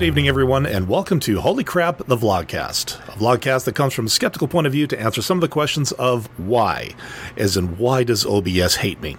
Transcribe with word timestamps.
Good 0.00 0.06
evening, 0.06 0.28
everyone, 0.28 0.64
and 0.64 0.88
welcome 0.88 1.20
to 1.20 1.42
Holy 1.42 1.62
Crap, 1.62 1.98
the 2.06 2.16
Vlogcast. 2.16 3.06
A 3.08 3.18
vlogcast 3.18 3.66
that 3.66 3.74
comes 3.74 3.92
from 3.92 4.06
a 4.06 4.08
skeptical 4.08 4.48
point 4.48 4.66
of 4.66 4.72
view 4.72 4.86
to 4.86 4.98
answer 4.98 5.20
some 5.20 5.36
of 5.36 5.42
the 5.42 5.48
questions 5.48 5.92
of 5.92 6.26
why, 6.38 6.94
as 7.36 7.54
in 7.58 7.76
why 7.76 8.02
does 8.02 8.24
OBS 8.24 8.76
hate 8.76 9.02
me? 9.02 9.18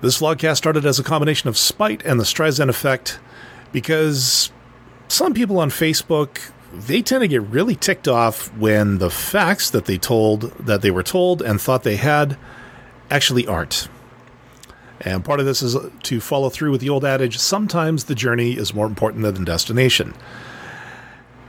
This 0.00 0.20
vlogcast 0.20 0.56
started 0.56 0.84
as 0.84 0.98
a 0.98 1.04
combination 1.04 1.48
of 1.48 1.56
spite 1.56 2.04
and 2.04 2.18
the 2.18 2.24
Streisand 2.24 2.68
effect 2.68 3.20
because 3.70 4.50
some 5.06 5.34
people 5.34 5.60
on 5.60 5.70
Facebook 5.70 6.50
they 6.74 7.00
tend 7.00 7.20
to 7.20 7.28
get 7.28 7.42
really 7.42 7.76
ticked 7.76 8.08
off 8.08 8.52
when 8.56 8.98
the 8.98 9.08
facts 9.08 9.70
that 9.70 9.84
they 9.84 9.98
told 9.98 10.50
that 10.58 10.82
they 10.82 10.90
were 10.90 11.04
told 11.04 11.42
and 11.42 11.60
thought 11.60 11.84
they 11.84 11.94
had 11.94 12.36
actually 13.08 13.46
aren't. 13.46 13.88
And 15.02 15.24
part 15.24 15.40
of 15.40 15.46
this 15.46 15.62
is 15.62 15.76
to 16.04 16.20
follow 16.20 16.50
through 16.50 16.72
with 16.72 16.80
the 16.80 16.90
old 16.90 17.04
adage 17.04 17.38
sometimes 17.38 18.04
the 18.04 18.14
journey 18.14 18.52
is 18.52 18.74
more 18.74 18.86
important 18.86 19.22
than 19.22 19.34
the 19.34 19.44
destination. 19.44 20.14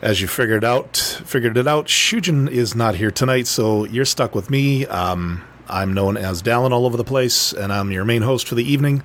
As 0.01 0.21
you 0.21 0.27
figured 0.27 0.63
out, 0.63 0.97
figured 0.97 1.57
it 1.57 1.67
out, 1.67 1.85
Shujin 1.85 2.49
is 2.49 2.73
not 2.73 2.95
here 2.95 3.11
tonight, 3.11 3.45
so 3.45 3.85
you're 3.85 4.05
stuck 4.05 4.33
with 4.33 4.49
me. 4.49 4.87
Um, 4.87 5.43
I'm 5.67 5.93
known 5.93 6.17
as 6.17 6.41
Dallin 6.41 6.71
all 6.71 6.85
over 6.85 6.97
the 6.97 7.03
place, 7.03 7.53
and 7.53 7.71
I'm 7.71 7.91
your 7.91 8.03
main 8.03 8.23
host 8.23 8.47
for 8.47 8.55
the 8.55 8.63
evening. 8.63 9.03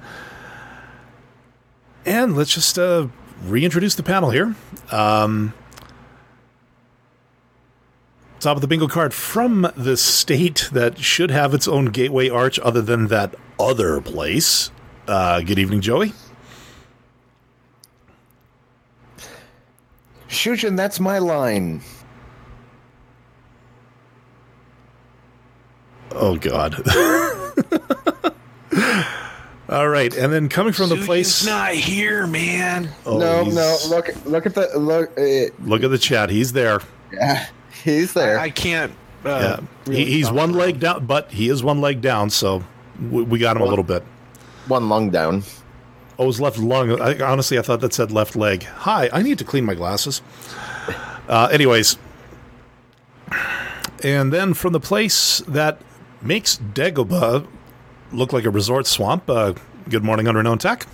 And 2.06 2.36
let's 2.36 2.54
just 2.54 2.78
uh, 2.78 3.08
reintroduce 3.44 3.94
the 3.96 4.02
panel 4.02 4.30
here. 4.30 4.54
Um, 4.90 5.52
top 8.46 8.56
of 8.56 8.60
the 8.60 8.68
bingo 8.68 8.86
card 8.86 9.12
from 9.12 9.68
the 9.76 9.96
state 9.96 10.68
that 10.70 11.00
should 11.00 11.32
have 11.32 11.52
its 11.52 11.66
own 11.66 11.86
gateway 11.86 12.28
arch 12.28 12.60
other 12.60 12.80
than 12.80 13.08
that 13.08 13.34
other 13.58 14.00
place. 14.00 14.70
Uh, 15.08 15.40
good 15.40 15.58
evening, 15.58 15.80
Joey. 15.80 16.12
Shujin, 20.28 20.76
that's 20.76 21.00
my 21.00 21.18
line. 21.18 21.80
Oh 26.12 26.36
God. 26.36 26.76
All 29.68 29.88
right, 29.88 30.16
and 30.16 30.32
then 30.32 30.48
coming 30.48 30.72
from 30.72 30.88
the 30.90 31.02
place. 31.04 31.44
not 31.44 31.72
here, 31.72 32.28
man. 32.28 32.90
Oh, 33.04 33.18
no, 33.18 33.42
he's- 33.42 33.56
no. 33.56 33.76
Look, 33.96 34.24
look 34.24 34.46
at 34.46 34.54
the 34.54 34.70
look. 34.78 35.10
Uh, 35.18 35.50
Look 35.68 35.82
at 35.82 35.90
the 35.90 35.98
chat. 35.98 36.30
He's 36.30 36.52
there. 36.52 36.78
yeah, 37.12 37.48
he's 37.86 38.12
there. 38.12 38.38
I, 38.38 38.44
I 38.44 38.50
can't. 38.50 38.92
Yeah, 39.24 39.30
Uh, 39.30 39.60
he, 39.90 40.04
he's 40.04 40.30
one 40.30 40.52
leg 40.52 40.78
down, 40.80 41.06
but 41.06 41.30
he 41.32 41.48
is 41.48 41.62
one 41.64 41.80
leg 41.80 42.00
down, 42.00 42.30
so 42.30 42.62
we, 43.00 43.22
we 43.22 43.38
got 43.38 43.56
him 43.56 43.62
a 43.62 43.66
little 43.66 43.84
bit. 43.84 44.02
One 44.68 44.88
lung 44.88 45.10
down. 45.10 45.42
Oh, 46.18 46.26
his 46.26 46.40
left 46.40 46.58
lung. 46.58 47.00
I, 47.00 47.18
honestly, 47.20 47.58
I 47.58 47.62
thought 47.62 47.80
that 47.80 47.92
said 47.92 48.10
left 48.12 48.36
leg. 48.36 48.62
Hi, 48.64 49.08
I 49.12 49.22
need 49.22 49.38
to 49.38 49.44
clean 49.44 49.64
my 49.64 49.74
glasses. 49.74 50.22
Uh, 51.28 51.48
anyways, 51.50 51.98
and 54.04 54.32
then 54.32 54.54
from 54.54 54.72
the 54.72 54.80
place 54.80 55.38
that 55.48 55.80
makes 56.22 56.56
Dagobah 56.58 57.46
look 58.12 58.32
like 58.32 58.44
a 58.44 58.50
resort 58.50 58.86
swamp. 58.86 59.28
Uh, 59.28 59.54
good 59.88 60.04
morning, 60.04 60.26
Unrenowned 60.26 60.60
Tech. 60.60 60.86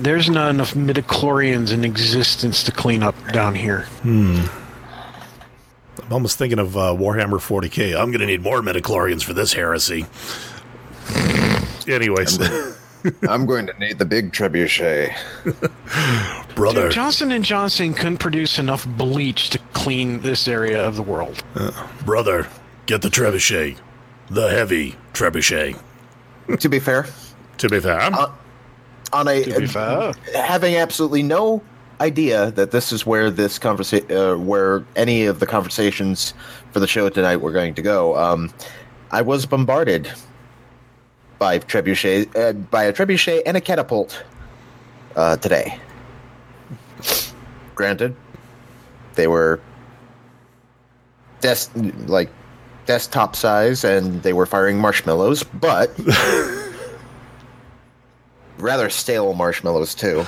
There's 0.00 0.30
not 0.30 0.50
enough 0.50 0.74
midichlorians 0.74 1.72
in 1.72 1.84
existence 1.84 2.62
to 2.64 2.72
clean 2.72 3.02
up 3.02 3.14
down 3.32 3.54
here. 3.54 3.82
Hmm. 4.02 4.44
I'm 6.04 6.12
almost 6.12 6.38
thinking 6.38 6.58
of 6.58 6.76
uh, 6.76 6.94
Warhammer 6.94 7.38
40k. 7.40 7.94
I'm 7.98 8.10
going 8.10 8.20
to 8.20 8.26
need 8.26 8.40
more 8.42 8.60
midichlorians 8.60 9.22
for 9.24 9.34
this 9.34 9.52
heresy. 9.52 10.06
Anyways, 11.86 12.38
I'm 13.28 13.46
going 13.46 13.66
to 13.66 13.78
need 13.78 13.98
the 13.98 14.04
big 14.04 14.32
trebuchet. 14.32 15.14
brother, 16.54 16.82
Dude, 16.84 16.92
Johnson 16.92 17.32
and 17.32 17.44
Johnson 17.44 17.92
couldn't 17.94 18.18
produce 18.18 18.58
enough 18.58 18.86
bleach 18.86 19.50
to 19.50 19.58
clean 19.72 20.20
this 20.20 20.46
area 20.48 20.82
of 20.86 20.96
the 20.96 21.02
world. 21.02 21.42
brother, 22.04 22.46
get 22.86 23.02
the 23.02 23.08
trebuchet, 23.08 23.76
the 24.30 24.48
heavy 24.48 24.96
trebuchet. 25.12 25.78
to 26.58 26.68
be 26.68 26.78
fair, 26.78 27.06
To 27.58 27.68
be 27.68 27.80
fair, 27.80 28.00
on 29.12 29.28
a 29.28 29.42
To 29.44 29.60
be 29.60 29.66
fair. 29.66 30.12
having 30.34 30.76
absolutely 30.76 31.22
no 31.22 31.62
idea 32.00 32.50
that 32.52 32.70
this 32.70 32.92
is 32.92 33.04
where 33.06 33.30
this 33.30 33.58
conversation, 33.58 34.10
uh, 34.16 34.36
where 34.36 34.84
any 34.96 35.24
of 35.26 35.40
the 35.40 35.46
conversations 35.46 36.32
for 36.72 36.80
the 36.80 36.86
show 36.86 37.08
tonight 37.08 37.36
were 37.38 37.52
going 37.52 37.74
to 37.74 37.82
go. 37.82 38.16
Um, 38.16 38.52
I 39.10 39.22
was 39.22 39.46
bombarded 39.46 40.10
by 41.38 41.58
trebuchet, 41.58 42.36
uh, 42.36 42.52
by 42.52 42.84
a 42.84 42.92
trebuchet 42.92 43.42
and 43.46 43.56
a 43.56 43.60
catapult 43.60 44.22
uh, 45.16 45.36
today. 45.38 45.78
Granted, 47.74 48.14
they 49.14 49.26
were 49.28 49.60
des- 51.40 51.68
like 52.06 52.28
desktop 52.86 53.36
size, 53.36 53.84
and 53.84 54.22
they 54.22 54.32
were 54.32 54.46
firing 54.46 54.78
marshmallows, 54.78 55.42
but 55.42 55.90
rather 58.58 58.90
stale 58.90 59.34
marshmallows 59.34 59.94
too. 59.94 60.24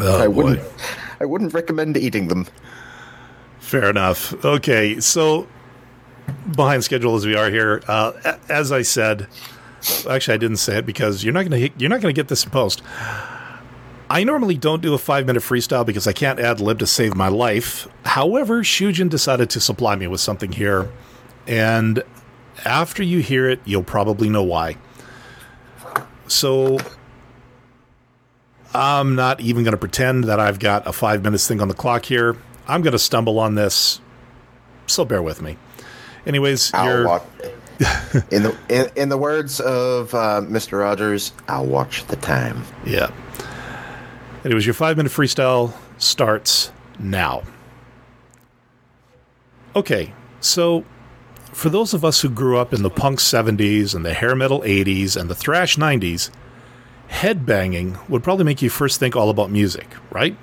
oh, 0.00 0.22
I 0.22 0.26
boy. 0.26 0.30
wouldn't. 0.30 0.68
I 1.20 1.24
wouldn't 1.24 1.54
recommend 1.54 1.96
eating 1.96 2.28
them. 2.28 2.46
Fair 3.58 3.88
enough. 3.88 4.44
Okay, 4.44 5.00
so 5.00 5.46
behind 6.54 6.84
schedule 6.84 7.14
as 7.16 7.26
we 7.26 7.34
are 7.34 7.50
here, 7.50 7.82
uh, 7.88 8.12
as 8.48 8.72
I 8.72 8.82
said, 8.82 9.26
actually 10.08 10.34
I 10.34 10.38
didn't 10.38 10.58
say 10.58 10.78
it 10.78 10.86
because 10.86 11.24
you're 11.24 11.32
not 11.32 11.44
gonna 11.48 11.70
you're 11.78 11.90
not 11.90 12.00
gonna 12.00 12.12
get 12.12 12.28
this 12.28 12.44
in 12.44 12.50
post. 12.50 12.82
I 14.10 14.22
normally 14.22 14.56
don't 14.56 14.82
do 14.82 14.92
a 14.92 14.98
five 14.98 15.26
minute 15.26 15.42
freestyle 15.42 15.84
because 15.84 16.06
I 16.06 16.12
can't 16.12 16.38
ad 16.38 16.60
lib 16.60 16.78
to 16.80 16.86
save 16.86 17.14
my 17.16 17.28
life. 17.28 17.88
However, 18.04 18.62
Shujin 18.62 19.08
decided 19.08 19.48
to 19.50 19.60
supply 19.60 19.96
me 19.96 20.06
with 20.06 20.20
something 20.20 20.52
here, 20.52 20.90
and 21.46 22.02
after 22.64 23.02
you 23.02 23.20
hear 23.20 23.48
it, 23.48 23.60
you'll 23.64 23.82
probably 23.82 24.28
know 24.28 24.42
why. 24.42 24.76
So 26.26 26.78
I'm 28.74 29.14
not 29.14 29.40
even 29.40 29.62
going 29.64 29.72
to 29.72 29.78
pretend 29.78 30.24
that 30.24 30.40
I've 30.40 30.58
got 30.58 30.86
a 30.86 30.92
five 30.92 31.22
minutes 31.22 31.46
thing 31.46 31.60
on 31.60 31.68
the 31.68 31.74
clock 31.74 32.04
here. 32.04 32.36
I'm 32.66 32.82
going 32.82 32.92
to 32.92 32.98
stumble 32.98 33.38
on 33.38 33.54
this, 33.54 34.00
so 34.86 35.04
bear 35.04 35.22
with 35.22 35.42
me. 35.42 35.56
Anyways, 36.26 36.72
I'll 36.74 36.86
you're, 36.86 37.06
watch. 37.06 37.22
in 38.30 38.42
the 38.44 38.56
in, 38.68 38.90
in 38.96 39.08
the 39.08 39.18
words 39.18 39.60
of 39.60 40.14
uh, 40.14 40.40
Mr. 40.42 40.80
Rogers, 40.80 41.32
I'll 41.48 41.66
watch 41.66 42.06
the 42.06 42.16
time. 42.16 42.64
yeah. 42.84 43.12
Anyways, 44.44 44.66
your 44.66 44.74
five 44.74 44.96
minute 44.96 45.10
freestyle 45.12 45.72
starts 45.98 46.70
now. 46.98 47.42
Okay, 49.76 50.12
so 50.40 50.84
for 51.54 51.70
those 51.70 51.94
of 51.94 52.04
us 52.04 52.20
who 52.20 52.28
grew 52.28 52.58
up 52.58 52.74
in 52.74 52.82
the 52.82 52.90
punk 52.90 53.20
70s 53.20 53.94
and 53.94 54.04
the 54.04 54.12
hair 54.12 54.34
metal 54.34 54.60
80s 54.62 55.16
and 55.16 55.30
the 55.30 55.36
thrash 55.36 55.76
90s, 55.76 56.30
headbanging 57.08 58.06
would 58.08 58.24
probably 58.24 58.44
make 58.44 58.60
you 58.60 58.68
first 58.68 58.98
think 58.98 59.14
all 59.14 59.30
about 59.30 59.50
music, 59.50 59.86
right? 60.10 60.36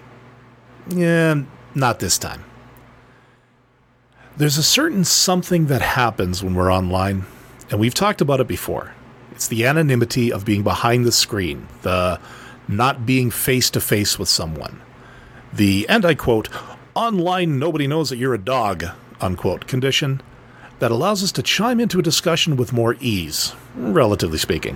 Yeah, 0.87 1.43
not 1.75 1.99
this 1.99 2.17
time. 2.17 2.45
There's 4.37 4.57
a 4.57 4.63
certain 4.63 5.03
something 5.03 5.67
that 5.67 5.81
happens 5.81 6.41
when 6.41 6.55
we're 6.55 6.73
online, 6.73 7.25
and 7.69 7.79
we've 7.79 7.93
talked 7.93 8.21
about 8.21 8.39
it 8.39 8.47
before. 8.47 8.93
It's 9.33 9.49
the 9.49 9.65
anonymity 9.65 10.31
of 10.31 10.45
being 10.45 10.63
behind 10.63 11.05
the 11.05 11.11
screen, 11.11 11.67
the 11.81 12.21
not 12.69 13.05
being 13.05 13.31
face 13.31 13.69
to 13.71 13.81
face 13.81 14.17
with 14.17 14.29
someone. 14.29 14.81
The, 15.51 15.85
and 15.89 16.05
I 16.05 16.15
quote, 16.15 16.47
online 16.95 17.59
nobody 17.59 17.85
knows 17.85 18.09
that 18.09 18.17
you're 18.17 18.33
a 18.33 18.37
dog, 18.37 18.85
unquote, 19.19 19.67
condition 19.67 20.21
that 20.81 20.89
allows 20.89 21.21
us 21.23 21.31
to 21.31 21.43
chime 21.43 21.79
into 21.79 21.99
a 21.99 22.01
discussion 22.01 22.57
with 22.57 22.73
more 22.73 22.95
ease, 22.99 23.53
relatively 23.75 24.39
speaking. 24.39 24.75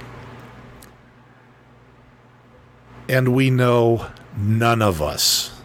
And 3.09 3.33
we 3.33 3.49
know 3.49 4.11
none 4.37 4.83
of 4.83 5.01
us 5.01 5.59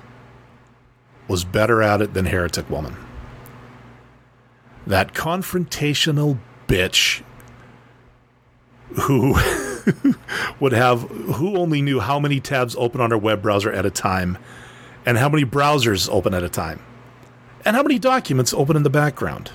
was 1.28 1.44
better 1.44 1.82
at 1.82 2.00
it 2.00 2.14
than 2.14 2.24
Heretic 2.24 2.70
Woman. 2.70 2.96
That 4.86 5.12
confrontational 5.12 6.38
bitch 6.66 7.22
who 9.02 9.36
would 10.60 10.72
have 10.72 11.02
who 11.02 11.58
only 11.58 11.82
knew 11.82 12.00
how 12.00 12.18
many 12.18 12.40
tabs 12.40 12.74
open 12.78 13.02
on 13.02 13.10
her 13.10 13.18
web 13.18 13.42
browser 13.42 13.70
at 13.70 13.84
a 13.84 13.90
time 13.90 14.38
and 15.04 15.18
how 15.18 15.28
many 15.28 15.44
browsers 15.44 16.08
open 16.10 16.32
at 16.32 16.42
a 16.42 16.48
time 16.48 16.80
and 17.66 17.76
how 17.76 17.82
many 17.82 17.98
documents 17.98 18.54
open 18.54 18.74
in 18.74 18.84
the 18.84 18.90
background. 18.90 19.50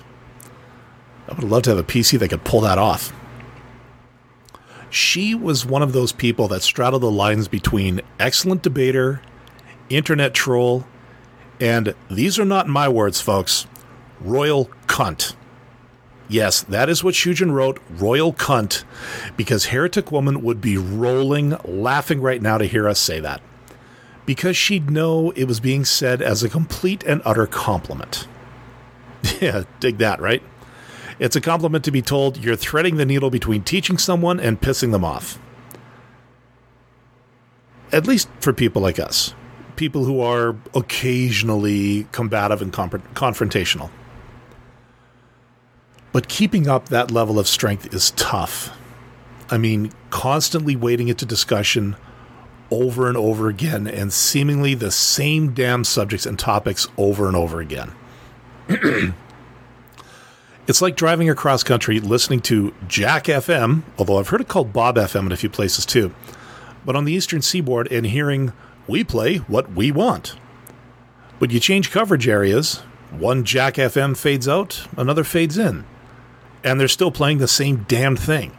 I 1.27 1.33
would 1.33 1.43
love 1.43 1.63
to 1.63 1.71
have 1.71 1.79
a 1.79 1.83
PC 1.83 2.19
that 2.19 2.29
could 2.29 2.43
pull 2.43 2.61
that 2.61 2.77
off. 2.77 3.13
She 4.89 5.35
was 5.35 5.65
one 5.65 5.81
of 5.81 5.93
those 5.93 6.11
people 6.11 6.47
that 6.49 6.61
straddled 6.61 7.01
the 7.01 7.11
lines 7.11 7.47
between 7.47 8.01
excellent 8.19 8.61
debater, 8.61 9.21
internet 9.89 10.33
troll, 10.33 10.85
and 11.59 11.95
these 12.09 12.39
are 12.39 12.45
not 12.45 12.67
my 12.67 12.87
words, 12.87 13.19
folks, 13.21 13.67
royal 14.21 14.69
cunt. 14.87 15.35
Yes, 16.27 16.61
that 16.63 16.89
is 16.89 17.03
what 17.03 17.13
Shujin 17.13 17.51
wrote, 17.51 17.79
royal 17.89 18.33
cunt, 18.33 18.83
because 19.37 19.65
Heretic 19.65 20.11
Woman 20.11 20.41
would 20.41 20.59
be 20.59 20.77
rolling, 20.77 21.57
laughing 21.63 22.21
right 22.21 22.41
now 22.41 22.57
to 22.57 22.65
hear 22.65 22.87
us 22.87 22.99
say 22.99 23.19
that. 23.19 23.41
Because 24.25 24.57
she'd 24.57 24.89
know 24.89 25.31
it 25.31 25.43
was 25.45 25.59
being 25.59 25.85
said 25.85 26.21
as 26.21 26.41
a 26.41 26.49
complete 26.49 27.03
and 27.03 27.21
utter 27.25 27.45
compliment. 27.45 28.27
yeah, 29.41 29.63
dig 29.79 29.99
that, 29.99 30.19
right? 30.19 30.41
It's 31.19 31.35
a 31.35 31.41
compliment 31.41 31.85
to 31.85 31.91
be 31.91 32.01
told 32.01 32.43
you're 32.43 32.55
threading 32.55 32.97
the 32.97 33.05
needle 33.05 33.29
between 33.29 33.63
teaching 33.63 33.97
someone 33.97 34.39
and 34.39 34.59
pissing 34.59 34.91
them 34.91 35.05
off. 35.05 35.39
At 37.91 38.07
least 38.07 38.27
for 38.39 38.51
people 38.51 38.81
like 38.81 38.99
us, 38.99 39.33
people 39.75 40.03
who 40.03 40.19
are 40.19 40.55
occasionally 40.73 42.07
combative 42.11 42.61
and 42.61 42.73
confrontational. 42.73 43.89
But 46.11 46.27
keeping 46.27 46.67
up 46.67 46.89
that 46.89 47.11
level 47.11 47.39
of 47.39 47.47
strength 47.47 47.93
is 47.93 48.11
tough. 48.11 48.75
I 49.49 49.57
mean, 49.57 49.91
constantly 50.09 50.75
wading 50.75 51.07
into 51.07 51.25
discussion 51.25 51.95
over 52.71 53.07
and 53.07 53.15
over 53.15 53.47
again 53.47 53.87
and 53.87 54.11
seemingly 54.11 54.73
the 54.73 54.91
same 54.91 55.53
damn 55.53 55.83
subjects 55.83 56.25
and 56.25 56.37
topics 56.39 56.87
over 56.97 57.27
and 57.27 57.35
over 57.35 57.61
again. 57.61 57.93
it's 60.67 60.81
like 60.81 60.95
driving 60.95 61.29
across 61.29 61.63
country 61.63 61.99
listening 61.99 62.41
to 62.41 62.73
Jack 62.87 63.25
FM, 63.25 63.83
although 63.97 64.17
I've 64.17 64.29
heard 64.29 64.41
it 64.41 64.47
called 64.47 64.73
Bob 64.73 64.95
FM 64.95 65.27
in 65.27 65.31
a 65.31 65.37
few 65.37 65.49
places 65.49 65.85
too, 65.85 66.13
but 66.85 66.95
on 66.95 67.05
the 67.05 67.13
eastern 67.13 67.41
seaboard 67.41 67.91
and 67.91 68.05
hearing 68.05 68.53
we 68.87 69.03
play 69.03 69.37
what 69.37 69.71
we 69.71 69.91
want. 69.91 70.35
But 71.39 71.51
you 71.51 71.59
change 71.59 71.91
coverage 71.91 72.27
areas, 72.27 72.77
one 73.11 73.43
Jack 73.43 73.75
FM 73.75 74.17
fades 74.17 74.47
out, 74.47 74.87
another 74.97 75.23
fades 75.23 75.57
in 75.57 75.85
and 76.65 76.79
they're 76.79 76.87
still 76.87 77.11
playing 77.11 77.37
the 77.37 77.47
same 77.47 77.85
damn 77.87 78.15
thing. 78.15 78.51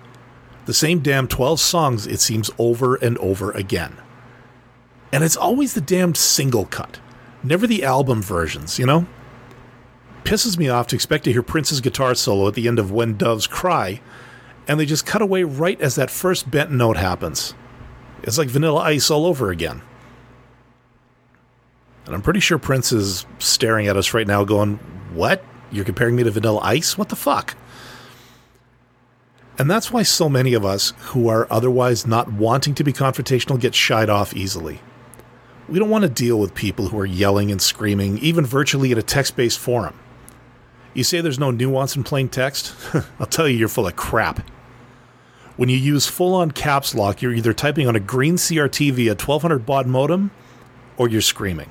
The 0.64 0.72
same 0.72 1.00
damn 1.00 1.26
12 1.26 1.60
songs, 1.60 2.06
it 2.06 2.20
seems, 2.20 2.50
over 2.56 2.94
and 2.94 3.18
over 3.18 3.50
again. 3.50 3.96
And 5.12 5.24
it's 5.24 5.36
always 5.36 5.74
the 5.74 5.80
damned 5.80 6.16
single 6.16 6.66
cut, 6.66 7.00
never 7.42 7.66
the 7.66 7.84
album 7.84 8.22
versions, 8.22 8.78
you 8.78 8.86
know? 8.86 9.06
Pisses 10.26 10.58
me 10.58 10.68
off 10.68 10.88
to 10.88 10.96
expect 10.96 11.22
to 11.22 11.32
hear 11.32 11.40
Prince's 11.44 11.80
guitar 11.80 12.12
solo 12.16 12.48
at 12.48 12.54
the 12.54 12.66
end 12.66 12.80
of 12.80 12.90
When 12.90 13.16
Doves 13.16 13.46
Cry, 13.46 14.00
and 14.66 14.80
they 14.80 14.84
just 14.84 15.06
cut 15.06 15.22
away 15.22 15.44
right 15.44 15.80
as 15.80 15.94
that 15.94 16.10
first 16.10 16.50
bent 16.50 16.72
note 16.72 16.96
happens. 16.96 17.54
It's 18.24 18.36
like 18.36 18.48
vanilla 18.48 18.80
ice 18.80 19.08
all 19.08 19.24
over 19.24 19.52
again. 19.52 19.82
And 22.06 22.12
I'm 22.12 22.22
pretty 22.22 22.40
sure 22.40 22.58
Prince 22.58 22.90
is 22.90 23.24
staring 23.38 23.86
at 23.86 23.96
us 23.96 24.14
right 24.14 24.26
now 24.26 24.42
going, 24.42 24.78
What? 25.14 25.44
You're 25.70 25.84
comparing 25.84 26.16
me 26.16 26.24
to 26.24 26.32
vanilla 26.32 26.58
ice? 26.60 26.98
What 26.98 27.08
the 27.08 27.14
fuck? 27.14 27.56
And 29.58 29.70
that's 29.70 29.92
why 29.92 30.02
so 30.02 30.28
many 30.28 30.54
of 30.54 30.64
us 30.64 30.92
who 30.98 31.28
are 31.28 31.46
otherwise 31.52 32.04
not 32.04 32.32
wanting 32.32 32.74
to 32.74 32.82
be 32.82 32.92
confrontational 32.92 33.60
get 33.60 33.76
shied 33.76 34.10
off 34.10 34.34
easily. 34.34 34.80
We 35.68 35.78
don't 35.78 35.88
want 35.88 36.02
to 36.02 36.10
deal 36.10 36.40
with 36.40 36.52
people 36.52 36.88
who 36.88 36.98
are 36.98 37.06
yelling 37.06 37.52
and 37.52 37.62
screaming, 37.62 38.18
even 38.18 38.44
virtually 38.44 38.90
in 38.90 38.98
a 38.98 39.02
text 39.02 39.36
based 39.36 39.60
forum. 39.60 39.96
You 40.96 41.04
say 41.04 41.20
there's 41.20 41.38
no 41.38 41.50
nuance 41.50 41.94
in 41.94 42.04
plain 42.04 42.30
text? 42.30 42.74
I'll 43.20 43.26
tell 43.26 43.46
you, 43.46 43.58
you're 43.58 43.68
full 43.68 43.86
of 43.86 43.96
crap. 43.96 44.40
When 45.58 45.68
you 45.68 45.76
use 45.76 46.06
full 46.06 46.34
on 46.34 46.52
caps 46.52 46.94
lock, 46.94 47.20
you're 47.20 47.34
either 47.34 47.52
typing 47.52 47.86
on 47.86 47.94
a 47.94 48.00
green 48.00 48.36
CRT 48.36 48.92
via 48.92 49.10
1200 49.10 49.66
baud 49.66 49.86
modem 49.86 50.30
or 50.96 51.06
you're 51.06 51.20
screaming. 51.20 51.68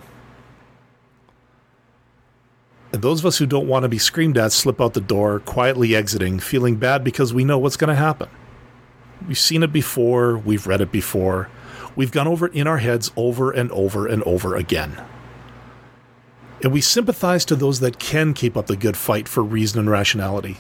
And 2.94 3.02
those 3.02 3.22
of 3.22 3.26
us 3.26 3.40
who 3.40 3.48
don't 3.48 3.68
want 3.68 3.82
to 3.82 3.90
be 3.90 3.98
screamed 3.98 4.38
at 4.38 4.52
slip 4.52 4.80
out 4.80 4.94
the 4.94 5.02
door, 5.02 5.40
quietly 5.40 5.96
exiting, 5.96 6.38
feeling 6.38 6.76
bad 6.76 7.04
because 7.04 7.34
we 7.34 7.44
know 7.44 7.58
what's 7.58 7.78
going 7.78 7.90
to 7.90 7.96
happen. 7.96 8.30
We've 9.28 9.40
seen 9.40 9.64
it 9.64 9.74
before, 9.74 10.38
we've 10.38 10.68
read 10.68 10.82
it 10.82 10.92
before, 10.92 11.50
we've 11.96 12.12
gone 12.12 12.28
over 12.28 12.46
it 12.46 12.54
in 12.54 12.68
our 12.68 12.78
heads 12.78 13.12
over 13.18 13.50
and 13.50 13.72
over 13.72 14.06
and 14.06 14.22
over 14.22 14.56
again. 14.56 15.04
And 16.64 16.72
we 16.72 16.82
sympathize 16.82 17.46
to 17.46 17.56
those 17.56 17.80
that 17.82 18.00
can 18.00 18.34
keep 18.34 18.56
up 18.58 18.68
the 18.68 18.78
good 18.78 18.98
fight 18.98 19.28
for 19.28 19.44
reason 19.44 19.80
and 19.80 19.90
rationality 19.90 20.58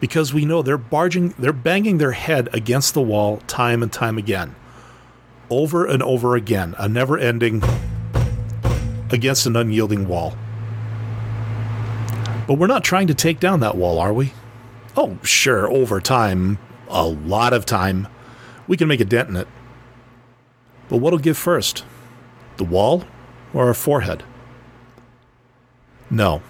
because 0.00 0.34
we 0.34 0.44
know 0.44 0.62
they're 0.62 0.76
barging, 0.76 1.34
they're 1.38 1.52
banging 1.52 1.98
their 1.98 2.12
head 2.12 2.48
against 2.52 2.94
the 2.94 3.02
wall 3.02 3.38
time 3.46 3.82
and 3.82 3.92
time 3.92 4.18
again. 4.18 4.54
Over 5.48 5.86
and 5.86 6.02
over 6.02 6.36
again, 6.36 6.74
a 6.78 6.88
never 6.88 7.16
ending 7.16 7.62
against 9.10 9.46
an 9.46 9.56
unyielding 9.56 10.08
wall. 10.08 10.36
But 12.46 12.54
we're 12.54 12.66
not 12.66 12.84
trying 12.84 13.06
to 13.06 13.14
take 13.14 13.40
down 13.40 13.60
that 13.60 13.76
wall, 13.76 13.98
are 13.98 14.12
we? 14.12 14.32
Oh, 14.96 15.18
sure, 15.22 15.70
over 15.70 16.00
time, 16.00 16.58
a 16.88 17.06
lot 17.06 17.52
of 17.52 17.66
time, 17.66 18.08
we 18.66 18.76
can 18.76 18.88
make 18.88 19.00
a 19.00 19.04
dent 19.04 19.28
in 19.28 19.36
it. 19.36 19.48
But 20.88 20.98
what'll 20.98 21.18
give 21.18 21.36
first? 21.36 21.84
The 22.56 22.64
wall 22.64 23.04
or 23.52 23.66
our 23.66 23.74
forehead? 23.74 24.22
No. 26.10 26.42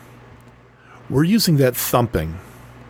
We're 1.09 1.25
using 1.25 1.57
that 1.59 1.77
thumping, 1.77 2.39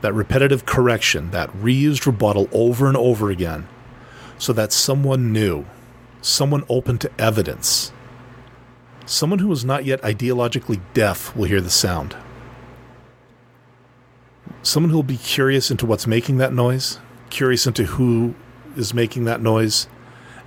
that 0.00 0.12
repetitive 0.12 0.66
correction, 0.66 1.30
that 1.30 1.50
reused 1.52 2.06
rebuttal 2.06 2.48
over 2.52 2.88
and 2.88 2.96
over 2.96 3.30
again 3.30 3.68
so 4.38 4.52
that 4.52 4.72
someone 4.72 5.32
new, 5.32 5.64
someone 6.20 6.64
open 6.68 6.98
to 6.98 7.10
evidence, 7.18 7.92
someone 9.04 9.38
who 9.38 9.50
is 9.52 9.64
not 9.64 9.84
yet 9.84 10.02
ideologically 10.02 10.80
deaf 10.94 11.34
will 11.36 11.44
hear 11.44 11.60
the 11.60 11.70
sound 11.70 12.16
someone 14.66 14.90
who 14.90 14.96
will 14.96 15.02
be 15.04 15.16
curious 15.16 15.70
into 15.70 15.86
what's 15.86 16.06
making 16.06 16.38
that 16.38 16.52
noise, 16.52 16.98
curious 17.30 17.66
into 17.66 17.84
who 17.84 18.34
is 18.76 18.92
making 18.92 19.24
that 19.24 19.40
noise, 19.40 19.86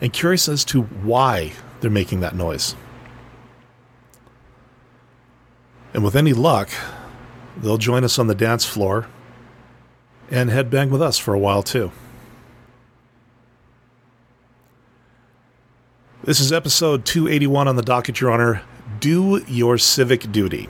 and 0.02 0.12
curious 0.12 0.50
as 0.50 0.66
to 0.66 0.82
why 0.82 1.54
they're 1.80 1.90
making 1.90 2.20
that 2.20 2.36
noise. 2.36 2.76
And 5.94 6.04
with 6.04 6.16
any 6.16 6.34
luck, 6.34 6.70
they'll 7.58 7.78
join 7.78 8.04
us 8.04 8.20
on 8.20 8.28
the 8.28 8.36
dance 8.36 8.66
floor 8.66 9.08
and 10.30 10.50
headbang 10.50 10.90
with 10.90 11.02
us 11.02 11.18
for 11.18 11.34
a 11.34 11.40
while 11.40 11.64
too. 11.64 11.92
This 16.24 16.40
is 16.40 16.52
episode 16.52 17.06
281 17.06 17.68
on 17.68 17.76
the 17.76 17.82
docket, 17.82 18.22
Your 18.22 18.30
Honor. 18.30 18.62
Do 19.00 19.44
your 19.48 19.78
civic 19.78 20.32
duty. 20.32 20.70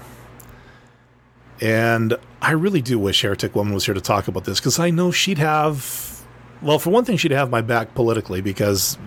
And 1.60 2.16
I 2.42 2.52
really 2.52 2.82
do 2.82 2.98
wish 2.98 3.22
Heretic 3.22 3.56
Woman 3.56 3.74
was 3.74 3.86
here 3.86 3.94
to 3.94 4.02
talk 4.02 4.28
about 4.28 4.46
this 4.46 4.60
because 4.60 4.80
I 4.80 4.92
know 4.92 5.12
she'd 5.12 5.40
have, 5.40 6.24
well, 6.62 6.80
for 6.80 6.92
one 6.92 7.04
thing, 7.04 7.18
she'd 7.18 7.32
have 7.32 7.50
my 7.50 7.62
back 7.62 7.94
politically 7.96 8.40
because 8.40 8.98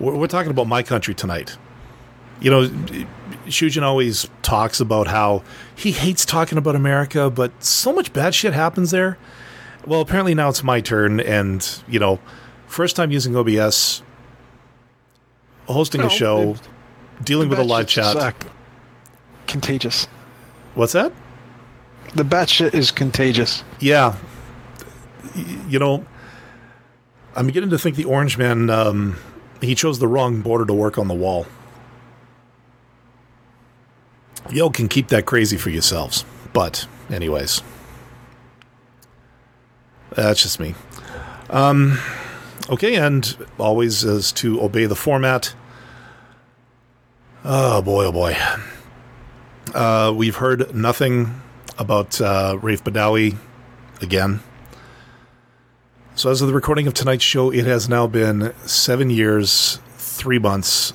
we're, 0.00 0.16
we're, 0.16 0.26
talking 0.26 0.50
about 0.50 0.66
my 0.66 0.82
country 0.82 1.14
tonight. 1.14 1.56
You 2.40 2.50
know, 2.50 3.06
Shujin 3.46 3.82
always 3.82 4.28
talks 4.42 4.80
about 4.80 5.06
how 5.08 5.42
he 5.74 5.92
hates 5.92 6.24
talking 6.24 6.58
about 6.58 6.76
America, 6.76 7.30
but 7.30 7.62
so 7.62 7.92
much 7.92 8.12
bad 8.12 8.34
shit 8.34 8.52
happens 8.52 8.90
there. 8.90 9.18
Well, 9.86 10.00
apparently 10.00 10.34
now 10.34 10.48
it's 10.48 10.62
my 10.62 10.80
turn, 10.80 11.20
and, 11.20 11.66
you 11.88 11.98
know, 11.98 12.20
first 12.66 12.94
time 12.94 13.10
using 13.10 13.36
OBS, 13.36 14.02
hosting 15.66 16.02
a 16.02 16.08
show, 16.10 16.56
dealing 17.22 17.48
with 17.48 17.58
a 17.58 17.64
live 17.64 17.88
chat. 17.88 18.34
Contagious. 19.46 20.06
What's 20.74 20.92
that? 20.92 21.12
The 22.14 22.24
bad 22.24 22.48
shit 22.48 22.74
is 22.74 22.90
contagious. 22.90 23.64
Yeah. 23.80 24.16
You 25.68 25.78
know, 25.78 26.06
I'm 27.34 27.46
beginning 27.46 27.70
to 27.70 27.78
think 27.78 27.96
the 27.96 28.04
Orange 28.04 28.38
Man, 28.38 28.70
um, 28.70 29.16
he 29.60 29.74
chose 29.74 29.98
the 29.98 30.08
wrong 30.08 30.42
border 30.42 30.64
to 30.66 30.74
work 30.74 30.98
on 30.98 31.08
the 31.08 31.14
wall. 31.14 31.46
Y'all 34.50 34.70
can 34.70 34.88
keep 34.88 35.08
that 35.08 35.26
crazy 35.26 35.56
for 35.56 35.70
yourselves. 35.70 36.24
But, 36.52 36.86
anyways. 37.10 37.62
That's 40.10 40.42
just 40.42 40.60
me. 40.60 40.74
Um, 41.48 41.98
okay, 42.68 42.96
and 42.96 43.36
always 43.58 44.04
is 44.04 44.32
to 44.32 44.62
obey 44.62 44.86
the 44.86 44.96
format. 44.96 45.54
Oh 47.44 47.82
boy, 47.82 48.06
oh 48.06 48.12
boy. 48.12 48.36
Uh, 49.74 50.12
we've 50.14 50.36
heard 50.36 50.74
nothing 50.74 51.40
about 51.78 52.20
uh, 52.20 52.56
Raif 52.60 52.82
Badawi 52.82 53.36
again. 54.00 54.40
So, 56.14 56.30
as 56.30 56.42
of 56.42 56.48
the 56.48 56.54
recording 56.54 56.86
of 56.86 56.94
tonight's 56.94 57.24
show, 57.24 57.50
it 57.50 57.64
has 57.64 57.88
now 57.88 58.06
been 58.06 58.52
seven 58.66 59.08
years, 59.08 59.80
three 59.96 60.38
months, 60.38 60.92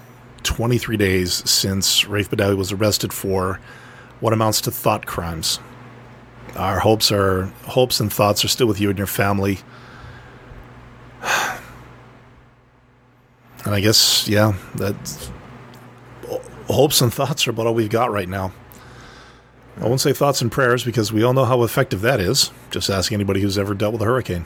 23 0.47 0.95
days 0.95 1.47
since 1.49 2.05
Raif 2.05 2.29
Badawi 2.29 2.55
was 2.55 2.71
arrested 2.71 3.11
for 3.11 3.59
what 4.21 4.31
amounts 4.33 4.61
to 4.61 4.71
thought 4.71 5.05
crimes. 5.05 5.59
Our 6.55 6.79
hopes 6.79 7.11
are 7.11 7.47
hopes 7.65 7.99
and 7.99 8.11
thoughts 8.11 8.43
are 8.45 8.47
still 8.47 8.65
with 8.65 8.79
you 8.79 8.89
and 8.89 8.97
your 8.97 9.07
family. 9.07 9.59
And 13.65 13.75
I 13.75 13.81
guess, 13.81 14.29
yeah, 14.29 14.53
that 14.75 14.95
hopes 16.67 17.01
and 17.01 17.13
thoughts 17.13 17.45
are 17.47 17.49
about 17.49 17.67
all 17.67 17.73
we've 17.73 17.89
got 17.89 18.11
right 18.11 18.29
now. 18.29 18.53
I 19.81 19.87
won't 19.87 19.99
say 19.99 20.13
thoughts 20.13 20.41
and 20.41 20.49
prayers 20.49 20.85
because 20.85 21.11
we 21.11 21.21
all 21.21 21.33
know 21.33 21.43
how 21.43 21.63
effective 21.63 21.99
that 22.01 22.21
is. 22.21 22.51
Just 22.71 22.89
ask 22.89 23.11
anybody 23.11 23.41
who's 23.41 23.57
ever 23.57 23.73
dealt 23.73 23.91
with 23.91 24.01
a 24.03 24.05
hurricane. 24.05 24.45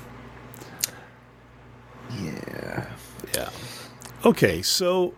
Yeah. 2.20 2.88
Yeah. 3.36 3.50
Okay, 4.25 4.63
so 4.63 5.13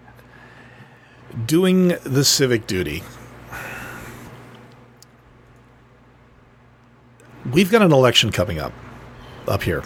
doing 1.46 1.90
the 2.04 2.24
civic 2.24 2.68
duty. 2.68 3.04
We've 7.52 7.72
got 7.72 7.82
an 7.82 7.92
election 7.92 8.32
coming 8.32 8.60
up 8.60 8.74
up 9.48 9.64
here. 9.64 9.84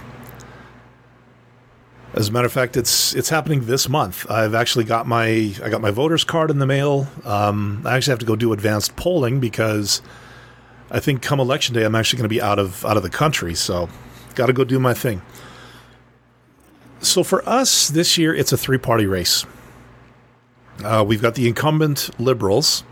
As 2.14 2.30
a 2.30 2.32
matter 2.32 2.46
of 2.46 2.54
fact, 2.54 2.78
it's 2.78 3.14
it's 3.16 3.30
happening 3.30 3.66
this 3.66 3.90
month. 3.90 4.30
I've 4.30 4.56
actually 4.56 4.86
got 4.86 5.08
my 5.08 5.54
I 5.64 5.70
got 5.70 5.82
my 5.82 5.92
voter's 5.92 6.24
card 6.24 6.50
in 6.50 6.60
the 6.60 6.66
mail. 6.66 7.08
Um, 7.26 7.82
I 7.86 7.96
actually 7.96 8.12
have 8.12 8.20
to 8.20 8.26
go 8.26 8.36
do 8.36 8.54
advanced 8.54 8.96
polling 8.96 9.40
because 9.40 10.02
I 10.90 11.00
think 11.00 11.22
come 11.22 11.40
election 11.40 11.76
day 11.76 11.84
I'm 11.84 11.96
actually 11.96 12.18
going 12.18 12.30
to 12.30 12.36
be 12.36 12.42
out 12.42 12.60
of 12.60 12.86
out 12.86 12.98
of 12.98 13.04
the 13.04 13.10
country. 13.10 13.56
So, 13.56 13.90
got 14.36 14.48
to 14.48 14.54
go 14.54 14.64
do 14.64 14.80
my 14.80 14.94
thing. 14.94 15.22
So 17.00 17.24
for 17.24 17.48
us 17.48 17.90
this 17.90 18.18
year, 18.18 18.34
it's 18.34 18.52
a 18.52 18.58
three 18.58 18.78
party 18.78 19.06
race. 19.06 19.46
Uh, 20.84 21.04
we've 21.06 21.22
got 21.22 21.36
the 21.36 21.48
incumbent 21.48 22.10
Liberals, 22.20 22.84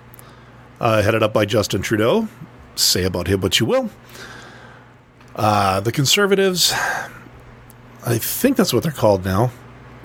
uh, 0.79 1.01
headed 1.01 1.21
up 1.21 1.33
by 1.33 1.45
Justin 1.45 1.81
Trudeau. 1.81 2.27
Say 2.75 3.03
about 3.03 3.27
him 3.27 3.41
what 3.41 3.59
you 3.59 3.65
will. 3.65 3.89
Uh, 5.35 5.79
the 5.81 5.91
Conservatives, 5.91 6.73
I 8.05 8.17
think 8.17 8.57
that's 8.57 8.73
what 8.73 8.83
they're 8.83 8.91
called 8.91 9.23
now. 9.23 9.51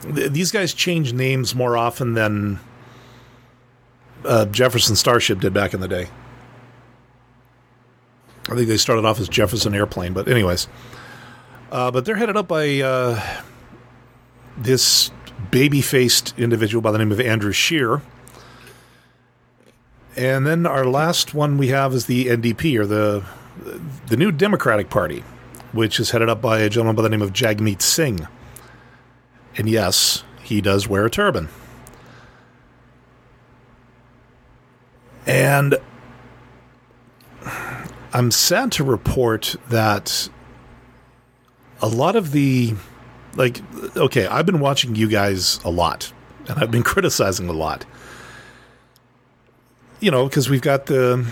Th- 0.03 0.31
these 0.31 0.51
guys 0.51 0.75
change 0.75 1.13
names 1.13 1.55
more 1.55 1.77
often 1.77 2.15
than 2.15 2.61
uh, 4.25 4.47
Jefferson 4.47 4.97
Starship 4.97 5.41
did 5.41 5.55
back 5.55 5.73
in 5.73 5.81
the 5.81 5.89
day. 5.89 6.09
I 8.49 8.55
think 8.55 8.69
they 8.69 8.77
started 8.77 9.05
off 9.05 9.21
as 9.21 9.29
Jefferson 9.29 9.75
Airplane, 9.75 10.13
but 10.13 10.29
anyways. 10.29 10.69
Uh, 11.71 11.91
but 11.91 12.05
they're 12.05 12.17
headed 12.17 12.37
up 12.37 12.49
by 12.49 12.81
uh, 12.81 13.21
this 14.57 15.11
baby 15.51 15.81
faced 15.81 16.39
individual 16.39 16.83
by 16.83 16.93
the 16.93 16.99
name 16.99 17.13
of 17.13 17.21
Andrew 17.21 17.53
Scheer. 17.53 18.03
And 20.17 20.47
then 20.47 20.67
our 20.67 20.85
last 20.85 21.35
one 21.35 21.57
we 21.57 21.69
have 21.69 21.95
is 21.95 22.07
the 22.07 22.27
NDP, 22.27 22.79
or 22.79 22.87
the 22.87 23.25
the 24.07 24.17
new 24.17 24.33
Democratic 24.33 24.91
Party, 24.91 25.23
which 25.73 26.01
is 26.01 26.11
headed 26.11 26.29
up 26.29 26.41
by 26.41 26.61
a 26.61 26.69
gentleman 26.69 26.97
by 26.97 27.03
the 27.03 27.09
name 27.09 27.23
of 27.23 27.33
Jagmeet 27.33 27.83
Singh. 27.83 28.27
And 29.57 29.69
yes, 29.69 30.25
he 30.43 30.61
does 30.61 30.89
wear 30.89 31.07
a 31.07 31.11
turban. 31.11 31.49
And 35.27 35.77
I'm 38.13 38.31
sad 38.31 38.73
to 38.73 38.85
report 38.85 39.57
that 39.69 40.29
a 41.81 41.89
lot 41.89 42.17
of 42.17 42.33
the 42.33 42.75
like 43.37 43.61
okay, 43.97 44.27
I've 44.27 44.47
been 44.47 44.61
watching 44.61 44.95
you 44.95 45.09
guys 45.09 45.61
a 45.65 45.71
lot 45.71 46.13
and 46.49 46.59
I've 46.59 46.71
been 46.71 46.83
criticizing 46.95 47.49
a 47.49 47.53
lot. 47.53 47.85
You 50.01 50.11
know, 50.11 50.27
because 50.27 50.49
we've 50.49 50.63
got 50.63 50.87
the 50.87 51.27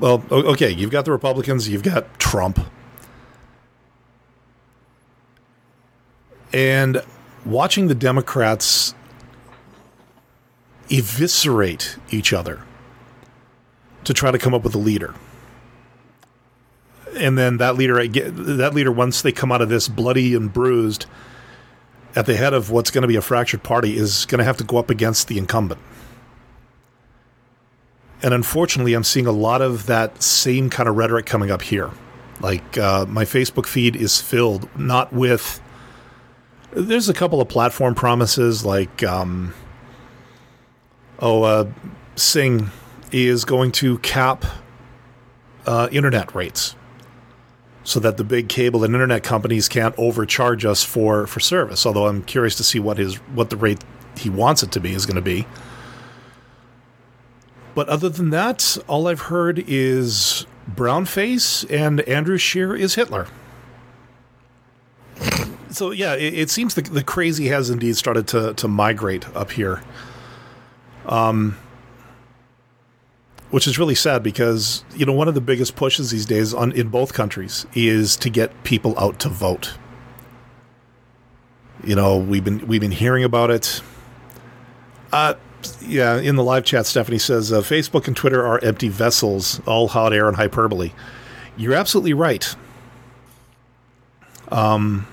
well, 0.00 0.24
okay, 0.30 0.70
you've 0.70 0.90
got 0.90 1.04
the 1.04 1.12
Republicans, 1.12 1.68
you've 1.68 1.82
got 1.82 2.18
Trump. 2.18 2.58
And 6.52 7.02
watching 7.44 7.88
the 7.88 7.94
Democrats 7.94 8.94
eviscerate 10.90 11.96
each 12.10 12.32
other 12.32 12.62
to 14.04 14.12
try 14.12 14.30
to 14.30 14.38
come 14.38 14.54
up 14.54 14.62
with 14.62 14.74
a 14.74 14.78
leader. 14.78 15.14
And 17.24 17.38
then 17.38 17.56
that 17.56 17.76
leader 17.76 18.06
that 18.06 18.74
leader 18.74 18.92
once 18.92 19.22
they 19.22 19.32
come 19.32 19.50
out 19.50 19.62
of 19.62 19.70
this 19.70 19.88
bloody 19.88 20.34
and 20.34 20.52
bruised 20.52 21.06
at 22.14 22.26
the 22.26 22.36
head 22.36 22.52
of 22.52 22.70
what's 22.70 22.90
going 22.90 23.00
to 23.00 23.08
be 23.08 23.16
a 23.16 23.22
fractured 23.22 23.62
party 23.62 23.96
is 23.96 24.26
going 24.26 24.40
to 24.40 24.44
have 24.44 24.58
to 24.58 24.64
go 24.64 24.76
up 24.76 24.90
against 24.90 25.28
the 25.28 25.38
incumbent. 25.38 25.80
And 28.22 28.34
unfortunately, 28.34 28.92
I'm 28.92 29.04
seeing 29.04 29.26
a 29.26 29.32
lot 29.32 29.62
of 29.62 29.86
that 29.86 30.22
same 30.22 30.68
kind 30.68 30.86
of 30.86 30.96
rhetoric 30.96 31.24
coming 31.24 31.50
up 31.50 31.62
here. 31.62 31.90
Like 32.40 32.76
uh, 32.76 33.06
my 33.06 33.24
Facebook 33.24 33.64
feed 33.64 33.96
is 33.96 34.20
filled 34.20 34.68
not 34.78 35.10
with. 35.10 35.62
There's 36.72 37.08
a 37.08 37.14
couple 37.14 37.40
of 37.40 37.48
platform 37.48 37.94
promises 37.94 38.66
like, 38.66 39.02
um, 39.02 39.54
oh, 41.20 41.42
uh, 41.42 41.72
Singh 42.16 42.70
is 43.12 43.46
going 43.46 43.72
to 43.72 43.96
cap 44.00 44.44
uh, 45.64 45.88
internet 45.90 46.34
rates 46.34 46.76
so 47.84 48.00
that 48.00 48.16
the 48.16 48.24
big 48.24 48.48
cable 48.48 48.82
and 48.82 48.94
internet 48.94 49.22
companies 49.22 49.68
can't 49.68 49.94
overcharge 49.98 50.64
us 50.64 50.82
for, 50.82 51.26
for 51.26 51.38
service. 51.38 51.84
Although 51.84 52.06
I'm 52.08 52.22
curious 52.22 52.56
to 52.56 52.64
see 52.64 52.80
what 52.80 52.98
his 52.98 53.16
what 53.34 53.50
the 53.50 53.56
rate 53.56 53.84
he 54.16 54.30
wants 54.30 54.62
it 54.62 54.72
to 54.72 54.80
be 54.80 54.92
is 54.92 55.06
going 55.06 55.16
to 55.16 55.22
be. 55.22 55.46
But 57.74 57.88
other 57.88 58.08
than 58.08 58.30
that, 58.30 58.78
all 58.88 59.06
I've 59.08 59.22
heard 59.22 59.62
is 59.66 60.46
brownface 60.70 61.70
and 61.70 62.00
Andrew 62.02 62.38
Scheer 62.38 62.74
is 62.74 62.94
Hitler. 62.94 63.26
So 65.70 65.90
yeah, 65.90 66.14
it, 66.14 66.34
it 66.34 66.50
seems 66.50 66.74
the, 66.74 66.82
the 66.82 67.02
crazy 67.02 67.48
has 67.48 67.68
indeed 67.68 67.96
started 67.96 68.26
to 68.28 68.54
to 68.54 68.68
migrate 68.68 69.28
up 69.36 69.50
here. 69.50 69.82
Um, 71.06 71.58
which 73.54 73.68
is 73.68 73.78
really 73.78 73.94
sad 73.94 74.20
because 74.20 74.84
you 74.96 75.06
know 75.06 75.12
one 75.12 75.28
of 75.28 75.34
the 75.34 75.40
biggest 75.40 75.76
pushes 75.76 76.10
these 76.10 76.26
days 76.26 76.52
on 76.52 76.72
in 76.72 76.88
both 76.88 77.12
countries 77.12 77.68
is 77.72 78.16
to 78.16 78.28
get 78.28 78.64
people 78.64 78.98
out 78.98 79.20
to 79.20 79.28
vote. 79.28 79.74
You 81.84 81.94
know, 81.94 82.18
we've 82.18 82.42
been 82.42 82.66
we've 82.66 82.80
been 82.80 82.90
hearing 82.90 83.22
about 83.22 83.52
it. 83.52 83.80
Uh, 85.12 85.34
yeah, 85.80 86.16
in 86.18 86.34
the 86.34 86.42
live 86.42 86.64
chat, 86.64 86.84
Stephanie 86.84 87.18
says 87.18 87.52
uh, 87.52 87.60
Facebook 87.60 88.08
and 88.08 88.16
Twitter 88.16 88.44
are 88.44 88.58
empty 88.64 88.88
vessels, 88.88 89.60
all 89.68 89.86
hot 89.86 90.12
air 90.12 90.26
and 90.26 90.36
hyperbole. 90.36 90.90
You're 91.56 91.74
absolutely 91.74 92.12
right. 92.12 92.56
Um, 94.50 95.06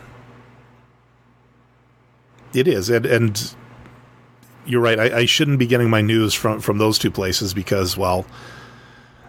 it 2.56 2.68
is, 2.68 2.90
and 2.90 3.06
and 3.06 3.56
you're 4.72 4.82
right. 4.82 4.98
I, 4.98 5.18
I, 5.20 5.26
shouldn't 5.26 5.60
be 5.60 5.68
getting 5.68 5.90
my 5.90 6.02
news 6.02 6.34
from 6.34 6.62
from 6.62 6.78
those 6.78 6.98
two 6.98 7.12
places 7.12 7.54
because, 7.54 7.98
well, 7.98 8.26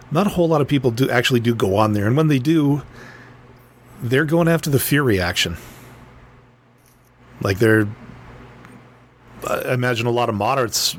not 0.09 0.25
a 0.25 0.29
whole 0.29 0.47
lot 0.47 0.61
of 0.61 0.69
people 0.69 0.89
do 0.89 1.09
actually 1.09 1.41
do 1.41 1.53
go 1.53 1.75
on 1.75 1.91
there, 1.91 2.07
and 2.07 2.15
when 2.15 2.29
they 2.29 2.39
do, 2.39 2.81
they're 4.01 4.23
going 4.23 4.47
after 4.47 4.69
the 4.69 4.79
fear 4.79 5.03
reaction. 5.03 5.57
Like 7.41 7.59
they're, 7.59 7.89
I 9.45 9.73
imagine 9.73 10.07
a 10.07 10.11
lot 10.11 10.29
of 10.29 10.35
moderates, 10.35 10.95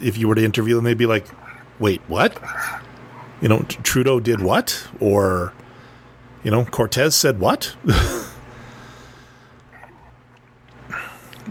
if 0.00 0.16
you 0.16 0.28
were 0.28 0.36
to 0.36 0.44
interview 0.44 0.76
them, 0.76 0.84
they'd 0.84 0.96
be 0.96 1.06
like, 1.06 1.26
"Wait, 1.80 2.00
what? 2.06 2.40
You 3.40 3.48
know, 3.48 3.62
Trudeau 3.82 4.20
did 4.20 4.40
what?" 4.40 4.86
Or, 5.00 5.52
you 6.44 6.52
know, 6.52 6.64
Cortez 6.64 7.16
said 7.16 7.40
what? 7.40 7.74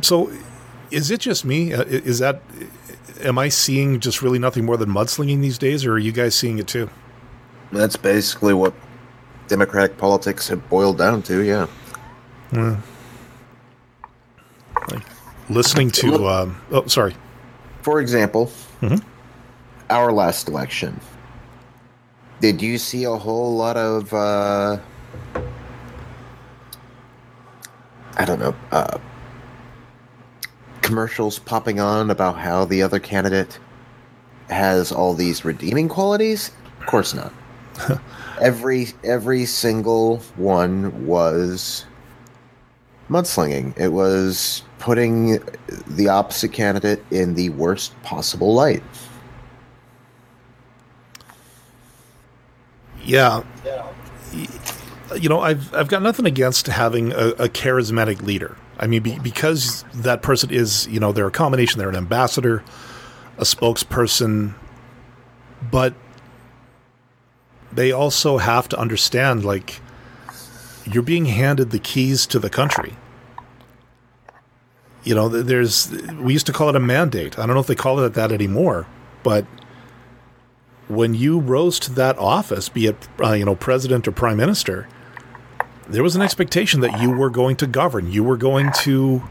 so 0.02 0.32
is 0.92 1.12
it 1.12 1.20
just 1.20 1.46
me? 1.46 1.74
Uh, 1.74 1.84
is 1.84 2.20
that 2.20 2.42
am 3.22 3.38
I 3.38 3.50
seeing 3.50 4.00
just 4.00 4.22
really 4.22 4.40
nothing 4.40 4.66
more 4.66 4.78
than 4.78 4.90
mudslinging 4.90 5.42
these 5.42 5.58
days, 5.58 5.86
or 5.86 5.94
are 5.94 6.00
you 6.00 6.12
guys 6.12 6.36
seeing 6.36 6.60
it 6.60 6.68
too? 6.68 6.90
That's 7.72 7.96
basically 7.96 8.54
what 8.54 8.74
democratic 9.48 9.98
politics 9.98 10.48
have 10.48 10.68
boiled 10.70 10.98
down 10.98 11.22
to. 11.24 11.44
Yeah. 11.44 11.68
Hmm. 12.52 12.76
like 14.90 15.04
listening 15.50 15.92
to. 15.92 16.28
Um, 16.28 16.62
oh, 16.72 16.88
sorry. 16.88 17.16
For 17.82 18.02
example, 18.02 18.52
mm-hmm. 18.82 19.06
our 19.90 20.12
last 20.12 20.48
election. 20.48 21.00
Did 22.40 22.62
you 22.62 22.78
see 22.78 23.04
a 23.04 23.16
whole 23.16 23.56
lot 23.56 23.78
of? 23.78 24.14
Uh, 24.14 24.80
I 28.18 28.26
don't 28.26 28.40
know. 28.40 28.56
Uh, 28.72 28.98
commercials 30.82 31.40
popping 31.40 31.80
on 31.80 32.10
about 32.10 32.38
how 32.38 32.66
the 32.66 32.82
other 32.82 33.00
candidate 33.00 33.60
has 34.50 34.92
all 34.92 35.14
these 35.14 35.46
redeeming 35.46 35.88
qualities? 35.90 36.52
Of 36.80 36.88
course 36.88 37.14
not. 37.14 37.34
every 38.42 38.88
every 39.04 39.46
single 39.46 40.18
one 40.36 41.06
was 41.06 41.86
mudslinging. 43.10 43.78
It 43.78 43.90
was 43.90 44.64
putting 44.80 45.40
the 45.88 46.10
opposite 46.10 46.54
candidate 46.54 47.04
in 47.12 47.36
the 47.36 47.50
worst 47.50 48.02
possible 48.04 48.54
light. 48.54 48.84
Yeah. 53.04 53.44
You 55.16 55.28
know, 55.28 55.40
I've 55.42 55.74
I've 55.74 55.88
got 55.88 56.02
nothing 56.02 56.26
against 56.26 56.68
having 56.68 57.12
a, 57.12 57.30
a 57.30 57.50
charismatic 57.50 58.22
leader. 58.22 58.56
I 58.80 58.88
mean, 58.88 59.04
be, 59.04 59.20
because 59.20 59.84
that 59.94 60.22
person 60.22 60.52
is, 60.52 60.88
you 60.88 61.00
know, 61.00 61.12
they're 61.12 61.28
a 61.28 61.32
combination. 61.32 61.80
They're 61.80 61.90
an 61.90 61.96
ambassador, 61.96 62.64
a 63.38 63.44
spokesperson, 63.44 64.54
but 65.70 65.94
they 67.72 67.92
also 67.92 68.38
have 68.38 68.70
to 68.70 68.80
understand 68.80 69.44
like 69.44 69.82
you're 70.86 71.04
being 71.04 71.26
handed 71.26 71.72
the 71.72 71.80
keys 71.80 72.26
to 72.28 72.40
the 72.40 72.50
country. 72.50 72.96
You 75.04 75.16
know, 75.16 75.30
there's 75.30 75.92
we 76.14 76.34
used 76.34 76.46
to 76.48 76.54
call 76.54 76.70
it 76.70 76.76
a 76.76 76.80
mandate. 76.80 77.38
I 77.38 77.46
don't 77.46 77.56
know 77.56 77.62
if 77.62 77.68
they 77.68 77.76
call 77.76 78.00
it 78.00 78.14
that 78.14 78.32
anymore, 78.32 78.88
but 79.24 79.46
when 80.88 81.14
you 81.14 81.40
rose 81.40 81.80
to 81.82 81.92
that 81.94 82.18
office, 82.18 82.70
be 82.70 82.88
it 82.88 83.08
uh, 83.22 83.34
you 83.34 83.46
know 83.46 83.56
president 83.56 84.08
or 84.08 84.12
prime 84.12 84.38
minister, 84.38 84.88
there 85.90 86.04
was 86.04 86.16
an 86.16 86.22
expectation 86.22 86.82
that 86.82 87.02
you 87.02 87.12
were 87.12 87.30
going 87.30 87.56
to 87.58 87.68
govern. 87.68 88.12
You 88.12 88.24
were 88.24 88.38
going 88.38 88.72
to 88.82 89.24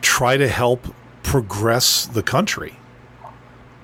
try 0.00 0.36
to 0.36 0.48
help 0.48 0.86
progress 1.22 2.06
the 2.06 2.22
country. 2.22 2.76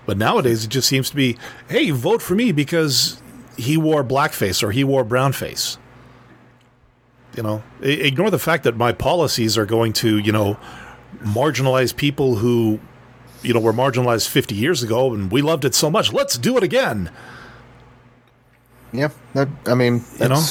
But 0.06 0.16
nowadays, 0.16 0.64
it 0.64 0.68
just 0.68 0.88
seems 0.88 1.10
to 1.10 1.16
be, 1.16 1.36
hey, 1.68 1.90
vote 1.90 2.22
for 2.22 2.34
me 2.34 2.52
because 2.52 3.20
he 3.56 3.76
wore 3.76 4.04
blackface 4.04 4.62
or 4.62 4.70
he 4.70 4.84
wore 4.84 5.04
brownface. 5.04 5.76
You 7.36 7.42
know, 7.42 7.62
ignore 7.80 8.30
the 8.30 8.38
fact 8.38 8.64
that 8.64 8.76
my 8.76 8.92
policies 8.92 9.56
are 9.56 9.66
going 9.66 9.92
to, 9.94 10.18
you 10.18 10.32
know, 10.32 10.58
marginalize 11.18 11.94
people 11.94 12.36
who, 12.36 12.80
you 13.42 13.54
know, 13.54 13.60
were 13.60 13.72
marginalized 13.72 14.28
50 14.28 14.54
years 14.54 14.82
ago 14.82 15.14
and 15.14 15.30
we 15.30 15.42
loved 15.42 15.64
it 15.64 15.74
so 15.74 15.90
much. 15.90 16.12
Let's 16.12 16.36
do 16.36 16.56
it 16.56 16.62
again. 16.62 17.10
Yeah, 18.92 19.10
that, 19.34 19.48
I 19.66 19.74
mean, 19.74 20.04
You 20.18 20.28
know? 20.28 20.42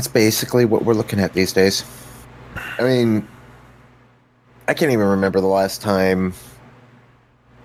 That's, 0.00 0.08
basically 0.08 0.64
what 0.64 0.84
we're 0.86 0.94
looking 0.94 1.20
at 1.20 1.34
these 1.34 1.52
days. 1.52 1.84
I 2.78 2.82
mean, 2.82 3.28
I 4.66 4.72
can't 4.72 4.92
even 4.92 5.06
remember 5.06 5.42
the 5.42 5.46
last 5.46 5.82
time 5.82 6.32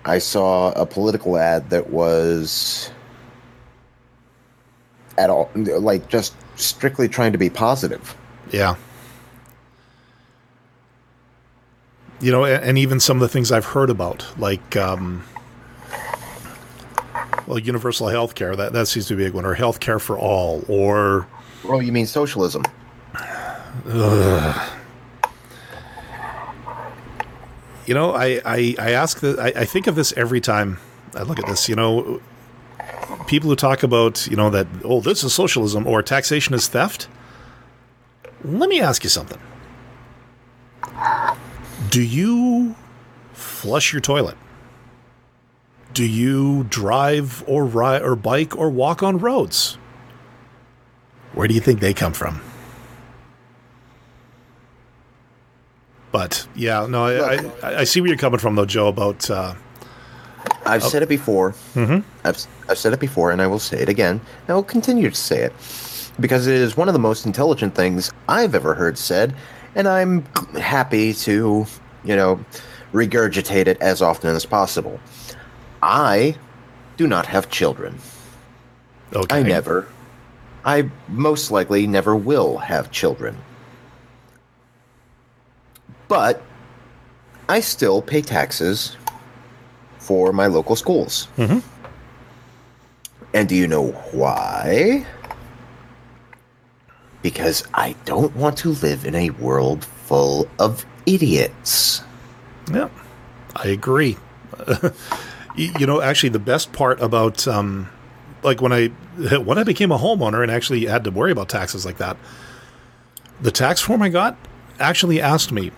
I 0.04 0.18
saw 0.18 0.70
a 0.72 0.84
political 0.84 1.38
ad 1.38 1.70
that 1.70 1.88
was 1.88 2.90
at 5.16 5.30
all 5.30 5.50
like 5.54 6.08
just 6.08 6.34
strictly 6.56 7.08
trying 7.08 7.32
to 7.32 7.38
be 7.38 7.48
positive. 7.48 8.14
Yeah. 8.52 8.76
You 12.20 12.32
know, 12.32 12.44
and, 12.44 12.62
and 12.62 12.78
even 12.78 13.00
some 13.00 13.16
of 13.16 13.22
the 13.22 13.28
things 13.28 13.50
I've 13.50 13.64
heard 13.64 13.88
about, 13.88 14.26
like, 14.38 14.76
um, 14.76 15.24
well, 17.46 17.58
universal 17.58 18.08
health 18.08 18.34
care, 18.34 18.54
that, 18.56 18.74
that 18.74 18.88
seems 18.88 19.06
to 19.06 19.16
be 19.16 19.24
a 19.24 19.26
big 19.26 19.34
one, 19.34 19.46
or 19.46 19.54
health 19.54 19.80
care 19.80 19.98
for 19.98 20.18
all, 20.18 20.64
or, 20.68 21.26
Oh, 21.68 21.80
you 21.80 21.92
mean 21.92 22.06
socialism? 22.06 22.62
you 27.86 27.94
know, 27.94 28.14
I, 28.14 28.40
I, 28.44 28.74
I 28.78 28.90
ask 28.92 29.20
that, 29.20 29.38
I, 29.38 29.60
I 29.60 29.64
think 29.64 29.86
of 29.86 29.94
this 29.94 30.12
every 30.16 30.40
time 30.40 30.78
I 31.14 31.22
look 31.22 31.38
at 31.38 31.46
this, 31.46 31.68
you 31.68 31.76
know, 31.76 32.20
people 33.26 33.50
who 33.50 33.56
talk 33.56 33.82
about, 33.82 34.26
you 34.26 34.36
know, 34.36 34.50
that, 34.50 34.66
oh, 34.84 35.00
this 35.00 35.24
is 35.24 35.34
socialism 35.34 35.86
or 35.86 36.02
taxation 36.02 36.54
is 36.54 36.68
theft. 36.68 37.08
Let 38.44 38.68
me 38.68 38.80
ask 38.80 39.02
you 39.04 39.10
something. 39.10 39.38
Do 41.90 42.02
you 42.02 42.74
flush 43.32 43.92
your 43.92 44.00
toilet? 44.00 44.36
Do 45.92 46.04
you 46.04 46.64
drive 46.64 47.42
or 47.46 47.64
ride 47.64 48.02
or 48.02 48.16
bike 48.16 48.56
or 48.56 48.68
walk 48.68 49.02
on 49.02 49.18
roads? 49.18 49.78
Where 51.36 51.46
do 51.46 51.52
you 51.52 51.60
think 51.60 51.80
they 51.80 51.92
come 51.92 52.14
from? 52.14 52.40
But 56.10 56.48
yeah, 56.56 56.86
no, 56.86 57.04
I, 57.04 57.36
I, 57.62 57.78
I 57.80 57.84
see 57.84 58.00
where 58.00 58.08
you're 58.08 58.16
coming 58.16 58.40
from 58.40 58.54
though, 58.54 58.64
Joe. 58.64 58.88
About 58.88 59.28
uh, 59.28 59.54
I've 60.64 60.82
said 60.82 61.02
it 61.02 61.10
before. 61.10 61.52
Mm-hmm. 61.74 62.08
I've, 62.26 62.46
I've 62.70 62.78
said 62.78 62.94
it 62.94 63.00
before, 63.00 63.32
and 63.32 63.42
I 63.42 63.48
will 63.48 63.58
say 63.58 63.78
it 63.82 63.90
again. 63.90 64.12
And 64.12 64.50
I 64.50 64.54
will 64.54 64.62
continue 64.62 65.10
to 65.10 65.14
say 65.14 65.42
it 65.42 65.52
because 66.18 66.46
it 66.46 66.54
is 66.54 66.74
one 66.74 66.88
of 66.88 66.94
the 66.94 66.98
most 66.98 67.26
intelligent 67.26 67.74
things 67.74 68.10
I've 68.30 68.54
ever 68.54 68.74
heard 68.74 68.96
said, 68.96 69.34
and 69.74 69.86
I'm 69.86 70.24
happy 70.54 71.12
to, 71.12 71.66
you 72.02 72.16
know, 72.16 72.42
regurgitate 72.94 73.66
it 73.66 73.78
as 73.82 74.00
often 74.00 74.34
as 74.34 74.46
possible. 74.46 74.98
I 75.82 76.36
do 76.96 77.06
not 77.06 77.26
have 77.26 77.50
children. 77.50 77.98
okay, 79.12 79.40
I 79.40 79.42
never. 79.42 79.86
I 80.66 80.90
most 81.08 81.50
likely 81.52 81.86
never 81.86 82.16
will 82.16 82.58
have 82.58 82.90
children. 82.90 83.38
But 86.08 86.42
I 87.48 87.60
still 87.60 88.02
pay 88.02 88.20
taxes 88.20 88.96
for 89.98 90.32
my 90.32 90.46
local 90.46 90.74
schools. 90.76 91.28
Mhm. 91.38 91.62
And 93.32 93.48
do 93.48 93.54
you 93.54 93.68
know 93.68 93.88
why? 94.12 95.06
Because 97.22 97.64
I 97.74 97.94
don't 98.04 98.34
want 98.36 98.56
to 98.58 98.70
live 98.70 99.04
in 99.04 99.14
a 99.14 99.30
world 99.30 99.84
full 99.84 100.48
of 100.58 100.84
idiots. 101.06 102.02
Yeah, 102.72 102.88
I 103.54 103.68
agree. 103.68 104.16
you 105.56 105.72
you 105.78 105.86
know, 105.86 106.00
actually, 106.00 106.30
the 106.30 106.38
best 106.38 106.72
part 106.72 107.00
about 107.00 107.46
um, 107.46 107.88
like 108.42 108.60
when 108.60 108.72
I 108.72 108.88
when 109.38 109.58
I 109.58 109.64
became 109.64 109.92
a 109.92 109.98
homeowner 109.98 110.42
and 110.42 110.50
actually 110.50 110.86
had 110.86 111.04
to 111.04 111.10
worry 111.10 111.32
about 111.32 111.48
taxes 111.48 111.84
like 111.84 111.98
that, 111.98 112.16
the 113.40 113.50
tax 113.50 113.80
form 113.80 114.02
I 114.02 114.08
got 114.08 114.36
actually 114.78 115.20
asked 115.20 115.52
me, 115.52 115.72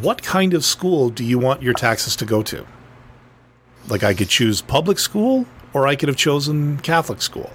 "What 0.00 0.22
kind 0.22 0.54
of 0.54 0.64
school 0.64 1.10
do 1.10 1.24
you 1.24 1.38
want 1.38 1.62
your 1.62 1.74
taxes 1.74 2.16
to 2.16 2.24
go 2.24 2.42
to?" 2.44 2.66
Like 3.88 4.02
I 4.02 4.14
could 4.14 4.28
choose 4.28 4.60
public 4.60 4.98
school, 4.98 5.46
or 5.72 5.86
I 5.86 5.96
could 5.96 6.08
have 6.08 6.16
chosen 6.16 6.78
Catholic 6.78 7.22
school. 7.22 7.50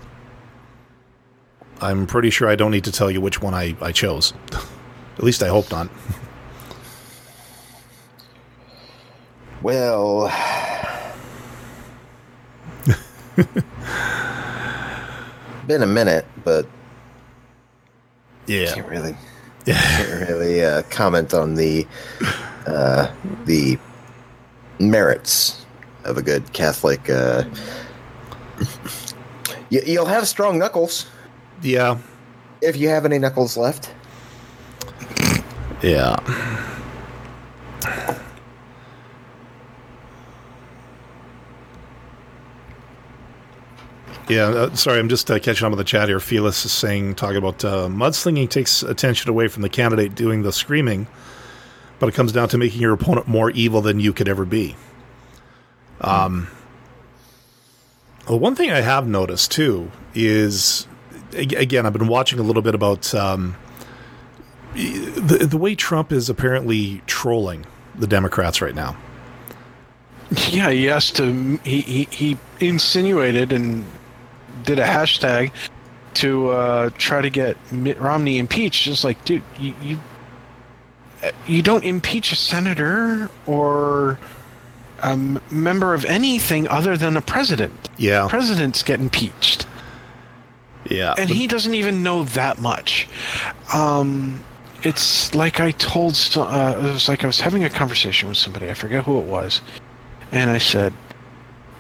I'm 1.82 2.08
pretty 2.08 2.30
sure 2.30 2.48
I 2.48 2.56
don't 2.56 2.72
need 2.72 2.86
to 2.86 2.92
tell 2.92 3.12
you 3.12 3.20
which 3.20 3.42
one 3.42 3.54
I, 3.54 3.76
I 3.82 3.92
chose. 3.92 4.34
At 5.18 5.24
least 5.24 5.44
I 5.44 5.50
hope 5.50 5.70
not. 5.70 5.90
Well, 9.62 10.28
been 15.68 15.82
a 15.84 15.88
minute, 15.88 16.26
but 16.44 16.66
Yeah. 18.48 18.74
can't 18.74 18.88
really 18.88 19.16
can't 19.66 20.30
really 20.30 20.64
uh, 20.64 20.82
comment 20.90 21.34
on 21.34 21.56
the 21.56 21.88
uh, 22.68 23.12
the 23.46 23.78
merits 24.80 25.66
of 26.04 26.18
a 26.18 26.22
good 26.22 26.52
Catholic. 26.54 27.10
Uh, 27.10 27.44
you, 29.70 29.82
you'll 29.86 30.06
have 30.06 30.28
strong 30.28 30.60
knuckles 30.60 31.08
Yeah. 31.62 31.98
if 32.62 32.76
you 32.78 32.90
have 32.90 33.06
any 33.06 33.20
knuckles 33.20 33.58
left. 33.58 33.92
Yeah. 35.82 36.16
Yeah, 44.30 44.46
uh, 44.46 44.76
sorry, 44.76 45.00
I'm 45.00 45.10
just 45.10 45.30
uh, 45.30 45.38
catching 45.40 45.66
up 45.66 45.72
with 45.72 45.80
the 45.80 45.84
chat 45.84 46.08
here. 46.08 46.20
Felix 46.20 46.64
is 46.66 46.72
saying, 46.72 47.16
talking 47.16 47.38
about 47.38 47.64
uh, 47.66 47.88
mudslinging 47.88 48.50
takes 48.50 48.82
attention 48.82 49.30
away 49.30 49.50
from 49.50 49.64
the 49.64 49.70
candidate 49.70 50.16
doing 50.16 50.44
the 50.44 50.54
screaming, 50.54 51.08
but 52.00 52.08
it 52.08 52.16
comes 52.16 52.32
down 52.32 52.48
to 52.50 52.58
making 52.58 52.80
your 52.80 52.94
opponent 52.94 53.28
more 53.28 53.52
evil 53.52 53.82
than 53.82 54.00
you 54.00 54.14
could 54.14 54.30
ever 54.30 54.46
be. 54.46 54.76
Um, 56.00 56.48
well, 58.28 58.40
one 58.40 58.56
thing 58.56 58.72
I 58.72 58.82
have 58.82 59.08
noticed 59.08 59.52
too 59.52 59.92
is, 60.14 60.88
again, 61.34 61.86
I've 61.86 61.94
been 61.94 62.08
watching 62.08 62.40
a 62.40 62.44
little 62.44 62.62
bit 62.62 62.76
about 62.76 63.14
um, 63.14 63.58
the 64.74 65.46
the 65.50 65.58
way 65.58 65.76
Trump 65.76 66.12
is 66.12 66.30
apparently 66.30 67.02
trolling 67.08 67.66
the 67.96 68.08
Democrats 68.08 68.62
right 68.62 68.76
now. 68.76 68.96
Yeah, 70.50 70.72
he 70.72 70.86
has 70.86 71.12
to. 71.12 71.60
He, 71.64 71.82
he, 71.82 72.08
he 72.10 72.38
insinuated 72.60 73.52
and 73.52 73.86
did 74.64 74.80
a 74.80 74.86
hashtag 74.86 75.52
to 76.16 76.50
uh, 76.50 76.90
try 76.98 77.22
to 77.22 77.30
get 77.30 77.58
Mitt 77.72 78.00
Romney 78.00 78.38
impeached. 78.38 78.84
Just 78.84 79.04
like, 79.04 79.24
dude, 79.26 79.44
you, 79.60 79.74
you 79.82 80.00
you 81.48 81.62
don't 81.62 81.84
impeach 81.84 82.32
a 82.32 82.36
senator 82.36 83.30
or 83.46 84.20
a 85.02 85.12
m- 85.12 85.42
member 85.52 85.94
of 85.94 86.06
anything 86.06 86.68
other 86.68 86.98
than 86.98 87.18
a 87.18 87.22
president. 87.22 87.90
Yeah, 87.98 88.28
Presidents 88.30 88.84
get 88.84 89.00
impeached, 89.00 89.66
yeah, 90.90 91.16
and 91.18 91.30
he 91.30 91.48
doesn't 91.48 91.74
even 91.74 92.04
know 92.04 92.24
that 92.26 92.60
much. 92.60 93.08
Um, 93.74 94.44
it's 94.84 95.34
like 95.34 95.60
I 95.60 95.72
told. 95.72 96.20
Uh, 96.36 96.76
it 96.78 96.84
was 96.84 97.08
like 97.08 97.24
I 97.24 97.28
was 97.28 97.40
having 97.40 97.64
a 97.64 97.70
conversation 97.70 98.28
with 98.30 98.38
somebody. 98.38 98.70
I 98.70 98.74
forget 98.74 99.04
who 99.04 99.20
it 99.20 99.26
was, 99.26 99.62
and 100.32 100.50
I 100.50 100.58
said, 100.58 100.94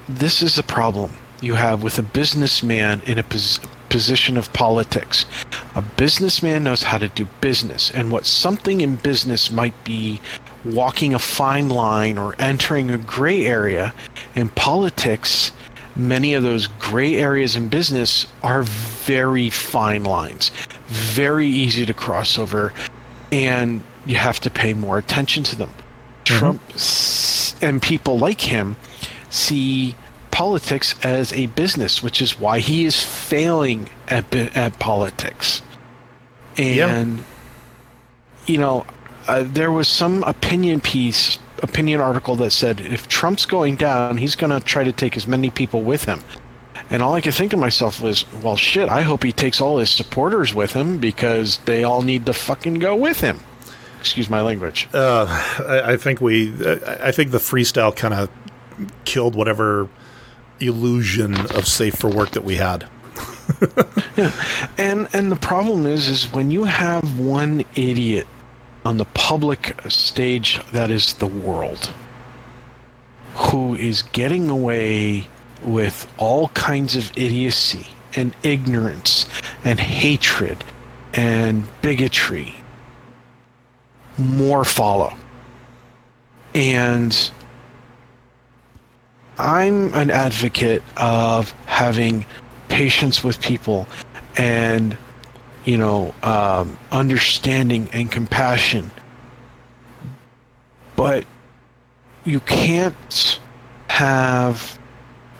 "This 0.07 0.41
is 0.41 0.55
the 0.55 0.63
problem 0.63 1.11
you 1.43 1.55
have 1.55 1.83
with 1.83 1.99
a 1.99 2.03
businessman 2.03 3.01
in 3.05 3.19
a 3.19 3.23
pos- 3.23 3.59
position 3.89 4.37
of 4.37 4.51
politics. 4.53 5.25
A 5.75 5.81
businessman 5.81 6.63
knows 6.63 6.83
how 6.83 6.97
to 6.97 7.09
do 7.09 7.25
business, 7.41 7.91
and 7.91 8.11
what 8.11 8.25
something 8.25 8.81
in 8.81 8.95
business 8.95 9.51
might 9.51 9.75
be 9.83 10.19
walking 10.65 11.13
a 11.13 11.19
fine 11.19 11.69
line 11.69 12.17
or 12.17 12.35
entering 12.39 12.89
a 12.89 12.97
gray 12.97 13.45
area 13.45 13.93
in 14.35 14.49
politics." 14.49 15.51
many 15.95 16.33
of 16.33 16.41
those 16.41 16.65
gray 16.79 17.17
areas 17.17 17.55
in 17.55 17.67
business 17.69 18.25
are 18.41 18.63
very 18.63 19.51
fine 19.51 20.03
lines, 20.03 20.49
very 20.87 21.47
easy 21.47 21.85
to 21.85 21.93
cross 21.93 22.39
over, 22.39 22.73
and 23.31 23.79
you 24.07 24.15
have 24.15 24.39
to 24.39 24.49
pay 24.49 24.73
more 24.73 24.97
attention 24.97 25.43
to 25.43 25.55
them. 25.55 25.69
Mm-hmm. 25.69 26.37
Trump 26.39 26.61
s- 26.73 27.55
and 27.61 27.79
people 27.79 28.17
like 28.17 28.41
him 28.41 28.75
see 29.29 29.93
politics 30.33 30.95
as 31.03 31.31
a 31.33 31.45
business, 31.45 32.01
which 32.01 32.21
is 32.21 32.39
why 32.39 32.59
he 32.59 32.85
is 32.85 33.01
failing 33.01 33.87
at, 34.07 34.35
at 34.35 34.77
politics. 34.79 35.61
Yeah. 36.57 36.87
And, 36.87 37.23
you 38.47 38.57
know, 38.57 38.85
uh, 39.27 39.43
there 39.45 39.71
was 39.71 39.87
some 39.87 40.23
opinion 40.23 40.81
piece, 40.81 41.37
opinion 41.61 42.01
article 42.01 42.35
that 42.37 42.51
said 42.51 42.81
if 42.81 43.07
Trump's 43.07 43.45
going 43.45 43.75
down, 43.75 44.17
he's 44.17 44.35
going 44.35 44.51
to 44.51 44.59
try 44.59 44.83
to 44.83 44.91
take 44.91 45.15
as 45.15 45.27
many 45.27 45.51
people 45.51 45.83
with 45.83 46.03
him. 46.05 46.21
And 46.89 47.03
all 47.03 47.13
I 47.13 47.21
could 47.21 47.35
think 47.35 47.51
to 47.51 47.57
myself 47.57 48.01
was, 48.01 48.25
well, 48.41 48.57
shit, 48.57 48.89
I 48.89 49.03
hope 49.03 49.23
he 49.23 49.31
takes 49.31 49.61
all 49.61 49.77
his 49.77 49.91
supporters 49.91 50.53
with 50.53 50.73
him 50.73 50.97
because 50.97 51.59
they 51.65 51.83
all 51.83 52.01
need 52.01 52.25
to 52.25 52.33
fucking 52.33 52.79
go 52.79 52.95
with 52.95 53.21
him. 53.21 53.39
Excuse 53.99 54.29
my 54.29 54.41
language. 54.41 54.89
Uh, 54.93 55.25
I, 55.65 55.93
I 55.93 55.97
think 55.97 56.19
we, 56.21 56.51
I 56.65 57.07
I 57.07 57.11
think 57.11 57.31
the 57.31 57.37
freestyle 57.37 57.95
kind 57.95 58.13
of 58.13 58.29
killed 59.05 59.35
whatever 59.35 59.87
illusion 60.65 61.39
of 61.51 61.67
safe 61.67 61.95
for 61.95 62.09
work 62.09 62.31
that 62.31 62.43
we 62.43 62.55
had. 62.55 62.87
And 64.77 65.07
and 65.13 65.31
the 65.31 65.37
problem 65.37 65.85
is 65.85 66.07
is 66.07 66.31
when 66.31 66.51
you 66.51 66.65
have 66.65 67.19
one 67.19 67.63
idiot 67.75 68.27
on 68.85 68.97
the 68.97 69.05
public 69.05 69.75
stage 69.87 70.59
that 70.71 70.91
is 70.91 71.13
the 71.15 71.27
world 71.27 71.91
who 73.35 73.75
is 73.75 74.03
getting 74.03 74.49
away 74.49 75.27
with 75.63 76.07
all 76.17 76.49
kinds 76.49 76.95
of 76.95 77.11
idiocy 77.15 77.87
and 78.15 78.35
ignorance 78.43 79.27
and 79.63 79.79
hatred 79.79 80.63
and 81.13 81.65
bigotry 81.81 82.55
more 84.17 84.63
follow 84.63 85.15
and 86.53 87.31
I'm 89.43 89.93
an 89.93 90.09
advocate 90.09 90.81
of 90.95 91.51
having 91.65 92.25
patience 92.69 93.25
with 93.25 93.41
people 93.41 93.87
and 94.37 94.97
you 95.65 95.77
know 95.77 96.15
um, 96.23 96.77
understanding 96.93 97.89
and 97.91 98.09
compassion. 98.09 98.89
But 100.95 101.25
you 102.23 102.39
can't 102.39 103.39
have 103.89 104.79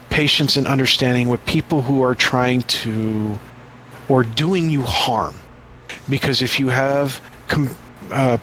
patience 0.10 0.58
and 0.58 0.68
understanding 0.68 1.30
with 1.30 1.44
people 1.46 1.82
who 1.82 2.04
are 2.04 2.14
trying 2.14 2.64
to 2.64 3.40
or 4.10 4.24
doing 4.24 4.70
you 4.70 4.82
harm. 4.82 5.34
Because 6.10 6.42
if 6.42 6.60
you 6.60 6.68
have 6.68 7.22
com- 7.48 7.78
uh, 8.12 8.38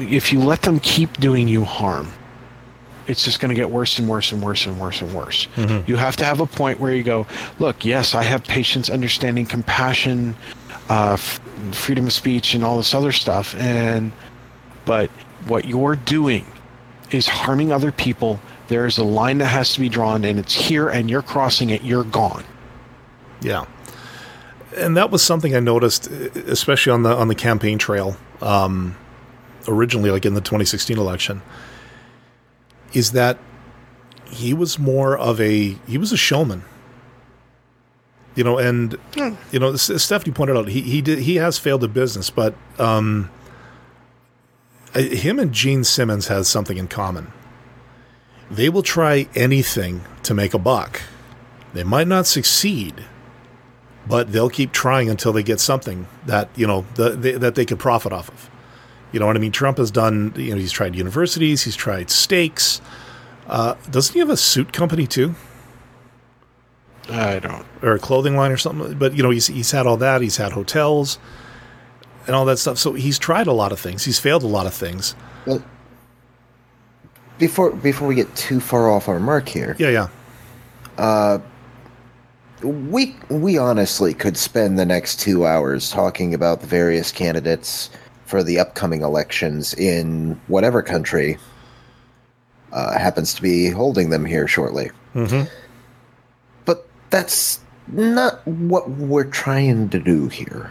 if 0.00 0.32
you 0.32 0.40
let 0.40 0.62
them 0.62 0.80
keep 0.80 1.12
doing 1.18 1.46
you 1.46 1.64
harm 1.64 2.12
it's 3.06 3.24
just 3.24 3.40
going 3.40 3.48
to 3.50 3.54
get 3.54 3.70
worse 3.70 3.98
and 3.98 4.08
worse 4.08 4.32
and 4.32 4.42
worse 4.42 4.66
and 4.66 4.78
worse 4.80 5.00
and 5.00 5.12
worse. 5.14 5.48
You 5.86 5.96
have 5.96 6.16
to 6.16 6.24
have 6.24 6.40
a 6.40 6.46
point 6.46 6.78
where 6.80 6.92
you 6.94 7.02
go, 7.02 7.26
look, 7.58 7.84
yes, 7.84 8.14
I 8.14 8.22
have 8.22 8.44
patience, 8.44 8.88
understanding, 8.90 9.46
compassion, 9.46 10.36
uh, 10.88 11.14
f- 11.14 11.40
freedom 11.72 12.06
of 12.06 12.12
speech, 12.12 12.54
and 12.54 12.64
all 12.64 12.76
this 12.76 12.94
other 12.94 13.12
stuff, 13.12 13.54
and 13.56 14.12
but 14.84 15.10
what 15.46 15.64
you're 15.64 15.96
doing 15.96 16.44
is 17.10 17.26
harming 17.28 17.72
other 17.72 17.92
people. 17.92 18.40
There 18.68 18.86
is 18.86 18.98
a 18.98 19.04
line 19.04 19.38
that 19.38 19.46
has 19.46 19.72
to 19.74 19.80
be 19.80 19.88
drawn, 19.88 20.24
and 20.24 20.38
it's 20.38 20.54
here, 20.54 20.88
and 20.88 21.10
you're 21.10 21.22
crossing 21.22 21.70
it. 21.70 21.82
You're 21.82 22.04
gone. 22.04 22.44
Yeah, 23.40 23.64
and 24.76 24.96
that 24.96 25.10
was 25.10 25.22
something 25.22 25.54
I 25.54 25.60
noticed, 25.60 26.06
especially 26.08 26.92
on 26.92 27.02
the 27.02 27.14
on 27.14 27.28
the 27.28 27.34
campaign 27.34 27.78
trail. 27.78 28.16
Um, 28.40 28.96
originally, 29.68 30.10
like 30.10 30.24
in 30.26 30.34
the 30.34 30.40
2016 30.40 30.98
election, 30.98 31.42
is 32.92 33.12
that 33.12 33.38
he 34.32 34.54
was 34.54 34.78
more 34.78 35.16
of 35.16 35.40
a 35.40 35.76
he 35.86 35.98
was 35.98 36.12
a 36.12 36.16
showman. 36.16 36.64
You 38.34 38.44
know, 38.44 38.56
and 38.56 38.96
you 39.50 39.58
know, 39.58 39.76
Stephanie 39.76 40.32
pointed 40.32 40.56
out 40.56 40.68
he 40.68 40.80
he 40.80 41.02
did 41.02 41.20
he 41.20 41.36
has 41.36 41.58
failed 41.58 41.84
at 41.84 41.92
business, 41.92 42.30
but 42.30 42.54
um, 42.78 43.30
him 44.94 45.38
and 45.38 45.52
Gene 45.52 45.84
Simmons 45.84 46.28
has 46.28 46.48
something 46.48 46.78
in 46.78 46.88
common. 46.88 47.30
They 48.50 48.68
will 48.68 48.82
try 48.82 49.28
anything 49.34 50.02
to 50.22 50.34
make 50.34 50.54
a 50.54 50.58
buck. 50.58 51.02
They 51.74 51.84
might 51.84 52.08
not 52.08 52.26
succeed, 52.26 53.04
but 54.06 54.32
they'll 54.32 54.50
keep 54.50 54.72
trying 54.72 55.08
until 55.08 55.32
they 55.32 55.42
get 55.42 55.60
something 55.60 56.06
that 56.26 56.48
you 56.56 56.66
know 56.66 56.86
the, 56.94 57.10
they, 57.10 57.32
that 57.32 57.54
they 57.54 57.66
could 57.66 57.78
profit 57.78 58.12
off 58.12 58.30
of. 58.30 58.50
You 59.12 59.20
know 59.20 59.26
what 59.26 59.36
I 59.36 59.40
mean? 59.40 59.52
Trump 59.52 59.78
has 59.78 59.90
done. 59.90 60.32
You 60.36 60.52
know, 60.52 60.56
he's 60.56 60.72
tried 60.72 60.94
universities. 60.96 61.62
He's 61.62 61.76
tried 61.76 62.10
steaks. 62.10 62.80
Uh, 63.46 63.74
doesn't 63.90 64.12
he 64.14 64.18
have 64.20 64.30
a 64.30 64.36
suit 64.36 64.72
company 64.72 65.06
too, 65.06 65.34
I 67.10 67.38
don't. 67.40 67.66
or 67.82 67.92
a 67.92 67.98
clothing 67.98 68.36
line 68.36 68.50
or 68.52 68.56
something? 68.56 68.96
But 68.98 69.14
you 69.14 69.22
know, 69.22 69.30
he's 69.30 69.48
he's 69.48 69.70
had 69.70 69.86
all 69.86 69.96
that. 69.98 70.22
He's 70.22 70.36
had 70.38 70.52
hotels 70.52 71.18
and 72.26 72.34
all 72.36 72.44
that 72.46 72.58
stuff. 72.58 72.78
So 72.78 72.92
he's 72.94 73.18
tried 73.18 73.46
a 73.48 73.52
lot 73.52 73.72
of 73.72 73.80
things. 73.80 74.04
He's 74.04 74.18
failed 74.18 74.42
a 74.44 74.46
lot 74.46 74.66
of 74.66 74.72
things. 74.72 75.14
Well, 75.44 75.62
before 77.38 77.72
before 77.72 78.08
we 78.08 78.14
get 78.14 78.34
too 78.36 78.60
far 78.60 78.88
off 78.90 79.08
our 79.08 79.18
mark 79.20 79.48
here, 79.48 79.76
Yeah, 79.78 80.08
yeah. 80.98 81.38
we 82.62 83.16
we 83.28 83.58
honestly 83.58 84.14
could 84.14 84.36
spend 84.36 84.78
the 84.78 84.86
next 84.86 85.18
two 85.20 85.44
hours 85.44 85.90
talking 85.90 86.32
about 86.32 86.60
the 86.60 86.66
various 86.68 87.10
candidates 87.10 87.90
for 88.32 88.42
the 88.42 88.58
upcoming 88.58 89.02
elections 89.02 89.74
in 89.74 90.40
whatever 90.48 90.80
country 90.82 91.36
uh, 92.72 92.98
happens 92.98 93.34
to 93.34 93.42
be 93.42 93.68
holding 93.68 94.08
them 94.08 94.24
here 94.24 94.48
shortly. 94.48 94.90
hmm 95.12 95.42
But 96.64 96.88
that's 97.10 97.60
not 97.88 98.40
what 98.48 98.88
we're 98.88 99.24
trying 99.24 99.90
to 99.90 99.98
do 99.98 100.28
here. 100.28 100.70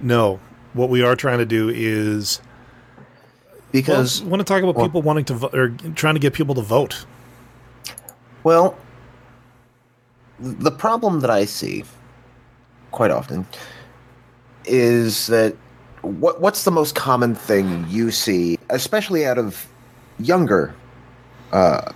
No, 0.00 0.40
what 0.72 0.88
we 0.88 1.02
are 1.02 1.14
trying 1.14 1.38
to 1.40 1.44
do 1.44 1.68
is 1.68 2.40
Because, 3.70 4.22
well, 4.22 4.30
want 4.30 4.40
to 4.40 4.44
talk 4.50 4.62
about 4.62 4.76
well- 4.76 4.86
people 4.86 5.02
wanting 5.02 5.26
to 5.26 5.34
vo- 5.34 5.50
or 5.52 5.68
trying 5.94 6.14
to 6.14 6.20
get 6.20 6.32
people 6.32 6.54
to 6.54 6.62
vote. 6.62 7.04
well, 8.44 8.78
the 10.40 10.70
problem 10.70 11.20
that 11.20 11.28
I 11.30 11.44
see 11.44 11.84
quite 12.92 13.10
often 13.10 13.46
is 14.68 15.26
that 15.28 15.56
what 16.02 16.40
what's 16.40 16.64
the 16.64 16.70
most 16.70 16.94
common 16.94 17.34
thing 17.34 17.84
you 17.88 18.10
see, 18.10 18.58
especially 18.70 19.26
out 19.26 19.38
of 19.38 19.66
younger 20.18 20.74
uh, 21.52 21.92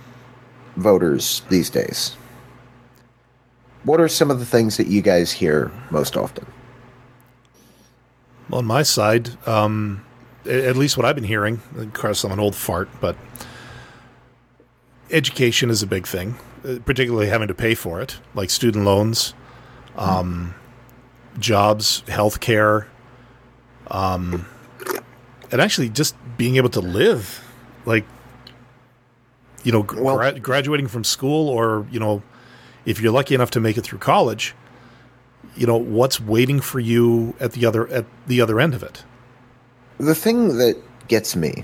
voters 0.75 1.41
these 1.49 1.69
days? 1.69 2.15
What 3.83 3.99
are 3.99 4.07
some 4.07 4.31
of 4.31 4.39
the 4.39 4.45
things 4.45 4.77
that 4.77 4.87
you 4.87 5.01
guys 5.01 5.31
hear 5.31 5.71
most 5.91 6.15
often? 6.15 6.45
On 8.51 8.65
my 8.65 8.83
side, 8.83 9.29
um, 9.47 10.03
at 10.45 10.75
least 10.75 10.97
what 10.97 11.05
I've 11.05 11.15
been 11.15 11.23
hearing, 11.23 11.61
of 11.77 11.93
course, 11.93 12.23
I'm 12.23 12.31
an 12.31 12.39
old 12.39 12.55
fart, 12.55 12.89
but 13.01 13.15
education 15.11 15.69
is 15.69 15.81
a 15.81 15.87
big 15.87 16.07
thing, 16.07 16.35
uh, 16.65 16.77
particularly 16.85 17.27
having 17.27 17.47
to 17.47 17.53
pay 17.53 17.75
for 17.75 18.01
it, 18.01 18.19
like 18.35 18.49
student 18.49 18.85
loans, 18.85 19.33
um, 19.95 20.53
jobs, 21.39 22.03
health 22.07 22.39
care, 22.39 22.87
um, 23.87 24.45
and 25.51 25.61
actually 25.61 25.89
just 25.89 26.15
being 26.37 26.55
able 26.57 26.69
to 26.69 26.81
live, 26.81 27.43
like, 27.85 28.05
you 29.63 29.71
know, 29.71 29.85
Well- 29.95 30.17
gra- 30.17 30.39
graduating 30.39 30.87
from 30.87 31.03
school, 31.03 31.49
or, 31.49 31.85
you 31.91 31.99
know, 31.99 32.21
if 32.85 32.99
you're 33.01 33.11
lucky 33.11 33.35
enough 33.35 33.51
to 33.51 33.59
make 33.59 33.77
it 33.77 33.81
through 33.81 33.99
college, 33.99 34.55
you 35.55 35.67
know 35.67 35.77
what's 35.77 36.19
waiting 36.19 36.59
for 36.59 36.79
you 36.79 37.35
at 37.39 37.51
the 37.51 37.65
other 37.65 37.87
at 37.89 38.05
the 38.27 38.41
other 38.41 38.59
end 38.59 38.73
of 38.73 38.83
it. 38.83 39.03
The 39.99 40.15
thing 40.15 40.57
that 40.57 40.75
gets 41.07 41.35
me, 41.35 41.63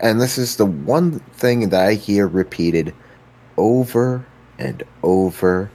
and 0.00 0.20
this 0.20 0.38
is 0.38 0.56
the 0.56 0.66
one 0.66 1.20
thing 1.34 1.68
that 1.68 1.86
I 1.86 1.94
hear 1.94 2.26
repeated 2.26 2.92
over 3.56 4.26
and 4.58 4.82
over 5.02 5.70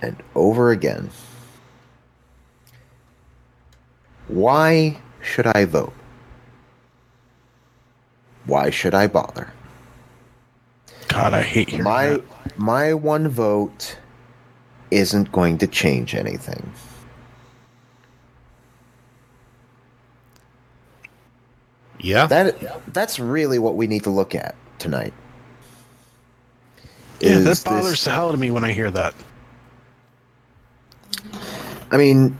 and 0.00 0.16
over 0.34 0.70
again. 0.70 1.10
Why 4.32 4.96
should 5.20 5.46
I 5.46 5.66
vote? 5.66 5.92
Why 8.46 8.70
should 8.70 8.94
I 8.94 9.06
bother? 9.06 9.52
God, 11.08 11.34
I 11.34 11.42
hate 11.42 11.68
hearing 11.68 11.84
My 11.84 12.06
that. 12.06 12.58
my 12.58 12.94
one 12.94 13.28
vote 13.28 13.98
isn't 14.90 15.30
going 15.32 15.58
to 15.58 15.66
change 15.66 16.14
anything. 16.14 16.72
Yeah, 22.00 22.26
That 22.26 22.92
that's 22.92 23.20
really 23.20 23.58
what 23.58 23.76
we 23.76 23.86
need 23.86 24.02
to 24.04 24.10
look 24.10 24.34
at 24.34 24.56
tonight. 24.78 25.12
Yeah, 27.20 27.38
that 27.40 27.62
bothers 27.64 27.84
this- 27.90 28.04
the 28.04 28.10
hell 28.10 28.28
out 28.28 28.34
of 28.34 28.40
me 28.40 28.50
when 28.50 28.64
I 28.64 28.72
hear 28.72 28.90
that. 28.90 29.14
I 31.92 31.96
mean, 31.98 32.36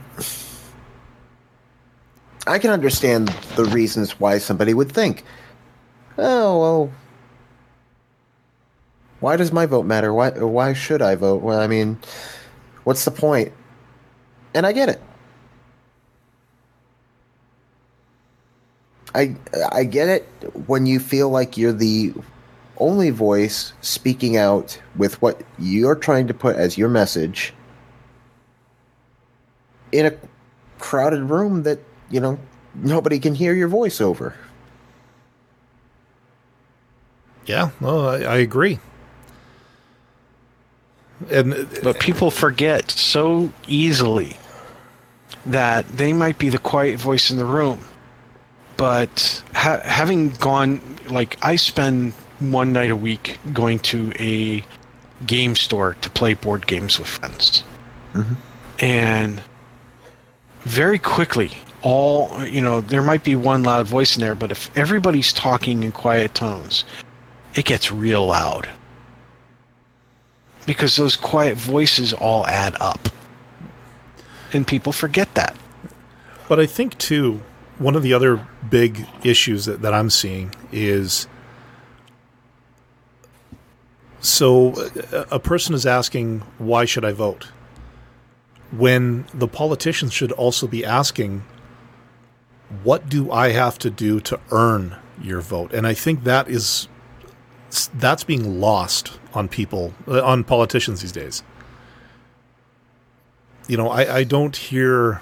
I 2.45 2.59
can 2.59 2.71
understand 2.71 3.29
the 3.55 3.65
reasons 3.65 4.19
why 4.19 4.37
somebody 4.37 4.73
would 4.73 4.91
think, 4.91 5.23
oh 6.17 6.59
well, 6.59 6.91
why 9.21 9.37
does 9.37 9.53
my 9.53 9.65
vote 9.65 9.85
matter? 9.85 10.13
Why 10.13 10.31
why 10.31 10.73
should 10.73 11.01
I 11.01 11.15
vote? 11.15 11.41
Well, 11.41 11.59
I 11.59 11.67
mean, 11.67 11.97
what's 12.83 13.05
the 13.05 13.11
point? 13.11 13.53
And 14.53 14.65
I 14.65 14.73
get 14.73 14.89
it. 14.89 15.01
I 19.15 19.35
I 19.71 19.85
get 19.85 20.09
it 20.09 20.23
when 20.67 20.85
you 20.85 20.99
feel 20.99 21.29
like 21.29 21.55
you're 21.55 21.71
the 21.71 22.13
only 22.77 23.11
voice 23.11 23.71
speaking 23.81 24.35
out 24.35 24.77
with 24.97 25.21
what 25.21 25.41
you're 25.59 25.95
trying 25.95 26.27
to 26.27 26.33
put 26.33 26.57
as 26.57 26.77
your 26.77 26.89
message 26.89 27.53
in 29.91 30.07
a 30.07 30.13
crowded 30.79 31.23
room 31.29 31.63
that 31.63 31.79
you 32.13 32.21
know 32.21 32.37
nobody 32.75 33.19
can 33.19 33.35
hear 33.35 33.53
your 33.53 33.67
voice 33.67 33.99
over. 33.99 34.35
Yeah, 37.45 37.71
well, 37.81 38.07
I, 38.07 38.19
I 38.19 38.37
agree. 38.37 38.79
And 41.29 41.67
But 41.83 41.99
people 41.99 42.31
forget 42.31 42.91
so 42.91 43.51
easily 43.67 44.37
that 45.45 45.87
they 45.89 46.13
might 46.13 46.37
be 46.37 46.49
the 46.49 46.57
quiet 46.57 46.99
voice 46.99 47.31
in 47.31 47.37
the 47.37 47.45
room. 47.45 47.85
But 48.77 49.43
ha- 49.53 49.81
having 49.83 50.29
gone, 50.31 50.81
like, 51.09 51.37
I 51.41 51.57
spend 51.57 52.13
one 52.39 52.73
night 52.73 52.91
a 52.91 52.95
week 52.95 53.39
going 53.51 53.79
to 53.79 54.11
a 54.19 54.63
game 55.25 55.55
store 55.55 55.95
to 55.95 56.09
play 56.09 56.33
board 56.33 56.65
games 56.67 56.97
with 56.97 57.07
friends. 57.07 57.63
Mm-hmm. 58.13 58.33
And 58.79 59.41
very 60.61 60.99
quickly, 60.99 61.51
all, 61.83 62.45
you 62.45 62.61
know, 62.61 62.81
there 62.81 63.01
might 63.01 63.23
be 63.23 63.35
one 63.35 63.63
loud 63.63 63.85
voice 63.85 64.15
in 64.15 64.21
there, 64.21 64.35
but 64.35 64.51
if 64.51 64.75
everybody's 64.75 65.33
talking 65.33 65.83
in 65.83 65.91
quiet 65.91 66.33
tones, 66.33 66.85
it 67.55 67.65
gets 67.65 67.91
real 67.91 68.25
loud 68.25 68.69
because 70.65 70.95
those 70.95 71.15
quiet 71.15 71.57
voices 71.57 72.13
all 72.13 72.47
add 72.47 72.75
up. 72.79 73.09
And 74.53 74.65
people 74.65 74.93
forget 74.93 75.33
that. 75.35 75.55
But 76.47 76.59
I 76.59 76.65
think 76.65 76.97
too, 76.97 77.41
one 77.77 77.95
of 77.95 78.03
the 78.03 78.13
other 78.13 78.47
big 78.69 79.05
issues 79.23 79.65
that, 79.65 79.81
that 79.81 79.93
I'm 79.93 80.09
seeing 80.09 80.53
is 80.71 81.27
so 84.21 84.73
a, 85.11 85.39
person 85.39 85.75
is 85.75 85.85
asking, 85.85 86.39
why 86.59 86.85
should 86.85 87.03
I 87.03 87.11
vote? 87.11 87.49
When 88.71 89.25
the 89.33 89.47
politicians 89.47 90.13
should 90.13 90.31
also 90.31 90.65
be 90.65 90.85
asking, 90.85 91.43
what 92.83 93.09
do 93.09 93.31
I 93.31 93.49
have 93.49 93.77
to 93.79 93.89
do 93.89 94.19
to 94.21 94.39
earn 94.51 94.95
your 95.21 95.41
vote? 95.41 95.73
And 95.73 95.85
I 95.85 95.93
think 95.93 96.23
that 96.23 96.47
is 96.47 96.87
that's 97.95 98.23
being 98.23 98.59
lost 98.59 99.19
on 99.33 99.47
people 99.47 99.93
uh, 100.07 100.23
on 100.23 100.43
politicians 100.43 101.01
these 101.01 101.11
days. 101.11 101.43
You 103.67 103.77
know, 103.77 103.89
I, 103.89 104.17
I 104.17 104.23
don't 104.23 104.55
hear 104.55 105.21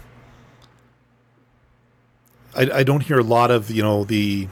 I, 2.55 2.69
I 2.79 2.83
don't 2.83 3.01
hear 3.01 3.19
a 3.19 3.23
lot 3.23 3.51
of 3.51 3.71
you 3.71 3.81
know 3.81 4.03
the 4.03 4.47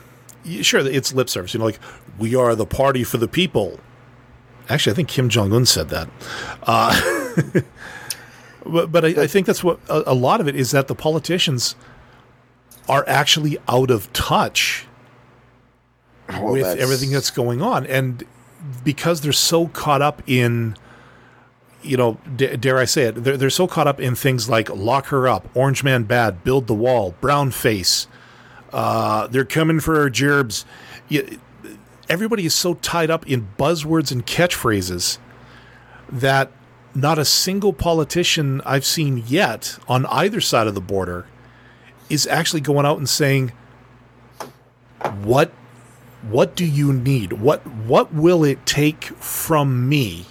sure 0.62 0.80
it's 0.80 1.14
lip 1.14 1.30
service 1.30 1.54
you 1.54 1.60
know 1.60 1.66
like 1.66 1.80
we 2.18 2.36
are 2.36 2.56
the 2.56 2.66
party 2.66 3.04
for 3.04 3.18
the 3.18 3.28
people 3.28 3.80
actually 4.70 4.94
i 4.94 4.96
think 4.96 5.10
kim 5.10 5.30
jong-un 5.30 5.66
said 5.66 5.90
that 5.90 6.10
uh, 6.64 7.32
but, 8.66 8.92
but 8.92 9.06
I, 9.06 9.24
I 9.24 9.28
think 9.28 9.46
that's 9.46 9.64
what 9.64 9.80
a, 9.90 10.12
a 10.12 10.14
lot 10.14 10.40
of 10.40 10.48
it 10.48 10.56
is 10.56 10.72
that 10.72 10.88
the 10.88 10.96
politicians 10.96 11.76
are 12.90 13.06
actually 13.08 13.58
out 13.70 13.90
of 13.92 14.12
touch 14.14 14.86
Well, 16.30 16.52
with 16.54 16.64
that's- 16.64 16.84
everything 16.84 17.12
that's 17.12 17.30
going 17.32 17.62
on. 17.62 17.86
And 17.86 18.26
because 18.84 19.22
they're 19.22 19.32
so 19.32 19.68
caught 19.68 20.02
up 20.02 20.22
in 20.28 20.76
you 21.82 21.96
know 21.96 22.18
d- 22.36 22.58
dare 22.58 22.78
i 22.78 22.84
say 22.84 23.04
it 23.04 23.24
they're, 23.24 23.38
they're 23.38 23.50
so 23.50 23.66
caught 23.66 23.88
up 23.88 24.02
in 24.02 24.14
things 24.14 24.50
like 24.50 24.70
lock 24.70 25.06
her 25.08 25.30
up 25.30 25.48
orange 25.56 25.82
man 25.82 26.04
bad 26.04 26.44
build 26.44 26.68
the 26.68 26.74
wall 26.74 27.16
brown 27.22 27.50
face 27.52 28.06
uh, 28.74 29.28
they're 29.28 29.46
coming 29.46 29.80
for 29.80 29.98
our 30.00 30.10
gerbs. 30.10 30.66
You, 31.08 31.40
everybody 32.10 32.46
is 32.46 32.54
so 32.54 32.74
tied 32.76 33.10
up 33.10 33.26
in 33.28 33.48
buzzwords 33.58 34.12
and 34.12 34.26
catchphrases 34.28 35.20
that 36.12 36.52
not 36.94 37.18
a 37.18 37.24
single 37.24 37.72
politician 37.72 38.62
i've 38.66 38.86
seen 38.86 39.24
yet 39.26 39.80
on 39.88 40.06
either 40.08 40.42
side 40.42 40.68
of 40.68 40.76
the 40.76 40.82
border 40.82 41.28
is 42.10 42.28
actually 42.28 42.62
going 42.62 42.86
out 42.86 42.98
and 42.98 43.08
saying 43.08 43.52
what 45.24 45.52
what 46.22 46.56
do 46.56 46.66
you 46.66 46.92
need? 46.92 47.34
What 47.34 47.66
what 47.66 48.14
will 48.14 48.44
it 48.44 48.66
take 48.66 49.06
from 49.06 49.88
me 49.88 50.26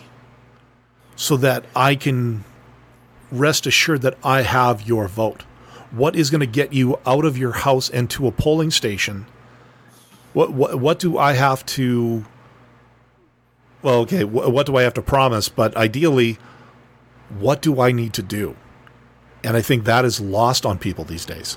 so 1.17 1.37
that 1.38 1.64
I 1.75 1.95
can 1.95 2.45
rest 3.31 3.67
assured 3.67 4.03
that 4.03 4.17
I 4.23 4.43
have 4.43 4.87
your 4.87 5.09
vote? 5.09 5.43
What 5.91 6.14
is 6.14 6.29
going 6.29 6.41
to 6.41 6.47
get 6.47 6.73
you 6.73 6.99
out 7.07 7.25
of 7.25 7.38
your 7.38 7.53
house 7.53 7.88
and 7.88 8.11
to 8.11 8.27
a 8.27 8.33
polling 8.33 8.71
station? 8.71 9.27
What 10.35 10.53
what 10.53 10.79
what 10.79 10.99
do 10.99 11.17
I 11.17 11.33
have 11.33 11.64
to 11.67 12.25
well 13.83 14.01
okay 14.01 14.23
wh- 14.23 14.53
what 14.53 14.67
do 14.67 14.77
I 14.77 14.83
have 14.83 14.95
to 14.95 15.03
promise? 15.03 15.49
But 15.49 15.77
ideally 15.77 16.38
what 17.38 17.62
do 17.62 17.81
I 17.81 17.93
need 17.93 18.12
to 18.14 18.23
do? 18.23 18.57
And 19.43 19.57
I 19.57 19.62
think 19.62 19.85
that 19.85 20.05
is 20.05 20.21
lost 20.21 20.67
on 20.67 20.79
people 20.79 21.05
these 21.05 21.25
days 21.25 21.57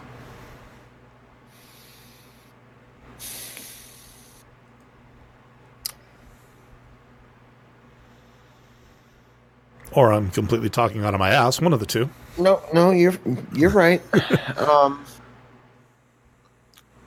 or 9.93 10.11
I'm 10.13 10.29
completely 10.31 10.69
talking 10.69 11.03
out 11.03 11.13
of 11.13 11.19
my 11.19 11.29
ass. 11.29 11.61
One 11.61 11.73
of 11.73 11.79
the 11.79 11.85
two. 11.85 12.09
No, 12.37 12.61
no, 12.73 12.91
you're 12.91 13.13
you're 13.53 13.69
right. 13.69 14.01
um, 14.57 15.03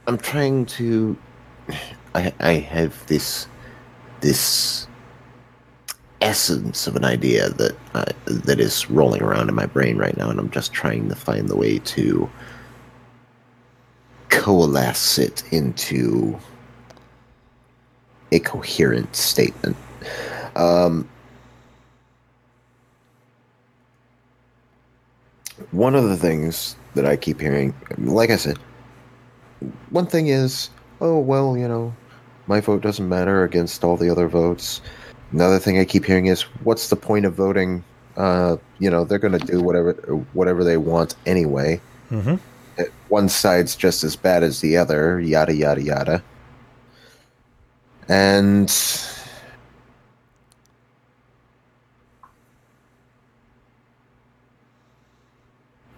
I'm 0.06 0.18
trying 0.18 0.66
to. 0.66 1.16
I 2.14 2.32
I 2.40 2.52
have 2.54 3.06
this 3.06 3.48
this 4.20 4.86
essence 6.20 6.86
of 6.86 6.96
an 6.96 7.04
idea 7.04 7.50
that 7.50 7.76
uh, 7.94 8.04
that 8.26 8.60
is 8.60 8.90
rolling 8.90 9.22
around 9.22 9.48
in 9.48 9.54
my 9.54 9.66
brain 9.66 9.96
right 9.96 10.16
now, 10.16 10.30
and 10.30 10.38
I'm 10.38 10.50
just 10.50 10.72
trying 10.72 11.08
to 11.08 11.14
find 11.14 11.48
the 11.48 11.56
way 11.56 11.78
to 11.78 12.28
coalesce 14.28 15.18
it 15.18 15.42
into 15.52 16.38
a 18.32 18.38
coherent 18.40 19.14
statement. 19.14 19.76
Um, 20.56 21.08
one 25.74 25.94
of 25.94 26.04
the 26.04 26.16
things 26.16 26.76
that 26.94 27.04
I 27.04 27.16
keep 27.16 27.40
hearing, 27.40 27.74
like 27.98 28.30
I 28.30 28.36
said, 28.36 28.58
one 29.90 30.06
thing 30.06 30.28
is, 30.28 30.70
oh, 31.00 31.18
well, 31.18 31.56
you 31.56 31.66
know, 31.66 31.94
my 32.46 32.60
vote 32.60 32.82
doesn't 32.82 33.08
matter 33.08 33.42
against 33.42 33.82
all 33.82 33.96
the 33.96 34.10
other 34.10 34.28
votes. 34.28 34.80
Another 35.32 35.58
thing 35.58 35.78
I 35.78 35.84
keep 35.84 36.04
hearing 36.04 36.26
is, 36.26 36.42
what's 36.62 36.88
the 36.88 36.96
point 36.96 37.24
of 37.24 37.34
voting? 37.34 37.82
Uh, 38.16 38.56
you 38.78 38.88
know, 38.88 39.04
they're 39.04 39.18
going 39.18 39.36
to 39.36 39.44
do 39.44 39.60
whatever 39.60 39.92
whatever 40.34 40.62
they 40.62 40.76
want 40.76 41.16
anyway. 41.26 41.80
Mm-hmm. 42.10 42.36
One 43.08 43.28
side's 43.28 43.74
just 43.74 44.04
as 44.04 44.14
bad 44.14 44.44
as 44.44 44.60
the 44.60 44.76
other, 44.76 45.18
yada 45.18 45.54
yada 45.54 45.82
yada. 45.82 46.22
And 48.08 48.70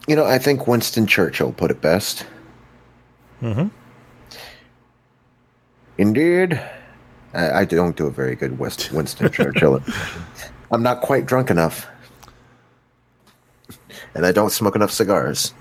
you 0.07 0.16
know, 0.16 0.25
I 0.25 0.38
think 0.38 0.66
Winston 0.66 1.07
Churchill 1.07 1.53
put 1.53 1.71
it 1.71 1.81
best. 1.81 2.27
Mm-hmm. 3.42 3.69
Indeed. 5.99 6.61
I, 7.35 7.61
I 7.61 7.64
don't 7.64 7.97
do 7.97 8.07
a 8.07 8.11
very 8.11 8.35
good 8.35 8.59
West, 8.59 8.92
Winston 8.92 9.31
Churchill. 9.31 9.83
I'm 10.71 10.83
not 10.83 11.01
quite 11.01 11.27
drunk 11.27 11.51
enough. 11.51 11.87
And 14.14 14.25
I 14.25 14.33
don't 14.33 14.51
smoke 14.51 14.75
enough 14.77 14.90
cigars. 14.90 15.53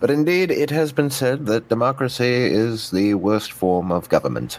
But 0.00 0.10
indeed, 0.10 0.50
it 0.50 0.70
has 0.70 0.90
been 0.90 1.10
said 1.10 1.46
that 1.46 1.68
democracy 1.68 2.24
is 2.24 2.90
the 2.90 3.14
worst 3.14 3.52
form 3.52 3.92
of 3.92 4.08
government. 4.08 4.58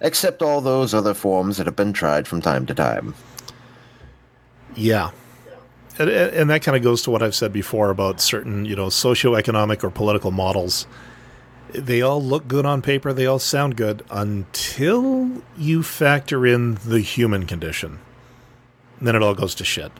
Except 0.00 0.42
all 0.42 0.60
those 0.60 0.92
other 0.92 1.14
forms 1.14 1.56
that 1.56 1.66
have 1.66 1.76
been 1.76 1.92
tried 1.92 2.28
from 2.28 2.42
time 2.42 2.66
to 2.66 2.74
time. 2.74 3.14
Yeah. 4.76 5.10
And, 5.98 6.10
and 6.10 6.50
that 6.50 6.62
kind 6.62 6.76
of 6.76 6.82
goes 6.82 7.02
to 7.02 7.10
what 7.10 7.22
I've 7.22 7.34
said 7.34 7.52
before 7.52 7.90
about 7.90 8.20
certain, 8.20 8.64
you 8.64 8.74
know, 8.74 8.86
socioeconomic 8.86 9.84
or 9.84 9.90
political 9.90 10.30
models. 10.30 10.86
they 11.72 12.02
all 12.02 12.22
look 12.22 12.46
good 12.48 12.66
on 12.66 12.82
paper, 12.82 13.12
they 13.12 13.26
all 13.26 13.38
sound 13.38 13.76
good 13.76 14.02
until 14.10 15.42
you 15.56 15.82
factor 15.82 16.46
in 16.46 16.76
the 16.86 17.00
human 17.00 17.46
condition. 17.46 17.98
then 19.00 19.14
it 19.16 19.22
all 19.22 19.34
goes 19.34 19.54
to 19.56 19.64
shit. 19.64 19.92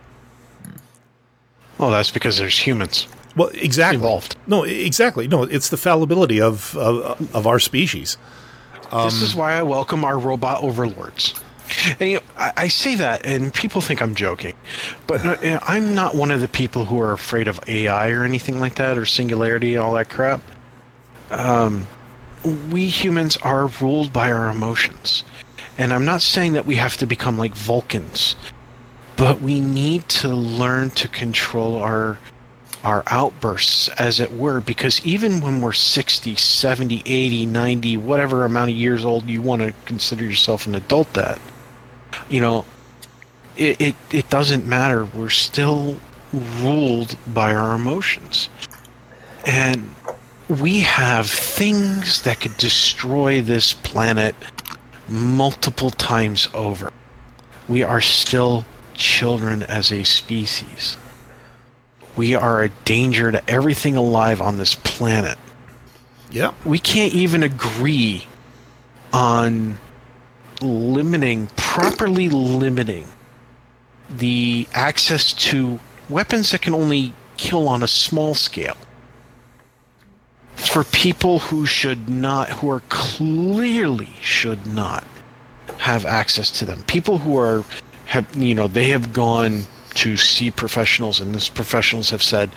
Well, 1.79 1.91
that's 1.91 2.11
because 2.13 2.39
there's 2.39 2.59
humans. 2.59 3.09
Well, 3.37 3.49
exactly. 3.55 3.97
Involved. 3.97 4.37
No, 4.47 4.63
exactly. 4.63 5.27
No, 5.27 5.43
it's 5.43 5.69
the 5.69 5.77
fallibility 5.77 6.41
of 6.41 6.77
of, 6.77 7.35
of 7.35 7.47
our 7.47 7.59
species. 7.59 8.17
this 8.93 9.23
is 9.23 9.35
why 9.35 9.55
I 9.55 9.63
welcome 9.63 10.05
our 10.05 10.19
robot 10.19 10.63
overlords. 10.63 11.35
And 11.99 12.11
you 12.11 12.17
know, 12.17 12.23
I, 12.37 12.53
I 12.57 12.69
say 12.69 12.95
that, 12.97 13.25
and 13.25 13.53
people 13.53 13.81
think 13.81 14.03
I'm 14.03 14.15
joking, 14.15 14.55
but 15.07 15.25
uh, 15.25 15.37
you 15.43 15.51
know, 15.51 15.61
I'm 15.63 15.95
not 15.95 16.15
one 16.15 16.31
of 16.31 16.41
the 16.41 16.49
people 16.49 16.85
who 16.85 17.01
are 17.01 17.13
afraid 17.13 17.49
of 17.49 17.61
AI 17.67 18.11
or 18.11 18.25
anything 18.25 18.61
like 18.61 18.77
that, 18.77 18.99
or 18.99 19.07
singularity 19.07 19.75
and 19.75 19.83
all 19.83 19.95
that 19.95 20.11
crap. 20.11 20.43
Um, 21.31 21.87
we 22.71 22.89
humans 22.89 23.37
are 23.39 23.67
ruled 23.67 24.13
by 24.13 24.31
our 24.31 24.51
emotions, 24.51 25.25
and 25.79 25.93
I'm 25.93 26.05
not 26.05 26.23
saying 26.23 26.53
that 26.53 26.67
we 26.67 26.77
have 26.77 26.97
to 26.99 27.07
become 27.07 27.39
like 27.39 27.55
Vulcans, 27.55 28.37
but 29.17 29.41
we 29.41 29.61
need 29.61 30.09
to 30.11 30.29
learn 30.29 30.91
to 30.91 31.09
control 31.09 31.77
our 31.77 32.19
our 32.85 33.03
outbursts 33.07 33.89
as 33.99 34.21
it 34.21 34.31
were 34.35 34.61
because 34.61 35.05
even 35.07 35.41
when 35.41 35.63
we're 35.63 35.73
60 35.73 36.37
70 36.37 37.03
80 37.07 37.47
90 37.47 37.97
whatever 37.97 38.45
amount 38.45 38.71
of 38.71 38.77
years 38.77 39.07
old 39.07 39.27
you 39.27 39.41
want 39.41 39.63
to 39.63 39.73
consider 39.87 40.23
yourself 40.23 40.67
an 40.67 40.75
adult 40.75 41.17
at 41.17 41.41
you 42.29 42.41
know 42.41 42.65
it, 43.57 43.81
it 43.81 43.97
it 44.11 44.31
doesn't 44.31 44.67
matter 44.67 45.05
we're 45.05 45.31
still 45.31 45.99
ruled 46.33 47.17
by 47.29 47.55
our 47.55 47.75
emotions 47.75 48.49
and 49.47 49.95
we 50.49 50.81
have 50.81 51.29
things 51.29 52.23
that 52.23 52.41
could 52.41 52.57
destroy 52.57 53.41
this 53.41 53.73
planet 53.73 54.35
multiple 55.09 55.91
times 55.91 56.49
over 56.55 56.93
we 57.69 57.83
are 57.83 58.01
still 58.01 58.65
children 58.95 59.63
as 59.65 59.93
a 59.93 60.03
species 60.05 60.97
we 62.17 62.35
are 62.35 62.63
a 62.63 62.69
danger 62.85 63.33
to 63.33 63.51
everything 63.51 63.97
alive 63.97 64.41
on 64.41 64.57
this 64.57 64.75
planet. 64.75 65.39
Yeah. 66.31 66.53
We 66.65 66.79
can't 66.79 67.13
even 67.13 67.43
agree 67.43 68.27
on 69.13 69.79
limiting, 70.63 71.49
properly 71.57 72.29
limiting 72.29 73.09
the 74.11 74.67
access 74.73 75.33
to 75.33 75.81
weapons 76.09 76.51
that 76.51 76.63
can 76.63 76.75
only 76.75 77.15
kill 77.37 77.69
on 77.69 77.83
a 77.83 77.89
small 77.89 78.35
scale 78.35 78.77
for 80.55 80.85
people 80.85 81.39
who 81.41 81.67
should 81.67 82.09
not, 82.09 82.49
who 82.51 82.71
are 82.71 82.83
clearly 82.89 84.13
should 84.21 84.67
not 84.67 85.05
have 85.79 86.07
access 86.07 86.51
to 86.51 86.65
them. 86.65 86.83
People 86.85 87.19
who 87.19 87.39
are, 87.39 87.65
have, 88.07 88.35
you 88.37 88.55
know, 88.55 88.69
they 88.69 88.89
have 88.89 89.13
gone 89.13 89.65
to 89.95 90.17
see 90.17 90.51
professionals, 90.51 91.21
and 91.21 91.35
these 91.35 91.49
professionals 91.49 92.11
have 92.11 92.23
said 92.23 92.51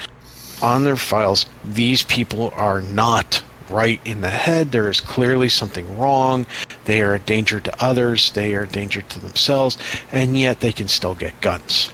on 0.62 0.84
their 0.84 0.96
files, 0.96 1.46
these 1.64 2.04
people 2.04 2.52
are 2.56 2.82
not 2.82 3.44
right 3.70 4.00
in 4.06 4.22
the 4.22 4.30
head. 4.30 4.72
There 4.72 4.90
is 4.90 5.02
clearly 5.02 5.50
something 5.50 5.98
wrong. 5.98 6.46
They 6.86 7.02
are 7.02 7.16
a 7.16 7.20
danger 7.20 7.60
to 7.60 7.84
others. 7.84 8.32
They 8.32 8.56
are 8.56 8.64
a 8.64 8.68
danger 8.68 9.02
to 9.02 9.20
themselves, 9.20 9.78
and 10.12 10.38
yet 10.38 10.60
they 10.60 10.72
can 10.72 10.88
still 10.88 11.16
get 11.16 11.40
guns. 11.42 11.92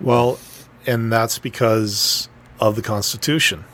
Well, 0.00 0.38
and 0.86 1.12
that's 1.12 1.38
because 1.38 2.28
of 2.60 2.76
the 2.76 2.82
Constitution. 2.82 3.64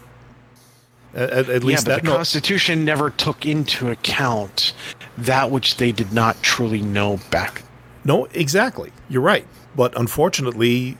At, 1.15 1.51
at 1.51 1.63
least 1.63 1.87
yeah, 1.87 1.97
that 1.97 1.97
but 1.97 2.05
the 2.05 2.11
no- 2.11 2.17
Constitution 2.17 2.85
never 2.85 3.11
took 3.11 3.45
into 3.45 3.91
account 3.91 4.73
that 5.19 5.51
which 5.51 5.77
they 5.77 5.93
did 5.93 6.13
not 6.13 6.43
truly 6.43 6.81
know 6.81 7.19
back. 7.31 7.63
No, 8.05 8.25
exactly. 8.33 8.93
You're 9.09 9.23
right. 9.23 9.47
But 9.77 9.97
unfortunately, 9.99 10.97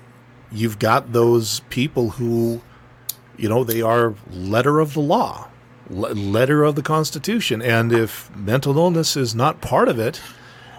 you've 0.51 0.79
got 0.79 1.13
those 1.13 1.61
people 1.71 2.11
who, 2.11 2.61
you 3.37 3.49
know, 3.49 3.65
they 3.65 3.81
are 3.81 4.15
letter 4.31 4.81
of 4.81 4.95
the 4.95 5.01
law, 5.01 5.49
letter 5.91 6.65
of 6.65 6.75
the 6.75 6.83
Constitution. 6.83 7.63
And 7.63 7.93
if 7.93 8.35
mental 8.37 8.77
illness 8.77 9.17
is 9.17 9.35
not 9.35 9.61
part 9.61 9.89
of 9.89 9.99
it, 9.99 10.21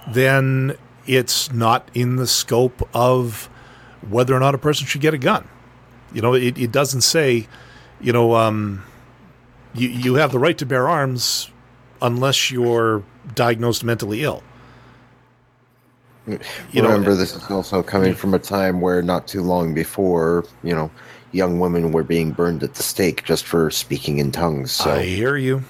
then 0.08 0.76
it's 1.06 1.52
not 1.52 1.90
in 1.94 2.16
the 2.16 2.28
scope 2.28 2.88
of 2.94 3.50
whether 4.10 4.34
or 4.34 4.40
not 4.40 4.56
a 4.56 4.58
person 4.58 4.88
should 4.88 5.02
get 5.02 5.14
a 5.14 5.18
gun. 5.18 5.48
You 6.14 6.22
know, 6.22 6.34
it, 6.34 6.58
it 6.58 6.72
doesn't 6.72 7.02
say, 7.02 7.48
you 8.00 8.14
know, 8.14 8.36
um, 8.36 8.84
you, 9.74 9.90
you 9.90 10.16
have 10.16 10.32
the 10.32 10.40
right 10.40 10.58
to 10.58 10.66
bear 10.66 10.88
arms 10.88 11.50
unless 12.02 12.52
you're 12.52 13.04
diagnosed 13.34 13.84
mentally 13.84 14.24
ill. 14.24 14.44
You 16.28 16.82
know, 16.82 16.88
Remember, 16.88 17.16
this 17.16 17.36
is 17.36 17.50
also 17.52 17.84
coming 17.84 18.14
from 18.14 18.34
a 18.34 18.40
time 18.40 18.80
where 18.80 19.02
not 19.02 19.28
too 19.28 19.42
long 19.42 19.74
before, 19.74 20.46
you 20.64 20.74
know, 20.74 20.90
young 21.34 21.60
women 21.60 21.92
were 21.92 22.04
being 22.04 22.32
burned 22.32 22.64
at 22.64 22.76
the 22.76 22.84
stake 22.84 23.26
just 23.26 23.46
for 23.46 23.70
speaking 23.70 24.20
in 24.20 24.32
tongues. 24.32 24.72
So 24.72 24.92
I 24.92 25.04
hear 25.04 25.36
you. 25.36 25.64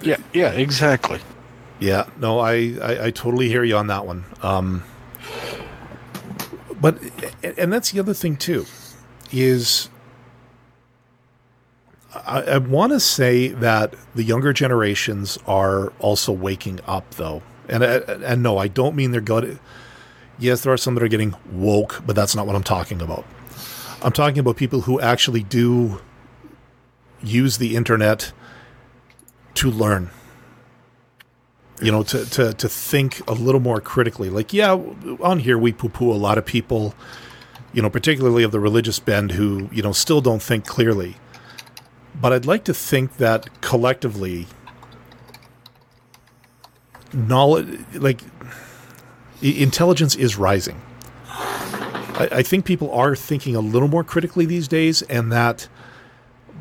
Yeah, 0.00 0.16
yeah, 0.32 0.52
exactly. 0.52 1.20
Yeah, 1.80 2.08
no, 2.18 2.38
I, 2.38 2.76
I, 2.80 3.06
I 3.06 3.10
totally 3.10 3.48
hear 3.48 3.64
you 3.64 3.76
on 3.76 3.88
that 3.88 4.06
one. 4.06 4.24
Um, 4.42 4.84
but 6.80 6.98
and 7.42 7.72
that's 7.72 7.90
the 7.90 8.00
other 8.00 8.14
thing 8.14 8.36
too, 8.36 8.64
is 9.32 9.90
I, 12.14 12.42
I 12.42 12.58
want 12.58 12.92
to 12.92 13.00
say 13.00 13.48
that 13.48 13.94
the 14.14 14.22
younger 14.22 14.52
generations 14.52 15.38
are 15.46 15.92
also 15.98 16.32
waking 16.32 16.80
up 16.86 17.10
though, 17.12 17.42
and 17.68 17.82
and 17.82 18.42
no, 18.42 18.58
I 18.58 18.68
don't 18.68 18.94
mean 18.94 19.10
they're 19.10 19.20
good. 19.20 19.58
Yes, 20.38 20.62
there 20.62 20.72
are 20.72 20.76
some 20.76 20.94
that 20.94 21.02
are 21.02 21.08
getting 21.08 21.34
woke, 21.50 22.02
but 22.06 22.14
that's 22.14 22.36
not 22.36 22.46
what 22.46 22.54
I'm 22.54 22.62
talking 22.62 23.02
about. 23.02 23.24
I'm 24.02 24.12
talking 24.12 24.38
about 24.38 24.56
people 24.56 24.82
who 24.82 25.00
actually 25.00 25.42
do 25.42 26.00
use 27.22 27.58
the 27.58 27.74
internet 27.74 28.32
to 29.54 29.70
learn. 29.70 30.10
You 31.80 31.92
know 31.92 32.02
to, 32.04 32.24
to 32.26 32.52
to 32.54 32.68
think 32.68 33.26
a 33.28 33.32
little 33.32 33.60
more 33.60 33.80
critically. 33.80 34.30
Like 34.30 34.52
yeah 34.52 34.72
on 35.20 35.40
here 35.40 35.56
we 35.58 35.72
poo-poo 35.72 36.10
a 36.12 36.14
lot 36.14 36.38
of 36.38 36.44
people 36.44 36.94
you 37.72 37.82
know 37.82 37.90
particularly 37.90 38.42
of 38.42 38.50
the 38.50 38.60
religious 38.60 38.98
bend 38.98 39.32
who 39.32 39.68
you 39.72 39.82
know 39.82 39.92
still 39.92 40.20
don't 40.20 40.42
think 40.42 40.66
clearly. 40.66 41.16
But 42.20 42.32
i'd 42.32 42.46
like 42.46 42.64
to 42.64 42.74
think 42.74 43.18
that 43.18 43.60
collectively 43.60 44.48
knowledge 47.12 47.78
like 47.94 48.22
intelligence 49.40 50.16
is 50.16 50.36
rising 50.36 50.82
I, 52.18 52.28
I 52.38 52.42
think 52.42 52.64
people 52.64 52.90
are 52.92 53.16
thinking 53.16 53.56
a 53.56 53.60
little 53.60 53.88
more 53.88 54.04
critically 54.04 54.44
these 54.44 54.68
days 54.68 55.02
and 55.02 55.32
that 55.32 55.68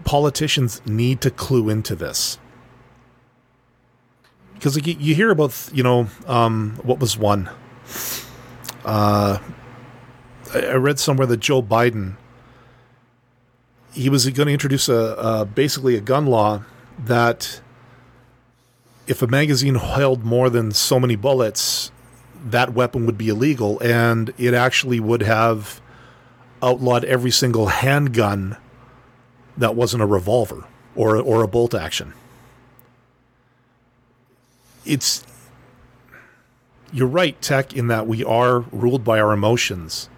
politicians 0.05 0.81
need 0.85 1.19
to 1.21 1.31
clue 1.31 1.69
into 1.69 1.95
this. 1.95 2.37
Because 4.53 4.75
like, 4.75 4.87
you, 4.87 5.13
hear 5.13 5.29
about 5.29 5.69
you 5.73 5.83
know 5.83 6.07
um, 6.25 6.79
what 6.83 6.99
was 6.99 7.17
one? 7.17 7.49
Uh, 8.85 9.39
I, 10.53 10.59
I 10.59 10.73
read 10.75 10.97
somewhere 10.99 11.27
that 11.27 11.41
joe 11.41 11.61
biden 11.61 12.15
he 13.93 14.09
was 14.09 14.29
going 14.29 14.47
to 14.47 14.53
introduce 14.53 14.87
a, 14.87 15.15
a 15.17 15.45
basically 15.45 15.95
a 15.95 16.01
gun 16.01 16.27
law 16.27 16.63
that 16.99 17.61
if 19.07 19.21
a 19.21 19.27
magazine 19.27 19.75
held 19.75 20.23
more 20.23 20.49
than 20.49 20.71
so 20.71 20.99
many 20.99 21.15
bullets 21.15 21.91
that 22.51 22.73
weapon 22.73 23.05
would 23.05 23.17
be 23.17 23.29
illegal 23.29 23.79
and 23.81 24.33
it 24.37 24.53
actually 24.53 24.99
would 24.99 25.21
have 25.21 25.81
outlawed 26.61 27.03
every 27.05 27.31
single 27.31 27.67
handgun 27.67 28.57
that 29.57 29.75
wasn't 29.75 30.01
a 30.01 30.05
revolver 30.05 30.65
or 30.95 31.17
or 31.17 31.43
a 31.43 31.47
bolt 31.47 31.73
action. 31.73 32.13
It's 34.85 35.25
you're 36.93 37.07
right 37.07 37.39
tech 37.41 37.73
in 37.73 37.87
that 37.87 38.07
we 38.07 38.23
are 38.23 38.61
ruled 38.71 39.03
by 39.03 39.19
our 39.19 39.33
emotions. 39.33 40.09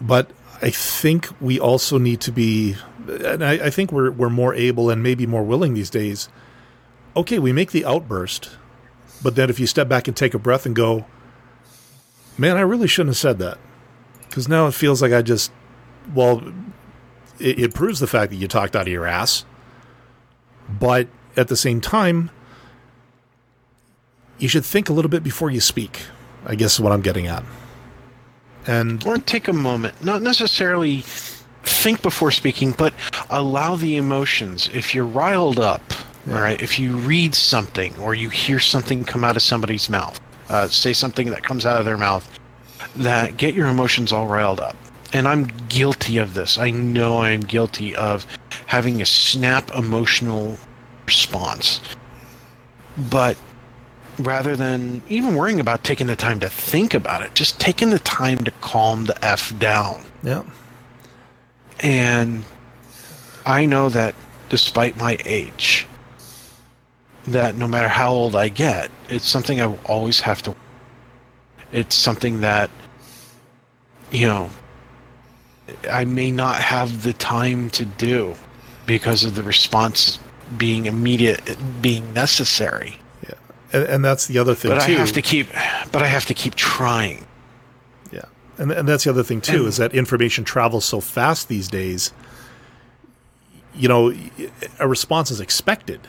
But 0.00 0.30
i 0.60 0.70
think 0.70 1.28
we 1.40 1.60
also 1.60 1.98
need 1.98 2.20
to 2.20 2.32
be 2.32 2.74
and 3.06 3.44
i, 3.44 3.52
I 3.52 3.70
think 3.70 3.92
we're, 3.92 4.10
we're 4.10 4.28
more 4.28 4.54
able 4.54 4.90
and 4.90 5.00
maybe 5.04 5.26
more 5.26 5.42
willing 5.42 5.74
these 5.74 5.90
days. 5.90 6.28
Okay 7.16 7.38
we 7.38 7.52
make 7.52 7.72
the 7.72 7.84
outburst 7.84 8.50
but 9.22 9.36
then 9.36 9.50
if 9.50 9.58
you 9.58 9.66
step 9.66 9.88
back 9.88 10.08
and 10.08 10.16
take 10.16 10.34
a 10.34 10.38
breath 10.38 10.66
and 10.66 10.74
go 10.76 11.04
man 12.36 12.56
i 12.56 12.60
really 12.60 12.88
shouldn't 12.88 13.10
have 13.10 13.16
said 13.16 13.38
that 13.38 13.58
because 14.28 14.48
now 14.48 14.66
it 14.66 14.72
feels 14.74 15.00
like 15.02 15.12
i 15.12 15.22
just 15.22 15.52
well 16.14 16.42
it, 17.38 17.58
it 17.58 17.74
proves 17.74 18.00
the 18.00 18.06
fact 18.06 18.30
that 18.30 18.36
you 18.36 18.48
talked 18.48 18.74
out 18.74 18.82
of 18.82 18.92
your 18.92 19.06
ass 19.06 19.44
but 20.68 21.08
at 21.36 21.48
the 21.48 21.56
same 21.56 21.80
time, 21.80 22.30
you 24.38 24.48
should 24.48 24.64
think 24.64 24.88
a 24.88 24.92
little 24.92 25.08
bit 25.08 25.22
before 25.22 25.50
you 25.50 25.60
speak. 25.60 26.02
I 26.44 26.54
guess 26.54 26.74
is 26.74 26.80
what 26.80 26.92
I'm 26.92 27.00
getting 27.00 27.26
at. 27.26 27.42
And 28.66 29.04
Or 29.06 29.18
take 29.18 29.48
a 29.48 29.52
moment, 29.52 30.02
not 30.04 30.20
necessarily 30.20 31.02
think 31.62 32.02
before 32.02 32.30
speaking, 32.30 32.72
but 32.72 32.92
allow 33.30 33.76
the 33.76 33.96
emotions. 33.96 34.68
If 34.72 34.94
you're 34.94 35.06
riled 35.06 35.58
up, 35.58 35.82
all 36.30 36.40
right, 36.40 36.60
if 36.60 36.78
you 36.78 36.96
read 36.96 37.34
something 37.34 37.96
or 37.98 38.14
you 38.14 38.28
hear 38.28 38.58
something 38.58 39.04
come 39.04 39.24
out 39.24 39.36
of 39.36 39.42
somebody's 39.42 39.88
mouth, 39.88 40.20
uh, 40.48 40.68
say 40.68 40.92
something 40.92 41.30
that 41.30 41.42
comes 41.42 41.64
out 41.64 41.78
of 41.78 41.84
their 41.84 41.96
mouth, 41.96 42.28
that 42.96 43.36
get 43.36 43.54
your 43.54 43.68
emotions 43.68 44.12
all 44.12 44.26
riled 44.26 44.60
up. 44.60 44.76
And 45.12 45.26
I'm 45.26 45.44
guilty 45.68 46.18
of 46.18 46.34
this. 46.34 46.58
I 46.58 46.70
know 46.70 47.22
I'm 47.22 47.40
guilty 47.40 47.96
of 47.96 48.26
having 48.66 49.00
a 49.00 49.06
snap 49.06 49.70
emotional 49.74 50.58
response. 51.06 51.80
But 53.10 53.38
rather 54.18 54.56
than 54.56 55.00
even 55.08 55.34
worrying 55.34 55.60
about 55.60 55.84
taking 55.84 56.08
the 56.08 56.16
time 56.16 56.40
to 56.40 56.48
think 56.50 56.92
about 56.92 57.22
it, 57.22 57.34
just 57.34 57.58
taking 57.58 57.90
the 57.90 58.00
time 58.00 58.38
to 58.38 58.50
calm 58.60 59.06
the 59.06 59.24
F 59.24 59.56
down. 59.58 60.04
Yeah. 60.22 60.42
And 61.80 62.44
I 63.46 63.64
know 63.64 63.88
that 63.88 64.14
despite 64.50 64.96
my 64.96 65.16
age, 65.24 65.86
that 67.32 67.56
no 67.56 67.66
matter 67.68 67.88
how 67.88 68.10
old 68.12 68.34
I 68.36 68.48
get, 68.48 68.90
it's 69.08 69.26
something 69.26 69.60
I 69.60 69.66
will 69.66 69.80
always 69.84 70.20
have 70.20 70.42
to. 70.42 70.54
It's 71.72 71.94
something 71.94 72.40
that, 72.40 72.70
you 74.10 74.26
know, 74.26 74.50
I 75.90 76.04
may 76.04 76.30
not 76.30 76.56
have 76.56 77.02
the 77.02 77.12
time 77.12 77.70
to 77.70 77.84
do 77.84 78.34
because 78.86 79.24
of 79.24 79.34
the 79.34 79.42
response 79.42 80.18
being 80.56 80.86
immediate, 80.86 81.56
being 81.82 82.12
necessary. 82.14 82.98
Yeah. 83.22 83.34
And, 83.72 83.82
and 83.84 84.04
that's 84.04 84.26
the 84.26 84.38
other 84.38 84.54
thing 84.54 84.70
But 84.70 84.86
too. 84.86 84.92
I 84.94 84.96
have 84.96 85.12
to 85.12 85.22
keep, 85.22 85.48
but 85.92 86.02
I 86.02 86.06
have 86.06 86.24
to 86.26 86.34
keep 86.34 86.54
trying. 86.54 87.26
Yeah, 88.10 88.24
and 88.56 88.70
and 88.72 88.88
that's 88.88 89.04
the 89.04 89.10
other 89.10 89.22
thing 89.22 89.42
too 89.42 89.58
And- 89.58 89.66
is 89.68 89.76
that 89.76 89.92
information 89.94 90.44
travels 90.44 90.86
so 90.86 91.00
fast 91.00 91.48
these 91.48 91.68
days. 91.68 92.12
You 93.74 93.88
know, 93.88 94.14
a 94.80 94.88
response 94.88 95.30
is 95.30 95.38
expected, 95.40 96.00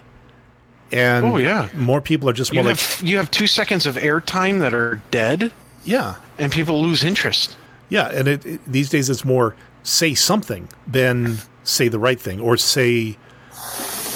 and 0.91 1.25
Oh, 1.25 1.37
yeah. 1.37 1.69
more 1.75 2.01
people 2.01 2.29
are 2.29 2.33
just 2.33 2.51
You 2.53 2.61
more 2.63 2.71
like, 2.71 2.79
have 2.79 3.01
you 3.07 3.17
have 3.17 3.29
two 3.31 3.47
seconds 3.47 3.85
of 3.85 3.95
airtime 3.95 4.59
that 4.59 4.73
are 4.73 5.01
dead, 5.11 5.51
yeah, 5.85 6.15
and 6.37 6.51
people 6.51 6.81
lose 6.81 7.03
interest. 7.03 7.55
yeah, 7.89 8.09
and 8.09 8.27
it, 8.27 8.45
it- 8.45 8.61
these 8.65 8.89
days 8.89 9.09
it's 9.09 9.23
more 9.25 9.55
say 9.83 10.13
something 10.13 10.67
than 10.87 11.37
say 11.63 11.87
the 11.87 11.99
right 11.99 12.19
thing 12.19 12.39
or 12.39 12.57
say. 12.57 13.17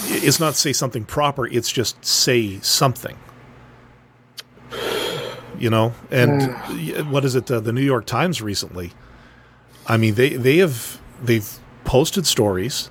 It's 0.05 0.39
not 0.39 0.55
say 0.55 0.73
something 0.73 1.05
proper. 1.05 1.47
It's 1.47 1.71
just 1.71 2.03
say 2.05 2.59
something. 2.59 3.15
You 5.57 5.69
know, 5.69 5.93
and 6.11 6.49
y- 6.69 7.01
what 7.09 7.23
is 7.23 7.35
it? 7.35 7.49
Uh, 7.49 7.59
the 7.61 7.71
New 7.71 7.81
York 7.83 8.05
Times 8.05 8.41
recently. 8.41 8.91
I 9.87 9.97
mean, 9.97 10.15
they 10.15 10.29
they 10.29 10.57
have 10.57 10.99
they've 11.21 11.47
posted 11.85 12.25
stories, 12.27 12.89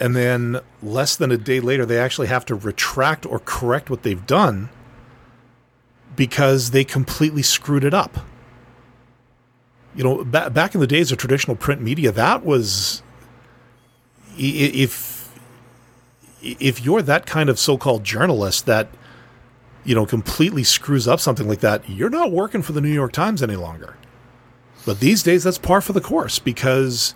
and 0.00 0.16
then 0.16 0.60
less 0.82 1.14
than 1.14 1.30
a 1.30 1.36
day 1.36 1.60
later, 1.60 1.84
they 1.84 1.98
actually 1.98 2.28
have 2.28 2.46
to 2.46 2.54
retract 2.54 3.26
or 3.26 3.38
correct 3.38 3.90
what 3.90 4.02
they've 4.02 4.26
done 4.26 4.70
because 6.16 6.70
they 6.70 6.84
completely 6.84 7.42
screwed 7.42 7.84
it 7.84 7.92
up. 7.92 8.18
You 9.94 10.04
know, 10.04 10.24
ba- 10.24 10.50
back 10.50 10.74
in 10.74 10.80
the 10.80 10.86
days 10.86 11.12
of 11.12 11.18
traditional 11.18 11.56
print 11.56 11.82
media, 11.82 12.12
that 12.12 12.44
was 12.44 13.02
if 14.38 15.38
if 16.42 16.82
you're 16.82 17.02
that 17.02 17.26
kind 17.26 17.50
of 17.50 17.58
so-called 17.58 18.02
journalist 18.02 18.64
that 18.64 18.88
you 19.84 19.94
know 19.94 20.06
completely 20.06 20.64
screws 20.64 21.06
up 21.06 21.20
something 21.20 21.46
like 21.46 21.60
that, 21.60 21.88
you're 21.90 22.10
not 22.10 22.32
working 22.32 22.62
for 22.62 22.72
the 22.72 22.80
New 22.80 22.92
York 22.92 23.12
Times 23.12 23.42
any 23.42 23.56
longer. 23.56 23.96
But 24.86 25.00
these 25.00 25.22
days, 25.22 25.44
that's 25.44 25.58
par 25.58 25.82
for 25.82 25.92
the 25.92 26.00
course 26.00 26.38
because 26.38 27.14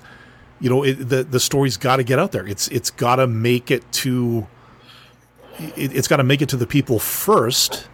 you 0.61 0.70
know 0.70 0.82
it, 0.82 0.94
the 0.94 1.24
the 1.24 1.40
story's 1.40 1.76
got 1.76 1.96
to 1.96 2.05
get 2.05 2.18
out 2.18 2.32
there. 2.32 2.46
It's 2.46 2.68
it's 2.68 2.90
got 2.90 3.16
to 3.16 3.26
make 3.26 3.70
it 3.70 3.90
to 3.92 4.46
it, 5.59 5.94
it's 5.94 6.09
got 6.09 6.16
to 6.16 6.24
make 6.24 6.42
it 6.42 6.48
to 6.50 6.57
the 6.57 6.66
people 6.66 6.98
first. 6.98 7.88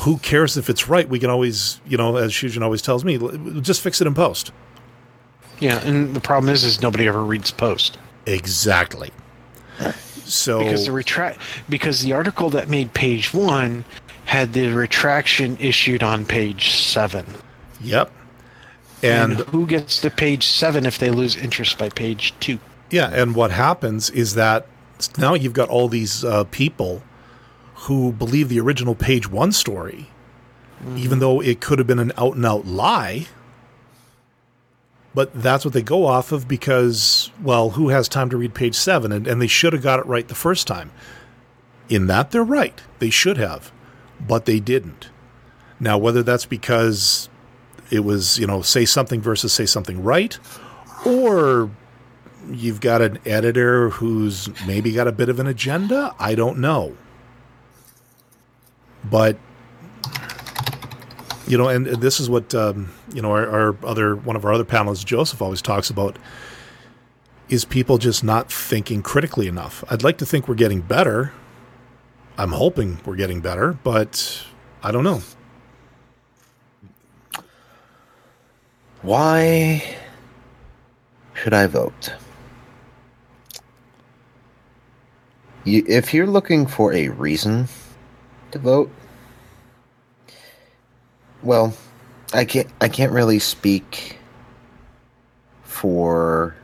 Who 0.00 0.18
cares 0.18 0.56
if 0.56 0.68
it's 0.68 0.88
right? 0.88 1.08
We 1.08 1.18
can 1.18 1.30
always, 1.30 1.80
you 1.86 1.96
know, 1.96 2.16
as 2.16 2.30
Shujin 2.30 2.62
always 2.62 2.82
tells 2.82 3.04
me, 3.04 3.16
just 3.62 3.80
fix 3.80 4.02
it 4.02 4.06
in 4.06 4.14
post. 4.14 4.52
Yeah, 5.60 5.80
and 5.80 6.14
the 6.14 6.20
problem 6.20 6.52
is, 6.52 6.62
is 6.62 6.82
nobody 6.82 7.08
ever 7.08 7.24
reads 7.24 7.50
post 7.50 7.96
Exactly. 8.26 9.10
So 10.24 10.58
because 10.58 10.86
the 10.86 10.92
retract 10.92 11.38
because 11.68 12.02
the 12.02 12.12
article 12.12 12.50
that 12.50 12.68
made 12.68 12.94
page 12.94 13.34
one 13.34 13.84
had 14.24 14.52
the 14.54 14.68
retraction 14.68 15.56
issued 15.60 16.02
on 16.02 16.24
page 16.24 16.70
seven. 16.70 17.26
yep, 17.80 18.10
And, 19.04 19.32
and 19.32 19.48
who 19.50 19.66
gets 19.66 20.00
to 20.00 20.10
page 20.10 20.46
seven 20.46 20.86
if 20.86 20.98
they 20.98 21.10
lose 21.10 21.36
interest 21.36 21.78
by 21.78 21.90
page 21.90 22.34
two? 22.40 22.58
Yeah, 22.90 23.10
and 23.12 23.34
what 23.34 23.50
happens 23.50 24.10
is 24.10 24.34
that 24.34 24.66
now 25.18 25.34
you've 25.34 25.52
got 25.52 25.68
all 25.68 25.88
these 25.88 26.24
uh, 26.24 26.44
people 26.44 27.02
who 27.74 28.12
believe 28.12 28.48
the 28.48 28.60
original 28.60 28.94
page 28.94 29.28
one 29.28 29.52
story, 29.52 30.10
even 30.96 31.18
though 31.18 31.40
it 31.40 31.60
could 31.60 31.78
have 31.78 31.86
been 31.86 31.98
an 31.98 32.12
out 32.16 32.36
and 32.36 32.46
out 32.46 32.66
lie. 32.66 33.26
But 35.14 35.32
that's 35.34 35.64
what 35.64 35.74
they 35.74 35.82
go 35.82 36.06
off 36.06 36.32
of 36.32 36.48
because, 36.48 37.30
well, 37.42 37.70
who 37.70 37.90
has 37.90 38.08
time 38.08 38.30
to 38.30 38.36
read 38.36 38.54
page 38.54 38.74
seven? 38.74 39.12
And, 39.12 39.26
and 39.26 39.40
they 39.40 39.46
should 39.46 39.72
have 39.72 39.82
got 39.82 40.00
it 40.00 40.06
right 40.06 40.26
the 40.26 40.34
first 40.34 40.66
time. 40.66 40.90
In 41.88 42.06
that, 42.06 42.30
they're 42.30 42.42
right. 42.42 42.80
They 42.98 43.10
should 43.10 43.36
have, 43.36 43.70
but 44.20 44.46
they 44.46 44.58
didn't. 44.58 45.10
Now, 45.78 45.98
whether 45.98 46.22
that's 46.22 46.46
because 46.46 47.28
it 47.94 48.04
was, 48.04 48.38
you 48.38 48.46
know, 48.46 48.60
say 48.62 48.84
something 48.84 49.20
versus 49.20 49.52
say 49.52 49.66
something 49.66 50.02
right, 50.02 50.38
or 51.06 51.70
you've 52.50 52.80
got 52.80 53.00
an 53.00 53.18
editor 53.24 53.90
who's 53.90 54.48
maybe 54.66 54.92
got 54.92 55.08
a 55.08 55.12
bit 55.12 55.28
of 55.28 55.38
an 55.38 55.46
agenda. 55.46 56.14
I 56.18 56.34
don't 56.34 56.58
know. 56.58 56.96
But 59.04 59.38
you 61.46 61.58
know, 61.58 61.68
and 61.68 61.86
this 61.86 62.20
is 62.20 62.30
what 62.30 62.54
um, 62.54 62.92
you 63.12 63.22
know 63.22 63.30
our, 63.30 63.48
our 63.48 63.76
other 63.84 64.16
one 64.16 64.36
of 64.36 64.44
our 64.44 64.52
other 64.52 64.64
panelists, 64.64 65.04
Joseph, 65.04 65.42
always 65.42 65.62
talks 65.62 65.90
about 65.90 66.18
is 67.48 67.64
people 67.64 67.98
just 67.98 68.24
not 68.24 68.50
thinking 68.50 69.02
critically 69.02 69.46
enough. 69.46 69.84
I'd 69.90 70.02
like 70.02 70.18
to 70.18 70.26
think 70.26 70.48
we're 70.48 70.54
getting 70.54 70.80
better. 70.80 71.32
I'm 72.38 72.52
hoping 72.52 72.98
we're 73.04 73.16
getting 73.16 73.40
better, 73.40 73.74
but 73.84 74.44
I 74.82 74.90
don't 74.90 75.04
know. 75.04 75.22
Why 79.04 79.84
should 81.34 81.52
I 81.52 81.66
vote? 81.66 82.14
You, 85.64 85.84
if 85.86 86.14
you're 86.14 86.26
looking 86.26 86.66
for 86.66 86.90
a 86.94 87.08
reason 87.08 87.68
to 88.52 88.58
vote, 88.58 88.90
well, 91.42 91.76
I 92.32 92.46
can't. 92.46 92.68
I 92.80 92.88
can't 92.88 93.12
really 93.12 93.38
speak 93.38 94.18
for, 95.64 96.56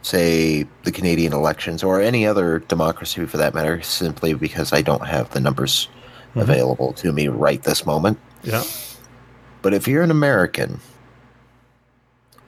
say, 0.00 0.66
the 0.84 0.92
Canadian 0.92 1.34
elections 1.34 1.82
or 1.82 2.00
any 2.00 2.26
other 2.26 2.60
democracy 2.60 3.26
for 3.26 3.36
that 3.36 3.52
matter, 3.52 3.82
simply 3.82 4.32
because 4.32 4.72
I 4.72 4.80
don't 4.80 5.06
have 5.06 5.28
the 5.32 5.40
numbers 5.40 5.88
mm-hmm. 6.30 6.40
available 6.40 6.94
to 6.94 7.12
me 7.12 7.28
right 7.28 7.62
this 7.62 7.84
moment. 7.84 8.18
Yeah. 8.42 8.64
But 9.60 9.74
if 9.74 9.86
you're 9.86 10.02
an 10.02 10.10
American 10.10 10.80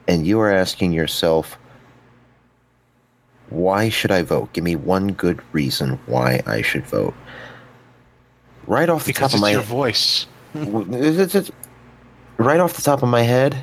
and 0.07 0.25
you 0.25 0.39
are 0.39 0.51
asking 0.51 0.93
yourself, 0.93 1.57
why 3.49 3.89
should 3.89 4.11
I 4.11 4.23
vote? 4.23 4.51
Give 4.53 4.63
me 4.63 4.75
one 4.75 5.13
good 5.13 5.41
reason 5.53 5.99
why 6.05 6.41
I 6.45 6.61
should 6.61 6.85
vote. 6.85 7.13
Right 8.65 8.89
off 8.89 9.05
the 9.05 9.13
Because 9.13 9.31
top 9.31 9.31
of 9.31 9.35
it's 9.35 9.41
my 9.41 9.51
your 9.51 9.61
voice. 9.61 10.25
Right 12.39 12.59
off 12.59 12.75
the 12.75 12.83
top 12.83 13.01
of 13.01 13.09
my 13.09 13.23
head, 13.23 13.57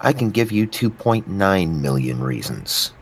I 0.00 0.12
can 0.12 0.30
give 0.30 0.50
you 0.50 0.66
2.9 0.66 1.80
million 1.80 2.20
reasons. 2.20 2.92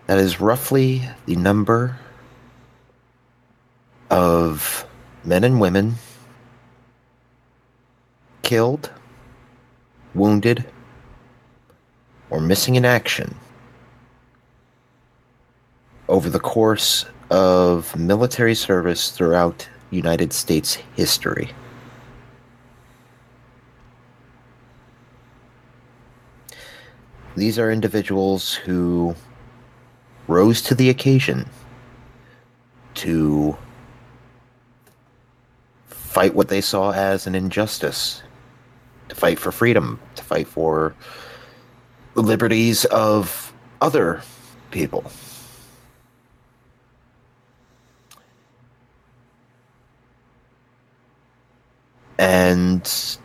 That 0.09 0.19
is 0.19 0.41
roughly 0.41 1.03
the 1.27 1.37
number 1.37 1.99
of 4.09 4.87
men 5.23 5.45
and 5.45 5.61
women 5.61 5.97
killed, 8.41 8.91
wounded, 10.15 10.65
or 12.31 12.41
missing 12.41 12.77
in 12.77 12.87
action 12.87 13.35
over 16.09 16.31
the 16.31 16.41
course 16.41 17.05
of 17.31 17.95
military 17.95 18.55
service 18.55 19.11
throughout 19.11 19.69
United 19.91 20.33
States 20.33 20.79
history. 20.97 21.51
these 27.37 27.59
are 27.59 27.71
individuals 27.71 28.55
who 28.55 29.15
rose 30.29 30.61
to 30.63 30.75
the 30.75 30.91
occasion 30.91 31.49
to 32.95 33.57
fight 35.87 36.35
what 36.35 36.49
they 36.49 36.61
saw 36.61 36.93
as 36.93 37.27
an 37.27 37.35
injustice, 37.35 38.23
to 39.09 39.15
fight 39.15 39.39
for 39.39 39.51
freedom, 39.51 39.99
to 40.15 40.23
fight 40.23 40.47
for 40.47 40.95
the 42.15 42.23
liberties 42.23 42.85
of 42.87 43.53
other 43.81 44.23
people. 44.71 45.11
And 52.19 53.19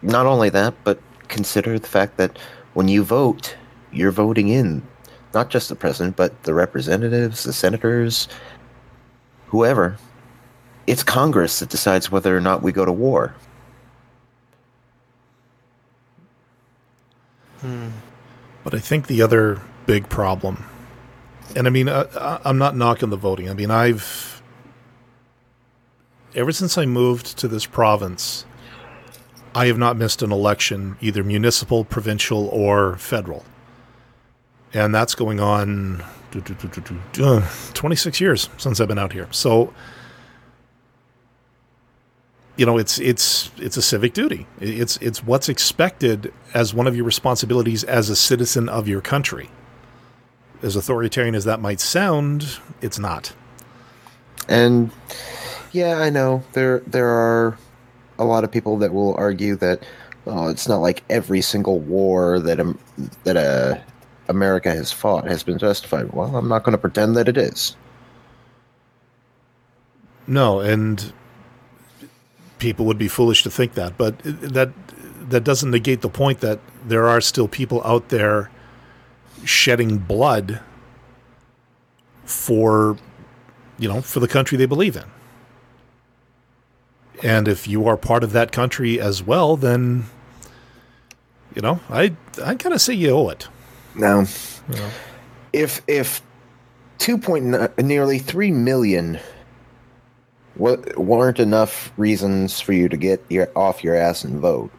not 0.00 0.26
only 0.26 0.48
that, 0.50 0.74
but 0.84 1.00
consider 1.28 1.78
the 1.78 1.88
fact 1.88 2.16
that 2.16 2.38
when 2.74 2.88
you 2.88 3.02
vote, 3.02 3.56
you're 3.92 4.12
voting 4.12 4.48
in 4.48 4.86
not 5.32 5.50
just 5.50 5.68
the 5.68 5.76
president, 5.76 6.16
but 6.16 6.42
the 6.42 6.54
representatives, 6.54 7.44
the 7.44 7.52
senators, 7.52 8.28
whoever. 9.48 9.96
It's 10.86 11.02
Congress 11.02 11.60
that 11.60 11.68
decides 11.68 12.10
whether 12.10 12.36
or 12.36 12.40
not 12.40 12.62
we 12.62 12.72
go 12.72 12.84
to 12.84 12.92
war. 12.92 13.34
Hmm. 17.60 17.88
But 18.64 18.74
I 18.74 18.78
think 18.78 19.06
the 19.06 19.22
other 19.22 19.60
big 19.86 20.08
problem, 20.08 20.64
and 21.56 21.66
I 21.66 21.70
mean, 21.70 21.88
I, 21.88 22.40
I'm 22.44 22.58
not 22.58 22.76
knocking 22.76 23.10
the 23.10 23.16
voting. 23.16 23.48
I 23.48 23.54
mean, 23.54 23.70
I've, 23.70 24.42
ever 26.34 26.52
since 26.52 26.76
I 26.78 26.86
moved 26.86 27.38
to 27.38 27.48
this 27.48 27.66
province, 27.66 28.44
I 29.54 29.66
have 29.66 29.78
not 29.78 29.96
missed 29.96 30.22
an 30.22 30.32
election, 30.32 30.96
either 31.00 31.24
municipal, 31.24 31.84
provincial, 31.84 32.48
or 32.48 32.96
federal. 32.96 33.44
And 34.72 34.94
that's 34.94 35.14
going 35.14 35.40
on 35.40 36.04
uh, 37.20 37.50
26 37.74 38.20
years 38.20 38.48
since 38.56 38.80
I've 38.80 38.88
been 38.88 38.98
out 38.98 39.12
here. 39.12 39.26
So, 39.32 39.72
you 42.56 42.66
know, 42.66 42.78
it's 42.78 42.98
it's 43.00 43.50
it's 43.56 43.76
a 43.76 43.82
civic 43.82 44.12
duty. 44.12 44.46
It's 44.60 44.96
it's 44.98 45.24
what's 45.24 45.48
expected 45.48 46.32
as 46.54 46.72
one 46.72 46.86
of 46.86 46.94
your 46.94 47.04
responsibilities 47.04 47.82
as 47.84 48.10
a 48.10 48.16
citizen 48.16 48.68
of 48.68 48.86
your 48.86 49.00
country. 49.00 49.50
As 50.62 50.76
authoritarian 50.76 51.34
as 51.34 51.44
that 51.46 51.60
might 51.60 51.80
sound, 51.80 52.58
it's 52.82 52.98
not. 52.98 53.32
And 54.48 54.90
yeah, 55.72 55.98
I 55.98 56.10
know 56.10 56.44
there 56.52 56.80
there 56.80 57.08
are 57.08 57.56
a 58.18 58.24
lot 58.24 58.44
of 58.44 58.52
people 58.52 58.76
that 58.78 58.92
will 58.92 59.14
argue 59.14 59.56
that 59.56 59.82
oh, 60.26 60.48
it's 60.48 60.68
not 60.68 60.78
like 60.78 61.02
every 61.08 61.40
single 61.40 61.78
war 61.78 62.38
that 62.40 62.60
um, 62.60 62.78
that 63.24 63.36
uh, 63.36 63.78
America 64.30 64.70
has 64.70 64.90
fought 64.92 65.26
has 65.26 65.42
been 65.42 65.58
justified. 65.58 66.12
Well, 66.12 66.34
I'm 66.36 66.48
not 66.48 66.64
going 66.64 66.72
to 66.72 66.78
pretend 66.78 67.16
that 67.16 67.28
it 67.28 67.36
is. 67.36 67.76
No, 70.26 70.60
and 70.60 71.12
people 72.58 72.86
would 72.86 72.98
be 72.98 73.08
foolish 73.08 73.42
to 73.42 73.50
think 73.50 73.74
that, 73.74 73.98
but 73.98 74.18
that 74.24 74.70
that 75.28 75.44
doesn't 75.44 75.70
negate 75.70 76.00
the 76.00 76.08
point 76.08 76.40
that 76.40 76.60
there 76.86 77.06
are 77.08 77.20
still 77.20 77.48
people 77.48 77.82
out 77.84 78.08
there 78.08 78.50
shedding 79.44 79.98
blood 79.98 80.60
for 82.24 82.96
you 83.78 83.88
know, 83.88 84.02
for 84.02 84.20
the 84.20 84.28
country 84.28 84.58
they 84.58 84.66
believe 84.66 84.94
in. 84.94 85.04
And 87.22 87.48
if 87.48 87.66
you 87.66 87.88
are 87.88 87.96
part 87.96 88.22
of 88.22 88.32
that 88.32 88.52
country 88.52 89.00
as 89.00 89.22
well, 89.22 89.56
then 89.56 90.04
you 91.54 91.62
know, 91.62 91.80
I 91.88 92.14
I 92.44 92.54
gotta 92.54 92.78
say 92.78 92.94
you 92.94 93.10
owe 93.10 93.28
it. 93.30 93.48
Now, 93.94 94.22
know? 94.68 94.90
if 95.52 95.82
if 95.86 96.22
two 96.98 97.18
point 97.18 97.78
nearly 97.78 98.18
three 98.18 98.50
million 98.50 99.18
wa- 100.56 100.76
weren't 100.96 101.40
enough 101.40 101.92
reasons 101.96 102.60
for 102.60 102.72
you 102.72 102.88
to 102.88 102.96
get 102.96 103.24
your 103.28 103.50
off 103.56 103.82
your 103.82 103.94
ass 103.94 104.24
and 104.24 104.38
vote. 104.38 104.70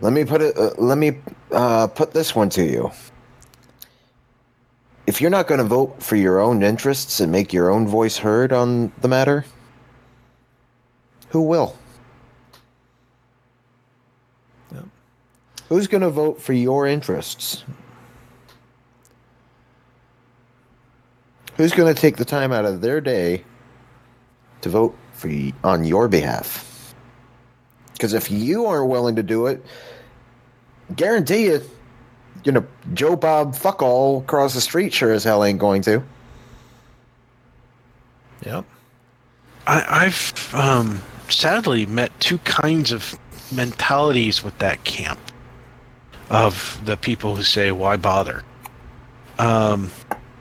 Let 0.00 0.12
me 0.12 0.24
put 0.24 0.42
it. 0.42 0.56
Uh, 0.56 0.70
let 0.78 0.98
me 0.98 1.18
uh, 1.50 1.88
put 1.88 2.12
this 2.12 2.34
one 2.34 2.50
to 2.50 2.62
you. 2.62 2.92
If 5.06 5.20
you're 5.20 5.30
not 5.30 5.48
going 5.48 5.58
to 5.58 5.64
vote 5.64 6.02
for 6.02 6.16
your 6.16 6.38
own 6.38 6.62
interests 6.62 7.18
and 7.18 7.32
make 7.32 7.52
your 7.52 7.70
own 7.70 7.88
voice 7.88 8.18
heard 8.18 8.52
on 8.52 8.92
the 9.00 9.08
matter, 9.08 9.44
who 11.30 11.42
will? 11.42 11.76
Who's 15.68 15.86
going 15.86 16.00
to 16.00 16.10
vote 16.10 16.40
for 16.40 16.54
your 16.54 16.86
interests? 16.86 17.62
Who's 21.56 21.72
going 21.72 21.92
to 21.92 22.00
take 22.00 22.16
the 22.16 22.24
time 22.24 22.52
out 22.52 22.64
of 22.64 22.80
their 22.80 23.00
day 23.00 23.44
to 24.62 24.68
vote 24.70 24.96
for 25.12 25.28
y- 25.28 25.52
on 25.62 25.84
your 25.84 26.08
behalf? 26.08 26.94
Because 27.92 28.14
if 28.14 28.30
you 28.30 28.64
aren't 28.64 28.88
willing 28.88 29.16
to 29.16 29.22
do 29.22 29.46
it, 29.46 29.62
guarantee 30.96 31.46
you, 31.46 31.62
you 32.44 32.52
know, 32.52 32.64
Joe 32.94 33.16
Bob 33.16 33.54
fuck 33.54 33.82
all 33.82 34.20
across 34.20 34.54
the 34.54 34.60
street 34.60 34.94
sure 34.94 35.12
as 35.12 35.24
hell 35.24 35.44
ain't 35.44 35.58
going 35.58 35.82
to. 35.82 36.02
Yep. 38.46 38.64
I, 39.66 40.06
I've 40.06 40.54
um, 40.54 41.02
sadly 41.28 41.84
met 41.84 42.18
two 42.20 42.38
kinds 42.38 42.92
of 42.92 43.18
mentalities 43.52 44.42
with 44.42 44.56
that 44.58 44.84
camp 44.84 45.18
of 46.30 46.80
the 46.84 46.96
people 46.96 47.36
who 47.36 47.42
say, 47.42 47.70
"Why 47.70 47.96
bother?" 47.96 48.44
Um, 49.38 49.90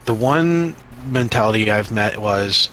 the 0.05 0.13
one 0.13 0.75
mentality 1.05 1.71
I've 1.71 1.91
met 1.91 2.17
was, 2.17 2.69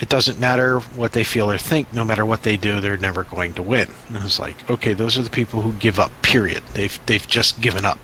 "It 0.00 0.08
doesn't 0.08 0.38
matter 0.38 0.80
what 0.80 1.12
they 1.12 1.24
feel 1.24 1.50
or 1.50 1.58
think. 1.58 1.92
No 1.92 2.04
matter 2.04 2.24
what 2.24 2.42
they 2.42 2.56
do, 2.56 2.80
they're 2.80 2.96
never 2.96 3.24
going 3.24 3.54
to 3.54 3.62
win." 3.62 3.88
And 4.08 4.18
I 4.18 4.24
was 4.24 4.38
like, 4.38 4.68
"Okay, 4.70 4.94
those 4.94 5.18
are 5.18 5.22
the 5.22 5.30
people 5.30 5.60
who 5.62 5.72
give 5.74 5.98
up. 5.98 6.10
Period. 6.22 6.62
They've 6.74 6.98
they've 7.06 7.26
just 7.26 7.60
given 7.60 7.84
up." 7.84 7.98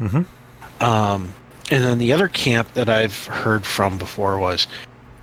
Mm-hmm. 0.00 0.84
Um, 0.84 1.34
and 1.70 1.82
then 1.82 1.98
the 1.98 2.12
other 2.12 2.28
camp 2.28 2.74
that 2.74 2.88
I've 2.88 3.26
heard 3.26 3.64
from 3.64 3.98
before 3.98 4.38
was, 4.38 4.66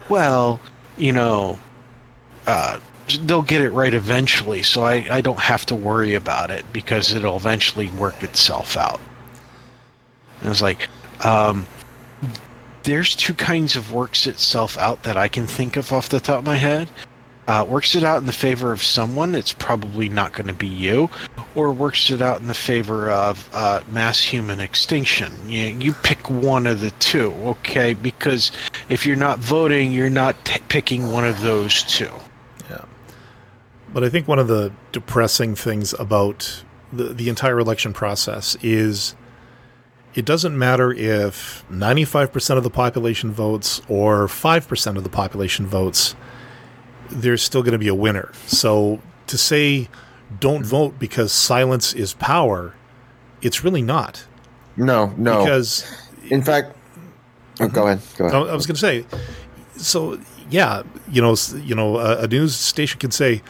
well, 0.09 0.59
you 0.97 1.11
know, 1.11 1.59
uh, 2.47 2.79
they'll 3.21 3.41
get 3.41 3.61
it 3.61 3.71
right 3.71 3.93
eventually, 3.93 4.63
so 4.63 4.83
I, 4.83 5.05
I 5.09 5.21
don't 5.21 5.39
have 5.39 5.65
to 5.67 5.75
worry 5.75 6.13
about 6.15 6.51
it 6.51 6.65
because 6.73 7.13
it'll 7.13 7.37
eventually 7.37 7.87
work 7.91 8.23
itself 8.23 8.77
out. 8.77 8.99
And 10.39 10.47
I 10.47 10.49
was 10.49 10.61
like, 10.61 10.89
um, 11.25 11.65
there's 12.83 13.15
two 13.15 13.33
kinds 13.33 13.75
of 13.75 13.93
works 13.93 14.27
itself 14.27 14.77
out 14.77 15.03
that 15.03 15.17
I 15.17 15.27
can 15.27 15.47
think 15.47 15.77
of 15.77 15.91
off 15.91 16.09
the 16.09 16.19
top 16.19 16.39
of 16.39 16.45
my 16.45 16.57
head. 16.57 16.89
Uh, 17.45 17.65
works 17.67 17.93
it 17.93 18.05
out 18.05 18.19
in 18.19 18.25
the 18.25 18.31
favor 18.31 18.71
of 18.71 18.81
someone, 18.81 19.35
it's 19.35 19.51
probably 19.51 20.07
not 20.07 20.31
going 20.31 20.47
to 20.47 20.53
be 20.53 20.67
you, 20.67 21.09
or 21.55 21.73
works 21.73 22.09
it 22.09 22.21
out 22.21 22.39
in 22.39 22.47
the 22.47 22.53
favor 22.53 23.11
of 23.11 23.49
uh, 23.51 23.81
mass 23.89 24.21
human 24.21 24.61
extinction. 24.61 25.33
You, 25.45 25.65
you 25.65 25.91
pick 25.91 26.29
one 26.29 26.65
of 26.65 26.79
the 26.79 26.91
two, 26.91 27.33
okay? 27.43 27.95
Because 27.95 28.53
if 28.87 29.05
you're 29.05 29.17
not 29.17 29.39
voting, 29.39 29.91
you're 29.91 30.09
not 30.09 30.45
t- 30.45 30.61
picking 30.69 31.11
one 31.11 31.25
of 31.25 31.41
those 31.41 31.83
two. 31.83 32.09
But 33.93 34.03
I 34.03 34.09
think 34.09 34.27
one 34.27 34.39
of 34.39 34.47
the 34.47 34.73
depressing 34.91 35.55
things 35.55 35.93
about 35.93 36.63
the, 36.91 37.05
the 37.05 37.29
entire 37.29 37.59
election 37.59 37.93
process 37.93 38.57
is 38.61 39.15
it 40.15 40.25
doesn't 40.25 40.57
matter 40.57 40.91
if 40.91 41.63
95% 41.69 42.57
of 42.57 42.63
the 42.63 42.69
population 42.69 43.31
votes 43.31 43.81
or 43.87 44.27
5% 44.27 44.97
of 44.97 45.03
the 45.03 45.09
population 45.09 45.65
votes, 45.65 46.15
there's 47.09 47.41
still 47.41 47.61
going 47.61 47.73
to 47.73 47.79
be 47.79 47.87
a 47.87 47.95
winner. 47.95 48.31
So 48.47 49.01
to 49.27 49.37
say 49.37 49.89
don't 50.39 50.61
mm-hmm. 50.61 50.69
vote 50.69 50.99
because 50.99 51.31
silence 51.31 51.93
is 51.93 52.13
power, 52.15 52.75
it's 53.41 53.63
really 53.63 53.81
not. 53.81 54.25
No, 54.75 55.13
no. 55.17 55.43
Because 55.43 55.85
in 56.29 56.41
fact, 56.41 56.75
oh, 57.59 57.67
go 57.67 57.87
ahead. 57.87 58.01
Go 58.17 58.25
ahead. 58.25 58.35
I 58.35 58.51
I 58.51 58.55
was 58.55 58.65
going 58.65 58.75
to 58.75 58.81
say, 58.81 59.05
so 59.77 60.19
yeah, 60.49 60.83
you 61.11 61.21
know, 61.21 61.35
you 61.63 61.75
know, 61.75 61.97
a, 61.97 62.23
a 62.23 62.27
news 62.27 62.55
station 62.55 62.99
can 62.99 63.11
say, 63.11 63.41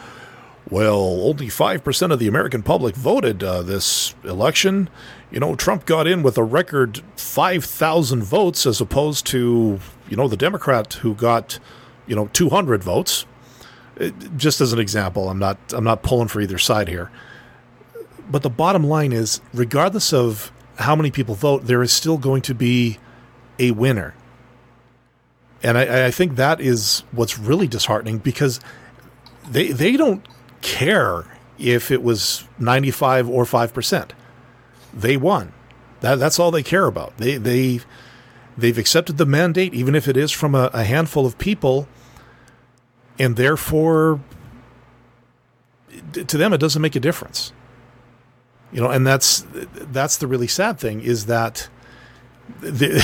"Well, 0.70 1.20
only 1.22 1.48
five 1.48 1.84
percent 1.84 2.12
of 2.12 2.18
the 2.18 2.28
American 2.28 2.62
public 2.62 2.94
voted 2.94 3.42
uh, 3.42 3.62
this 3.62 4.14
election." 4.24 4.88
You 5.30 5.40
know, 5.40 5.56
Trump 5.56 5.84
got 5.84 6.06
in 6.06 6.22
with 6.22 6.38
a 6.38 6.44
record 6.44 7.02
five 7.16 7.64
thousand 7.64 8.22
votes, 8.22 8.66
as 8.66 8.80
opposed 8.80 9.26
to 9.26 9.80
you 10.08 10.16
know 10.16 10.28
the 10.28 10.36
Democrat 10.36 10.94
who 10.94 11.14
got 11.14 11.58
you 12.06 12.14
know 12.16 12.28
two 12.32 12.50
hundred 12.50 12.82
votes. 12.84 13.26
It- 13.96 14.36
just 14.36 14.60
as 14.60 14.72
an 14.72 14.78
example, 14.78 15.28
I'm 15.28 15.38
not 15.38 15.58
I'm 15.72 15.84
not 15.84 16.02
pulling 16.02 16.28
for 16.28 16.40
either 16.40 16.58
side 16.58 16.88
here. 16.88 17.10
But 18.30 18.42
the 18.42 18.50
bottom 18.50 18.84
line 18.84 19.12
is, 19.12 19.40
regardless 19.52 20.12
of 20.12 20.50
how 20.78 20.96
many 20.96 21.10
people 21.10 21.34
vote, 21.34 21.66
there 21.66 21.82
is 21.82 21.92
still 21.92 22.16
going 22.16 22.42
to 22.42 22.54
be 22.54 22.98
a 23.58 23.72
winner. 23.72 24.14
And 25.62 25.78
I, 25.78 26.06
I 26.06 26.10
think 26.10 26.36
that 26.36 26.60
is 26.60 27.04
what's 27.12 27.38
really 27.38 27.66
disheartening 27.66 28.18
because 28.18 28.60
they 29.48 29.72
they 29.72 29.96
don't 29.96 30.26
care 30.64 31.24
if 31.58 31.92
it 31.92 32.02
was 32.02 32.48
95 32.58 33.28
or 33.28 33.44
5%. 33.44 34.10
They 34.92 35.16
won. 35.16 35.52
That, 36.00 36.16
that's 36.16 36.40
all 36.40 36.50
they 36.50 36.62
care 36.64 36.86
about. 36.86 37.16
They, 37.18 37.36
they, 37.36 37.80
they've 38.58 38.78
accepted 38.78 39.16
the 39.18 39.26
mandate, 39.26 39.72
even 39.74 39.94
if 39.94 40.08
it 40.08 40.16
is 40.16 40.32
from 40.32 40.54
a, 40.54 40.70
a 40.72 40.82
handful 40.82 41.26
of 41.26 41.38
people, 41.38 41.86
and 43.18 43.36
therefore, 43.36 44.20
to 46.12 46.36
them, 46.36 46.52
it 46.52 46.58
doesn't 46.58 46.82
make 46.82 46.96
a 46.96 47.00
difference. 47.00 47.52
You 48.72 48.80
know, 48.80 48.90
and 48.90 49.06
that's 49.06 49.46
that's 49.52 50.16
the 50.16 50.26
really 50.26 50.48
sad 50.48 50.80
thing 50.80 51.00
is 51.00 51.26
that 51.26 51.68
the, 52.60 53.00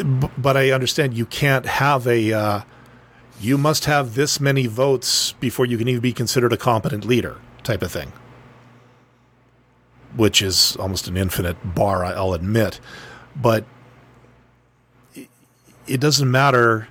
but 0.38 0.56
I 0.56 0.70
understand 0.70 1.14
you 1.14 1.26
can't 1.26 1.66
have 1.66 2.06
a 2.06 2.32
uh, 2.32 2.60
you 3.40 3.58
must 3.58 3.84
have 3.84 4.14
this 4.14 4.40
many 4.40 4.66
votes 4.66 5.32
before 5.32 5.66
you 5.66 5.76
can 5.76 5.88
even 5.88 6.00
be 6.00 6.12
considered 6.12 6.52
a 6.52 6.56
competent 6.56 7.04
leader 7.04 7.38
type 7.62 7.82
of 7.82 7.92
thing, 7.92 8.12
which 10.14 10.40
is 10.40 10.76
almost 10.76 11.06
an 11.08 11.16
infinite 11.16 11.74
bar, 11.74 12.04
I'll 12.04 12.32
admit. 12.32 12.80
But 13.34 13.64
it 15.86 16.00
doesn't 16.00 16.30
matter. 16.30 16.88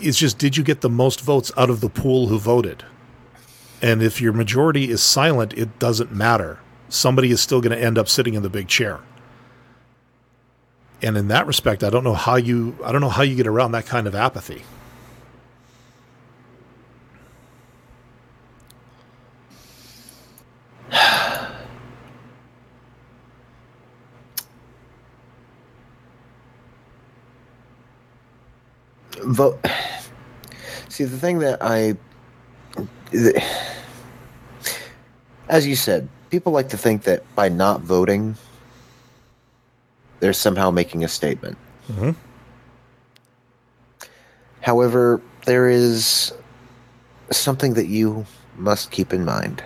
It's 0.00 0.18
just, 0.18 0.38
did 0.38 0.56
you 0.56 0.64
get 0.64 0.80
the 0.80 0.90
most 0.90 1.20
votes 1.20 1.52
out 1.56 1.70
of 1.70 1.80
the 1.80 1.88
pool 1.88 2.26
who 2.28 2.38
voted? 2.38 2.84
And 3.82 4.02
if 4.02 4.20
your 4.20 4.32
majority 4.32 4.90
is 4.90 5.02
silent, 5.02 5.54
it 5.54 5.78
doesn't 5.78 6.12
matter. 6.12 6.58
Somebody 6.88 7.30
is 7.30 7.40
still 7.40 7.60
going 7.60 7.76
to 7.76 7.82
end 7.82 7.98
up 7.98 8.08
sitting 8.08 8.34
in 8.34 8.42
the 8.42 8.50
big 8.50 8.68
chair. 8.68 9.00
And 11.02 11.16
in 11.16 11.28
that 11.28 11.46
respect, 11.46 11.82
I 11.82 11.88
don't 11.88 12.04
know 12.04 12.14
how 12.14 12.36
you 12.36 12.76
I 12.84 12.92
don't 12.92 13.00
know 13.00 13.08
how 13.08 13.22
you 13.22 13.34
get 13.34 13.46
around 13.46 13.72
that 13.72 13.86
kind 13.86 14.06
of 14.06 14.14
apathy. 14.14 14.64
Vote. 29.24 29.64
See, 30.88 31.04
the 31.04 31.18
thing 31.18 31.38
that 31.40 31.58
I, 31.60 31.96
as 35.48 35.66
you 35.66 35.76
said, 35.76 36.08
people 36.30 36.52
like 36.52 36.68
to 36.70 36.76
think 36.76 37.04
that 37.04 37.22
by 37.34 37.48
not 37.48 37.80
voting, 37.80 38.36
they're 40.20 40.32
somehow 40.32 40.70
making 40.70 41.04
a 41.04 41.08
statement. 41.08 41.56
Mm-hmm. 41.90 42.10
However, 44.60 45.20
there 45.46 45.68
is 45.68 46.32
something 47.30 47.74
that 47.74 47.86
you 47.86 48.26
must 48.56 48.90
keep 48.90 49.12
in 49.12 49.24
mind. 49.24 49.62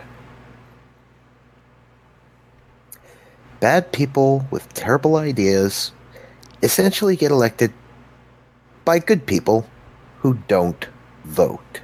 Bad 3.61 3.93
people 3.93 4.47
with 4.51 4.73
terrible 4.75 5.17
ideas 5.17 5.91
essentially 6.63 7.17
get 7.17 7.31
elected 7.31 7.73
by 8.85 8.99
good 8.99 9.27
people 9.27 9.67
who 10.21 10.35
don't 10.49 10.89
vote. 11.25 11.81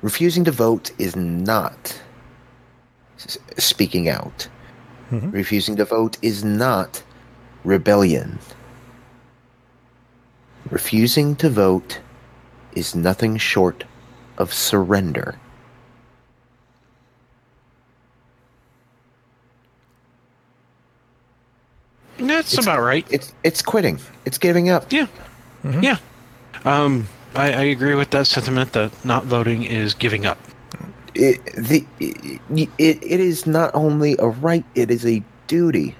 Refusing 0.00 0.44
to 0.44 0.52
vote 0.52 0.92
is 0.98 1.16
not 1.16 2.00
speaking 3.56 4.08
out. 4.08 4.48
Mm-hmm. 5.10 5.30
Refusing 5.30 5.76
to 5.76 5.84
vote 5.84 6.18
is 6.22 6.44
not 6.44 7.02
rebellion. 7.64 8.38
Refusing 10.70 11.34
to 11.36 11.50
vote 11.50 12.00
is 12.74 12.94
nothing 12.94 13.36
short 13.38 13.84
of 14.36 14.52
surrender. 14.52 15.38
That's 22.18 22.54
it's, 22.54 22.62
about 22.62 22.80
right. 22.80 23.06
It's 23.10 23.32
it's 23.44 23.62
quitting. 23.62 24.00
It's 24.24 24.38
giving 24.38 24.68
up. 24.68 24.92
Yeah, 24.92 25.06
mm-hmm. 25.64 25.82
yeah. 25.82 25.98
Um, 26.64 27.08
I, 27.34 27.52
I 27.52 27.62
agree 27.62 27.94
with 27.94 28.10
that 28.10 28.26
sentiment 28.26 28.72
that 28.72 28.92
not 29.04 29.24
voting 29.24 29.62
is 29.62 29.94
giving 29.94 30.26
up. 30.26 30.38
It, 31.14 31.44
the 31.56 31.84
it, 32.00 32.70
it 32.78 33.20
is 33.20 33.46
not 33.46 33.74
only 33.74 34.16
a 34.18 34.28
right; 34.28 34.64
it 34.74 34.90
is 34.90 35.06
a 35.06 35.22
duty. 35.46 35.94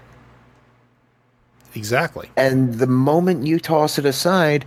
Exactly. 1.75 2.29
And 2.37 2.75
the 2.75 2.87
moment 2.87 3.47
you 3.47 3.61
toss 3.61 3.99
it 3.99 4.05
aside, 4.05 4.67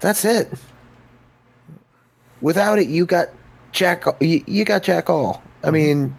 that's 0.00 0.24
it. 0.24 0.52
Without 2.40 2.78
it, 2.78 2.88
you 2.88 3.06
got 3.06 3.28
Jack. 3.72 4.04
You, 4.20 4.44
you 4.46 4.64
got 4.64 4.82
Jack 4.82 5.10
all. 5.10 5.42
I 5.62 5.66
mm-hmm. 5.66 5.74
mean, 5.74 6.16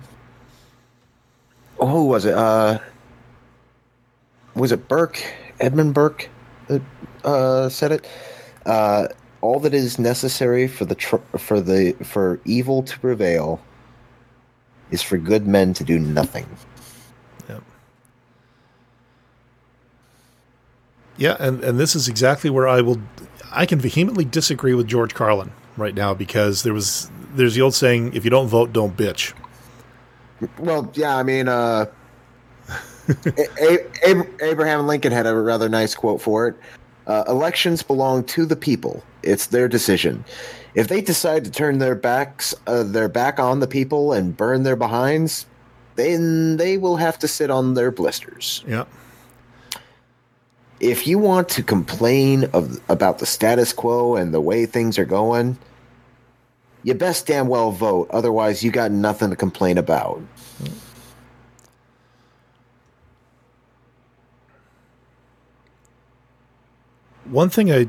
who 1.77 2.05
was 2.05 2.25
it? 2.25 2.33
Uh, 2.33 2.79
was 4.55 4.71
it 4.71 4.87
Burke, 4.87 5.23
Edmund 5.59 5.93
Burke, 5.93 6.29
that 6.67 6.81
uh, 7.23 7.69
said 7.69 7.91
it? 7.91 8.07
Uh, 8.65 9.07
all 9.41 9.59
that 9.59 9.73
is 9.73 9.99
necessary 9.99 10.67
for 10.67 10.85
the 10.85 10.95
tr- 10.95 11.17
for 11.37 11.59
the 11.59 11.91
for 12.03 12.39
evil 12.45 12.81
to 12.83 12.99
prevail 12.99 13.61
is 14.89 15.01
for 15.01 15.17
good 15.17 15.47
men 15.47 15.73
to 15.73 15.83
do 15.83 15.99
nothing. 15.99 16.45
Yep. 17.49 17.63
Yeah, 21.17 21.35
and 21.39 21.63
and 21.63 21.77
this 21.77 21.95
is 21.95 22.07
exactly 22.07 22.49
where 22.49 22.67
I 22.67 22.81
will 22.81 23.01
I 23.51 23.65
can 23.65 23.79
vehemently 23.79 24.23
disagree 24.23 24.73
with 24.73 24.87
George 24.87 25.13
Carlin 25.13 25.51
right 25.75 25.93
now 25.93 26.13
because 26.13 26.63
there 26.63 26.73
was 26.73 27.11
there's 27.35 27.55
the 27.55 27.61
old 27.61 27.73
saying 27.73 28.13
if 28.13 28.23
you 28.23 28.29
don't 28.29 28.47
vote 28.47 28.71
don't 28.71 28.95
bitch. 28.95 29.33
Well, 30.57 30.89
yeah, 30.93 31.17
I 31.17 31.23
mean 31.23 31.49
uh 31.49 31.87
Abraham 34.41 34.87
Lincoln 34.87 35.11
had 35.11 35.25
a 35.25 35.35
rather 35.35 35.69
nice 35.69 35.95
quote 35.95 36.21
for 36.21 36.47
it. 36.47 36.55
Uh, 37.07 37.23
elections 37.27 37.83
belong 37.83 38.23
to 38.23 38.45
the 38.45 38.55
people. 38.55 39.03
It's 39.23 39.47
their 39.47 39.67
decision. 39.67 40.23
If 40.75 40.87
they 40.87 41.01
decide 41.01 41.45
to 41.45 41.51
turn 41.51 41.79
their 41.79 41.95
backs, 41.95 42.55
uh, 42.65 42.83
their 42.83 43.09
back 43.09 43.39
on 43.39 43.59
the 43.59 43.67
people 43.67 44.13
and 44.13 44.35
burn 44.35 44.63
their 44.63 44.75
behinds, 44.75 45.45
then 45.95 46.57
they 46.57 46.77
will 46.77 46.95
have 46.95 47.19
to 47.19 47.27
sit 47.27 47.51
on 47.51 47.73
their 47.73 47.91
blisters. 47.91 48.63
Yeah. 48.67 48.85
If 50.79 51.05
you 51.05 51.19
want 51.19 51.49
to 51.49 51.63
complain 51.63 52.45
of 52.53 52.81
about 52.89 53.19
the 53.19 53.25
status 53.25 53.71
quo 53.71 54.15
and 54.15 54.33
the 54.33 54.41
way 54.41 54.65
things 54.65 54.97
are 54.97 55.05
going, 55.05 55.57
you 56.83 56.93
best 56.93 57.27
damn 57.27 57.47
well 57.47 57.71
vote. 57.71 58.09
Otherwise, 58.11 58.63
you 58.63 58.71
got 58.71 58.91
nothing 58.91 59.29
to 59.29 59.35
complain 59.35 59.77
about. 59.77 60.21
Mm. 60.61 60.73
One 67.33 67.49
thing 67.49 67.71
I, 67.71 67.87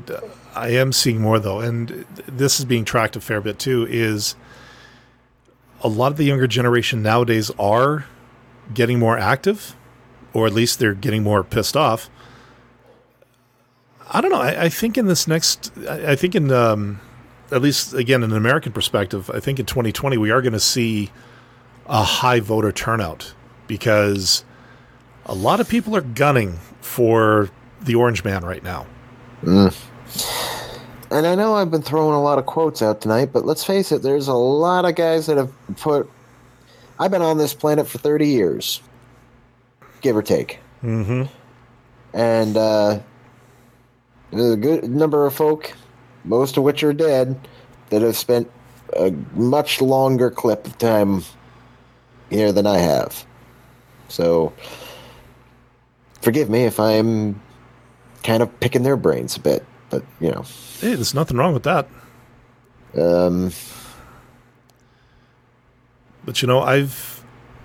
I 0.55 0.69
am 0.69 0.91
seeing 0.91 1.21
more 1.21 1.37
though, 1.39 1.59
and 1.59 2.03
this 2.27 2.59
is 2.59 2.65
being 2.65 2.83
tracked 2.83 3.15
a 3.15 3.21
fair 3.21 3.41
bit 3.41 3.59
too, 3.59 3.85
is 3.87 4.35
a 5.81 5.87
lot 5.87 6.11
of 6.11 6.17
the 6.17 6.23
younger 6.23 6.47
generation 6.47 7.03
nowadays 7.03 7.51
are 7.59 8.05
getting 8.73 8.97
more 8.97 9.19
active, 9.19 9.75
or 10.33 10.47
at 10.47 10.53
least 10.53 10.79
they're 10.79 10.95
getting 10.95 11.21
more 11.21 11.43
pissed 11.43 11.77
off. 11.77 12.09
I 14.09 14.19
don't 14.19 14.31
know. 14.31 14.41
I, 14.41 14.63
I 14.63 14.69
think 14.69 14.97
in 14.97 15.05
this 15.05 15.27
next, 15.27 15.71
I, 15.87 16.13
I 16.13 16.15
think 16.15 16.33
in 16.33 16.51
um, 16.51 16.99
at 17.51 17.61
least 17.61 17.93
again 17.93 18.23
in 18.23 18.31
an 18.31 18.37
American 18.37 18.71
perspective, 18.71 19.29
I 19.29 19.39
think 19.39 19.59
in 19.59 19.67
2020 19.67 20.17
we 20.17 20.31
are 20.31 20.41
going 20.41 20.53
to 20.53 20.59
see 20.59 21.11
a 21.85 22.01
high 22.01 22.39
voter 22.39 22.71
turnout 22.71 23.35
because 23.67 24.43
a 25.27 25.35
lot 25.35 25.59
of 25.59 25.69
people 25.69 25.95
are 25.95 26.01
gunning 26.01 26.53
for 26.81 27.51
the 27.79 27.93
Orange 27.93 28.23
Man 28.23 28.43
right 28.43 28.63
now. 28.63 28.87
Mm. 29.45 29.75
And 31.11 31.27
I 31.27 31.35
know 31.35 31.53
I've 31.53 31.69
been 31.69 31.83
throwing 31.83 32.15
a 32.15 32.21
lot 32.21 32.39
of 32.39 32.45
quotes 32.45 32.81
out 32.81 32.99
tonight, 32.99 33.29
but 33.31 33.45
let's 33.45 33.63
face 33.63 33.91
it, 33.91 34.01
there's 34.01 34.27
a 34.27 34.33
lot 34.33 34.85
of 34.85 34.95
guys 34.95 35.27
that 35.27 35.37
have 35.37 35.53
put. 35.77 36.09
I've 36.99 37.11
been 37.11 37.21
on 37.21 37.37
this 37.37 37.53
planet 37.53 37.87
for 37.87 37.99
30 37.99 38.27
years, 38.27 38.81
give 40.01 40.17
or 40.17 40.23
take. 40.23 40.59
Mm-hmm. 40.83 41.23
And 42.13 42.57
uh, 42.57 42.99
there's 44.31 44.53
a 44.53 44.57
good 44.57 44.89
number 44.89 45.25
of 45.25 45.33
folk, 45.33 45.73
most 46.23 46.57
of 46.57 46.63
which 46.63 46.83
are 46.83 46.93
dead, 46.93 47.39
that 47.89 48.01
have 48.01 48.17
spent 48.17 48.49
a 48.93 49.11
much 49.35 49.81
longer 49.81 50.31
clip 50.31 50.65
of 50.65 50.77
time 50.79 51.23
here 52.29 52.51
than 52.51 52.65
I 52.65 52.77
have. 52.77 53.25
So, 54.07 54.53
forgive 56.21 56.49
me 56.49 56.63
if 56.63 56.79
I'm 56.79 57.41
kind 58.25 58.43
of 58.43 58.59
picking 58.59 58.83
their 58.83 58.97
brains 58.97 59.37
a 59.37 59.39
bit. 59.39 59.65
But 59.89 60.03
you 60.19 60.31
know, 60.31 60.43
hey, 60.81 60.95
there's 60.95 61.13
nothing 61.13 61.37
wrong 61.37 61.53
with 61.53 61.63
that. 61.63 61.87
Um, 62.97 63.51
but 66.25 66.41
you 66.41 66.47
know, 66.47 66.61
I've 66.61 67.23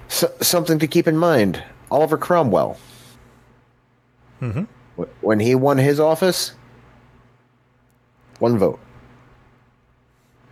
so, 0.08 0.32
something 0.40 0.78
to 0.78 0.86
keep 0.86 1.08
in 1.08 1.16
mind. 1.16 1.62
Oliver 1.90 2.18
Cromwell. 2.18 2.78
Mm-hmm. 4.40 4.64
When 5.22 5.40
he 5.40 5.54
won 5.54 5.78
his 5.78 5.98
office, 5.98 6.52
One 8.40 8.58
vote. 8.58 8.80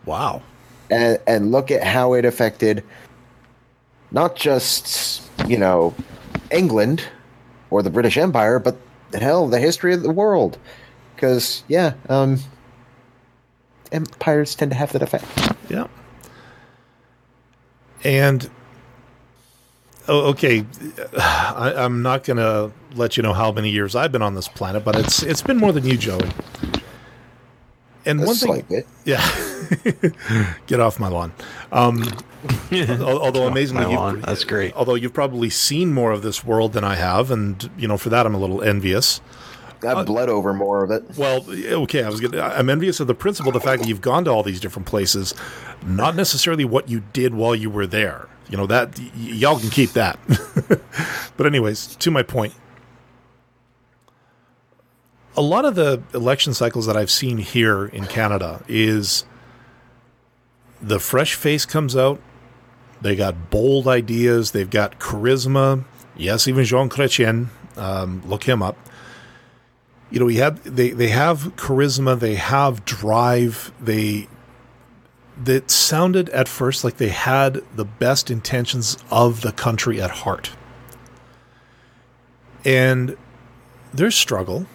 Wow. 0.05 0.43
And 0.91 1.19
and 1.27 1.53
look 1.53 1.71
at 1.71 1.83
how 1.83 2.15
it 2.15 2.25
affected 2.25 2.85
not 4.11 4.37
just, 4.37 5.23
you 5.47 5.59
know, 5.59 5.95
England 6.51 7.03
or 7.71 7.83
the 7.83 7.91
British 7.91 8.17
Empire, 8.17 8.59
but 8.59 8.77
hell, 9.15 9.49
the 9.49 9.59
history 9.59 9.95
of 9.95 10.03
the 10.03 10.11
world. 10.11 10.59
Because 11.15 11.65
yeah, 11.69 11.95
um, 12.09 12.39
empires 13.93 14.55
tend 14.55 14.71
to 14.71 14.77
have 14.77 14.93
that 14.93 15.03
effect. 15.03 15.25
Yeah. 15.69 15.87
And 18.05 18.49
oh, 20.07 20.31
okay, 20.31 20.65
I, 21.19 21.75
I'm 21.77 22.03
not 22.03 22.25
to 22.37 22.73
let 22.95 23.17
you 23.17 23.23
know 23.23 23.33
how 23.33 23.53
many 23.53 23.71
years 23.71 23.97
I've 23.97 24.13
been 24.13 24.23
on 24.23 24.35
this 24.35 24.49
planet, 24.49 24.85
but 24.85 24.97
it's 24.97 25.23
it's 25.23 25.43
been 25.43 25.57
more 25.57 25.73
than 25.73 25.85
you, 25.85 25.97
Joey. 25.97 26.31
And 28.09 28.25
one 28.25 28.35
thing, 28.35 28.51
like 28.51 28.71
it. 28.71 28.87
yeah, 29.05 29.25
get 30.67 30.81
off 30.81 30.99
my 30.99 31.09
lawn. 31.09 31.33
Um, 31.71 32.03
although 32.73 33.47
amazingly, 33.47 33.85
lawn. 33.95 34.23
That's 34.23 34.45
great. 34.45 34.73
Although 34.75 34.95
you've 34.95 35.13
probably 35.13 35.51
seen 35.51 35.93
more 35.93 36.11
of 36.11 36.23
this 36.23 36.43
world 36.45 36.73
than 36.73 36.85
I 36.85 36.95
have, 36.95 37.31
and 37.31 37.71
you 37.77 37.87
know 37.87 37.99
for 37.99 38.09
that 38.09 38.25
I'm 38.25 38.35
a 38.35 38.39
little 38.39 38.63
envious. 38.63 39.21
I've 39.87 40.07
bled 40.07 40.29
over 40.29 40.53
more 40.53 40.83
of 40.83 40.91
it. 40.91 41.05
Well, 41.17 41.45
okay, 41.49 42.03
I 42.03 42.09
was 42.09 42.21
gonna, 42.21 42.41
I'm 42.41 42.69
envious 42.69 42.99
of 42.99 43.07
the 43.07 43.15
principle, 43.15 43.53
the 43.53 43.61
fact 43.61 43.83
that 43.83 43.89
you've 43.89 44.01
gone 44.01 44.25
to 44.25 44.31
all 44.31 44.43
these 44.43 44.59
different 44.59 44.87
places, 44.87 45.35
not 45.87 46.17
necessarily 46.17 46.65
what 46.65 46.89
you 46.89 47.05
did 47.13 47.35
while 47.35 47.55
you 47.55 47.71
were 47.71 47.87
there. 47.87 48.27
You 48.49 48.57
know 48.57 48.67
that 48.67 48.99
y- 48.99 49.11
y'all 49.15 49.59
can 49.61 49.71
keep 49.71 49.93
that. 49.93 50.19
but 51.37 51.47
anyways, 51.47 51.95
to 51.97 52.11
my 52.11 52.23
point, 52.23 52.55
a 55.39 55.43
lot 55.43 55.65
of 55.65 55.75
the 55.75 56.03
election 56.15 56.55
cycles 56.55 56.87
that 56.87 56.97
I've 56.97 57.11
seen 57.11 57.39
here 57.39 57.87
in 57.87 58.07
Canada 58.07 58.63
is 58.69 59.25
the 60.83 60.99
fresh 60.99 61.35
face 61.35 61.65
comes 61.65 61.97
out. 61.97 62.21
They 63.01 63.15
got 63.15 63.51
bold 63.51 63.87
ideas. 63.87 64.51
They've 64.51 64.69
got 64.69 64.99
charisma. 64.99 65.85
Yes, 66.17 66.49
even 66.49 66.65
Jean 66.65 66.89
Chrétien. 66.89 67.49
Um, 67.77 68.23
look 68.27 68.45
him 68.45 68.61
up 68.63 68.77
you 70.11 70.19
know, 70.19 70.27
we 70.27 70.37
had 70.37 70.57
they 70.65 70.91
they 70.91 71.09
have 71.09 71.55
charisma, 71.57 72.19
they 72.19 72.37
have 72.37 72.85
drive, 72.85 73.73
they 73.81 74.29
that 75.45 75.71
sounded 75.71 76.29
at 76.31 76.49
first 76.49 76.83
like 76.83 76.97
they 76.97 77.11
had 77.11 77.63
the 77.77 77.85
best 77.85 78.31
intentions 78.31 78.97
of 79.11 79.43
the 79.43 79.53
country 79.53 80.01
at 80.01 80.11
heart. 80.11 80.53
And 82.65 83.17
there's 83.93 84.17
struggle. 84.17 84.67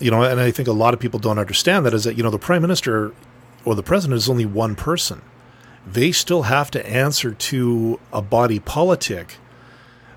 You 0.00 0.10
know, 0.10 0.22
and 0.22 0.40
I 0.40 0.50
think 0.50 0.66
a 0.66 0.72
lot 0.72 0.94
of 0.94 1.00
people 1.00 1.20
don't 1.20 1.38
understand 1.38 1.86
that 1.86 1.94
is 1.94 2.04
that, 2.04 2.16
you 2.16 2.22
know, 2.22 2.30
the 2.30 2.38
prime 2.38 2.62
minister 2.62 3.12
or 3.64 3.74
the 3.74 3.82
president 3.82 4.16
is 4.16 4.28
only 4.28 4.46
one 4.46 4.74
person. 4.74 5.22
They 5.86 6.10
still 6.10 6.42
have 6.42 6.70
to 6.72 6.86
answer 6.86 7.32
to 7.32 8.00
a 8.12 8.22
body 8.22 8.58
politic 8.58 9.36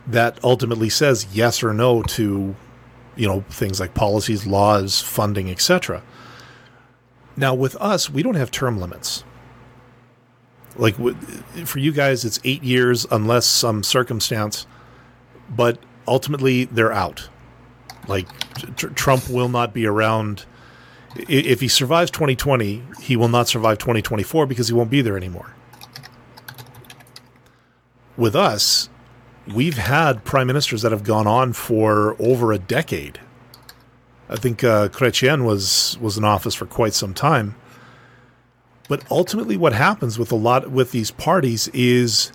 that 0.07 0.39
ultimately 0.43 0.89
says 0.89 1.27
yes 1.33 1.63
or 1.63 1.73
no 1.73 2.01
to 2.03 2.55
you 3.15 3.27
know 3.27 3.41
things 3.49 3.79
like 3.79 3.93
policies 3.93 4.45
laws 4.45 4.99
funding 5.01 5.49
etc 5.49 6.01
now 7.37 7.53
with 7.53 7.75
us 7.77 8.09
we 8.09 8.23
don't 8.23 8.35
have 8.35 8.51
term 8.51 8.79
limits. 8.79 9.23
Like 10.75 10.95
for 11.65 11.79
you 11.79 11.91
guys 11.91 12.25
it's 12.25 12.39
eight 12.43 12.63
years 12.63 13.05
unless 13.11 13.45
some 13.45 13.83
circumstance 13.83 14.65
but 15.49 15.77
ultimately 16.07 16.65
they're 16.65 16.91
out 16.91 17.29
like 18.07 18.27
tr- 18.75 18.87
trump 18.87 19.29
will 19.29 19.49
not 19.49 19.73
be 19.73 19.85
around 19.85 20.45
if 21.15 21.61
he 21.61 21.67
survives 21.67 22.09
2020 22.11 22.83
he 23.01 23.15
will 23.15 23.27
not 23.27 23.47
survive 23.47 23.77
2024 23.77 24.45
because 24.45 24.67
he 24.67 24.73
won't 24.73 24.89
be 24.89 25.01
there 25.01 25.17
anymore 25.17 25.53
with 28.17 28.35
us 28.35 28.89
we've 29.51 29.77
had 29.77 30.23
prime 30.23 30.47
ministers 30.47 30.81
that 30.83 30.91
have 30.91 31.03
gone 31.03 31.27
on 31.27 31.53
for 31.53 32.15
over 32.19 32.51
a 32.51 32.59
decade. 32.59 33.19
I 34.29 34.35
think 34.37 34.63
uh, 34.63 34.89
Chrétien 34.89 35.45
was 35.45 35.97
was 35.99 36.17
in 36.17 36.23
office 36.23 36.55
for 36.55 36.65
quite 36.65 36.93
some 36.93 37.13
time. 37.13 37.55
But 38.89 39.03
ultimately, 39.09 39.57
what 39.57 39.73
happens 39.73 40.19
with 40.19 40.31
a 40.31 40.35
lot 40.35 40.69
with 40.71 40.91
these 40.91 41.11
parties 41.11 41.67
is 41.69 42.31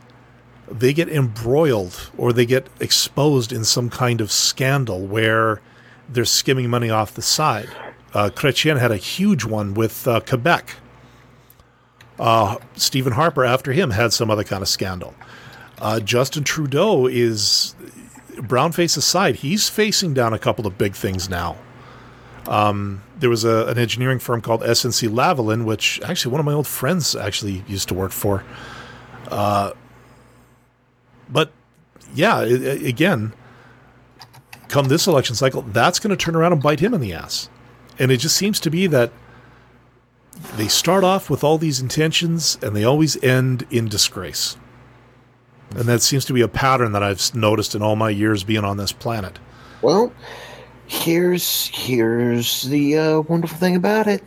they 0.70 0.92
get 0.92 1.08
embroiled 1.08 2.10
or 2.16 2.32
they 2.32 2.46
get 2.46 2.68
exposed 2.80 3.52
in 3.52 3.64
some 3.64 3.90
kind 3.90 4.20
of 4.20 4.30
scandal 4.30 5.06
where 5.06 5.60
they're 6.08 6.24
skimming 6.24 6.70
money 6.70 6.90
off 6.90 7.14
the 7.14 7.22
side. 7.22 7.68
Uh, 8.14 8.30
Chrétien 8.30 8.78
had 8.78 8.90
a 8.90 8.96
huge 8.96 9.44
one 9.44 9.74
with 9.74 10.06
uh, 10.08 10.20
Quebec. 10.20 10.76
Uh, 12.18 12.56
Stephen 12.74 13.12
Harper, 13.12 13.44
after 13.44 13.72
him, 13.72 13.90
had 13.90 14.12
some 14.12 14.30
other 14.30 14.44
kind 14.44 14.62
of 14.62 14.68
scandal. 14.68 15.14
Uh, 15.78 16.00
Justin 16.00 16.42
Trudeau 16.42 17.06
is 17.06 17.74
brownface 18.40 18.96
aside, 18.96 19.36
he's 19.36 19.68
facing 19.68 20.14
down 20.14 20.32
a 20.32 20.38
couple 20.38 20.66
of 20.66 20.78
big 20.78 20.94
things 20.94 21.28
now. 21.28 21.56
Um, 22.46 23.02
there 23.18 23.28
was 23.28 23.44
a, 23.44 23.66
an 23.66 23.78
engineering 23.78 24.18
firm 24.18 24.40
called 24.40 24.62
SNC 24.62 25.08
Lavalin, 25.08 25.64
which 25.64 26.00
actually 26.02 26.32
one 26.32 26.40
of 26.40 26.46
my 26.46 26.52
old 26.52 26.66
friends 26.66 27.14
actually 27.14 27.62
used 27.68 27.88
to 27.88 27.94
work 27.94 28.12
for. 28.12 28.42
Uh, 29.28 29.72
but 31.30 31.50
yeah, 32.14 32.36
i 32.36 32.42
i- 32.44 32.46
again, 32.46 33.32
come 34.68 34.88
this 34.88 35.06
election 35.06 35.34
cycle, 35.34 35.62
that's 35.62 35.98
going 35.98 36.10
to 36.10 36.16
turn 36.16 36.34
around 36.36 36.52
and 36.52 36.62
bite 36.62 36.80
him 36.80 36.94
in 36.94 37.00
the 37.00 37.12
ass. 37.12 37.48
And 37.98 38.10
it 38.10 38.18
just 38.18 38.36
seems 38.36 38.60
to 38.60 38.70
be 38.70 38.86
that 38.88 39.10
they 40.56 40.68
start 40.68 41.02
off 41.04 41.28
with 41.30 41.42
all 41.42 41.58
these 41.58 41.80
intentions 41.80 42.58
and 42.62 42.76
they 42.76 42.84
always 42.84 43.22
end 43.24 43.66
in 43.70 43.88
disgrace. 43.88 44.56
And 45.70 45.84
that 45.84 46.00
seems 46.00 46.24
to 46.26 46.32
be 46.32 46.40
a 46.42 46.48
pattern 46.48 46.92
that 46.92 47.02
I've 47.02 47.34
noticed 47.34 47.74
in 47.74 47.82
all 47.82 47.96
my 47.96 48.10
years 48.10 48.44
being 48.44 48.64
on 48.64 48.76
this 48.76 48.92
planet. 48.92 49.38
Well, 49.82 50.12
here's 50.86 51.66
here's 51.74 52.62
the 52.62 52.96
uh, 52.98 53.20
wonderful 53.22 53.58
thing 53.58 53.76
about 53.76 54.06
it. 54.06 54.22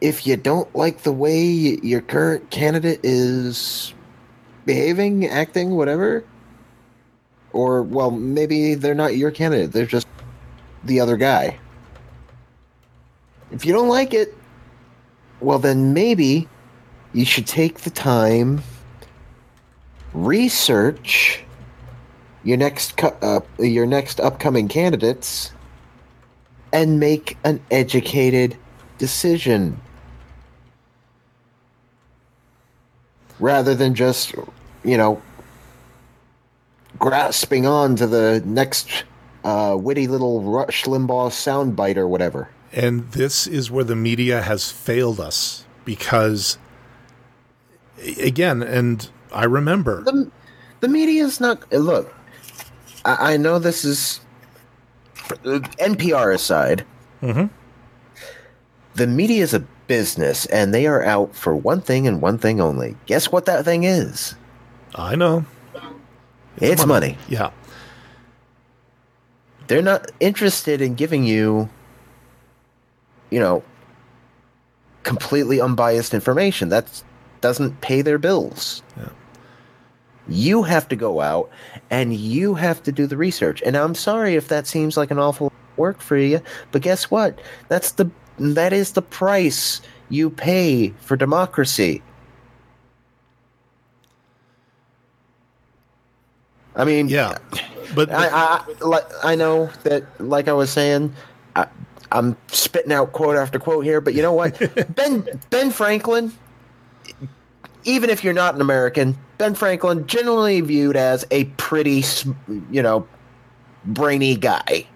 If 0.00 0.26
you 0.26 0.36
don't 0.36 0.72
like 0.74 1.02
the 1.02 1.12
way 1.12 1.40
your 1.40 2.00
current 2.00 2.50
candidate 2.50 3.00
is 3.02 3.92
behaving, 4.68 5.26
acting, 5.26 5.70
whatever, 5.70 6.22
or 7.54 7.82
well, 7.82 8.10
maybe 8.10 8.74
they're 8.74 8.94
not 8.94 9.16
your 9.16 9.30
candidate; 9.30 9.72
they're 9.72 9.86
just 9.86 10.06
the 10.84 11.00
other 11.00 11.16
guy. 11.16 11.58
If 13.50 13.64
you 13.64 13.72
don't 13.72 13.88
like 13.88 14.12
it, 14.12 14.36
well, 15.40 15.58
then 15.58 15.94
maybe 15.94 16.46
you 17.14 17.24
should 17.24 17.46
take 17.46 17.78
the 17.78 17.90
time, 17.90 18.60
research 20.12 21.42
your 22.44 22.58
next 22.58 22.98
cu- 22.98 23.16
uh, 23.22 23.40
your 23.58 23.86
next 23.86 24.20
upcoming 24.20 24.68
candidates 24.68 25.50
and 26.74 27.00
make 27.00 27.38
an 27.42 27.58
educated 27.70 28.54
decision 28.98 29.80
rather 33.40 33.74
than 33.74 33.94
just 33.94 34.34
you 34.84 34.96
know 34.96 35.20
grasping 36.98 37.66
on 37.66 37.96
to 37.96 38.06
the 38.06 38.42
next 38.44 39.04
uh, 39.44 39.76
witty 39.78 40.06
little 40.08 40.42
Rush 40.42 40.84
Limbaugh 40.84 41.30
soundbite 41.30 41.96
or 41.96 42.08
whatever. 42.08 42.48
And 42.72 43.10
this 43.12 43.46
is 43.46 43.70
where 43.70 43.84
the 43.84 43.96
media 43.96 44.42
has 44.42 44.70
failed 44.70 45.20
us 45.20 45.64
because, 45.84 46.58
again, 48.18 48.62
and 48.62 49.08
I 49.32 49.44
remember, 49.44 50.02
the 50.02 50.30
the 50.80 50.88
media 50.88 51.24
is 51.24 51.40
not 51.40 51.70
look 51.72 52.14
I, 53.04 53.34
I 53.34 53.36
know 53.36 53.58
this 53.58 53.84
is 53.84 54.20
npr 55.44 56.34
aside 56.34 56.84
Mhm. 57.22 57.50
the 58.94 59.06
media 59.06 59.42
is 59.42 59.52
a 59.54 59.60
business 59.88 60.46
and 60.46 60.72
they 60.72 60.86
are 60.86 61.02
out 61.02 61.34
for 61.34 61.54
one 61.56 61.80
thing 61.80 62.06
and 62.06 62.22
one 62.22 62.38
thing 62.38 62.60
only 62.60 62.96
guess 63.06 63.30
what 63.32 63.44
that 63.46 63.64
thing 63.64 63.84
is 63.84 64.34
I 64.94 65.14
know, 65.16 65.44
it's 66.56 66.86
money. 66.86 67.16
yeah, 67.28 67.50
they're 69.66 69.82
not 69.82 70.10
interested 70.20 70.80
in 70.80 70.94
giving 70.94 71.24
you 71.24 71.68
you 73.30 73.38
know 73.38 73.62
completely 75.02 75.60
unbiased 75.60 76.14
information. 76.14 76.68
That 76.70 77.02
doesn't 77.40 77.80
pay 77.80 78.02
their 78.02 78.18
bills. 78.18 78.82
Yeah. 78.96 79.10
you 80.28 80.62
have 80.64 80.88
to 80.88 80.96
go 80.96 81.20
out 81.20 81.50
and 81.90 82.14
you 82.14 82.54
have 82.54 82.82
to 82.82 82.92
do 82.92 83.06
the 83.06 83.16
research. 83.16 83.62
And 83.64 83.76
i'm 83.76 83.94
sorry 83.94 84.34
if 84.34 84.48
that 84.48 84.66
seems 84.66 84.96
like 84.96 85.10
an 85.10 85.18
awful 85.18 85.52
work 85.76 86.00
for 86.00 86.16
you 86.16 86.40
but 86.72 86.82
guess 86.82 87.10
what? 87.10 87.38
That's 87.68 87.92
the 87.92 88.10
that 88.38 88.72
is 88.72 88.92
the 88.92 89.02
price 89.02 89.80
you 90.10 90.30
pay 90.30 90.90
for 91.00 91.16
democracy 91.16 92.02
i 96.78 96.84
mean 96.84 97.08
yeah. 97.08 97.36
But, 97.94 98.12
I, 98.12 98.28
I 98.28 98.64
like 98.80 99.06
I 99.24 99.34
know 99.34 99.70
that 99.84 100.04
like 100.20 100.48
I 100.48 100.52
was 100.52 100.70
saying, 100.70 101.14
I, 101.56 101.66
I'm 102.12 102.36
spitting 102.48 102.92
out 102.92 103.12
quote 103.12 103.36
after 103.36 103.58
quote 103.58 103.84
here, 103.84 104.00
but 104.00 104.14
you 104.14 104.22
know 104.22 104.32
what? 104.32 104.60
Ben 104.94 105.26
Ben 105.50 105.70
Franklin, 105.70 106.32
even 107.84 108.10
if 108.10 108.22
you're 108.22 108.34
not 108.34 108.54
an 108.54 108.60
American, 108.60 109.16
Ben 109.38 109.54
Franklin 109.54 110.06
generally 110.06 110.60
viewed 110.60 110.96
as 110.96 111.26
a 111.30 111.44
pretty, 111.44 112.04
you 112.70 112.82
know, 112.82 113.06
brainy 113.84 114.36
guy. 114.36 114.86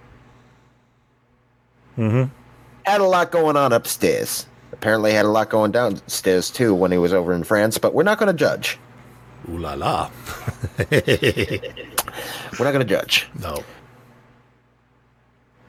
Mm-hmm. 1.97 2.33
Had 2.85 3.01
a 3.01 3.05
lot 3.05 3.31
going 3.31 3.57
on 3.57 3.73
upstairs. 3.73 4.47
Apparently, 4.73 5.13
had 5.13 5.25
a 5.25 5.29
lot 5.29 5.51
going 5.51 5.71
downstairs 5.71 6.51
too 6.51 6.75
when 6.75 6.91
he 6.91 6.99
was 6.99 7.13
over 7.13 7.33
in 7.33 7.45
France. 7.45 7.79
But 7.79 7.95
we're 7.95 8.03
not 8.03 8.19
going 8.19 8.29
to 8.29 8.39
judge. 8.39 8.79
Ooh 9.49 9.59
la 9.59 9.75
la. 9.75 10.11
We're 10.91 12.65
not 12.65 12.73
going 12.73 12.79
to 12.79 12.85
judge. 12.85 13.29
no. 13.39 13.63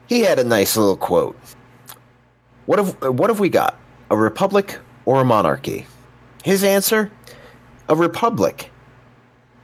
He 0.06 0.20
had 0.20 0.38
a 0.38 0.44
nice 0.44 0.76
little 0.76 0.96
quote. 0.96 1.36
What 2.66 2.78
have 2.78 3.18
what 3.18 3.30
have 3.30 3.40
we 3.40 3.48
got? 3.48 3.78
A 4.10 4.16
republic 4.16 4.78
or 5.06 5.20
a 5.20 5.24
monarchy? 5.24 5.86
His 6.44 6.62
answer: 6.62 7.10
a 7.88 7.96
republic. 7.96 8.70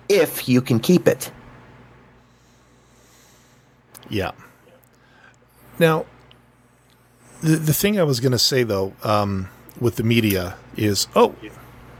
If 0.08 0.48
you 0.48 0.60
can 0.60 0.80
keep 0.80 1.06
it. 1.06 1.30
Yeah. 4.08 4.32
Now, 5.78 6.04
the 7.42 7.56
the 7.56 7.72
thing 7.74 8.00
I 8.00 8.02
was 8.02 8.18
going 8.18 8.32
to 8.32 8.38
say 8.38 8.62
though, 8.64 8.92
um, 9.04 9.48
with 9.80 9.96
the 9.96 10.02
media 10.02 10.56
is, 10.76 11.06
oh, 11.14 11.34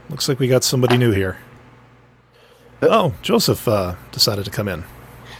looks 0.09 0.27
like 0.27 0.39
we 0.39 0.47
got 0.47 0.63
somebody 0.63 0.97
new 0.97 1.11
here. 1.11 1.37
Oh, 2.83 3.13
Joseph 3.21 3.67
uh, 3.67 3.95
decided 4.11 4.45
to 4.45 4.51
come 4.51 4.67
in. 4.67 4.83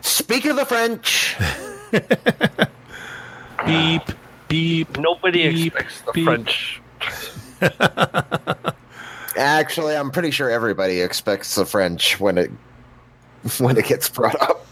Speak 0.02 0.46
of 0.46 0.56
the 0.56 0.66
French. 0.66 1.36
Beep, 3.66 4.02
beep. 4.48 4.98
Nobody 4.98 5.50
Beep, 5.50 5.76
expects 5.76 6.02
the 6.02 6.12
beep. 6.14 6.26
French. 6.26 6.82
Actually, 9.38 9.96
I'm 9.96 10.10
pretty 10.12 10.32
sure 10.32 10.50
everybody 10.50 11.02
expects 11.02 11.56
the 11.56 11.66
French 11.66 12.20
when 12.20 12.38
it 12.38 12.52
when 13.60 13.78
it 13.78 13.86
gets 13.86 14.10
brought 14.10 14.42
up. 14.42 14.66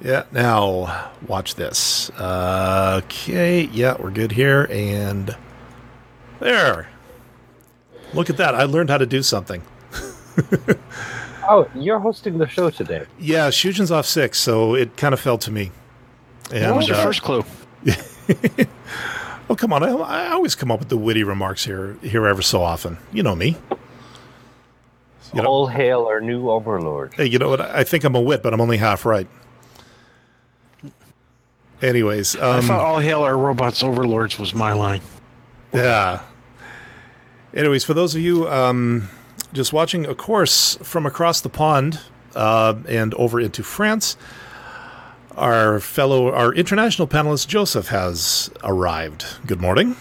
Yeah. 0.00 0.24
Now, 0.32 1.10
watch 1.26 1.56
this. 1.56 2.08
Uh, 2.10 3.00
okay. 3.04 3.64
Yeah, 3.64 3.96
we're 3.98 4.10
good 4.10 4.32
here, 4.32 4.66
and 4.70 5.36
there. 6.40 6.88
Look 8.14 8.30
at 8.30 8.38
that! 8.38 8.54
I 8.54 8.64
learned 8.64 8.88
how 8.88 8.98
to 8.98 9.06
do 9.06 9.22
something. 9.22 9.62
Oh, 11.48 11.68
you're 11.74 11.98
hosting 11.98 12.36
the 12.38 12.46
show 12.46 12.68
today. 12.70 13.06
Yeah, 13.18 13.48
Shujin's 13.48 13.90
off 13.90 14.04
sick, 14.06 14.34
so 14.34 14.74
it 14.74 14.96
kind 14.96 15.14
of 15.14 15.20
fell 15.20 15.38
to 15.38 15.50
me. 15.50 15.70
And, 16.52 16.66
What 16.66 16.76
was 16.76 16.88
your 16.88 16.96
uh, 16.98 17.02
first 17.02 17.22
clue? 17.22 17.44
Oh, 19.50 19.56
come 19.56 19.72
on. 19.72 19.82
I, 19.82 19.88
I 19.88 20.28
always 20.32 20.54
come 20.54 20.70
up 20.70 20.78
with 20.78 20.90
the 20.90 20.96
witty 20.98 21.24
remarks 21.24 21.64
here, 21.64 21.96
here 22.02 22.26
ever 22.26 22.42
so 22.42 22.62
often. 22.62 22.98
You 23.14 23.22
know 23.22 23.34
me. 23.34 23.56
You 25.32 25.40
know- 25.40 25.48
All 25.48 25.66
hail 25.68 26.04
our 26.04 26.20
new 26.20 26.50
overlord. 26.50 27.14
Hey, 27.14 27.24
you 27.24 27.38
know 27.38 27.48
what? 27.48 27.62
I 27.62 27.82
think 27.82 28.04
I'm 28.04 28.14
a 28.14 28.20
wit, 28.20 28.42
but 28.42 28.52
I'm 28.52 28.60
only 28.60 28.76
half 28.76 29.06
right. 29.06 29.26
Anyways, 31.80 32.36
I 32.36 32.58
um, 32.58 32.64
thought 32.66 32.80
all 32.80 32.98
hail 32.98 33.22
our 33.22 33.38
robots 33.38 33.82
overlords 33.82 34.38
was 34.38 34.52
my 34.52 34.72
line. 34.72 35.00
yeah. 35.72 36.20
Anyways, 37.54 37.84
for 37.84 37.94
those 37.94 38.14
of 38.14 38.20
you 38.20 38.46
um, 38.48 39.08
just 39.52 39.72
watching, 39.72 40.06
of 40.06 40.16
course, 40.16 40.76
from 40.82 41.06
across 41.06 41.40
the 41.40 41.48
pond 41.48 42.00
uh, 42.34 42.74
and 42.88 43.14
over 43.14 43.40
into 43.40 43.62
France, 43.62 44.16
our 45.36 45.80
fellow, 45.80 46.32
our 46.32 46.52
international 46.52 47.08
panelist 47.08 47.48
Joseph 47.48 47.88
has 47.88 48.50
arrived. 48.64 49.24
Good 49.46 49.60
morning. 49.60 49.96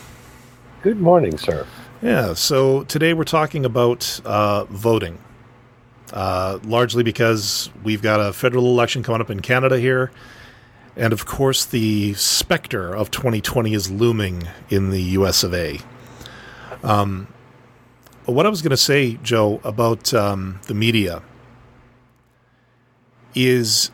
Good 0.82 1.00
morning, 1.00 1.38
sir. 1.38 1.66
Yeah, 2.02 2.34
so 2.34 2.84
today 2.84 3.14
we're 3.14 3.24
talking 3.24 3.66
about 3.66 4.20
uh, 4.24 4.66
voting, 4.66 5.18
uh, 6.14 6.60
largely 6.64 7.04
because 7.04 7.70
we've 7.84 8.02
got 8.02 8.20
a 8.20 8.34
federal 8.34 8.66
election 8.66 9.04
coming 9.04 9.22
up 9.22 9.30
in 9.30 9.41
Canada 9.41 9.80
here. 9.80 10.12
And 10.95 11.14
of 11.14 11.26
course, 11.26 11.66
the 11.66 12.14
specter 12.16 12.95
of 12.95 13.12
2020 13.12 13.74
is 13.74 13.89
looming 13.91 14.48
in 14.70 14.89
the 14.89 15.02
US 15.02 15.43
of 15.43 15.54
A. 15.54 15.80
Um, 16.84 17.28
what 18.28 18.45
I 18.45 18.49
was 18.49 18.61
going 18.61 18.71
to 18.71 18.78
say, 18.78 19.17
Joe, 19.23 19.59
about 19.63 20.13
um, 20.13 20.59
the 20.67 20.73
media 20.73 21.21
is. 23.36 23.91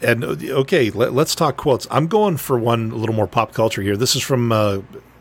And 0.00 0.22
okay, 0.24 0.90
let, 0.90 1.12
us 1.12 1.34
talk 1.34 1.56
quotes. 1.56 1.88
I'm 1.90 2.06
going 2.06 2.36
for 2.36 2.56
one 2.56 2.92
a 2.92 2.94
little 2.94 3.16
more 3.16 3.26
pop 3.26 3.52
culture 3.52 3.82
here. 3.82 3.96
This 3.96 4.14
is 4.14 4.22
from 4.22 4.52
uh, 4.52 4.78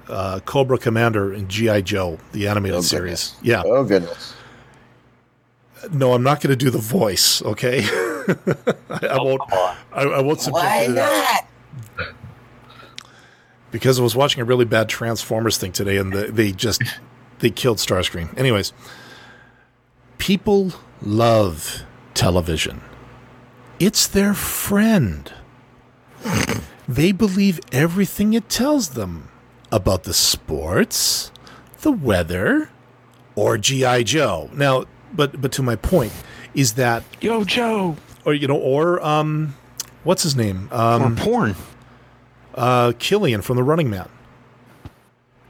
uh, 0.08 0.40
Cobra 0.46 0.78
Commander 0.78 1.34
and 1.34 1.50
GI 1.50 1.82
Joe, 1.82 2.20
the 2.32 2.48
animated 2.48 2.78
Oh, 2.78 2.82
series. 2.82 3.36
Yeah, 3.42 3.64
Oh 3.66 3.84
goodness. 3.84 4.36
no, 5.92 6.14
I'm 6.14 6.22
not 6.22 6.42
going 6.42 6.52
to 6.52 6.56
do 6.56 6.70
the 6.70 6.78
voice. 6.78 7.42
Okay, 7.42 7.80
I, 7.88 9.08
I 9.08 9.18
won't. 9.18 9.42
I, 9.52 10.04
I 10.04 10.22
won't 10.22 10.42
subject 10.42 10.64
Why 10.64 10.82
you 10.84 10.88
to 10.90 10.94
that 10.94 11.46
not? 11.98 12.08
because 13.72 14.00
I 14.00 14.04
was 14.04 14.16
watching 14.16 14.42
a 14.42 14.46
really 14.46 14.66
bad 14.66 14.90
Transformers 14.90 15.58
thing 15.58 15.72
today, 15.72 15.98
and 15.98 16.14
the, 16.14 16.28
they 16.32 16.52
just 16.52 16.84
they 17.40 17.50
killed 17.50 17.78
Starscream. 17.78 18.38
Anyways, 18.38 18.74
people 20.18 20.74
love 21.02 21.84
television. 22.14 22.82
It's 23.80 24.08
their 24.08 24.34
friend. 24.34 25.32
they 26.88 27.12
believe 27.12 27.60
everything 27.72 28.34
it 28.34 28.50
tells 28.50 28.90
them 28.90 29.30
about 29.72 30.04
the 30.04 30.14
sports, 30.14 31.32
the 31.82 31.92
weather, 31.92 32.70
or 33.36 33.58
GI 33.58 34.04
Joe. 34.06 34.50
Now, 34.54 34.86
but 35.14 35.40
but 35.40 35.52
to 35.54 35.64
my 35.64 35.76
point 35.76 36.12
is 36.56 36.74
that, 36.74 37.04
Yo, 37.22 37.44
Joe. 37.44 37.98
or 38.26 38.34
you 38.34 38.48
know, 38.48 38.58
or 38.58 39.04
um, 39.06 39.56
what's 40.04 40.24
his 40.24 40.36
name? 40.36 40.70
Um, 40.72 41.14
or 41.14 41.16
porn. 41.16 41.56
uh, 42.56 42.94
Killian 42.98 43.42
from 43.44 43.58
The 43.58 43.64
Running 43.64 43.90
Man. 43.92 44.10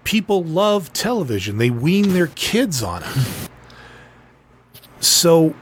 People 0.08 0.42
love 0.42 0.94
television. 0.94 1.58
They 1.58 1.70
wean 1.70 2.14
their 2.14 2.28
kids 2.28 2.82
on 2.82 3.04
it. 3.04 3.50
So, 5.02 5.54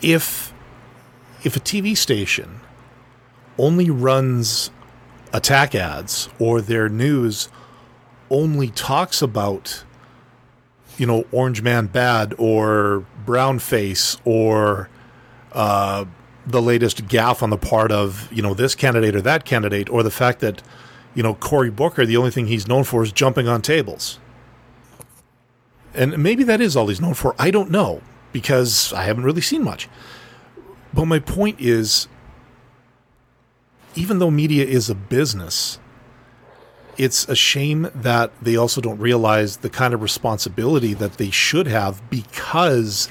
if 0.00 0.54
if 1.44 1.54
a 1.54 1.60
TV 1.60 1.94
station 1.94 2.60
only 3.58 3.90
runs 3.90 4.70
attack 5.34 5.74
ads 5.74 6.30
or 6.38 6.62
their 6.62 6.88
news 6.88 7.50
only 8.30 8.68
talks 8.68 9.20
about 9.20 9.84
you 10.96 11.04
know 11.04 11.26
Orange 11.30 11.60
Man 11.60 11.86
bad 11.86 12.34
or 12.38 13.04
brown 13.26 13.58
face 13.58 14.16
or 14.24 14.88
uh, 15.52 16.06
the 16.46 16.62
latest 16.62 17.04
gaffe 17.08 17.42
on 17.42 17.50
the 17.50 17.58
part 17.58 17.92
of 17.92 18.32
you 18.32 18.40
know 18.40 18.54
this 18.54 18.74
candidate 18.74 19.14
or 19.14 19.20
that 19.20 19.44
candidate, 19.44 19.90
or 19.90 20.02
the 20.02 20.10
fact 20.10 20.40
that 20.40 20.62
you 21.18 21.24
know 21.24 21.34
Cory 21.34 21.68
Booker, 21.68 22.06
the 22.06 22.16
only 22.16 22.30
thing 22.30 22.46
he's 22.46 22.68
known 22.68 22.84
for 22.84 23.02
is 23.02 23.10
jumping 23.10 23.48
on 23.48 23.60
tables, 23.60 24.20
and 25.92 26.16
maybe 26.16 26.44
that 26.44 26.60
is 26.60 26.76
all 26.76 26.86
he's 26.86 27.00
known 27.00 27.14
for. 27.14 27.34
I 27.40 27.50
don't 27.50 27.72
know 27.72 28.02
because 28.30 28.92
I 28.92 29.02
haven't 29.02 29.24
really 29.24 29.40
seen 29.40 29.64
much. 29.64 29.88
But 30.94 31.06
my 31.06 31.18
point 31.18 31.60
is, 31.60 32.06
even 33.96 34.20
though 34.20 34.30
media 34.30 34.64
is 34.64 34.88
a 34.88 34.94
business, 34.94 35.80
it's 36.96 37.28
a 37.28 37.34
shame 37.34 37.90
that 37.96 38.30
they 38.40 38.54
also 38.54 38.80
don't 38.80 39.00
realize 39.00 39.56
the 39.56 39.70
kind 39.70 39.94
of 39.94 40.02
responsibility 40.02 40.94
that 40.94 41.14
they 41.14 41.30
should 41.30 41.66
have 41.66 42.00
because 42.10 43.08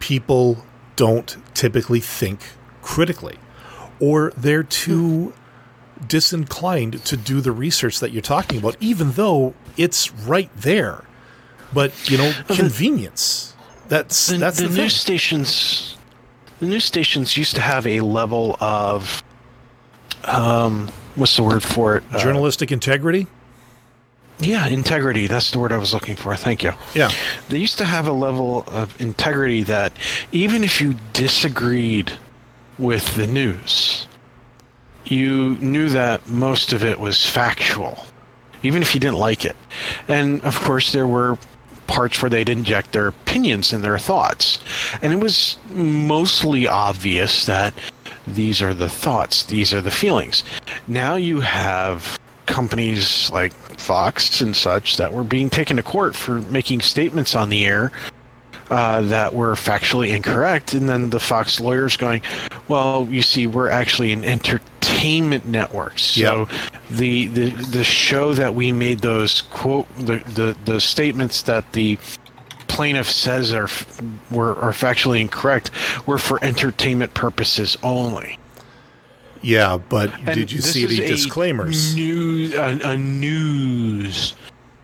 people 0.00 0.66
don't 0.96 1.36
typically 1.54 2.00
think 2.00 2.40
critically 2.82 3.38
or 4.00 4.32
they're 4.36 4.64
too 4.64 5.26
hmm. 5.26 5.39
Disinclined 6.06 7.04
to 7.04 7.16
do 7.16 7.40
the 7.40 7.52
research 7.52 8.00
that 8.00 8.10
you're 8.12 8.22
talking 8.22 8.58
about 8.58 8.76
even 8.80 9.12
though 9.12 9.54
it's 9.76 10.12
right 10.12 10.50
there 10.56 11.04
but 11.72 11.92
you 12.10 12.16
know 12.16 12.32
convenience 12.48 13.50
that's 13.90 14.28
The, 14.28 14.38
that's 14.38 14.58
the, 14.58 14.68
the, 14.68 14.68
news 14.68 14.76
thing 14.76 14.88
stations, 15.18 15.96
the 16.60 16.66
news 16.66 16.84
stations 16.84 17.36
used 17.36 17.56
to 17.56 17.60
have 17.60 17.88
a 17.88 18.00
level 18.02 18.56
of, 18.60 19.22
um, 20.24 20.88
what's 21.16 21.36
the 21.36 21.42
word 21.42 21.64
for 21.64 21.96
it? 21.96 22.04
Uh, 22.12 22.20
journalistic 22.20 22.70
integrity 22.70 23.26
yeah, 24.42 24.66
integrity. 24.68 25.26
That's 25.26 25.50
the 25.50 25.58
word 25.58 25.70
I 25.70 25.76
was 25.76 25.92
looking 25.92 26.16
for. 26.16 26.34
Thank 26.34 26.62
you. 26.62 26.72
yeah 26.94 27.10
They 27.50 27.58
used 27.58 27.76
to 27.78 27.84
have 27.84 28.06
a 28.06 28.12
level 28.12 28.64
of 28.68 28.98
integrity 28.98 29.64
that 29.64 29.92
even 30.32 30.64
if 30.64 30.80
you 30.80 30.94
disagreed 31.12 32.12
with 32.78 33.16
the 33.16 33.26
news, 33.26 34.06
you 35.10 35.56
knew 35.60 35.88
that 35.90 36.28
most 36.28 36.72
of 36.72 36.84
it 36.84 37.00
was 37.00 37.28
factual, 37.28 38.06
even 38.62 38.82
if 38.82 38.94
you 38.94 39.00
didn't 39.00 39.18
like 39.18 39.44
it. 39.44 39.56
And 40.08 40.42
of 40.42 40.58
course, 40.60 40.92
there 40.92 41.06
were 41.06 41.38
parts 41.86 42.22
where 42.22 42.30
they'd 42.30 42.48
inject 42.48 42.92
their 42.92 43.08
opinions 43.08 43.72
and 43.72 43.82
their 43.82 43.98
thoughts. 43.98 44.60
And 45.02 45.12
it 45.12 45.16
was 45.16 45.58
mostly 45.70 46.68
obvious 46.68 47.46
that 47.46 47.74
these 48.26 48.62
are 48.62 48.72
the 48.72 48.88
thoughts, 48.88 49.44
these 49.44 49.74
are 49.74 49.80
the 49.80 49.90
feelings. 49.90 50.44
Now 50.86 51.16
you 51.16 51.40
have 51.40 52.18
companies 52.46 53.30
like 53.32 53.52
Fox 53.78 54.40
and 54.40 54.54
such 54.54 54.98
that 54.98 55.12
were 55.12 55.24
being 55.24 55.50
taken 55.50 55.76
to 55.78 55.82
court 55.82 56.14
for 56.14 56.40
making 56.42 56.80
statements 56.80 57.34
on 57.34 57.48
the 57.48 57.66
air 57.66 57.90
uh, 58.70 59.00
that 59.02 59.34
were 59.34 59.54
factually 59.54 60.14
incorrect, 60.14 60.74
and 60.74 60.88
then 60.88 61.10
the 61.10 61.18
Fox 61.18 61.58
lawyers 61.58 61.96
going, 61.96 62.22
"Well, 62.68 63.08
you 63.10 63.20
see, 63.20 63.48
we're 63.48 63.68
actually 63.68 64.12
an 64.12 64.22
entertainment 65.00 65.46
network, 65.46 65.98
so 65.98 66.48
the, 66.90 67.26
the 67.28 67.50
the 67.50 67.84
show 67.84 68.34
that 68.34 68.54
we 68.54 68.72
made 68.72 69.00
those 69.00 69.42
quote 69.42 69.88
the 69.96 70.18
the, 70.34 70.56
the 70.64 70.80
statements 70.80 71.42
that 71.42 71.72
the 71.72 71.98
plaintiff 72.68 73.10
says 73.10 73.52
are 73.52 73.68
were 74.30 74.56
are 74.56 74.72
factually 74.72 75.20
incorrect 75.20 75.70
were 76.06 76.18
for 76.18 76.42
entertainment 76.44 77.14
purposes 77.14 77.76
only." 77.82 78.38
Yeah, 79.42 79.78
but 79.78 80.12
And 80.26 80.34
did 80.34 80.52
you 80.52 80.60
see 80.60 80.84
the 80.84 81.06
disclaimers? 81.06 81.94
News, 81.94 82.52
a, 82.54 82.78
a 82.84 82.96
news 82.96 84.34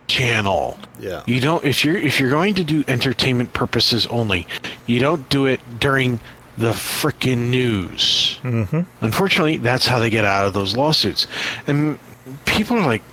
channel. 0.07 0.79
Yeah. 0.99 1.21
You 1.27 1.39
don't 1.39 1.63
if 1.63 1.85
you're 1.85 1.97
if 1.97 2.19
you're 2.19 2.31
going 2.31 2.55
to 2.55 2.63
do 2.63 2.83
entertainment 2.87 3.53
purposes 3.53 4.07
only, 4.07 4.47
you 4.87 4.99
don't 4.99 5.27
do 5.29 5.45
it 5.45 5.59
during 5.79 6.19
the 6.57 6.71
frickin' 6.71 7.49
news. 7.49 8.39
Mm-hmm. 8.41 8.81
Unfortunately, 9.01 9.57
that's 9.57 9.85
how 9.85 9.99
they 9.99 10.09
get 10.09 10.25
out 10.25 10.47
of 10.47 10.53
those 10.53 10.75
lawsuits. 10.75 11.27
And 11.67 11.99
people 12.45 12.77
are 12.77 12.85
like, 12.85 13.03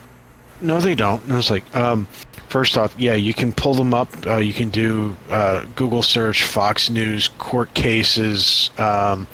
no, 0.61 0.81
they 0.81 0.95
don't. 0.95 1.23
And 1.25 1.33
I 1.33 1.37
was 1.37 1.51
like, 1.51 1.77
um, 1.77 2.07
first 2.49 2.79
off, 2.79 2.95
yeah, 2.97 3.15
you 3.15 3.35
can 3.35 3.53
pull 3.53 3.75
them 3.75 3.93
up. 3.93 4.09
Uh, 4.27 4.37
you 4.37 4.55
can 4.55 4.71
do 4.71 5.15
uh, 5.29 5.67
Google 5.77 6.03
search, 6.03 6.45
Fox 6.45 6.89
News, 6.89 7.29
court 7.39 7.75
cases. 7.75 8.71
Um, 8.79 9.27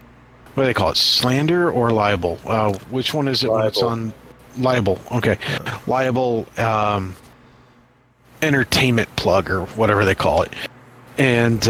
what 0.55 0.65
do 0.65 0.67
they 0.67 0.75
call 0.75 0.91
it? 0.91 0.97
Slander 0.97 1.71
or 1.71 1.93
libel? 1.93 2.41
Uh, 2.45 2.73
which 2.91 3.15
one 3.15 3.29
is 3.29 3.45
it 3.45 3.51
when 3.53 3.65
it's 3.65 3.83
on 3.83 4.13
libel? 4.59 4.99
Okay, 5.13 5.39
libel. 5.87 6.47
Um, 6.59 7.15
entertainment 8.43 9.15
plug 9.17 9.51
or 9.51 9.67
whatever 9.67 10.05
they 10.05 10.17
call 10.17 10.43
it, 10.43 10.53
and. 11.17 11.69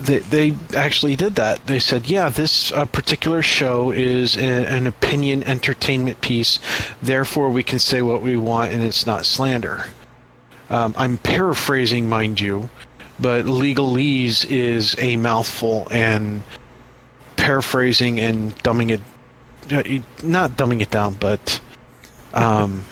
They, 0.00 0.18
they 0.18 0.56
actually 0.76 1.16
did 1.16 1.36
that. 1.36 1.66
They 1.66 1.78
said, 1.78 2.06
yeah, 2.06 2.28
this 2.28 2.72
uh, 2.72 2.84
particular 2.84 3.42
show 3.42 3.92
is 3.92 4.36
a, 4.36 4.40
an 4.40 4.86
opinion 4.86 5.44
entertainment 5.44 6.20
piece. 6.20 6.58
Therefore, 7.00 7.50
we 7.50 7.62
can 7.62 7.78
say 7.78 8.02
what 8.02 8.20
we 8.22 8.36
want 8.36 8.72
and 8.72 8.82
it's 8.82 9.06
not 9.06 9.24
slander. 9.24 9.86
Um, 10.70 10.94
I'm 10.96 11.18
paraphrasing, 11.18 12.08
mind 12.08 12.40
you, 12.40 12.68
but 13.20 13.44
legalese 13.44 14.44
is 14.46 14.96
a 14.98 15.16
mouthful 15.16 15.86
and 15.90 16.42
paraphrasing 17.36 18.18
and 18.18 18.56
dumbing 18.62 18.90
it, 18.90 19.00
uh, 19.72 20.02
not 20.26 20.52
dumbing 20.52 20.80
it 20.80 20.90
down, 20.90 21.14
but 21.14 21.60
um, 22.32 22.84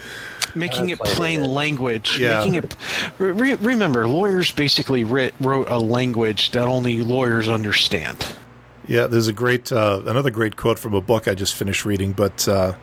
making 0.54 0.90
it 0.90 0.98
plain 1.00 1.42
it. 1.42 1.48
language. 1.48 2.18
Yeah. 2.18 2.40
Making 2.40 2.54
it. 2.54 2.76
Re- 3.18 3.54
remember, 3.54 4.06
lawyers 4.06 4.50
basically 4.50 5.04
writ, 5.04 5.34
wrote 5.40 5.68
a 5.68 5.78
language 5.78 6.50
that 6.52 6.66
only 6.66 7.02
lawyers 7.02 7.48
understand. 7.48 8.26
Yeah, 8.88 9.06
there's 9.06 9.28
a 9.28 9.32
great, 9.32 9.70
uh, 9.70 10.02
another 10.06 10.30
great 10.30 10.56
quote 10.56 10.78
from 10.78 10.94
a 10.94 11.00
book 11.00 11.28
I 11.28 11.34
just 11.34 11.54
finished 11.54 11.84
reading. 11.84 12.12
But 12.12 12.46
uh, 12.48 12.74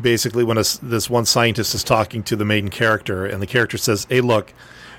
basically, 0.00 0.44
when 0.44 0.58
a 0.58 0.64
this 0.82 1.08
one 1.08 1.24
scientist 1.24 1.74
is 1.74 1.84
talking 1.84 2.22
to 2.24 2.36
the 2.36 2.44
main 2.44 2.68
character, 2.68 3.26
and 3.26 3.40
the 3.40 3.46
character 3.46 3.78
says, 3.78 4.06
"Hey, 4.08 4.20
look, 4.20 4.52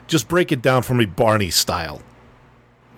just 0.08 0.28
break 0.28 0.52
it 0.52 0.62
down 0.62 0.84
for 0.84 0.94
me, 0.94 1.06
Barney 1.06 1.50
style." 1.50 2.02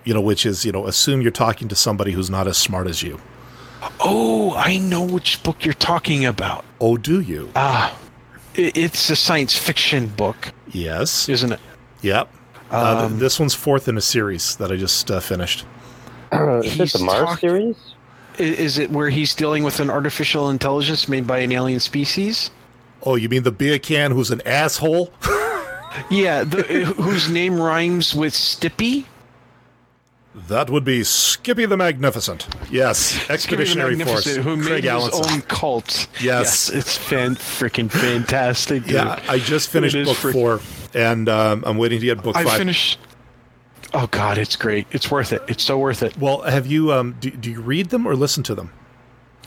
You 0.04 0.14
know, 0.14 0.20
which 0.20 0.46
is 0.46 0.64
you 0.64 0.72
know, 0.72 0.86
assume 0.86 1.22
you're 1.22 1.30
talking 1.30 1.68
to 1.68 1.74
somebody 1.74 2.12
who's 2.12 2.30
not 2.30 2.46
as 2.46 2.56
smart 2.56 2.86
as 2.86 3.02
you. 3.02 3.20
Oh, 4.00 4.54
I 4.54 4.78
know 4.78 5.02
which 5.02 5.42
book 5.42 5.64
you're 5.64 5.74
talking 5.74 6.24
about. 6.24 6.64
Oh, 6.80 6.96
do 6.96 7.20
you? 7.20 7.50
Ah, 7.54 7.96
it's 8.54 9.10
a 9.10 9.16
science 9.16 9.56
fiction 9.56 10.06
book, 10.08 10.52
Yes. 10.72 11.28
isn't 11.28 11.52
it? 11.52 11.60
Yep. 12.02 12.28
uh, 12.70 13.06
Um, 13.06 13.18
this 13.18 13.38
one's 13.40 13.54
fourth 13.54 13.88
in 13.88 13.96
a 13.96 14.00
series 14.00 14.56
that 14.56 14.70
I 14.72 14.76
just 14.76 15.10
uh, 15.10 15.20
finished. 15.20 15.64
is 16.32 16.80
it 16.94 16.98
the 16.98 17.04
Mars 17.04 17.26
talk- 17.28 17.38
series? 17.40 17.76
Is 18.38 18.78
it 18.78 18.90
where 18.90 19.10
he's 19.10 19.32
dealing 19.34 19.62
with 19.62 19.78
an 19.78 19.90
artificial 19.90 20.50
intelligence 20.50 21.08
made 21.08 21.24
by 21.26 21.38
an 21.38 21.52
alien 21.52 21.78
species? 21.78 22.50
Oh, 23.04 23.14
you 23.14 23.28
mean 23.28 23.44
the 23.44 23.52
beer 23.52 23.78
can 23.78 24.10
who's 24.10 24.30
an 24.30 24.40
asshole? 24.46 25.12
Yeah, 26.10 26.42
the, 26.42 26.62
whose 26.96 27.28
name 27.30 27.60
rhymes 27.60 28.16
with 28.16 28.32
Stippy. 28.34 29.04
That 30.34 30.68
would 30.68 30.84
be 30.84 31.04
Skippy 31.04 31.64
the 31.64 31.76
Magnificent. 31.76 32.48
Yes, 32.70 33.28
Expeditionary 33.30 33.98
Force. 34.00 34.24
Who 34.34 34.42
Craig 34.42 34.82
made 34.82 34.84
Alanson. 34.84 35.24
his 35.24 35.32
own 35.32 35.42
cult. 35.42 36.08
Yes. 36.20 36.68
it's 36.70 36.96
fan 36.96 37.36
freaking 37.36 37.90
fantastic. 37.90 38.82
Dude. 38.84 38.94
Yeah, 38.94 39.22
I 39.28 39.38
just 39.38 39.70
finished 39.70 39.94
book 40.04 40.16
frick- 40.16 40.32
four, 40.34 40.60
and 40.92 41.28
um, 41.28 41.62
I'm 41.64 41.78
waiting 41.78 42.00
to 42.00 42.06
get 42.06 42.22
book 42.22 42.36
I 42.36 42.44
five. 42.44 42.58
finished. 42.58 42.98
Oh 43.92 44.08
God, 44.08 44.38
it's 44.38 44.56
great. 44.56 44.88
It's 44.90 45.08
worth 45.08 45.32
it. 45.32 45.42
It's 45.46 45.62
so 45.62 45.78
worth 45.78 46.02
it. 46.02 46.18
Well, 46.18 46.42
have 46.42 46.66
you? 46.66 46.92
Um, 46.92 47.16
do, 47.20 47.30
do 47.30 47.48
you 47.50 47.60
read 47.60 47.90
them 47.90 48.04
or 48.06 48.16
listen 48.16 48.42
to 48.44 48.54
them? 48.56 48.72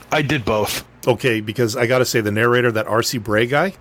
I 0.10 0.22
did 0.22 0.46
both. 0.46 0.88
Okay, 1.06 1.42
because 1.42 1.76
I 1.76 1.86
got 1.86 2.00
to 2.00 2.06
say, 2.06 2.22
the 2.22 2.32
narrator, 2.32 2.72
that 2.72 2.88
R.C. 2.88 3.18
Bray 3.18 3.46
guy. 3.46 3.74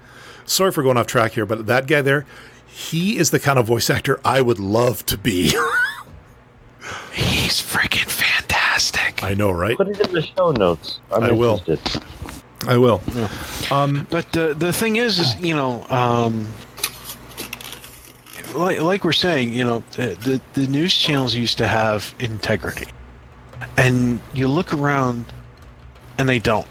Sorry 0.44 0.72
for 0.72 0.82
going 0.82 0.96
off 0.96 1.06
track 1.06 1.32
here, 1.32 1.46
but 1.46 1.66
that 1.66 1.86
guy 1.86 2.02
there, 2.02 2.26
he 2.66 3.16
is 3.16 3.30
the 3.30 3.38
kind 3.40 3.58
of 3.60 3.66
voice 3.66 3.90
actor 3.90 4.20
I 4.24 4.42
would 4.42 4.58
love 4.58 5.06
to 5.06 5.16
be. 5.16 5.52
He's 7.12 7.60
freaking 7.60 8.08
fantastic. 8.10 9.22
I 9.22 9.34
know, 9.34 9.50
right? 9.50 9.76
Put 9.76 9.88
it 9.88 10.00
in 10.00 10.12
the 10.12 10.22
show 10.22 10.52
notes. 10.52 11.00
I'm 11.12 11.22
I 11.24 11.30
will. 11.32 11.58
interested. 11.58 12.02
I 12.66 12.76
will. 12.76 13.00
Um, 13.70 14.06
But 14.10 14.32
the 14.32 14.54
the 14.54 14.72
thing 14.72 14.96
is, 14.96 15.18
is 15.18 15.36
you 15.40 15.54
know, 15.54 15.84
um, 15.88 16.46
like 18.54 18.80
like 18.80 19.04
we're 19.04 19.12
saying, 19.12 19.52
you 19.52 19.64
know, 19.64 19.82
the, 19.92 20.16
the 20.20 20.40
the 20.60 20.66
news 20.66 20.94
channels 20.94 21.34
used 21.34 21.58
to 21.58 21.66
have 21.68 22.14
integrity, 22.18 22.86
and 23.76 24.20
you 24.34 24.48
look 24.48 24.72
around, 24.72 25.24
and 26.18 26.28
they 26.28 26.38
don't. 26.38 26.66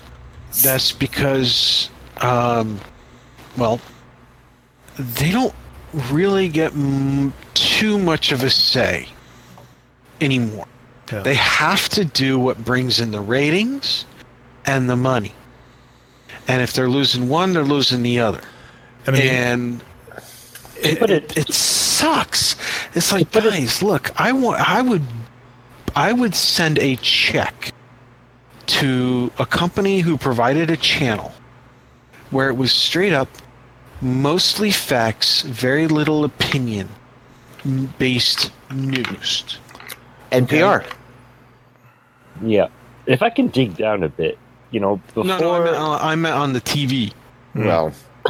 That's 0.64 0.92
because, 0.92 1.90
um, 2.22 2.80
well, 3.58 3.80
they 4.98 5.32
don't 5.32 5.54
really 6.12 6.48
get 6.50 6.72
m- 6.74 7.34
too 7.54 7.98
much 8.00 8.32
of 8.32 8.44
a 8.44 8.50
say 8.50 9.08
anymore. 10.22 10.68
Yeah. 11.12 11.22
They 11.22 11.36
have 11.36 11.88
to 11.90 12.06
do 12.06 12.40
what 12.40 12.64
brings 12.66 13.00
in 13.00 13.12
the 13.12 13.22
ratings 13.22 14.06
and 14.66 14.90
the 14.90 14.96
money. 14.96 15.34
And 16.48 16.62
if 16.62 16.74
they're 16.74 16.90
losing 16.90 17.28
one, 17.30 17.54
they're 17.54 17.64
losing 17.64 18.02
the 18.04 18.20
other. 18.20 18.42
and 19.06 19.16
I 19.16 19.20
mean, 19.20 19.28
and 19.30 19.84
it, 20.82 21.00
But 21.00 21.10
it, 21.12 21.38
it- 21.38 21.50
it 21.50 21.54
sucks. 21.54 22.56
It's 22.96 23.12
like, 23.12 23.32
But 23.32 23.46
it- 23.46 23.52
guys, 23.52 23.82
look, 23.84 24.12
I 24.20 24.32
want, 24.32 24.60
I 24.68 24.82
would, 24.82 25.04
I 25.96 26.12
would 26.14 26.36
send 26.36 26.80
a 26.80 26.96
check 26.98 27.72
to 28.68 29.32
a 29.38 29.46
company 29.46 30.00
who 30.00 30.18
provided 30.18 30.70
a 30.72 30.78
channel 30.78 31.32
where 32.32 32.50
it 32.50 32.58
was 32.58 32.72
straight 32.72 33.14
up, 33.14 33.30
mostly 34.02 34.72
facts, 34.72 35.42
very 35.44 35.88
little 35.88 36.24
opinion 36.26 36.90
based 38.00 38.52
news. 38.72 39.58
NPR. 40.32 40.86
Yeah. 42.42 42.68
If 43.06 43.22
I 43.22 43.30
can 43.30 43.48
dig 43.48 43.78
down 43.78 44.04
a 44.04 44.10
bit, 44.10 44.38
you 44.72 44.80
know, 44.80 44.98
before 45.08 45.24
No, 45.26 45.38
no, 45.40 45.54
I 45.54 45.64
meant, 45.64 45.76
on- 45.78 46.02
I 46.02 46.16
meant 46.16 46.36
on 46.36 46.54
the 46.54 46.62
TV. 46.62 47.14
Well, 47.54 47.94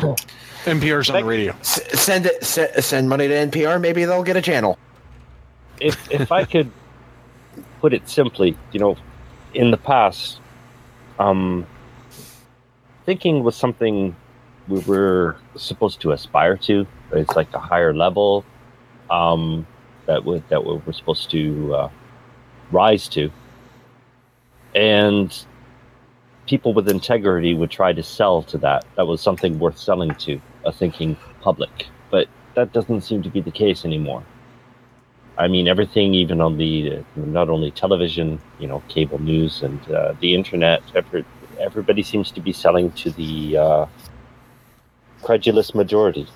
NPR's 0.66 1.10
on 1.10 1.16
the 1.22 1.24
radio. 1.26 1.54
s- 1.62 1.82
send 2.00 2.26
it. 2.26 2.44
Se- 2.44 2.80
send 2.82 3.10
money 3.10 3.28
to 3.28 3.34
NPR. 3.34 3.80
Maybe 3.82 4.06
they'll 4.06 4.24
get 4.24 4.36
a 4.36 4.42
channel. 4.42 4.78
if 5.80 6.12
if 6.12 6.32
I 6.32 6.44
could 6.46 6.70
put 7.82 7.94
it 7.94 8.08
simply, 8.10 8.56
you 8.72 8.80
know, 8.80 8.96
in 9.54 9.72
the 9.72 9.78
past, 9.78 10.40
um, 11.20 11.66
thinking 13.06 13.44
was 13.44 13.56
something 13.56 14.16
we 14.68 14.80
were 14.82 15.38
supposed 15.56 16.02
to 16.02 16.12
aspire 16.12 16.58
to. 16.58 16.86
It's 17.14 17.36
like 17.36 17.52
a 17.54 17.60
higher 17.60 17.94
level 17.94 18.44
um, 19.10 19.66
that 20.06 20.24
we, 20.26 20.44
that 20.50 20.64
we 20.66 20.76
we're 20.76 20.94
supposed 20.94 21.30
to 21.32 21.76
uh, 21.76 21.90
rise 22.72 23.08
to, 23.10 23.32
and 24.74 25.46
people 26.48 26.74
with 26.74 26.88
integrity 26.90 27.54
would 27.54 27.72
try 27.72 27.92
to 27.94 28.04
sell 28.04 28.44
to 28.44 28.58
that. 28.60 28.86
That 28.96 29.08
was 29.08 29.22
something 29.22 29.58
worth 29.60 29.78
selling 29.78 30.14
to 30.16 30.40
a 30.64 30.72
thinking 30.72 31.18
public, 31.42 31.88
but 32.12 32.28
that 32.56 32.74
doesn't 32.74 33.02
seem 33.02 33.24
to 33.24 33.30
be 33.30 33.42
the 33.42 33.52
case 33.52 33.86
anymore. 33.86 34.24
I 35.38 35.48
mean, 35.48 35.68
everything, 35.68 36.14
even 36.14 36.40
on 36.40 36.58
the 36.58 36.98
uh, 36.98 37.02
not 37.16 37.50
only 37.50 37.72
television, 37.72 38.40
you 38.60 38.68
know, 38.68 38.82
cable 38.88 39.20
news 39.20 39.64
and 39.64 39.92
uh, 39.92 40.14
the 40.22 40.34
internet, 40.34 40.82
every, 40.96 41.26
everybody 41.60 42.04
seems 42.04 42.32
to 42.32 42.42
be 42.42 42.54
selling 42.54 42.92
to 42.92 43.12
the 43.12 43.58
uh, 43.58 43.86
credulous 45.24 45.76
majority. 45.76 46.28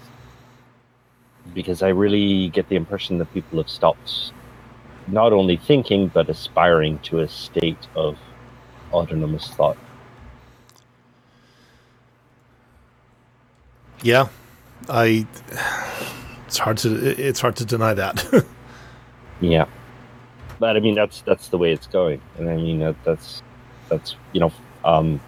Because 1.53 1.81
I 1.81 1.89
really 1.89 2.49
get 2.49 2.69
the 2.69 2.75
impression 2.75 3.17
that 3.19 3.33
people 3.33 3.57
have 3.59 3.69
stopped 3.69 4.33
not 5.07 5.33
only 5.33 5.57
thinking 5.57 6.07
but 6.07 6.29
aspiring 6.29 6.99
to 6.99 7.19
a 7.19 7.27
state 7.27 7.87
of 7.95 8.17
autonomous 8.93 9.47
thought. 9.49 9.77
Yeah, 14.03 14.27
I. 14.89 15.27
It's 16.47 16.57
hard 16.57 16.77
to 16.79 16.95
it's 16.95 17.39
hard 17.41 17.55
to 17.57 17.65
deny 17.65 17.93
that. 17.93 18.25
Yeah, 19.41 19.67
but 20.59 20.75
I 20.75 20.79
mean 20.79 20.95
that's 20.95 21.21
that's 21.21 21.49
the 21.49 21.57
way 21.57 21.71
it's 21.71 21.87
going, 21.87 22.21
and 22.37 22.49
I 22.49 22.55
mean 22.55 22.79
that, 22.79 22.95
that's 23.03 23.43
that's 23.89 24.15
you 24.33 24.41
know 24.41 24.51
um, 24.83 25.21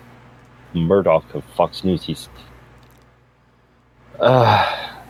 Murdoch 0.74 1.34
of 1.34 1.44
Fox 1.56 1.84
News. 1.84 2.04
He's 2.04 2.30
uh, 4.20 5.01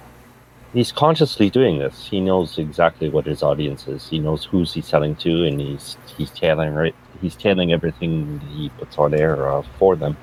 he's 0.73 0.91
consciously 0.91 1.49
doing 1.49 1.79
this. 1.79 2.07
He 2.07 2.19
knows 2.21 2.57
exactly 2.57 3.09
what 3.09 3.25
his 3.25 3.43
audience 3.43 3.87
is. 3.87 4.07
He 4.09 4.19
knows 4.19 4.45
who's 4.45 4.73
he's 4.73 4.85
selling 4.87 5.15
to, 5.17 5.45
and 5.45 5.59
he's 5.59 5.97
he's 6.17 6.29
tailoring 6.31 6.73
right. 6.73 6.95
He's 7.21 7.35
tailoring 7.35 7.71
everything 7.71 8.39
he 8.55 8.69
puts 8.69 8.97
on 8.97 9.13
air 9.13 9.47
uh, 9.49 9.63
for 9.77 9.95
them. 9.95 10.17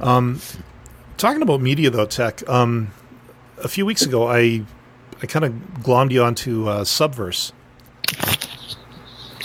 Um, 0.00 0.40
talking 1.16 1.42
about 1.42 1.60
media 1.60 1.90
though, 1.90 2.06
tech. 2.06 2.48
Um, 2.48 2.92
a 3.62 3.68
few 3.68 3.84
weeks 3.84 4.02
ago, 4.02 4.28
I 4.28 4.64
I 5.22 5.26
kind 5.26 5.44
of 5.44 5.52
glommed 5.82 6.12
you 6.12 6.22
onto 6.22 6.68
uh, 6.68 6.84
Subverse. 6.84 7.52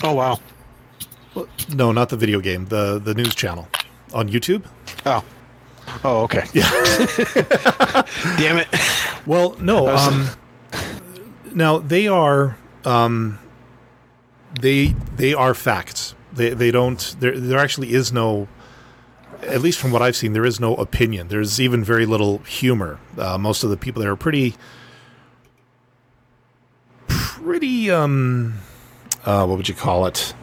Oh 0.03 0.13
wow. 0.13 0.39
Well, 1.33 1.47
No, 1.73 1.91
not 1.91 2.09
the 2.09 2.17
video 2.17 2.39
game. 2.39 2.65
The 2.65 2.99
the 2.99 3.13
news 3.13 3.35
channel 3.35 3.67
on 4.13 4.29
YouTube. 4.29 4.63
Oh. 5.05 5.23
Oh, 6.03 6.23
okay. 6.23 6.45
Yeah. 6.53 8.03
Damn 8.37 8.57
it. 8.57 8.67
Well, 9.25 9.55
no. 9.59 9.87
Um, 9.87 10.29
now 11.53 11.79
they 11.79 12.07
are 12.07 12.57
um, 12.85 13.39
they 14.59 14.95
they 15.15 15.33
are 15.33 15.53
facts. 15.53 16.15
They 16.33 16.49
they 16.51 16.71
don't. 16.71 17.15
There 17.19 17.37
there 17.39 17.59
actually 17.59 17.93
is 17.93 18.11
no. 18.11 18.47
At 19.41 19.61
least 19.61 19.79
from 19.79 19.91
what 19.91 20.01
I've 20.01 20.15
seen, 20.15 20.33
there 20.33 20.45
is 20.45 20.59
no 20.59 20.75
opinion. 20.75 21.27
There's 21.27 21.59
even 21.61 21.83
very 21.83 22.05
little 22.05 22.39
humor. 22.39 22.99
Uh, 23.17 23.37
most 23.37 23.63
of 23.63 23.69
the 23.69 23.77
people 23.77 24.01
there 24.01 24.11
are 24.11 24.15
pretty, 24.15 24.55
pretty. 27.07 27.91
Um, 27.91 28.59
uh, 29.23 29.45
what 29.45 29.57
would 29.57 29.69
you 29.69 29.75
call 29.75 30.05
it? 30.07 30.33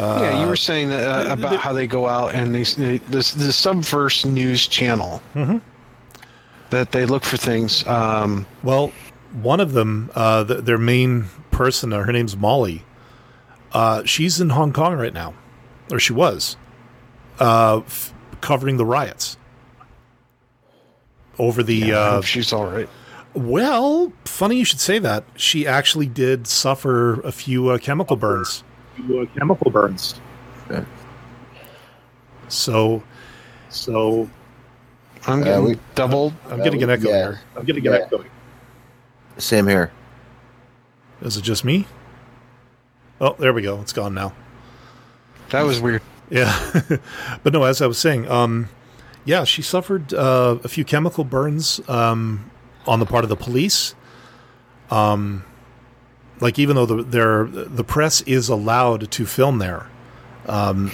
Yeah, 0.00 0.40
you 0.42 0.46
were 0.48 0.56
saying 0.56 0.88
that, 0.90 1.28
uh, 1.28 1.32
about 1.32 1.56
how 1.60 1.72
they 1.72 1.86
go 1.86 2.06
out 2.06 2.34
and 2.34 2.54
they, 2.54 2.62
they 2.64 2.98
this 3.08 3.32
the 3.32 3.52
Subverse 3.52 4.24
news 4.24 4.66
channel 4.66 5.20
that 6.70 6.92
they 6.92 7.04
look 7.06 7.24
for 7.24 7.36
things. 7.36 7.86
Um, 7.86 8.46
Well, 8.62 8.92
one 9.42 9.60
of 9.60 9.72
them, 9.72 10.10
uh, 10.14 10.44
th 10.44 10.64
their 10.64 10.78
main 10.78 11.26
person, 11.50 11.92
uh, 11.92 11.98
her 12.04 12.12
name's 12.12 12.36
Molly. 12.36 12.84
Uh, 13.72 14.02
she's 14.04 14.40
in 14.40 14.50
Hong 14.50 14.72
Kong 14.72 14.94
right 14.96 15.12
now, 15.14 15.34
or 15.92 15.98
she 16.00 16.12
was, 16.12 16.56
uh, 17.38 17.78
f- 17.86 18.12
covering 18.40 18.76
the 18.78 18.84
riots 18.84 19.36
over 21.38 21.62
the. 21.62 21.92
Uh, 21.92 22.10
hope 22.16 22.24
she's 22.24 22.52
all 22.52 22.66
right. 22.66 22.88
well, 23.34 24.12
funny 24.24 24.56
you 24.56 24.64
should 24.64 24.80
say 24.80 24.98
that. 24.98 25.24
She 25.36 25.66
actually 25.66 26.06
did 26.06 26.46
suffer 26.46 27.20
a 27.20 27.32
few 27.32 27.68
uh, 27.68 27.78
chemical 27.78 28.16
burns. 28.16 28.64
Uh, 28.98 29.24
chemical 29.38 29.70
burns. 29.70 30.20
So 32.48 33.02
So 33.68 34.28
I'm 35.26 35.40
Uh, 35.42 35.44
getting 35.44 35.64
we- 35.64 35.78
doubled. 35.94 36.32
I'm 36.50 36.62
getting 36.62 36.82
an 36.82 36.90
echo 36.90 37.08
Yeah. 37.08 37.14
here. 37.16 37.40
I'm 37.56 37.64
getting 37.64 37.86
an 37.86 37.92
Yeah. 37.92 37.98
echo. 38.00 38.24
Same 39.38 39.68
here. 39.68 39.92
Is 41.22 41.36
it 41.36 41.42
just 41.42 41.64
me? 41.64 41.86
Oh, 43.20 43.36
there 43.38 43.52
we 43.52 43.62
go. 43.62 43.80
It's 43.80 43.92
gone 43.92 44.12
now. 44.14 44.32
That 45.50 45.62
was 45.62 45.80
weird. 45.80 46.02
Yeah, 46.30 46.52
but 47.42 47.52
no, 47.52 47.62
as 47.64 47.80
I 47.82 47.86
was 47.86 47.98
saying, 47.98 48.28
um, 48.30 48.68
yeah, 49.24 49.44
she 49.44 49.62
suffered 49.62 50.12
uh, 50.14 50.56
a 50.64 50.68
few 50.68 50.84
chemical 50.84 51.24
burns 51.24 51.80
um, 51.88 52.50
on 52.86 52.98
the 53.00 53.06
part 53.06 53.22
of 53.24 53.28
the 53.30 53.36
police. 53.36 53.94
Um, 54.90 55.44
like 56.40 56.58
even 56.58 56.76
though 56.76 56.86
the 56.86 57.66
the 57.70 57.84
press 57.84 58.20
is 58.22 58.48
allowed 58.48 59.10
to 59.12 59.26
film 59.26 59.58
there, 59.58 59.86
um, 60.46 60.90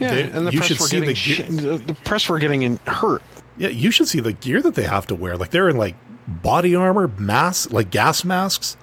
Yeah, 0.00 0.14
They- 0.14 0.22
and 0.22 0.46
the 0.46 0.52
you 0.52 0.58
press 0.58 0.68
should 0.68 0.80
were 0.80 0.86
see 0.86 1.00
getting 1.00 1.56
the 1.56 1.62
ge- 1.62 1.62
the, 1.62 1.92
the 1.92 1.94
press 2.04 2.28
were 2.28 2.38
getting 2.38 2.62
in, 2.62 2.78
hurt. 2.86 3.22
yeah, 3.56 3.68
you 3.68 3.90
should 3.90 4.08
see 4.08 4.20
the 4.20 4.32
gear 4.32 4.60
that 4.62 4.74
they 4.74 4.84
have 4.84 5.06
to 5.08 5.14
wear. 5.14 5.36
Like 5.36 5.50
they're 5.50 5.68
in 5.68 5.76
like 5.76 5.94
body 6.26 6.74
armor, 6.74 7.08
masks, 7.18 7.70
like 7.72 7.90
gas 7.90 8.24
masks, 8.24 8.76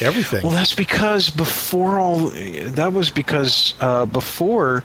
everything. 0.00 0.42
Well, 0.42 0.52
that's 0.52 0.74
because 0.74 1.30
before 1.30 1.98
all 1.98 2.28
that 2.30 2.92
was 2.92 3.10
because 3.10 3.74
uh, 3.80 4.06
before 4.06 4.82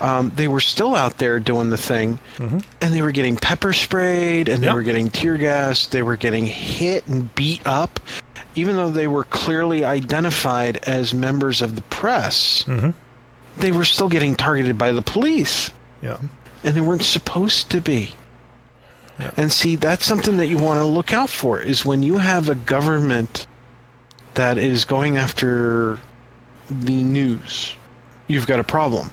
um, 0.00 0.32
they 0.34 0.48
were 0.48 0.60
still 0.60 0.94
out 0.94 1.18
there 1.18 1.38
doing 1.38 1.68
the 1.70 1.76
thing, 1.76 2.18
Mhm. 2.38 2.64
and 2.80 2.94
they 2.94 3.02
were 3.02 3.12
getting 3.12 3.36
pepper 3.36 3.72
sprayed, 3.74 4.48
and 4.48 4.62
they 4.64 4.72
were 4.72 4.82
getting 4.82 5.10
tear 5.10 5.36
gas. 5.36 5.86
They 5.86 6.02
were 6.02 6.16
getting 6.16 6.46
hit 6.46 7.06
and 7.06 7.32
beat 7.34 7.60
up, 7.66 8.00
even 8.54 8.76
though 8.76 8.90
they 8.90 9.06
were 9.06 9.24
clearly 9.24 9.84
identified 9.84 10.78
as 10.78 11.14
members 11.14 11.62
of 11.62 11.76
the 11.76 11.82
press. 11.82 12.64
Mhm. 12.66 12.94
They 13.56 13.72
were 13.72 13.84
still 13.84 14.08
getting 14.08 14.36
targeted 14.36 14.78
by 14.78 14.92
the 14.92 15.02
police 15.02 15.70
yeah, 16.02 16.18
and 16.64 16.74
they 16.74 16.80
weren't 16.80 17.02
supposed 17.02 17.70
to 17.70 17.80
be. 17.80 18.14
Yeah. 19.18 19.30
And 19.36 19.52
see, 19.52 19.76
that's 19.76 20.06
something 20.06 20.38
that 20.38 20.46
you 20.46 20.56
want 20.56 20.80
to 20.80 20.84
look 20.84 21.12
out 21.12 21.28
for 21.28 21.60
is 21.60 21.84
when 21.84 22.02
you 22.02 22.16
have 22.18 22.48
a 22.48 22.54
government 22.54 23.46
that 24.34 24.56
is 24.56 24.84
going 24.84 25.18
after 25.18 25.98
the 26.70 27.02
news, 27.02 27.74
you've 28.28 28.46
got 28.46 28.60
a 28.60 28.64
problem. 28.64 29.10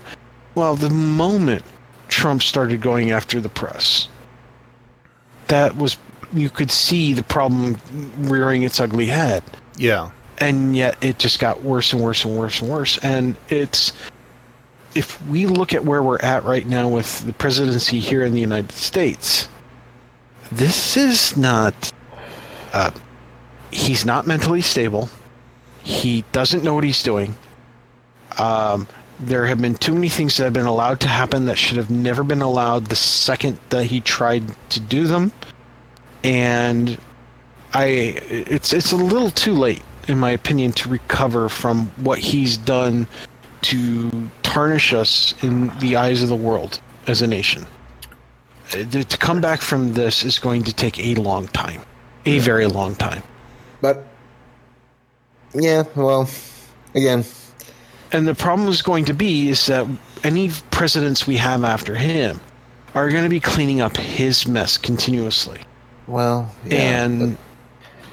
Well, 0.56 0.76
the 0.76 0.90
moment 0.90 1.64
Trump 2.08 2.42
started 2.42 2.80
going 2.82 3.12
after 3.12 3.42
the 3.42 3.50
press, 3.50 4.08
that 5.48 5.76
was 5.76 5.98
you 6.34 6.50
could 6.50 6.72
see 6.72 7.14
the 7.14 7.24
problem 7.24 7.78
rearing 8.18 8.64
its 8.64 8.80
ugly 8.80 9.08
head. 9.08 9.44
Yeah, 9.78 10.12
and 10.40 10.76
yet 10.76 10.98
it 11.02 11.20
just 11.20 11.40
got 11.40 11.64
worse 11.64 11.94
and 11.94 12.02
worse 12.02 12.26
and 12.26 12.38
worse 12.38 12.62
and 12.62 12.70
worse. 12.70 12.98
And 13.00 13.36
it's 13.50 13.94
if 14.96 15.22
we 15.28 15.46
look 15.46 15.74
at 15.74 15.86
where 15.86 16.02
we're 16.02 16.20
at 16.20 16.44
right 16.44 16.66
now 16.66 16.90
with 16.90 17.26
the 17.26 17.34
presidency 17.34 18.00
here 18.00 18.24
in 18.24 18.34
the 18.34 18.40
united 18.40 18.72
states 18.72 19.48
this 20.52 20.96
is 20.96 21.36
not 21.36 21.92
uh, 22.74 22.92
he's 23.72 24.06
not 24.06 24.28
mentally 24.28 24.62
stable. 24.62 25.10
He 25.84 26.24
doesn't 26.32 26.64
know 26.64 26.74
what 26.74 26.84
he's 26.84 27.04
doing. 27.04 27.36
Um, 28.38 28.88
there 29.20 29.46
have 29.46 29.60
been 29.62 29.76
too 29.76 29.94
many 29.94 30.10
things 30.10 30.38
that 30.38 30.44
have 30.44 30.54
been 30.54 30.66
allowed 30.66 31.00
to 31.02 31.08
happen 31.08 31.46
that 31.46 31.58
should 31.58 31.78
have 31.78 31.90
never 31.90 32.24
been 32.24 32.42
allowed 32.42 32.86
the 32.86 32.96
second 32.96 33.60
that 33.70 33.86
he 33.86 34.02
tried 34.02 34.44
to 34.70 34.80
do 34.80 35.08
them 35.08 35.32
and 36.24 36.98
I 37.74 37.86
it's 37.86 38.74
it's 38.74 38.92
a 38.92 38.96
little 38.98 39.32
too 39.32 39.54
late 39.54 39.84
in 40.08 40.18
my 40.18 40.32
opinion 40.32 40.72
to 40.74 40.90
recover 40.90 41.50
from 41.50 41.88
what 41.98 42.20
he's 42.20 42.58
done 42.58 43.08
to 43.64 44.30
tarnish 44.44 44.94
us 44.94 45.34
in 45.42 45.68
the 45.80 45.96
eyes 45.96 46.22
of 46.24 46.30
the 46.30 46.36
world 46.36 46.80
as 47.08 47.22
a 47.22 47.28
nation. 47.28 47.66
Uh, 48.74 48.84
To 48.92 49.04
to 49.04 49.18
come 49.18 49.42
back 49.42 49.62
from 49.62 49.94
this 49.94 50.24
is 50.24 50.40
going 50.40 50.64
to 50.64 50.74
take 50.74 51.00
a 51.00 51.16
long 51.16 51.48
time, 51.50 51.82
a 52.26 52.40
very 52.40 52.68
long 52.68 52.96
time. 52.96 53.24
But 53.82 54.06
yeah, 55.54 55.84
well, 55.96 56.30
again, 56.96 57.26
And 58.12 58.28
the 58.28 58.36
problem 58.36 58.70
is 58.70 58.82
going 58.82 59.06
to 59.06 59.14
be 59.14 59.50
is 59.50 59.66
that 59.66 59.86
any 60.24 60.52
presidents 60.72 61.28
we 61.28 61.38
have 61.38 61.64
after 61.64 61.96
him 61.96 62.40
are 62.96 63.10
going 63.10 63.24
to 63.24 63.30
be 63.30 63.40
cleaning 63.40 63.82
up 63.82 63.98
his 63.98 64.48
mess 64.48 64.78
continuously. 64.78 65.60
Well, 66.08 66.54
yeah, 66.66 67.04
and 67.06 67.38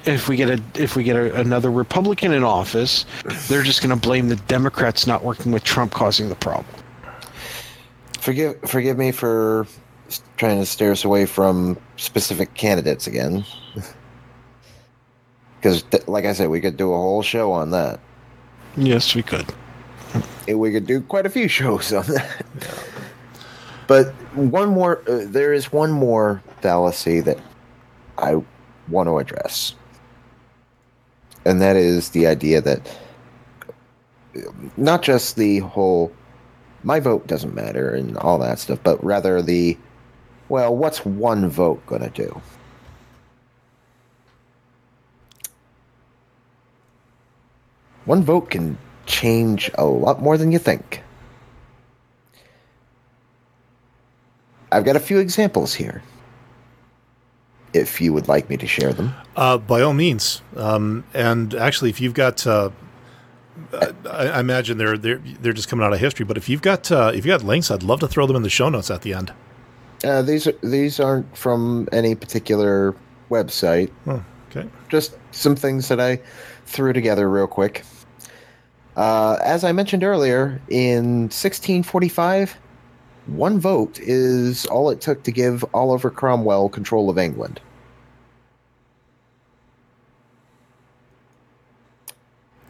if 0.05 0.27
we 0.27 0.35
get 0.35 0.49
a 0.49 0.61
if 0.75 0.95
we 0.95 1.03
get 1.03 1.15
a, 1.15 1.39
another 1.39 1.71
Republican 1.71 2.31
in 2.31 2.43
office, 2.43 3.05
they're 3.47 3.63
just 3.63 3.81
going 3.81 3.97
to 3.97 4.07
blame 4.07 4.29
the 4.29 4.35
Democrats 4.35 5.07
not 5.07 5.23
working 5.23 5.51
with 5.51 5.63
Trump 5.63 5.91
causing 5.91 6.29
the 6.29 6.35
problem. 6.35 6.73
forgive 8.19 8.59
forgive 8.61 8.97
me 8.97 9.11
for 9.11 9.67
trying 10.37 10.59
to 10.59 10.65
steer 10.65 10.91
us 10.91 11.03
away 11.03 11.25
from 11.25 11.77
specific 11.97 12.53
candidates 12.53 13.07
again. 13.07 13.45
Because, 15.65 15.83
like 16.07 16.25
I 16.25 16.33
said, 16.33 16.49
we 16.49 16.61
could 16.61 16.77
do 16.77 16.93
a 16.93 16.95
whole 16.95 17.23
show 17.23 17.51
on 17.51 17.71
that. 17.71 17.99
Yes, 18.77 19.15
we 19.15 19.23
could. 19.23 19.51
And 20.47 20.59
we 20.59 20.71
could 20.71 20.85
do 20.85 21.01
quite 21.01 21.25
a 21.25 21.29
few 21.29 21.47
shows 21.59 21.91
on 21.91 22.05
that. 22.05 22.45
But 23.87 24.13
one 24.35 24.69
more, 24.69 25.01
uh, 25.09 25.25
there 25.25 25.53
is 25.53 25.71
one 25.71 25.91
more 25.91 26.43
fallacy 26.61 27.19
that 27.21 27.39
I 28.17 28.41
want 28.87 29.07
to 29.07 29.17
address, 29.17 29.75
and 31.45 31.61
that 31.61 31.75
is 31.75 32.09
the 32.09 32.27
idea 32.27 32.61
that 32.61 32.97
not 34.77 35.01
just 35.01 35.35
the 35.35 35.59
whole 35.59 36.11
"my 36.83 36.99
vote 36.99 37.27
doesn't 37.27 37.53
matter" 37.55 37.93
and 37.93 38.17
all 38.17 38.37
that 38.39 38.59
stuff, 38.59 38.79
but 38.83 39.03
rather 39.03 39.41
the 39.41 39.77
well, 40.47 40.75
what's 40.75 41.03
one 41.05 41.49
vote 41.49 41.85
going 41.87 42.03
to 42.03 42.09
do? 42.09 42.41
One 48.05 48.23
vote 48.23 48.51
can 48.51 48.77
change 49.07 49.71
a 49.75 49.85
lot 49.85 50.21
more 50.21 50.37
than 50.37 50.51
you 50.51 50.59
think. 50.59 51.01
I've 54.71 54.85
got 54.85 54.95
a 54.95 54.99
few 54.99 55.17
examples 55.19 55.73
here. 55.73 56.03
If 57.75 57.99
you 57.99 58.13
would 58.13 58.27
like 58.27 58.49
me 58.49 58.55
to 58.57 58.67
share 58.67 58.93
them. 58.93 59.13
Uh, 59.35 59.57
by 59.57 59.81
all 59.81 59.93
means. 59.93 60.41
Um, 60.55 61.03
and 61.13 61.53
actually, 61.53 61.89
if 61.89 61.99
you've 61.99 62.13
got, 62.13 62.47
uh, 62.47 62.69
I, 63.73 63.91
I 64.09 64.39
imagine 64.39 64.77
they're 64.77 64.97
they're 64.97 65.21
they're 65.41 65.53
just 65.53 65.67
coming 65.67 65.85
out 65.85 65.91
of 65.91 65.99
history. 65.99 66.25
But 66.25 66.37
if 66.37 66.47
you've 66.47 66.61
got 66.61 66.89
uh, 66.91 67.11
if 67.13 67.25
you 67.25 67.31
got 67.31 67.43
links, 67.43 67.69
I'd 67.69 67.83
love 67.83 67.99
to 67.99 68.07
throw 68.07 68.27
them 68.27 68.37
in 68.37 68.43
the 68.43 68.49
show 68.49 68.69
notes 68.69 68.89
at 68.89 69.01
the 69.01 69.13
end. 69.13 69.33
Uh, 70.03 70.21
these 70.21 70.47
are 70.47 70.53
these 70.63 70.99
aren't 70.99 71.37
from 71.37 71.89
any 71.91 72.15
particular 72.15 72.95
website. 73.29 73.91
Oh, 74.07 74.23
okay. 74.49 74.69
Just 74.87 75.17
some 75.31 75.55
things 75.55 75.89
that 75.89 75.99
I 75.99 76.21
threw 76.65 76.93
together 76.93 77.29
real 77.29 77.47
quick. 77.47 77.83
Uh, 78.95 79.37
as 79.43 79.63
I 79.63 79.73
mentioned 79.73 80.03
earlier, 80.03 80.61
in 80.69 81.23
1645, 81.23 82.57
one 83.27 83.59
vote 83.59 83.99
is 83.99 84.65
all 84.67 84.89
it 84.89 85.01
took 85.01 85.23
to 85.23 85.31
give 85.31 85.65
Oliver 85.73 86.09
Cromwell 86.09 86.69
control 86.69 87.09
of 87.09 87.17
England. 87.17 87.59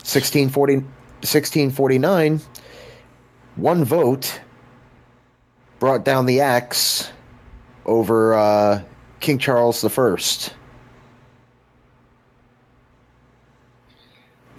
1640, 0.06 0.76
1649, 0.76 2.40
one 3.56 3.84
vote 3.84 4.40
brought 5.80 6.06
down 6.06 6.26
the 6.26 6.42
axe 6.42 7.12
over 7.86 8.34
uh, 8.36 8.82
King 9.20 9.38
Charles 9.40 9.82
the 9.82 9.90
First. 9.90 10.54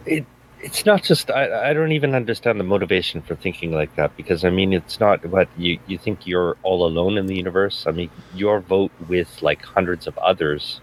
it 0.06 0.24
it's 0.60 0.86
not 0.86 1.02
just 1.02 1.30
I, 1.30 1.70
I 1.70 1.72
don't 1.72 1.92
even 1.92 2.14
understand 2.14 2.58
the 2.58 2.64
motivation 2.64 3.22
for 3.22 3.36
thinking 3.36 3.72
like 3.72 3.94
that 3.96 4.16
because 4.16 4.44
I 4.44 4.50
mean 4.50 4.72
it's 4.72 4.98
not 4.98 5.24
what 5.26 5.48
you 5.56 5.78
you 5.86 5.98
think 5.98 6.26
you're 6.26 6.56
all 6.62 6.86
alone 6.86 7.18
in 7.18 7.26
the 7.26 7.36
universe. 7.36 7.84
I 7.86 7.92
mean 7.92 8.10
your 8.34 8.60
vote 8.60 8.92
with 9.08 9.42
like 9.42 9.62
hundreds 9.62 10.06
of 10.06 10.16
others 10.18 10.80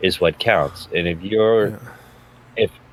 is 0.00 0.20
what 0.20 0.38
counts. 0.38 0.88
And 0.94 1.06
if 1.08 1.22
you're 1.22 1.70
Yeah. 1.70 1.78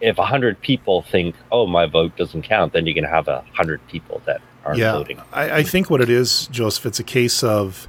If 0.06 0.16
if 0.16 0.20
a 0.20 0.26
hundred 0.26 0.62
people 0.62 1.02
think, 1.02 1.36
oh 1.52 1.66
my 1.66 1.86
vote 1.86 2.16
doesn't 2.16 2.44
count, 2.44 2.74
then 2.74 2.86
you're 2.86 2.96
gonna 2.96 3.14
have 3.14 3.28
a 3.28 3.44
hundred 3.54 3.86
people 3.88 4.22
that 4.26 4.42
aren't 4.64 4.80
yeah, 4.80 4.94
voting. 4.94 5.22
I, 5.34 5.58
I 5.58 5.64
think 5.64 5.90
what 5.90 6.02
it 6.02 6.10
is, 6.10 6.48
Joseph, 6.48 6.86
it's 6.86 7.00
a 7.00 7.04
case 7.04 7.44
of 7.44 7.88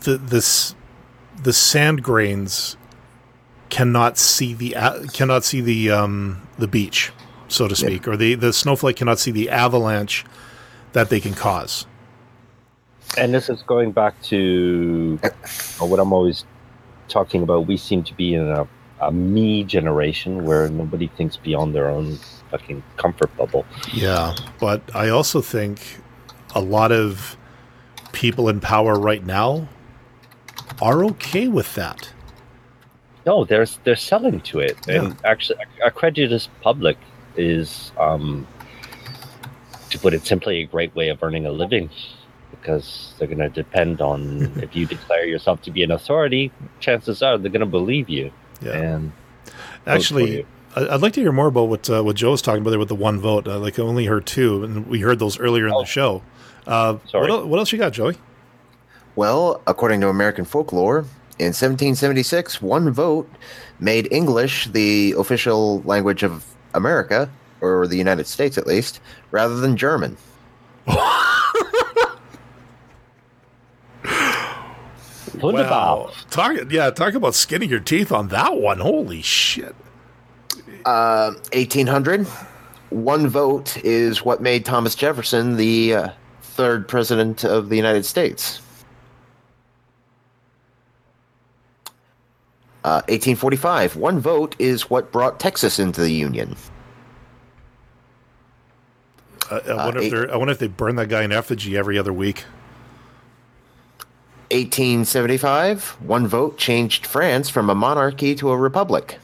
the 0.00 0.16
this 0.16 0.74
the 1.42 1.52
sand 1.52 2.02
grains 2.02 2.76
cannot 3.68 4.18
see 4.18 4.54
the 4.54 4.74
cannot 5.12 5.44
see 5.44 5.60
the 5.60 5.90
um, 5.90 6.46
the 6.58 6.68
beach, 6.68 7.12
so 7.48 7.68
to 7.68 7.76
speak, 7.76 8.08
or 8.08 8.16
the 8.16 8.34
the 8.34 8.52
snowflake 8.52 8.96
cannot 8.96 9.18
see 9.18 9.30
the 9.30 9.50
avalanche 9.50 10.24
that 10.92 11.08
they 11.08 11.20
can 11.20 11.34
cause. 11.34 11.86
And 13.18 13.34
this 13.34 13.50
is 13.50 13.62
going 13.62 13.92
back 13.92 14.20
to 14.22 15.18
uh, 15.22 15.86
what 15.86 16.00
I'm 16.00 16.12
always 16.12 16.46
talking 17.08 17.42
about. 17.42 17.66
We 17.66 17.76
seem 17.76 18.02
to 18.04 18.14
be 18.14 18.34
in 18.34 18.48
a, 18.48 18.66
a 19.02 19.12
me 19.12 19.64
generation 19.64 20.44
where 20.44 20.68
nobody 20.68 21.08
thinks 21.08 21.36
beyond 21.36 21.74
their 21.74 21.88
own 21.88 22.18
fucking 22.50 22.82
comfort 22.96 23.36
bubble. 23.36 23.66
Yeah, 23.92 24.34
but 24.60 24.82
I 24.94 25.08
also 25.08 25.40
think 25.40 25.80
a 26.54 26.60
lot 26.60 26.92
of 26.92 27.36
people 28.12 28.48
in 28.48 28.60
power 28.60 28.94
right 28.94 29.24
now 29.24 29.68
are 30.80 31.04
okay 31.04 31.48
with 31.48 31.74
that. 31.74 32.12
No, 33.26 33.44
they're 33.44 33.66
they're 33.84 33.96
selling 33.96 34.40
to 34.40 34.60
it, 34.60 34.76
and 34.88 35.16
actually, 35.24 35.58
a, 35.82 35.88
a 35.88 35.90
credulous 35.90 36.48
public 36.60 36.96
is, 37.36 37.92
um, 37.98 38.46
to 39.90 39.98
put 39.98 40.12
it 40.12 40.26
simply, 40.26 40.62
a 40.62 40.66
great 40.66 40.94
way 40.94 41.08
of 41.08 41.22
earning 41.22 41.46
a 41.46 41.52
living 41.52 41.88
because 42.50 43.14
they're 43.18 43.28
going 43.28 43.38
to 43.38 43.48
depend 43.48 44.00
on 44.00 44.52
if 44.62 44.74
you 44.74 44.86
declare 44.86 45.24
yourself 45.24 45.62
to 45.62 45.70
be 45.70 45.82
an 45.82 45.90
authority. 45.90 46.50
Chances 46.80 47.22
are 47.22 47.38
they're 47.38 47.50
going 47.50 47.60
to 47.60 47.66
believe 47.66 48.08
you, 48.08 48.32
Yeah. 48.62 48.72
and 48.72 49.12
Actually, 49.86 50.46
I- 50.76 50.88
I'd 50.88 51.00
like 51.02 51.12
to 51.14 51.20
hear 51.20 51.32
more 51.32 51.48
about 51.48 51.64
what 51.68 51.88
uh, 51.90 52.02
what 52.02 52.16
Joe 52.16 52.30
was 52.30 52.42
talking 52.42 52.60
about 52.62 52.70
there 52.70 52.78
with 52.78 52.88
the 52.88 52.94
one 52.94 53.20
vote. 53.20 53.46
Uh, 53.48 53.58
like 53.58 53.78
I 53.78 53.82
only 53.82 54.06
heard 54.06 54.26
two, 54.26 54.64
and 54.64 54.86
we 54.86 55.00
heard 55.00 55.18
those 55.18 55.38
earlier 55.38 55.66
in 55.66 55.72
Oh. 55.74 55.80
the 55.80 55.86
show. 55.86 56.22
Uh, 56.66 56.96
Sorry. 57.08 57.22
What, 57.22 57.30
el- 57.30 57.48
what 57.48 57.58
else 57.58 57.72
you 57.72 57.78
got, 57.78 57.92
Joey? 57.92 58.16
Well, 59.16 59.60
according 59.66 60.00
to 60.02 60.08
American 60.08 60.44
folklore, 60.44 60.98
in 61.38 61.48
1776, 61.52 62.62
one 62.62 62.90
vote 62.92 63.28
made 63.80 64.08
English 64.12 64.66
the 64.68 65.14
official 65.18 65.82
language 65.82 66.22
of 66.22 66.44
America, 66.74 67.28
or 67.60 67.86
the 67.86 67.96
United 67.96 68.26
States 68.26 68.56
at 68.56 68.66
least, 68.66 69.00
rather 69.32 69.56
than 69.56 69.76
German. 69.76 70.16
wunderbar. 75.42 76.10
Talk, 76.30 76.70
yeah, 76.70 76.90
talk 76.90 77.14
about 77.14 77.34
skinning 77.34 77.70
your 77.70 77.80
teeth 77.80 78.12
on 78.12 78.28
that 78.28 78.56
one. 78.56 78.78
Holy 78.78 79.22
shit! 79.22 79.74
Uh, 80.84 81.32
1800, 81.52 82.26
one 82.90 83.28
vote 83.28 83.76
is 83.84 84.24
what 84.24 84.40
made 84.40 84.64
Thomas 84.64 84.94
Jefferson 84.94 85.56
the 85.56 85.94
uh, 85.94 86.08
third 86.42 86.88
president 86.88 87.44
of 87.44 87.68
the 87.68 87.76
United 87.76 88.04
States. 88.04 88.60
Uh, 92.84 92.98
1845, 93.08 93.94
one 93.94 94.18
vote 94.18 94.56
is 94.58 94.90
what 94.90 95.12
brought 95.12 95.38
Texas 95.38 95.78
into 95.78 96.00
the 96.00 96.10
Union. 96.10 96.56
Uh, 99.48 99.60
I 99.68 99.74
wonder 99.84 99.98
if 100.00 100.04
eight- 100.06 100.10
they're. 100.10 100.32
I 100.32 100.36
wonder 100.36 100.52
if 100.52 100.58
they 100.58 100.66
burn 100.66 100.96
that 100.96 101.08
guy 101.08 101.22
in 101.22 101.30
effigy 101.30 101.76
every 101.76 101.96
other 101.98 102.12
week. 102.12 102.44
1875, 104.52 105.96
one 106.00 106.26
vote 106.26 106.58
changed 106.58 107.06
France 107.06 107.48
from 107.48 107.70
a 107.70 107.74
monarchy 107.74 108.34
to 108.36 108.50
a 108.50 108.56
republic. 108.56 109.18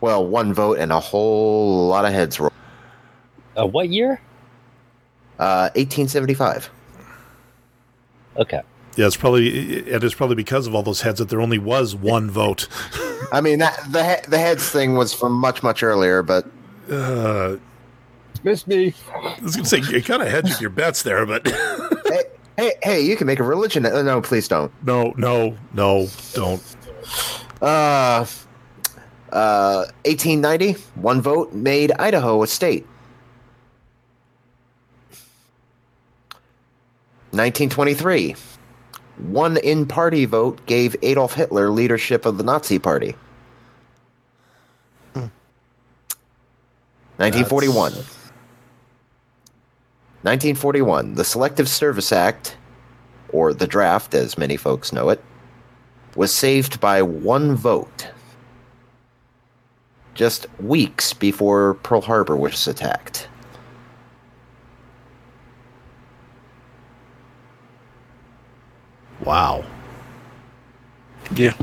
Well, 0.00 0.26
one 0.26 0.52
vote 0.52 0.78
and 0.78 0.90
a 0.90 0.98
whole 1.00 1.86
lot 1.88 2.04
of 2.04 2.12
heads 2.12 2.40
roll. 2.40 2.50
Uh, 3.56 3.66
what 3.66 3.88
year? 3.88 4.20
Uh, 5.38 5.70
1875. 5.76 6.70
Okay. 8.36 8.62
Yeah, 8.96 9.06
it's 9.06 9.16
probably 9.16 9.48
it 9.88 10.04
is 10.04 10.14
probably 10.14 10.36
because 10.36 10.66
of 10.66 10.74
all 10.74 10.82
those 10.82 11.00
heads 11.00 11.18
that 11.18 11.28
there 11.30 11.40
only 11.40 11.58
was 11.58 11.94
one 11.94 12.30
vote. 12.30 12.68
I 13.32 13.40
mean, 13.40 13.58
that 13.60 13.78
the 13.90 14.22
the 14.28 14.38
heads 14.38 14.68
thing 14.68 14.94
was 14.96 15.14
from 15.14 15.32
much 15.32 15.62
much 15.62 15.82
earlier, 15.82 16.22
but 16.22 16.46
Uh, 16.90 17.56
Miss 18.42 18.66
me. 18.66 18.92
I 19.14 19.38
was 19.40 19.54
going 19.56 19.64
to 19.64 19.70
say 19.70 19.78
you 19.78 20.02
kind 20.02 20.20
of 20.20 20.28
hedging 20.28 20.56
your 20.60 20.70
bets 20.70 21.02
there, 21.04 21.24
but 21.24 21.44
hey, 22.56 22.74
hey, 22.82 23.00
you 23.00 23.16
can 23.16 23.26
make 23.26 23.38
a 23.38 23.42
religion. 23.42 23.86
Uh, 23.86 24.02
no, 24.02 24.20
please 24.20 24.48
don't. 24.48 24.72
no, 24.84 25.12
no, 25.16 25.56
no, 25.72 26.08
don't. 26.34 26.62
Uh, 27.60 28.26
uh, 29.32 29.86
1890, 30.04 30.72
one 30.94 31.20
vote 31.20 31.52
made 31.52 31.92
Idaho 31.98 32.42
a 32.42 32.46
state. 32.46 32.86
1923, 37.30 38.36
one 39.16 39.56
in 39.58 39.86
party 39.86 40.26
vote 40.26 40.64
gave 40.66 40.94
Adolf 41.02 41.32
Hitler 41.32 41.70
leadership 41.70 42.26
of 42.26 42.36
the 42.36 42.44
Nazi 42.44 42.78
Party. 42.78 43.14
1941. 47.22 48.21
1941, 50.22 51.14
the 51.14 51.24
Selective 51.24 51.68
Service 51.68 52.12
Act, 52.12 52.56
or 53.30 53.52
the 53.52 53.66
draft 53.66 54.14
as 54.14 54.38
many 54.38 54.56
folks 54.56 54.92
know 54.92 55.08
it, 55.08 55.22
was 56.14 56.32
saved 56.32 56.80
by 56.80 57.02
one 57.02 57.54
vote 57.56 58.08
just 60.14 60.46
weeks 60.60 61.12
before 61.12 61.74
Pearl 61.82 62.02
Harbor 62.02 62.36
was 62.36 62.68
attacked. 62.68 63.28
Wow, 69.24 69.64
Yeah. 71.34 71.54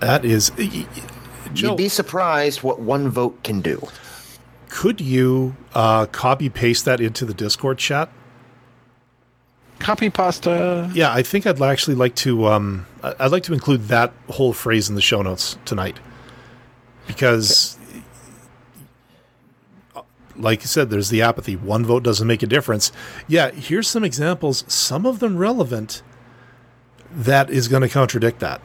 that 0.00 0.24
is. 0.24 0.50
Joe, 1.52 1.68
You'd 1.68 1.76
be 1.76 1.88
surprised 1.88 2.62
what 2.62 2.80
one 2.80 3.08
vote 3.10 3.42
can 3.44 3.60
do. 3.60 3.86
Could 4.74 5.00
you 5.00 5.54
uh, 5.72 6.04
copy 6.06 6.48
paste 6.48 6.84
that 6.84 7.00
into 7.00 7.24
the 7.24 7.32
Discord 7.32 7.78
chat? 7.78 8.10
Copy 9.78 10.10
pasta. 10.10 10.90
Yeah, 10.92 11.12
I 11.12 11.22
think 11.22 11.46
I'd 11.46 11.62
actually 11.62 11.94
like 11.94 12.16
to. 12.16 12.46
Um, 12.46 12.86
I'd 13.02 13.30
like 13.30 13.44
to 13.44 13.52
include 13.52 13.84
that 13.84 14.12
whole 14.30 14.52
phrase 14.52 14.88
in 14.88 14.96
the 14.96 15.00
show 15.00 15.22
notes 15.22 15.56
tonight, 15.64 16.00
because, 17.06 17.78
like 20.34 20.62
you 20.62 20.66
said, 20.66 20.90
there's 20.90 21.08
the 21.08 21.22
apathy. 21.22 21.54
One 21.54 21.84
vote 21.84 22.02
doesn't 22.02 22.26
make 22.26 22.42
a 22.42 22.46
difference. 22.48 22.90
Yeah, 23.28 23.52
here's 23.52 23.86
some 23.86 24.02
examples. 24.02 24.64
Some 24.66 25.06
of 25.06 25.20
them 25.20 25.36
relevant. 25.36 26.02
That 27.12 27.48
is 27.48 27.68
going 27.68 27.82
to 27.82 27.88
contradict 27.88 28.40
that. 28.40 28.60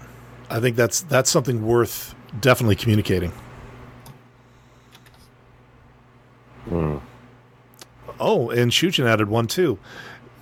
I 0.49 0.59
think 0.59 0.75
that's 0.75 1.01
that's 1.01 1.29
something 1.29 1.67
worth 1.67 2.15
definitely 2.39 2.77
communicating. 2.77 3.31
Oh, 8.19 8.49
and 8.49 8.71
Shuchin 8.71 9.05
added 9.05 9.29
one 9.29 9.47
too. 9.47 9.79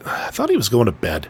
I 0.05 0.29
thought 0.31 0.49
he 0.49 0.57
was 0.57 0.69
going 0.69 0.85
to 0.85 0.91
bed. 0.91 1.25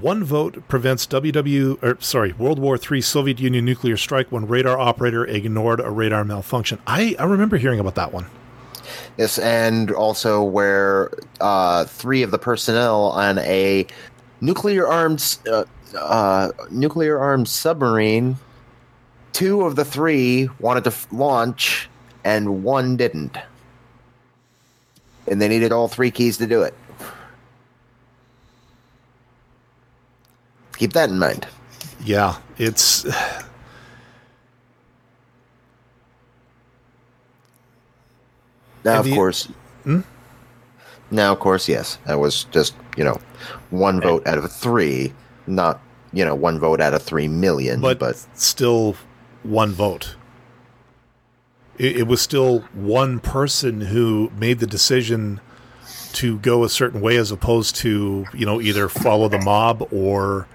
One 0.00 0.24
vote 0.24 0.66
prevents 0.68 1.06
WW 1.06 1.82
or 1.82 1.96
sorry 2.00 2.32
World 2.32 2.58
War 2.58 2.76
III 2.78 3.00
Soviet 3.00 3.38
Union 3.38 3.64
nuclear 3.64 3.96
strike 3.96 4.30
when 4.32 4.46
radar 4.46 4.78
operator 4.78 5.24
ignored 5.24 5.80
a 5.80 5.90
radar 5.90 6.24
malfunction. 6.24 6.78
I, 6.86 7.14
I 7.18 7.24
remember 7.24 7.56
hearing 7.56 7.78
about 7.78 7.94
that 7.94 8.12
one. 8.12 8.26
Yes, 9.16 9.38
and 9.38 9.90
also 9.90 10.42
where 10.42 11.10
uh, 11.40 11.84
three 11.84 12.22
of 12.22 12.30
the 12.30 12.38
personnel 12.38 13.10
on 13.10 13.38
a 13.38 13.86
nuclear 14.40 14.86
armed 14.86 15.38
uh, 15.50 15.64
uh, 15.98 16.50
nuclear 16.70 17.18
armed 17.18 17.48
submarine, 17.48 18.36
two 19.32 19.62
of 19.62 19.76
the 19.76 19.84
three 19.84 20.48
wanted 20.60 20.84
to 20.84 20.90
f- 20.90 21.06
launch, 21.12 21.88
and 22.24 22.62
one 22.62 22.96
didn't, 22.96 23.38
and 25.28 25.40
they 25.40 25.48
needed 25.48 25.72
all 25.72 25.88
three 25.88 26.10
keys 26.10 26.36
to 26.38 26.46
do 26.46 26.62
it. 26.62 26.74
Keep 30.78 30.92
that 30.92 31.08
in 31.08 31.18
mind. 31.18 31.46
Yeah, 32.04 32.36
it's 32.58 33.04
Now, 38.84 39.00
of 39.00 39.04
the- 39.04 39.14
course. 39.14 39.48
Hmm? 39.84 40.00
Now, 41.10 41.32
of 41.32 41.38
course, 41.40 41.68
yes. 41.68 41.98
That 42.06 42.18
was 42.18 42.44
just 42.44 42.74
you 42.96 43.04
know 43.04 43.18
one 43.70 44.00
vote 44.00 44.26
out 44.26 44.38
of 44.38 44.50
three, 44.52 45.12
not 45.46 45.80
you 46.12 46.24
know 46.24 46.34
one 46.34 46.58
vote 46.58 46.80
out 46.80 46.94
of 46.94 47.02
three 47.02 47.28
million. 47.28 47.80
but, 47.80 47.98
But, 47.98 48.16
still 48.34 48.96
one 49.42 49.72
vote. 49.72 50.16
It, 51.78 51.98
it 51.98 52.06
was 52.06 52.20
still 52.20 52.60
one 52.72 53.20
person 53.20 53.82
who 53.82 54.30
made 54.38 54.58
the 54.58 54.66
decision 54.66 55.40
to 56.14 56.38
go 56.38 56.64
a 56.64 56.68
certain 56.68 57.00
way, 57.00 57.16
as 57.16 57.30
opposed 57.30 57.76
to 57.76 58.26
you 58.32 58.46
know 58.46 58.60
either 58.60 58.88
follow 58.88 59.28
the 59.28 59.38
mob 59.38 59.86
or 59.92 60.48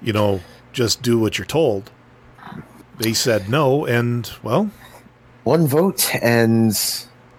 you 0.00 0.12
know 0.12 0.40
just 0.72 1.02
do 1.02 1.18
what 1.18 1.38
you're 1.38 1.46
told. 1.46 1.90
They 2.98 3.12
said 3.12 3.48
no, 3.48 3.84
and 3.84 4.30
well, 4.42 4.70
one 5.44 5.66
vote, 5.66 6.14
and 6.22 6.74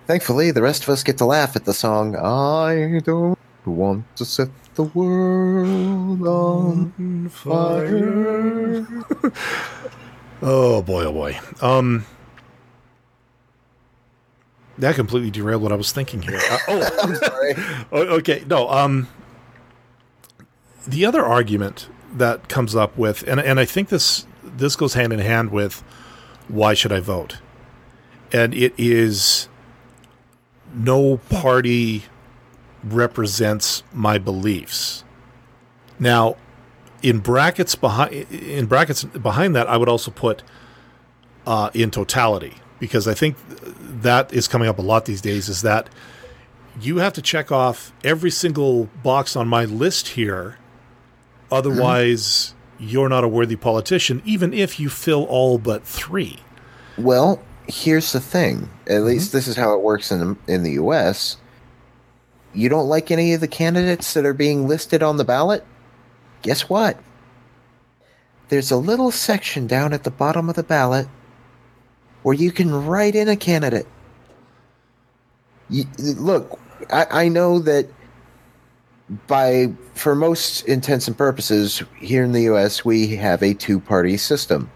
thankfully, 0.05 0.51
the 0.51 0.61
rest 0.61 0.83
of 0.83 0.89
us 0.89 1.03
get 1.03 1.17
to 1.17 1.25
laugh 1.25 1.55
at 1.55 1.65
the 1.65 1.73
song. 1.73 2.15
I 2.15 2.99
don't 3.03 3.37
want 3.65 4.05
to 4.17 4.25
set 4.25 4.49
the 4.75 4.83
world 4.83 6.21
on 6.27 7.29
fire. 7.29 8.87
oh 10.43 10.81
boy, 10.83 11.05
oh 11.05 11.11
boy. 11.11 11.39
Um, 11.61 12.05
that 14.77 14.95
completely 14.95 15.31
derailed 15.31 15.61
what 15.61 15.71
I 15.71 15.75
was 15.75 15.91
thinking 15.91 16.21
here. 16.21 16.39
Uh, 16.49 16.57
oh, 16.67 16.89
I'm 17.03 17.15
sorry. 17.15 17.55
Okay 17.91 18.43
no 18.47 18.69
um 18.69 19.07
the 20.85 21.05
other 21.05 21.25
argument 21.25 21.89
that 22.13 22.47
comes 22.47 22.75
up 22.75 22.97
with 22.97 23.27
and 23.27 23.39
and 23.39 23.59
I 23.59 23.65
think 23.65 23.89
this 23.89 24.25
this 24.43 24.75
goes 24.75 24.93
hand 24.93 25.13
in 25.13 25.19
hand 25.19 25.51
with 25.51 25.83
why 26.47 26.73
should 26.73 26.91
I 26.91 26.99
vote 26.99 27.39
and 28.31 28.53
it 28.53 28.73
is 28.77 29.49
no 30.73 31.17
party 31.17 32.03
represents 32.83 33.83
my 33.93 34.17
beliefs 34.17 35.03
now 35.99 36.35
in 37.01 37.19
brackets 37.19 37.75
behind 37.75 38.13
in 38.31 38.65
brackets 38.65 39.03
behind 39.03 39.55
that 39.55 39.67
I 39.67 39.77
would 39.77 39.89
also 39.89 40.11
put 40.11 40.43
uh, 41.45 41.69
in 41.73 41.91
totality 41.91 42.55
because 42.79 43.07
I 43.07 43.13
think 43.13 43.37
that 44.01 44.33
is 44.33 44.47
coming 44.47 44.67
up 44.67 44.79
a 44.79 44.81
lot 44.81 45.05
these 45.05 45.21
days 45.21 45.49
is 45.49 45.61
that 45.61 45.89
you 46.79 46.97
have 46.97 47.13
to 47.13 47.21
check 47.21 47.51
off 47.51 47.91
every 48.03 48.29
single 48.29 48.85
box 49.03 49.35
on 49.35 49.47
my 49.47 49.65
list 49.65 50.09
here. 50.09 50.57
Otherwise, 51.51 52.53
you're 52.79 53.09
not 53.09 53.23
a 53.23 53.27
worthy 53.27 53.55
politician, 53.55 54.21
even 54.25 54.53
if 54.53 54.79
you 54.79 54.89
fill 54.89 55.23
all 55.25 55.57
but 55.57 55.83
three. 55.83 56.39
Well, 56.97 57.41
here's 57.67 58.11
the 58.11 58.19
thing. 58.19 58.69
At 58.85 58.91
mm-hmm. 58.91 59.05
least 59.05 59.31
this 59.31 59.47
is 59.47 59.55
how 59.55 59.73
it 59.73 59.81
works 59.81 60.11
in 60.11 60.19
the, 60.19 60.53
in 60.53 60.63
the 60.63 60.73
U.S. 60.73 61.37
You 62.53 62.69
don't 62.69 62.87
like 62.87 63.11
any 63.11 63.33
of 63.33 63.41
the 63.41 63.47
candidates 63.47 64.13
that 64.13 64.25
are 64.25 64.33
being 64.33 64.67
listed 64.67 65.01
on 65.01 65.17
the 65.17 65.25
ballot? 65.25 65.65
Guess 66.41 66.69
what? 66.69 66.99
There's 68.49 68.71
a 68.71 68.77
little 68.77 69.11
section 69.11 69.67
down 69.67 69.93
at 69.93 70.03
the 70.03 70.11
bottom 70.11 70.49
of 70.49 70.55
the 70.55 70.63
ballot 70.63 71.07
where 72.27 72.35
you 72.35 72.51
can 72.51 72.69
write 72.85 73.15
in 73.15 73.29
a 73.29 73.37
candidate. 73.37 73.87
You, 75.69 75.85
look, 75.97 76.59
I, 76.91 77.05
I 77.09 77.27
know 77.29 77.59
that 77.59 77.87
by 79.27 79.71
for 79.93 80.13
most 80.13 80.67
intents 80.67 81.07
and 81.07 81.17
purposes 81.17 81.81
here 81.97 82.25
in 82.25 82.33
the 82.33 82.41
U.S. 82.41 82.83
we 82.83 83.15
have 83.15 83.41
a 83.41 83.53
two-party 83.53 84.17
system, 84.17 84.69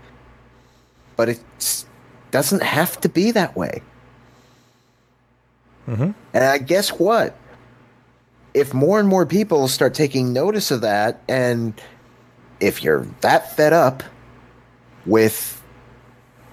but 1.18 1.28
it 1.28 1.86
doesn't 2.32 2.64
have 2.64 3.02
to 3.02 3.10
be 3.10 3.32
that 3.32 3.54
way. 3.58 3.82
Mhm. 5.90 6.16
And 6.34 6.44
I 6.46 6.58
guess 6.58 6.92
what? 6.92 7.36
If 8.54 8.74
more 8.74 8.98
and 8.98 9.10
more 9.10 9.26
people 9.26 9.68
start 9.68 9.94
taking 9.94 10.32
notice 10.32 10.72
of 10.72 10.80
that, 10.80 11.20
and 11.28 11.74
if 12.62 12.82
you're 12.82 13.06
that 13.20 13.58
fed 13.58 13.74
up 13.74 14.04
with 15.06 15.62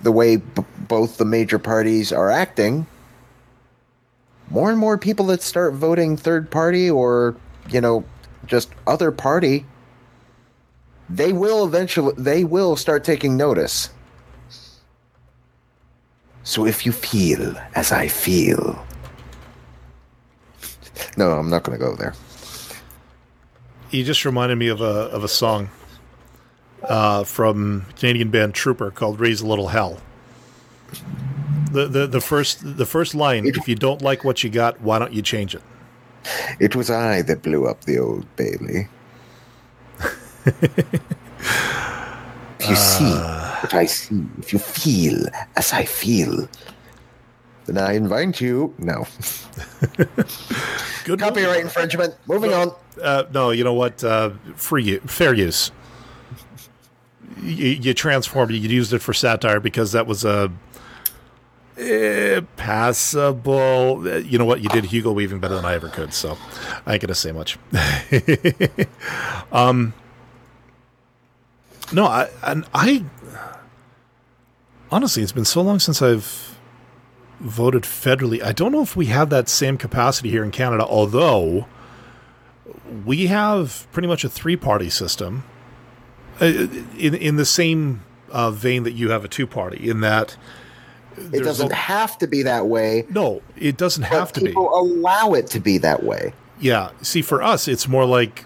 the 0.03 0.13
way 0.13 0.37
b- 0.37 0.65
both 0.89 1.19
the 1.19 1.25
major 1.25 1.59
parties 1.59 2.13
are 2.13 2.31
acting, 2.31 2.87
more 4.51 4.71
and 4.71 4.79
more 4.79 4.97
people 4.99 5.27
that 5.27 5.43
start 5.43 5.75
voting 5.75 6.17
third 6.17 6.51
party 6.51 6.91
or, 6.91 7.37
you 7.69 7.81
know, 7.81 8.05
just 8.47 8.71
other 8.87 9.13
party, 9.13 9.67
they 11.09 11.33
will 11.33 11.65
eventually 11.65 12.15
they 12.17 12.45
will 12.45 12.77
start 12.77 13.05
taking 13.05 13.37
notice. 13.37 13.91
So 16.43 16.67
if 16.67 16.87
you 16.87 16.93
feel 16.93 17.57
as 17.75 17.93
I 17.93 18.09
feel. 18.09 18.85
No, 21.17 21.33
I'm 21.33 21.51
not 21.51 21.63
going 21.63 21.79
to 21.79 21.85
go 21.85 21.95
there. 21.95 22.15
You 23.91 24.05
just 24.05 24.25
reminded 24.25 24.57
me 24.57 24.69
of 24.69 24.81
a 24.81 24.85
of 24.85 25.25
a 25.25 25.29
song 25.29 25.71
uh, 26.83 27.25
from 27.25 27.87
Canadian 27.97 28.31
band 28.31 28.55
Trooper 28.55 28.91
called 28.91 29.21
"Raise 29.21 29.41
a 29.41 29.47
Little 29.47 29.69
Hell." 29.69 30.01
The, 31.73 31.87
the 31.87 32.07
the 32.07 32.21
first 32.21 32.77
the 32.77 32.87
first 32.87 33.15
line: 33.15 33.47
"If 33.47 33.69
you 33.69 33.75
don't 33.75 34.03
like 34.03 34.25
what 34.25 34.43
you 34.43 34.51
got, 34.51 34.81
why 34.81 34.99
don't 34.99 35.13
you 35.13 35.23
change 35.23 35.55
it?" 35.55 35.63
It 36.61 36.75
was 36.75 36.91
I 36.91 37.23
that 37.23 37.43
blew 37.43 37.67
up 37.67 37.85
the 37.85 37.99
old 37.99 38.27
Bailey. 38.37 38.89
if 40.47 40.93
you 42.69 42.77
see 42.77 43.05
what 43.05 43.75
I 43.75 43.87
see, 43.87 44.25
if 44.39 44.53
you 44.53 44.59
feel 44.59 45.27
as 45.57 45.73
I 45.73 45.85
feel, 45.85 46.49
then 47.67 47.79
I 47.79 47.95
invite 47.95 48.41
you. 48.41 48.75
No. 48.79 49.07
Good 51.05 51.21
Copyright 51.21 51.61
infringement. 51.61 52.15
Moving 52.27 52.53
on. 52.53 52.73
Uh, 53.01 53.25
no, 53.33 53.51
you 53.51 53.65
know 53.65 53.75
what? 53.75 54.03
Uh, 54.03 54.31
free 54.57 54.99
fair 55.01 55.35
use. 55.35 55.71
You, 57.43 57.69
you 57.69 57.95
transformed 57.95 58.53
it. 58.53 58.59
You 58.59 58.69
used 58.69 58.93
it 58.93 59.01
for 59.01 59.13
satire 59.13 59.61
because 59.61 59.93
that 59.93 60.07
was 60.07 60.25
a 60.25 60.51
eh, 61.79 62.41
passable. 62.57 64.07
uh, 64.07 64.17
You 64.17 64.39
know 64.39 64.45
what? 64.45 64.61
You 64.61 64.69
did 64.69 64.87
Hugo 64.87 65.13
Weaving 65.13 65.39
better 65.41 65.55
than 65.55 65.65
I 65.65 65.75
ever 65.75 65.89
could. 65.89 66.13
So 66.13 66.37
I 66.87 66.95
ain't 66.95 67.03
gonna 67.03 67.15
say 67.15 67.33
much. 67.33 67.59
um, 69.53 69.95
no, 71.93 72.05
I 72.07 72.29
and 72.43 72.65
I 72.75 73.05
honestly, 74.91 75.23
it's 75.23 75.33
been 75.33 75.45
so 75.45 75.63
long 75.63 75.79
since 75.79 76.03
I've 76.03 76.57
voted 77.41 77.85
federally. 77.85 78.43
I 78.43 78.53
don't 78.53 78.73
know 78.73 78.83
if 78.83 78.97
we 78.97 79.07
have 79.07 79.31
that 79.31 79.49
same 79.49 79.79
capacity 79.79 80.31
here 80.31 80.43
in 80.45 80.51
Canada, 80.51 80.85
although 80.85 81.67
we 83.05 83.27
have 83.27 83.87
pretty 83.93 84.09
much 84.09 84.25
a 84.25 84.29
three 84.29 84.57
party 84.57 84.91
system 84.91 85.45
uh, 86.41 86.47
in, 86.97 87.15
in 87.15 87.37
the 87.37 87.45
same 87.45 88.03
uh, 88.31 88.51
vein 88.51 88.83
that 88.83 88.93
you 88.93 89.11
have 89.11 89.25
a 89.25 89.29
two 89.29 89.47
party, 89.47 89.89
in 89.89 90.01
that 90.01 90.37
It 91.33 91.43
doesn't 91.45 91.73
have 91.73 92.19
to 92.19 92.27
be 92.27 92.43
that 92.45 92.67
way. 92.67 93.05
no, 93.11 93.43
it 93.57 93.77
doesn't 93.77 94.05
have 94.05 94.33
to 94.35 94.41
be. 94.41 94.47
people 94.49 94.69
allow 94.79 95.33
it 95.35 95.47
to 95.49 95.61
be 95.61 95.79
that 95.79 96.03
way. 96.03 96.33
Yeah. 96.61 96.91
See, 97.03 97.23
for 97.23 97.43
us, 97.43 97.69
it's 97.69 97.87
more 97.89 98.05
like 98.05 98.45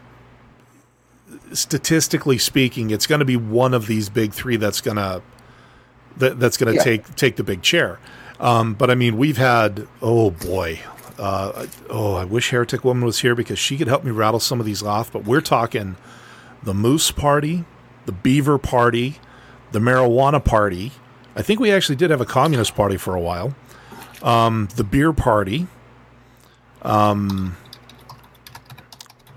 statistically 1.53 2.39
speaking, 2.39 2.91
it's 2.91 3.07
going 3.07 3.19
to 3.19 3.25
be 3.25 3.37
one 3.37 3.75
of 3.75 3.87
these 3.87 4.09
big 4.09 4.33
three 4.33 4.57
that's 4.57 4.81
going 4.81 4.97
to 4.97 5.23
that, 6.19 6.39
that's 6.39 6.57
going 6.57 6.69
to 6.73 6.77
Yeah. 6.77 6.85
take 6.85 7.15
take 7.17 7.37
the 7.37 7.45
big 7.45 7.63
chair. 7.63 7.99
Um, 8.41 8.75
but 8.75 8.91
I 8.91 8.95
mean, 8.95 9.17
we've 9.17 9.37
had 9.39 9.87
oh 10.01 10.31
boy, 10.31 10.81
uh, 11.19 11.67
oh 11.89 12.15
I 12.15 12.25
wish 12.25 12.51
Heretic 12.51 12.85
Woman 12.85 13.05
was 13.05 13.21
here 13.21 13.35
because 13.35 13.59
she 13.59 13.77
could 13.79 13.89
help 13.89 14.05
me 14.05 14.11
rattle 14.11 14.41
some 14.41 14.61
of 14.61 14.67
these 14.67 14.83
off. 14.83 15.13
But 15.13 15.25
we're 15.25 15.41
talking 15.41 15.97
the 16.63 16.75
Moose 16.75 17.11
Party, 17.11 17.65
the 18.07 18.13
Beaver 18.13 18.59
Party, 18.59 19.19
the 19.73 19.79
Marijuana 19.79 20.45
Party. 20.45 20.93
I 21.35 21.43
think 21.43 21.61
we 21.61 21.73
actually 21.73 21.97
did 21.97 22.11
have 22.11 22.21
a 22.21 22.27
Communist 22.27 22.75
Party 22.75 22.97
for 22.97 23.15
a 23.15 23.21
while. 23.21 23.55
Um, 24.23 24.69
the 24.77 24.85
Beer 24.85 25.13
Party. 25.13 25.67
Um, 26.83 27.57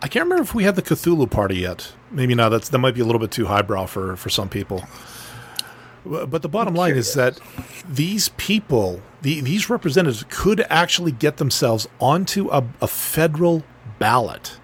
I 0.02 0.08
can't 0.08 0.26
remember 0.26 0.44
if 0.44 0.54
we 0.54 0.66
had 0.66 0.76
the 0.76 0.82
Cthulhu 0.82 1.30
party 1.30 1.58
yet. 1.58 1.94
Maybe 2.12 2.36
not. 2.36 2.50
That's 2.50 2.70
that 2.70 2.78
might 2.78 2.94
be 2.94 3.02
a 3.02 3.06
little 3.06 3.20
bit 3.20 3.32
too 3.32 3.46
highbrow 3.46 3.88
for 3.88 4.16
for 4.16 4.30
some 4.30 4.50
people. 4.50 4.84
But 6.06 6.44
the 6.44 6.50
bottom 6.50 6.76
line 6.76 6.94
is 6.94 7.16
that 7.16 7.40
these 7.90 8.30
people, 8.30 9.02
the, 9.24 9.42
these 9.42 9.72
representatives, 9.72 10.24
could 10.30 10.64
actually 10.70 11.12
get 11.12 11.38
themselves 11.38 11.88
onto 12.00 12.48
a, 12.52 12.64
a 12.80 12.88
federal 12.88 13.64
ballot. 13.98 14.60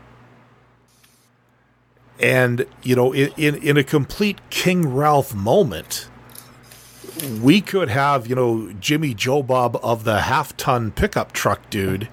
And 2.20 2.68
you 2.84 2.96
know, 2.96 3.12
in, 3.12 3.32
in 3.38 3.56
in 3.56 3.78
a 3.78 3.84
complete 3.84 4.38
King 4.52 4.94
Ralph 4.94 5.34
moment, 5.34 6.11
we 7.42 7.62
could 7.62 7.90
have 7.90 8.28
you 8.28 8.36
know 8.36 8.72
Jimmy 8.80 9.14
Joe 9.14 9.44
Bob 9.44 9.80
of 9.84 10.04
the 10.04 10.22
half 10.22 10.56
ton 10.58 10.92
pickup 10.92 11.32
truck 11.32 11.70
dude 11.70 12.08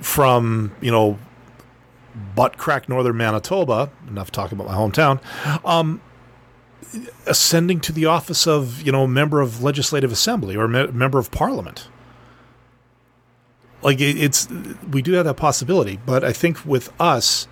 from 0.00 0.72
you 0.80 0.90
know 0.90 1.18
butt 2.34 2.58
crack 2.58 2.88
northern 2.88 3.16
Manitoba. 3.16 3.90
Enough 4.08 4.30
talking 4.30 4.58
about 4.58 4.68
my 4.68 4.76
hometown. 4.76 5.20
Um, 5.64 6.00
ascending 7.26 7.80
to 7.80 7.92
the 7.92 8.06
office 8.06 8.46
of 8.46 8.82
you 8.82 8.92
know 8.92 9.06
member 9.06 9.40
of 9.40 9.62
legislative 9.62 10.12
assembly 10.12 10.56
or 10.56 10.68
me- 10.68 10.88
member 10.88 11.18
of 11.18 11.30
parliament. 11.30 11.88
Like 13.82 14.00
it, 14.00 14.18
it's 14.18 14.48
we 14.90 15.02
do 15.02 15.12
have 15.12 15.24
that 15.26 15.36
possibility, 15.36 15.98
but 16.04 16.24
I 16.24 16.32
think 16.32 16.64
with 16.64 16.92
us, 17.00 17.46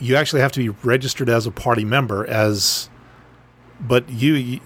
you 0.00 0.16
actually 0.16 0.40
have 0.40 0.52
to 0.52 0.60
be 0.60 0.68
registered 0.84 1.28
as 1.28 1.46
a 1.46 1.50
party 1.50 1.84
member 1.84 2.26
as. 2.26 2.88
But 3.80 4.08
you, 4.08 4.60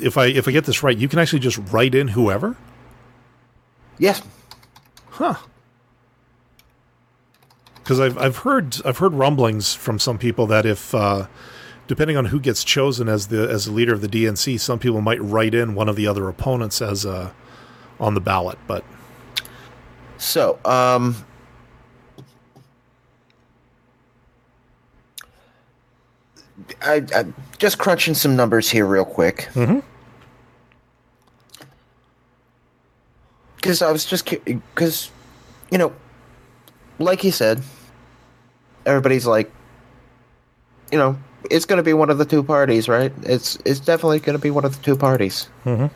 if 0.00 0.16
I 0.16 0.26
if 0.26 0.48
I 0.48 0.52
get 0.52 0.64
this 0.64 0.82
right, 0.82 0.96
you 0.96 1.08
can 1.08 1.18
actually 1.18 1.40
just 1.40 1.58
write 1.72 1.94
in 1.94 2.08
whoever. 2.08 2.56
Yes. 3.98 4.22
Huh. 5.10 5.34
Because 7.76 8.00
I've 8.00 8.18
I've 8.18 8.36
heard 8.38 8.76
I've 8.84 8.98
heard 8.98 9.14
rumblings 9.14 9.74
from 9.74 9.98
some 9.98 10.18
people 10.18 10.46
that 10.48 10.66
if 10.66 10.94
uh, 10.94 11.26
depending 11.86 12.16
on 12.16 12.26
who 12.26 12.38
gets 12.38 12.62
chosen 12.64 13.08
as 13.08 13.28
the 13.28 13.48
as 13.48 13.64
the 13.66 13.72
leader 13.72 13.92
of 13.92 14.00
the 14.00 14.08
DNC, 14.08 14.60
some 14.60 14.78
people 14.78 15.00
might 15.00 15.20
write 15.22 15.54
in 15.54 15.74
one 15.74 15.88
of 15.88 15.96
the 15.96 16.06
other 16.06 16.28
opponents 16.28 16.80
as 16.82 17.06
uh, 17.06 17.30
on 17.98 18.14
the 18.14 18.20
ballot. 18.20 18.58
But 18.66 18.84
So, 20.18 20.58
um, 20.64 21.16
I, 26.82 27.02
I 27.14 27.24
just 27.58 27.78
crunching 27.78 28.14
some 28.14 28.36
numbers 28.36 28.68
here 28.70 28.84
real 28.86 29.04
quick. 29.04 29.48
Mhm. 29.54 29.82
Because 33.60 33.82
I 33.82 33.90
was 33.92 34.04
just 34.04 34.24
because, 34.44 35.10
you 35.70 35.78
know, 35.78 35.92
like 36.98 37.20
he 37.20 37.30
said, 37.30 37.60
everybody's 38.86 39.26
like, 39.26 39.50
you 40.92 40.98
know, 40.98 41.18
it's 41.50 41.64
going 41.66 41.76
to 41.78 41.82
be 41.82 41.92
one 41.92 42.08
of 42.10 42.18
the 42.18 42.24
two 42.24 42.42
parties, 42.42 42.88
right? 42.88 43.12
It's 43.22 43.56
it's 43.64 43.80
definitely 43.80 44.20
going 44.20 44.36
to 44.38 44.42
be 44.42 44.50
one 44.50 44.64
of 44.64 44.76
the 44.76 44.82
two 44.82 44.96
parties. 44.96 45.48
Mhm. 45.64 45.90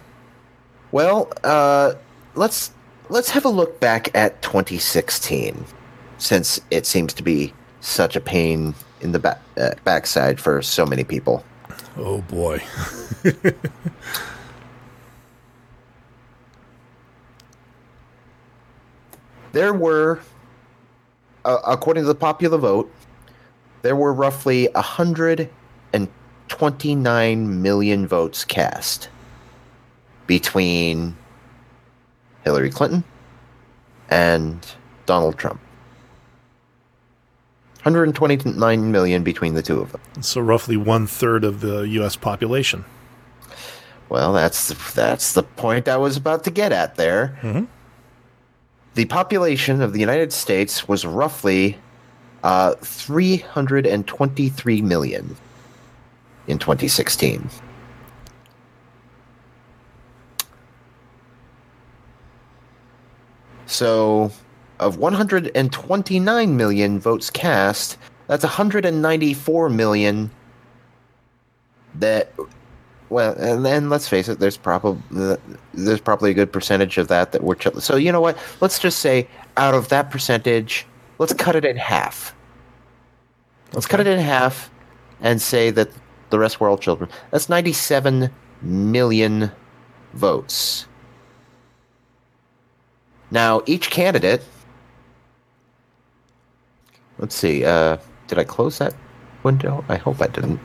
Well, 0.91 1.31
uh, 1.45 1.95
let's 2.35 2.73
let's 3.09 3.31
have 3.31 3.45
a 3.45 3.49
look 3.49 3.79
back 3.81 4.15
at 4.17 4.43
2016, 4.43 5.65
since 6.19 6.61
it 6.71 6.85
seems 6.87 7.15
to 7.15 7.23
be 7.23 7.53
such 7.81 8.17
a 8.17 8.21
pain 8.21 8.75
in 9.01 9.13
the 9.13 9.19
back 9.19 9.41
uh, 9.57 9.71
backside 9.85 10.41
for 10.41 10.63
so 10.63 10.85
many 10.85 11.05
people. 11.05 11.45
oh 11.97 12.21
boy, 12.23 12.61
There 19.53 19.73
were, 19.75 20.21
uh, 21.45 21.59
according 21.67 22.05
to 22.05 22.09
the 22.09 22.15
popular 22.15 22.57
vote, 22.59 22.91
there 23.83 23.97
were 23.97 24.13
roughly 24.13 24.69
129 24.75 27.63
million 27.63 28.07
votes 28.07 28.45
cast 28.45 29.09
between 30.27 31.17
Hillary 32.45 32.71
Clinton 32.71 33.03
and 34.09 34.65
Donald 35.07 35.37
Trump. 35.39 35.61
129 37.83 38.93
million 38.93 39.25
between 39.25 39.55
the 39.55 39.63
two 39.63 39.81
of 39.81 39.91
them. 39.93 40.01
so 40.21 40.41
roughly 40.41 40.77
one 40.77 41.05
third 41.07 41.43
of 41.45 41.61
the 41.61 41.81
U.S. 41.81 42.15
population. 42.15 42.85
Well, 44.09 44.33
that's 44.33 44.69
that's 44.95 45.33
the 45.33 45.43
point 45.43 45.89
I 45.89 45.97
was 45.97 46.17
about 46.17 46.45
to 46.45 46.51
get 46.53 46.71
at 46.71 46.95
there. 46.95 47.37
Mhm. 47.43 47.67
The 48.95 49.07
population 49.07 49.81
of 49.81 49.93
the 49.93 50.01
United 50.01 50.33
States 50.33 50.87
was 50.87 51.07
roughly 51.07 51.79
uh, 52.43 52.75
323 52.75 54.83
million 54.83 55.37
in 56.47 56.59
2016. 56.59 57.49
So, 63.67 64.31
of 64.79 64.99
129 64.99 66.57
million 66.57 67.01
votes 67.01 67.31
cast, 67.31 67.97
that's 68.27 68.45
194 68.45 69.71
million 69.71 70.31
that 71.95 72.35
well, 73.13 73.35
and 73.35 73.65
then 73.65 73.91
let's 73.91 74.09
face 74.09 74.29
it, 74.29 74.39
there's 74.39 74.57
probably 74.57 75.37
there's 75.75 76.01
probably 76.01 76.31
a 76.31 76.35
good 76.35 76.53
percentage 76.53 76.99
of 76.99 77.09
that 77.09 77.33
that 77.33 77.45
we're 77.45 77.55
ch- 77.55 77.75
so 77.79 77.97
you 77.97 78.11
know 78.11 78.21
what? 78.21 78.39
Let's 78.61 78.79
just 78.79 79.01
say 79.01 79.29
out 79.57 79.75
of 79.75 79.89
that 79.91 80.11
percentage, 80.11 80.87
let's 81.19 81.35
cut 81.35 81.55
it 81.55 81.65
in 81.65 81.77
half. 81.77 82.35
Let's 83.75 83.87
cut 83.87 84.01
it 84.01 84.07
in 84.07 84.19
half, 84.19 84.71
and 85.21 85.41
say 85.41 85.71
that 85.71 85.91
the 86.31 86.39
rest 86.39 86.59
were 86.59 86.69
all 86.69 86.79
children. 86.79 87.11
That's 87.31 87.49
97 87.49 88.31
million 88.63 89.53
votes. 90.15 90.87
Now 93.31 93.63
each 93.67 93.91
candidate. 93.91 94.43
Let's 97.19 97.35
see. 97.35 97.65
Uh, 97.65 97.99
did 98.27 98.39
I 98.39 98.45
close 98.45 98.79
that 98.79 98.95
window? 99.43 99.85
I 99.89 99.97
hope 99.97 100.21
I 100.23 100.27
didn't. 100.29 100.61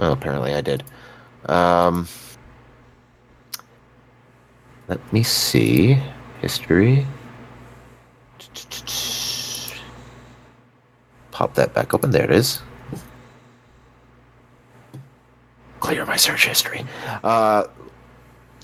Oh, 0.00 0.12
apparently 0.12 0.54
I 0.54 0.62
did. 0.62 0.82
Um, 1.44 2.08
let 4.88 5.12
me 5.12 5.22
see. 5.22 5.98
History. 6.40 7.06
Pop 11.32 11.54
that 11.54 11.74
back 11.74 11.92
open. 11.92 12.12
There 12.12 12.24
it 12.24 12.30
is. 12.30 12.62
Clear 15.80 16.06
my 16.06 16.16
search 16.16 16.46
history. 16.46 16.86
Uh, 17.22 17.64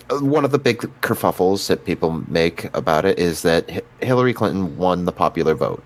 one 0.08 0.46
of 0.46 0.52
the 0.52 0.58
big 0.58 0.78
kerfuffles 1.02 1.66
that 1.66 1.84
people 1.84 2.24
make 2.28 2.74
about 2.74 3.04
it 3.04 3.18
is 3.18 3.42
that 3.42 3.84
Hillary 4.00 4.32
Clinton 4.32 4.78
won 4.78 5.04
the 5.04 5.12
popular 5.12 5.54
vote 5.54 5.82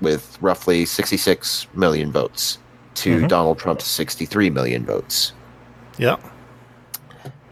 with 0.00 0.40
roughly 0.40 0.84
66 0.84 1.66
million 1.74 2.12
votes 2.12 2.58
to 2.94 3.20
Mhm. 3.22 3.28
Donald 3.28 3.58
Trump's 3.58 3.86
63 3.86 4.50
million 4.50 4.84
votes. 4.84 5.32
Yeah, 5.98 6.16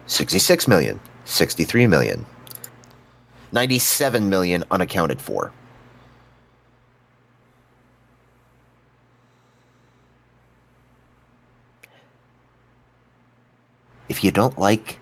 66 0.06 0.66
million, 0.68 1.00
63 1.24 1.86
million, 1.86 2.26
97 3.52 4.28
million 4.28 4.64
unaccounted 4.70 5.20
for. 5.20 5.52
If 14.08 14.24
you 14.24 14.30
don't 14.30 14.58
like 14.58 14.98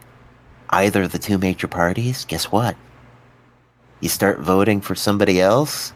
either 0.71 1.03
of 1.03 1.13
the 1.13 1.19
two 1.19 1.39
major 1.39 1.67
parties, 1.67 2.25
guess 2.27 2.47
what? 2.53 2.77
You 4.01 4.09
start 4.09 4.41
voting 4.41 4.81
for 4.81 4.95
somebody 4.95 5.41
else, 5.41 5.93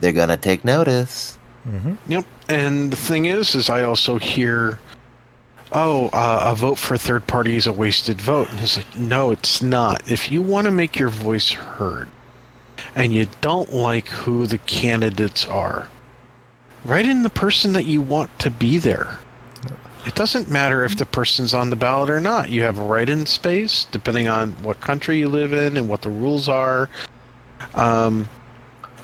they're 0.00 0.12
going 0.12 0.28
to 0.28 0.36
take 0.36 0.64
notice. 0.64 1.38
Yep. 2.08 2.24
And 2.50 2.92
the 2.92 2.96
thing 2.96 3.26
is, 3.26 3.54
is 3.54 3.70
I 3.70 3.84
also 3.84 4.18
hear, 4.18 4.80
oh, 5.70 6.08
uh, 6.08 6.50
a 6.52 6.56
vote 6.56 6.78
for 6.78 6.94
a 6.94 6.98
third 6.98 7.28
party 7.28 7.54
is 7.54 7.68
a 7.68 7.72
wasted 7.72 8.20
vote. 8.20 8.50
And 8.50 8.58
it's 8.58 8.76
like, 8.76 8.96
no, 8.96 9.30
it's 9.30 9.62
not. 9.62 10.10
If 10.10 10.32
you 10.32 10.42
want 10.42 10.64
to 10.64 10.72
make 10.72 10.98
your 10.98 11.10
voice 11.10 11.52
heard 11.52 12.08
and 12.96 13.14
you 13.14 13.28
don't 13.40 13.72
like 13.72 14.08
who 14.08 14.48
the 14.48 14.58
candidates 14.58 15.46
are, 15.46 15.88
write 16.84 17.06
in 17.06 17.22
the 17.22 17.30
person 17.30 17.72
that 17.74 17.84
you 17.84 18.02
want 18.02 18.36
to 18.40 18.50
be 18.50 18.78
there. 18.78 19.20
It 20.04 20.16
doesn't 20.16 20.50
matter 20.50 20.84
if 20.84 20.96
the 20.96 21.06
person's 21.06 21.54
on 21.54 21.70
the 21.70 21.76
ballot 21.76 22.10
or 22.10 22.20
not. 22.20 22.48
You 22.48 22.62
have 22.62 22.78
a 22.78 22.82
write-in 22.82 23.26
space, 23.26 23.86
depending 23.92 24.26
on 24.26 24.52
what 24.62 24.80
country 24.80 25.18
you 25.18 25.28
live 25.28 25.52
in 25.52 25.76
and 25.76 25.88
what 25.88 26.02
the 26.02 26.10
rules 26.10 26.48
are. 26.48 26.90
Um, 27.74 28.28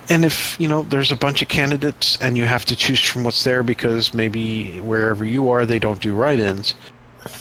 and 0.09 0.25
if 0.25 0.59
you 0.61 0.69
know 0.69 0.83
there's 0.83 1.13
a 1.13 1.17
bunch 1.17 1.43
of 1.43 1.49
candidates 1.49 2.19
and 2.21 2.37
you 2.37 2.45
have 2.45 2.65
to 2.67 2.77
choose 2.77 3.01
from 3.01 3.25
what's 3.25 3.45
there 3.45 3.63
because 3.63 4.15
maybe 4.15 4.81
wherever 4.81 5.25
you 5.25 5.51
are 5.51 5.67
they 5.67 5.79
don't 5.79 6.01
do 6.01 6.15
write-ins, 6.15 6.75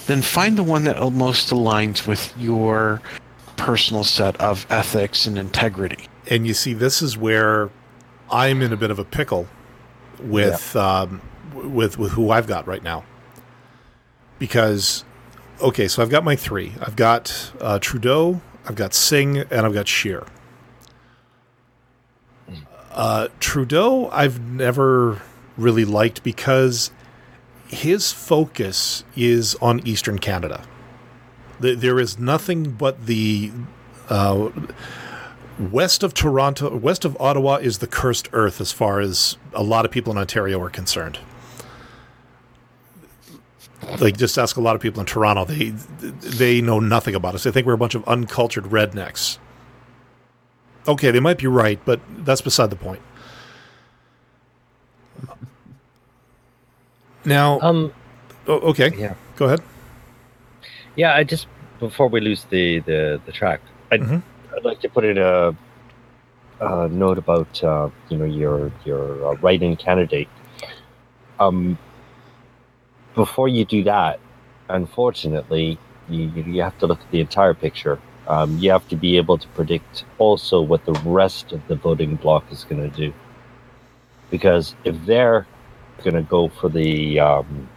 then 0.08 0.22
find 0.22 0.58
the 0.58 0.64
one 0.64 0.84
that 0.86 0.98
most 1.12 1.50
aligns 1.50 2.08
with 2.08 2.34
your 2.38 3.02
personal 3.58 4.04
set 4.04 4.40
of 4.42 4.66
ethics 4.70 5.26
and 5.26 5.38
integrity. 5.38 6.08
and 6.30 6.46
you 6.46 6.54
see, 6.54 6.74
this 6.74 7.02
is 7.02 7.18
where 7.18 7.70
I'm 8.32 8.62
in 8.62 8.74
a 8.74 8.78
bit 8.78 8.92
of 8.92 9.00
a 9.00 9.06
pickle 9.06 9.48
with 10.20 10.76
um, 10.76 11.22
with 11.54 11.98
with 11.98 12.12
who 12.14 12.32
I've 12.32 12.48
got 12.48 12.68
right 12.68 12.84
now 12.84 13.04
because 14.40 15.04
okay, 15.62 15.88
so 15.88 16.02
I've 16.02 16.10
got 16.10 16.24
my 16.24 16.36
three. 16.36 16.74
I've 16.82 16.96
got 16.96 17.52
uh, 17.62 17.80
Trudeau, 17.80 18.42
I've 18.66 18.76
got 18.76 18.94
Singh, 18.94 19.38
and 19.38 19.66
I've 19.66 19.74
got 19.74 19.88
Scheer. 19.88 20.26
Uh, 22.96 23.28
Trudeau, 23.42 24.10
I've 24.12 24.40
never 24.40 25.22
really 25.58 25.84
liked 25.84 26.24
because 26.24 26.92
his 27.68 28.14
focus 28.14 29.04
is 29.18 29.56
on 29.56 29.86
Eastern 29.86 30.18
Canada. 30.18 30.64
There 31.60 32.00
is 32.00 32.18
nothing 32.18 32.72
but 32.72 33.06
the 33.06 33.52
uh, 34.08 34.50
west 35.60 36.04
of 36.04 36.14
Toronto, 36.14 36.76
west 36.78 37.04
of 37.04 37.18
Ottawa 37.20 37.56
is 37.56 37.80
the 37.80 37.88
cursed 37.88 38.30
earth 38.32 38.62
as 38.62 38.72
far 38.72 39.02
as 39.02 39.38
a 39.54 39.64
lot 39.64 39.84
of 39.84 39.92
people 39.92 40.14
in 40.14 40.18
Ontario 40.18 40.62
are 40.62 40.70
concerned. 40.70 41.20
Like, 44.00 44.18
just 44.18 44.38
ask 44.38 44.56
a 44.56 44.62
lot 44.62 44.76
of 44.76 44.82
people 44.82 45.02
in 45.02 45.06
Toronto; 45.06 45.46
they 45.46 45.70
they 45.70 46.60
know 46.62 46.80
nothing 46.80 47.14
about 47.14 47.36
us. 47.36 47.44
They 47.44 47.52
think 47.52 47.68
we're 47.68 47.74
a 47.74 47.78
bunch 47.78 47.94
of 47.94 48.04
uncultured 48.08 48.66
rednecks. 48.66 49.38
Okay, 50.88 51.12
they 51.12 51.20
might 51.20 51.38
be 51.40 51.48
right, 51.48 51.80
but 51.86 52.00
that's 52.26 52.42
beside 52.42 52.70
the 52.70 52.76
point. 52.76 53.02
Now, 57.26 57.60
Um, 57.62 57.92
oh, 58.48 58.60
okay, 58.72 58.92
yeah, 58.98 59.16
go 59.36 59.46
ahead. 59.46 59.62
yeah. 60.96 61.14
I 61.16 61.24
just 61.24 61.48
before 61.80 62.08
we 62.08 62.22
lose 62.22 62.44
the 62.46 62.80
the 62.82 63.20
the 63.26 63.32
track, 63.32 63.62
I'd, 63.92 64.02
Mhm. 64.02 64.22
I'd 64.56 64.64
like 64.64 64.80
to 64.82 64.90
put 64.90 65.04
in 65.04 65.18
a, 65.18 65.56
a 66.62 66.88
note 66.88 67.18
about 67.18 67.64
uh, 67.64 67.90
you 68.10 68.18
know 68.18 68.26
your 68.26 68.72
your 68.86 69.26
uh, 69.28 69.34
write-in 69.42 69.76
candidate. 69.76 70.30
Um, 71.40 71.78
before 73.16 73.48
you 73.48 73.66
do 73.66 73.84
that, 73.86 74.20
unfortunately, 74.70 75.80
you 76.08 76.30
you 76.46 76.62
have 76.62 76.78
to 76.78 76.86
look 76.88 77.02
at 77.02 77.10
the 77.12 77.22
entire 77.22 77.54
picture. 77.56 77.98
Um, 78.28 78.58
you 78.58 78.72
have 78.72 78.88
to 78.90 78.96
be 78.96 79.18
able 79.18 79.38
to 79.38 79.48
predict 79.50 80.06
also 80.18 80.62
what 80.62 80.86
the 80.86 80.94
rest 81.06 81.52
of 81.52 81.68
the 81.68 81.76
voting 81.76 82.16
bloc 82.16 82.52
is 82.52 82.64
going 82.64 82.90
to 82.90 82.96
do, 82.96 83.14
because 84.32 84.76
if 84.84 84.96
they're 85.06 85.46
going 86.04 86.16
to 86.16 86.24
go 86.24 86.50
for 86.50 86.70
the 86.70 87.20
um, 87.20 87.70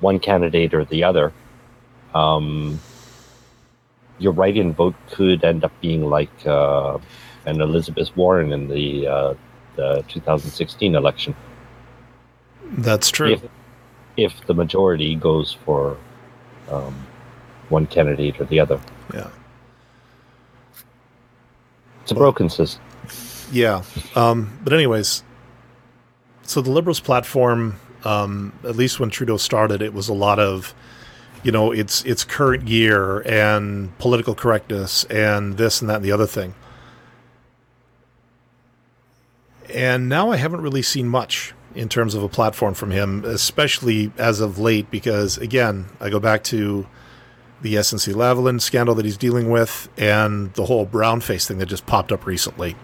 one 0.00 0.18
candidate 0.18 0.74
or 0.74 0.84
the 0.84 1.04
other, 1.04 1.32
um, 2.14 2.80
your 4.18 4.32
write-in 4.32 4.72
vote 4.72 4.94
could 5.10 5.44
end 5.44 5.64
up 5.64 5.72
being 5.80 6.08
like 6.08 6.46
uh, 6.46 6.98
an 7.46 7.60
Elizabeth 7.60 8.14
Warren 8.16 8.52
in 8.52 8.68
the 8.68 9.06
uh, 9.06 9.34
the 9.76 10.04
2016 10.08 10.94
election. 10.94 11.34
That's 12.78 13.10
true. 13.10 13.32
If 13.34 13.42
if 14.16 14.46
the 14.46 14.54
majority 14.54 15.14
goes 15.14 15.56
for 15.64 15.96
um, 16.70 17.06
one 17.72 17.86
candidate 17.86 18.40
or 18.40 18.44
the 18.44 18.60
other, 18.60 18.78
Yeah. 19.12 19.28
it's 22.02 22.12
a 22.12 22.14
broken 22.14 22.48
system. 22.48 22.80
Yeah. 23.50 23.82
Um, 24.14 24.58
but 24.62 24.72
anyways, 24.72 25.24
so 26.42 26.60
the 26.60 26.70
Liberals 26.70 27.00
platform, 27.00 27.76
um, 28.04 28.52
at 28.64 28.76
least 28.76 29.00
when 29.00 29.10
Trudeau 29.10 29.36
started, 29.36 29.82
it 29.82 29.92
was 29.92 30.08
a 30.08 30.14
lot 30.14 30.38
of, 30.38 30.74
you 31.42 31.50
know, 31.52 31.72
it's 31.72 32.04
it's 32.04 32.24
current 32.24 32.68
year 32.68 33.20
and 33.26 33.96
political 33.98 34.34
correctness 34.34 35.04
and 35.04 35.56
this 35.56 35.80
and 35.80 35.90
that 35.90 35.96
and 35.96 36.04
the 36.04 36.12
other 36.12 36.26
thing. 36.26 36.54
And 39.72 40.08
now 40.08 40.30
I 40.30 40.36
haven't 40.36 40.60
really 40.60 40.82
seen 40.82 41.08
much 41.08 41.54
in 41.74 41.88
terms 41.88 42.14
of 42.14 42.22
a 42.22 42.28
platform 42.28 42.74
from 42.74 42.90
him, 42.90 43.24
especially 43.24 44.12
as 44.18 44.40
of 44.40 44.58
late, 44.58 44.90
because 44.90 45.38
again, 45.38 45.86
I 46.00 46.10
go 46.10 46.20
back 46.20 46.44
to 46.44 46.86
the 47.62 47.74
SNC 47.74 48.14
Lavalin 48.14 48.60
scandal 48.60 48.94
that 48.96 49.04
he's 49.04 49.16
dealing 49.16 49.50
with 49.50 49.88
and 49.96 50.52
the 50.54 50.66
whole 50.66 50.84
brown 50.84 51.20
face 51.20 51.46
thing 51.46 51.58
that 51.58 51.66
just 51.66 51.86
popped 51.86 52.12
up 52.12 52.26
recently 52.26 52.76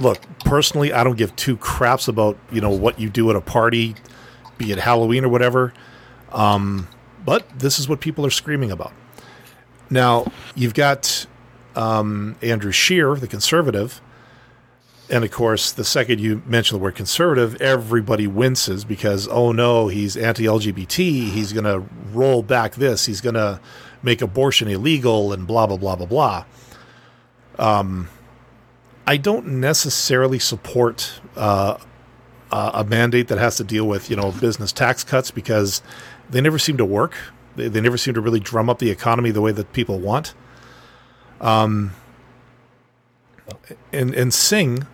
look, 0.00 0.18
personally, 0.40 0.92
I 0.92 1.04
don't 1.04 1.16
give 1.16 1.34
two 1.36 1.56
craps 1.56 2.08
about 2.08 2.38
you 2.50 2.60
know 2.60 2.70
what 2.70 2.98
you 2.98 3.10
do 3.10 3.30
at 3.30 3.36
a 3.36 3.40
party, 3.40 3.94
be 4.58 4.72
it 4.72 4.78
Halloween 4.78 5.24
or 5.24 5.28
whatever. 5.28 5.72
Um, 6.32 6.88
but 7.24 7.58
this 7.58 7.78
is 7.78 7.88
what 7.88 8.00
people 8.00 8.26
are 8.26 8.30
screaming 8.30 8.70
about. 8.70 8.92
Now 9.90 10.30
you've 10.54 10.74
got 10.74 11.26
um, 11.76 12.36
Andrew 12.42 12.72
Scheer, 12.72 13.14
the 13.14 13.28
conservative, 13.28 14.00
and 15.10 15.24
of 15.24 15.30
course, 15.30 15.70
the 15.70 15.84
second 15.84 16.20
you 16.20 16.42
mention 16.46 16.78
the 16.78 16.82
word 16.82 16.94
conservative, 16.94 17.60
everybody 17.60 18.26
winces 18.26 18.84
because 18.84 19.28
oh 19.28 19.52
no, 19.52 19.88
he's 19.88 20.16
anti-LGBT. 20.16 20.96
He's 21.30 21.52
going 21.52 21.64
to 21.64 21.84
roll 22.12 22.42
back 22.42 22.74
this. 22.76 23.06
He's 23.06 23.20
going 23.20 23.34
to 23.34 23.60
make 24.02 24.22
abortion 24.22 24.68
illegal 24.68 25.32
and 25.32 25.46
blah 25.46 25.66
blah 25.66 25.76
blah 25.76 25.96
blah 25.96 26.06
blah. 26.06 26.44
Um, 27.58 28.08
I 29.06 29.18
don't 29.18 29.46
necessarily 29.46 30.38
support 30.38 31.20
uh, 31.36 31.76
a 32.50 32.84
mandate 32.84 33.28
that 33.28 33.38
has 33.38 33.56
to 33.56 33.64
deal 33.64 33.86
with 33.86 34.08
you 34.08 34.16
know 34.16 34.32
business 34.32 34.72
tax 34.72 35.04
cuts 35.04 35.30
because 35.30 35.82
they 36.30 36.40
never 36.40 36.58
seem 36.58 36.76
to 36.78 36.84
work. 36.84 37.14
They, 37.56 37.68
they 37.68 37.80
never 37.80 37.98
seem 37.98 38.14
to 38.14 38.20
really 38.20 38.40
drum 38.40 38.70
up 38.70 38.78
the 38.78 38.90
economy 38.90 39.30
the 39.30 39.42
way 39.42 39.52
that 39.52 39.72
people 39.72 39.98
want. 39.98 40.34
Um, 41.40 41.92
and 43.92 44.14
and 44.14 44.32
Singh, 44.32 44.86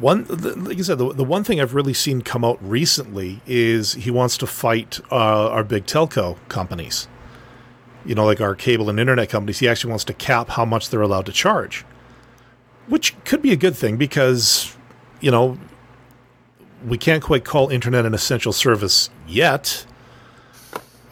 one 0.00 0.26
like 0.64 0.76
you 0.76 0.84
said, 0.84 0.98
the, 0.98 1.12
the 1.12 1.24
one 1.24 1.44
thing 1.44 1.60
I've 1.60 1.74
really 1.74 1.94
seen 1.94 2.22
come 2.22 2.44
out 2.44 2.58
recently 2.62 3.40
is 3.46 3.94
he 3.94 4.10
wants 4.10 4.36
to 4.38 4.46
fight 4.46 5.00
uh, 5.10 5.48
our 5.50 5.64
big 5.64 5.86
telco 5.86 6.36
companies. 6.48 7.08
You 8.04 8.14
know, 8.14 8.24
like 8.24 8.40
our 8.40 8.54
cable 8.54 8.90
and 8.90 8.98
internet 8.98 9.28
companies. 9.28 9.60
He 9.60 9.68
actually 9.68 9.90
wants 9.90 10.04
to 10.04 10.14
cap 10.14 10.50
how 10.50 10.64
much 10.64 10.90
they're 10.90 11.02
allowed 11.02 11.26
to 11.26 11.32
charge 11.32 11.84
which 12.88 13.14
could 13.24 13.42
be 13.42 13.52
a 13.52 13.56
good 13.56 13.76
thing 13.76 13.96
because 13.96 14.76
you 15.20 15.30
know 15.30 15.58
we 16.84 16.98
can't 16.98 17.22
quite 17.22 17.44
call 17.44 17.68
internet 17.68 18.04
an 18.04 18.14
essential 18.14 18.52
service 18.52 19.10
yet 19.26 19.86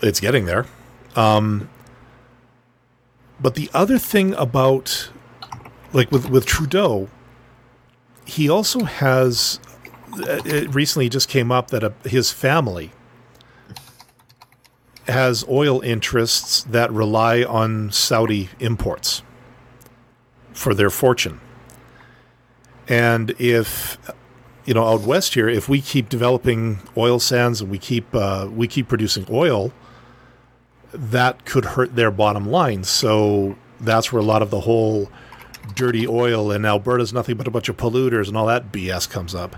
it's 0.03 0.21
getting 0.21 0.47
there 0.47 0.67
um, 1.17 1.69
but 3.41 3.55
the 3.55 3.71
other 3.73 3.99
thing 3.99 4.35
about 4.35 5.11
like 5.93 6.11
with 6.11 6.29
with 6.29 6.47
trudeau 6.47 7.09
he 8.31 8.49
also 8.49 8.85
has 8.85 9.61
it 10.17 10.75
recently 10.75 11.09
just 11.09 11.29
came 11.29 11.53
up 11.53 11.69
that 11.71 11.85
a, 11.85 11.93
his 12.05 12.33
family 12.33 12.91
has 15.07 15.45
oil 15.49 15.81
interests 15.81 16.63
that 16.65 16.91
rely 16.93 17.43
on 17.43 17.91
saudi 17.91 18.49
imports 18.59 19.23
for 20.53 20.75
their 20.75 20.91
fortune 20.91 21.41
and 22.91 23.31
if 23.39 23.99
you 24.65 24.75
know 24.75 24.85
out 24.85 25.03
west 25.03 25.35
here, 25.35 25.49
if 25.49 25.69
we 25.69 25.81
keep 25.81 26.09
developing 26.09 26.81
oil 26.97 27.21
sands 27.21 27.61
and 27.61 27.71
we 27.71 27.79
keep 27.79 28.13
uh, 28.15 28.49
we 28.53 28.67
keep 28.67 28.89
producing 28.89 29.25
oil, 29.31 29.73
that 30.93 31.45
could 31.45 31.65
hurt 31.65 31.95
their 31.95 32.11
bottom 32.11 32.51
line. 32.51 32.83
So 32.85 33.57
that's 33.81 34.13
where 34.13 34.21
a 34.21 34.25
lot 34.25 34.43
of 34.43 34.51
the 34.51 34.61
whole 34.61 35.09
dirty 35.75 36.07
oil 36.07 36.51
and 36.51 36.65
Alberta's 36.67 37.13
nothing 37.13 37.37
but 37.37 37.47
a 37.47 37.51
bunch 37.51 37.69
of 37.69 37.77
polluters 37.77 38.29
and 38.29 38.37
all 38.37 38.47
that 38.47 38.73
BS 38.73 39.09
comes 39.09 39.35
up. 39.35 39.57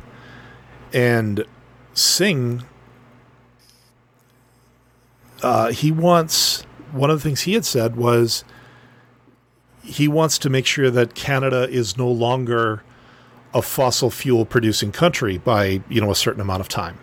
And 0.93 1.45
Singh, 1.95 2.65
uh, 5.43 5.73
he 5.73 5.91
wants 5.91 6.63
one 6.93 7.11
of 7.11 7.19
the 7.19 7.23
things 7.23 7.43
he 7.43 7.55
had 7.55 7.65
said 7.65 7.97
was 7.97 8.45
he 9.83 10.07
wants 10.07 10.39
to 10.39 10.51
make 10.51 10.67
sure 10.67 10.91
that 10.91 11.15
Canada 11.15 11.69
is 11.69 11.97
no 11.97 12.11
longer 12.11 12.83
a 13.55 13.63
fossil 13.63 14.11
fuel 14.11 14.45
producing 14.45 14.93
country 14.93 15.39
by 15.39 15.83
you 15.89 16.01
know 16.01 16.11
a 16.11 16.15
certain 16.15 16.41
amount 16.41 16.61
of 16.61 16.69
time 16.69 16.99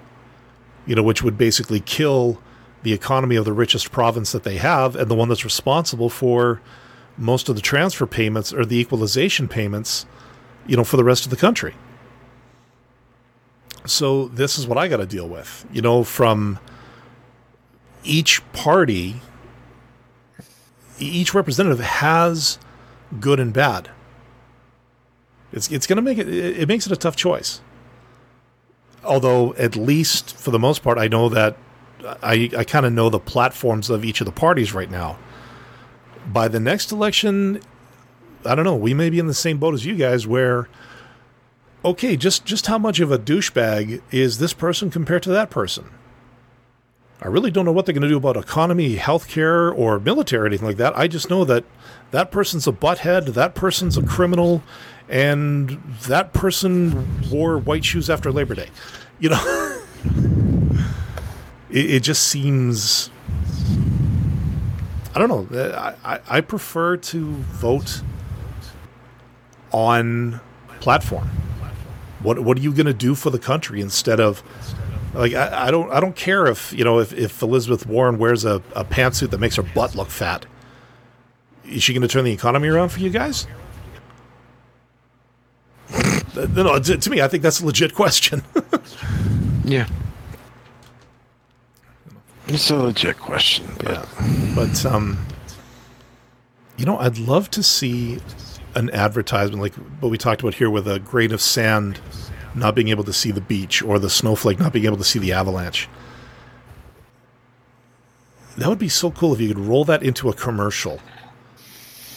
you 0.86 0.96
know 0.96 1.04
which 1.04 1.22
would 1.22 1.38
basically 1.38 1.80
kill 1.80 2.42
the 2.84 2.94
economy 2.94 3.36
of 3.36 3.46
the 3.46 3.54
richest 3.54 3.92
province 3.92 4.32
that 4.32 4.44
they 4.44 4.58
have 4.58 4.96
and 4.96 5.12
the 5.12 5.16
one 5.16 5.30
that's 5.30 5.44
responsible 5.44 6.10
for 6.10 6.62
most 7.20 7.50
of 7.50 7.56
the 7.56 7.62
transfer 7.62 8.08
payments 8.08 8.52
or 8.54 8.66
the 8.66 8.80
equalization 8.80 9.48
payments 9.48 10.06
you 10.66 10.76
know 10.76 10.84
for 10.84 10.98
the 10.98 11.04
rest 11.04 11.26
of 11.26 11.30
the 11.30 11.38
country 11.38 11.76
so 13.86 14.28
this 14.30 14.58
is 14.58 14.66
what 14.66 14.78
i 14.78 14.88
got 14.88 14.98
to 14.98 15.06
deal 15.06 15.28
with 15.28 15.66
you 15.72 15.82
know 15.82 16.04
from 16.04 16.58
each 18.04 18.42
party 18.54 19.22
each 20.98 21.34
representative 21.34 21.80
has 21.80 22.58
good 23.20 23.40
and 23.40 23.54
bad 23.54 23.90
it's 25.52 25.70
it's 25.72 25.88
going 25.88 25.98
to 25.98 26.02
make 26.02 26.18
it 26.18 26.28
it 26.28 26.68
makes 26.68 26.86
it 26.86 26.92
a 26.92 26.96
tough 26.96 27.16
choice. 27.16 27.62
Although 29.04 29.54
at 29.56 29.76
least 29.76 30.36
for 30.36 30.52
the 30.52 30.60
most 30.60 30.84
part 30.84 30.98
I 30.98 31.08
know 31.08 31.30
that 31.30 31.58
I 32.22 32.50
I 32.58 32.64
kind 32.64 32.86
of 32.86 32.94
know 32.94 33.10
the 33.10 33.20
platforms 33.20 33.90
of 33.90 34.06
each 34.06 34.22
of 34.22 34.26
the 34.26 34.32
parties 34.32 34.74
right 34.74 34.90
now. 34.90 35.18
By 36.28 36.48
the 36.48 36.60
next 36.60 36.92
election 36.92 37.62
I 38.46 38.56
don't 38.56 38.66
know, 38.66 38.76
we 38.76 38.94
may 38.94 39.10
be 39.10 39.20
in 39.20 39.28
the 39.28 39.34
same 39.34 39.58
boat 39.58 39.74
as 39.74 39.86
you 39.86 39.96
guys 39.96 40.26
where 40.26 40.70
okay, 41.84 42.16
just 42.16 42.46
just 42.46 42.68
how 42.68 42.78
much 42.78 43.00
of 43.00 43.12
a 43.12 43.20
douchebag 43.20 44.02
is 44.12 44.40
this 44.40 44.54
person 44.54 44.90
compared 44.90 45.24
to 45.24 45.30
that 45.30 45.50
person? 45.50 45.90
I 47.22 47.28
really 47.28 47.52
don't 47.52 47.66
know 47.66 47.74
what 47.74 47.86
they're 47.86 47.94
going 47.94 48.04
to 48.04 48.08
do 48.08 48.16
about 48.16 48.38
economy, 48.38 48.96
healthcare, 48.96 49.78
or 49.78 50.00
military, 50.00 50.48
anything 50.48 50.68
like 50.68 50.78
that. 50.78 50.98
I 50.98 51.10
just 51.10 51.30
know 51.30 51.44
that 51.46 51.66
that 52.12 52.32
person's 52.32 52.66
a 52.66 52.72
butthead, 52.72 53.34
that 53.34 53.56
person's 53.56 53.98
a 53.98 54.04
criminal, 54.04 54.64
and 55.10 55.70
that 56.04 56.32
person 56.32 57.30
wore 57.30 57.58
white 57.58 57.84
shoes 57.84 58.10
after 58.10 58.32
Labor 58.32 58.56
Day. 58.56 58.70
You 59.20 59.32
know, 59.32 59.82
it, 61.70 61.92
it 61.92 62.00
just 62.04 62.24
seems. 62.24 63.10
I 65.16 65.20
don't 65.20 65.30
know. 65.30 65.58
Uh, 65.60 65.96
I, 66.04 66.16
I, 66.16 66.20
I 66.30 66.42
prefer 66.42 66.98
to 66.98 67.32
vote 67.34 68.02
on 69.72 70.40
platform. 70.80 71.30
What 72.22 72.40
what 72.40 72.58
are 72.58 72.62
you 72.62 72.74
going 72.74 72.86
to 72.86 72.94
do 72.94 73.16
for 73.16 73.30
the 73.30 73.40
country 73.40 73.82
instead 73.82 74.20
of 74.20 74.44
like 75.14 75.34
I, 75.34 75.68
I, 75.68 75.72
don't 75.72 75.92
I 75.92 76.00
don't 76.00 76.16
care 76.16 76.48
if 76.48 76.74
you 76.74 76.84
know 76.84 77.00
if, 77.00 77.14
if 77.14 77.42
Elizabeth 77.42 77.86
Warren 77.86 78.18
wears 78.18 78.46
a, 78.46 78.62
a 78.76 78.84
pantsuit 78.84 79.30
that 79.32 79.40
makes 79.40 79.56
her 79.56 79.64
butt 79.64 79.96
look 79.96 80.10
fat. 80.10 80.46
Is 81.66 81.84
she 81.84 81.94
going 81.94 82.02
to 82.02 82.08
turn 82.08 82.26
the 82.26 82.32
economy 82.32 82.68
around 82.68 82.90
for 82.90 83.00
you 83.00 83.10
guys? 83.10 83.48
no, 86.36 86.80
to, 86.80 86.98
to 86.98 87.10
me, 87.10 87.22
I 87.22 87.28
think 87.28 87.44
that's 87.44 87.60
a 87.60 87.66
legit 87.66 87.94
question. 87.94 88.44
yeah, 89.66 89.88
it's 92.50 92.70
a 92.70 92.76
legit 92.76 93.18
question. 93.20 93.68
But. 93.78 93.90
Yeah, 93.90 94.06
but 94.56 94.86
um, 94.86 95.26
you 96.78 96.86
know, 96.86 96.98
I'd 96.98 97.18
love 97.18 97.50
to 97.52 97.64
see 97.64 98.20
an 98.76 98.90
advertisement 98.92 99.62
like 99.62 99.74
what 100.02 100.10
we 100.10 100.18
talked 100.18 100.42
about 100.42 100.54
here 100.54 100.70
with 100.70 100.88
a 100.88 101.00
grain 101.00 101.32
of 101.32 101.42
sand 101.42 102.00
not 102.56 102.76
being 102.76 102.90
able 102.90 103.04
to 103.04 103.14
see 103.14 103.32
the 103.32 103.42
beach 103.42 103.82
or 103.82 104.00
the 104.00 104.10
snowflake 104.10 104.60
not 104.60 104.74
being 104.74 104.86
able 104.86 104.98
to 104.98 105.04
see 105.04 105.20
the 105.20 105.32
avalanche. 105.32 105.88
That 108.58 108.68
would 108.68 108.80
be 108.80 108.90
so 108.90 109.12
cool 109.12 109.34
if 109.34 109.40
you 109.40 109.48
could 109.48 109.60
roll 109.60 109.86
that 109.86 110.04
into 110.04 110.30
a 110.30 110.34
commercial. 110.34 111.00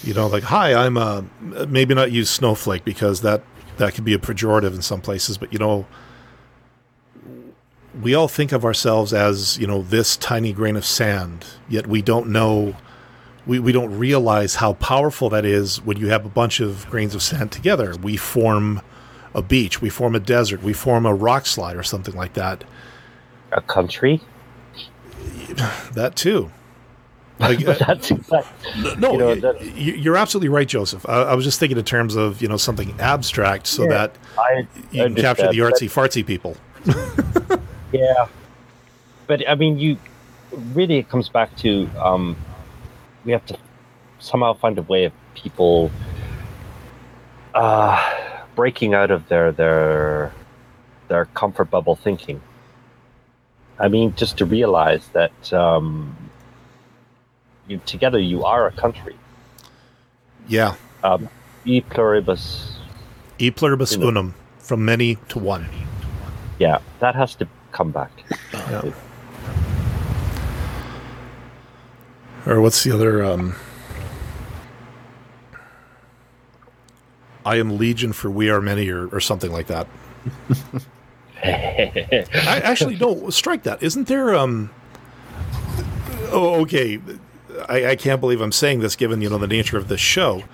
You 0.02 0.14
know, 0.14 0.26
like, 0.26 0.42
hi, 0.42 0.74
I'm 0.74 0.96
a, 0.96 1.24
maybe 1.68 1.94
not 1.94 2.10
use 2.10 2.28
snowflake 2.28 2.84
because 2.84 3.20
that, 3.20 3.42
that 3.76 3.94
could 3.94 4.04
be 4.04 4.14
a 4.14 4.18
pejorative 4.18 4.74
in 4.74 4.82
some 4.82 5.00
places, 5.00 5.38
but 5.38 5.52
you 5.52 5.59
know, 5.59 5.86
we 8.01 8.14
all 8.14 8.28
think 8.28 8.52
of 8.52 8.64
ourselves 8.64 9.12
as, 9.12 9.59
you 9.59 9.66
know, 9.66 9.82
this 9.82 10.16
tiny 10.16 10.52
grain 10.52 10.77
of 10.77 10.85
sand, 10.85 11.44
yet 11.69 11.86
we 11.86 12.01
don't 12.01 12.28
know, 12.28 12.74
we, 13.47 13.59
we 13.59 13.73
don't 13.73 13.97
realize 13.98 14.56
how 14.56 14.74
powerful 14.74 15.28
that 15.31 15.44
is 15.44 15.82
when 15.82 15.98
you 15.98 16.09
have 16.09 16.24
a 16.24 16.28
bunch 16.28 16.60
of 16.60 16.89
grains 16.89 17.14
of 17.14 17.23
sand 17.23 17.52
together. 17.52 17.94
We 18.01 18.16
form 18.16 18.81
a 19.35 19.43
beach, 19.43 19.82
we 19.82 19.90
form 19.90 20.14
a 20.14 20.20
desert, 20.20 20.62
we 20.62 20.73
form 20.73 21.05
a 21.05 21.14
rock 21.14 21.47
slide 21.47 21.77
or 21.77 21.82
something 21.82 22.14
like 22.14 22.35
that. 22.35 22.64
A 23.52 23.60
country? 23.60 24.20
That 25.93 26.16
too. 26.16 26.51
Like, 27.39 27.59
That's 27.78 28.10
exactly, 28.10 28.90
uh, 28.90 28.94
no, 28.94 29.12
you 29.12 29.19
know, 29.19 29.35
that, 29.35 29.77
you're 29.77 30.16
absolutely 30.16 30.48
right, 30.48 30.69
Joseph. 30.69 31.06
I, 31.09 31.23
I, 31.23 31.35
was 31.35 31.44
just 31.44 31.59
thinking 31.59 31.77
in 31.77 31.85
terms 31.85 32.14
of 32.14 32.40
you 32.40 32.47
know 32.47 32.56
something 32.56 32.94
abstract, 33.01 33.66
so 33.66 33.82
yeah, 33.82 33.89
that 33.89 34.19
I, 34.39 34.66
you 34.93 35.02
can 35.05 35.14
capture 35.16 35.48
the 35.51 35.59
artsy 35.59 35.90
fartsy 35.90 36.24
people. 36.24 36.56
yeah, 37.93 38.27
but 39.27 39.48
I 39.48 39.55
mean, 39.55 39.78
you 39.78 39.98
really 40.74 40.98
it 40.98 41.09
comes 41.09 41.28
back 41.28 41.56
to 41.59 41.89
um, 41.98 42.36
we 43.24 43.32
have 43.32 43.44
to 43.47 43.59
somehow 44.19 44.55
find 44.55 44.78
a 44.78 44.82
way 44.82 45.05
of 45.05 45.12
people. 45.35 45.90
Uh, 47.55 48.23
breaking 48.55 48.94
out 48.94 49.10
of 49.10 49.28
their 49.28 49.52
their 49.52 50.32
their 51.09 51.27
comfort 51.27 51.70
bubble 51.70 51.97
thinking. 51.97 52.40
I 53.78 53.89
mean, 53.89 54.14
just 54.14 54.39
to 54.39 54.44
realize 54.44 55.09
that 55.09 55.52
um, 55.52 56.16
you 57.66 57.81
together 57.86 58.19
you 58.19 58.44
are 58.44 58.66
a 58.66 58.73
country. 58.73 59.16
Yeah. 60.48 60.74
Um, 61.02 61.28
e 61.64 61.81
pluribus. 61.81 62.78
E 63.39 63.51
pluribus 63.51 63.97
unum, 63.97 64.35
from 64.59 64.85
many 64.85 65.16
to 65.28 65.39
one. 65.39 65.69
Yeah, 66.59 66.78
that 67.01 67.14
has 67.14 67.35
to 67.36 67.48
come 67.72 67.90
back. 67.90 68.10
Yeah. 68.52 68.92
Or 72.46 72.60
what's 72.60 72.82
the 72.84 72.92
other? 72.92 73.24
Um, 73.24 73.54
I 77.44 77.56
am 77.56 77.78
Legion 77.78 78.12
for 78.12 78.30
We 78.30 78.50
Are 78.50 78.60
Many 78.60 78.88
or, 78.88 79.08
or 79.08 79.20
something 79.20 79.52
like 79.52 79.66
that. 79.68 79.86
I 81.44 82.60
actually 82.62 82.96
no 82.96 83.30
strike 83.30 83.64
that. 83.64 83.82
Isn't 83.82 84.06
there 84.06 84.34
um 84.34 84.70
Oh 86.30 86.60
okay. 86.62 87.00
I, 87.68 87.90
I 87.90 87.96
can't 87.96 88.20
believe 88.20 88.40
I'm 88.40 88.52
saying 88.52 88.80
this 88.80 88.96
given, 88.96 89.20
you 89.20 89.28
know, 89.28 89.38
the 89.38 89.46
nature 89.46 89.76
of 89.76 89.88
this 89.88 90.00
show. 90.00 90.44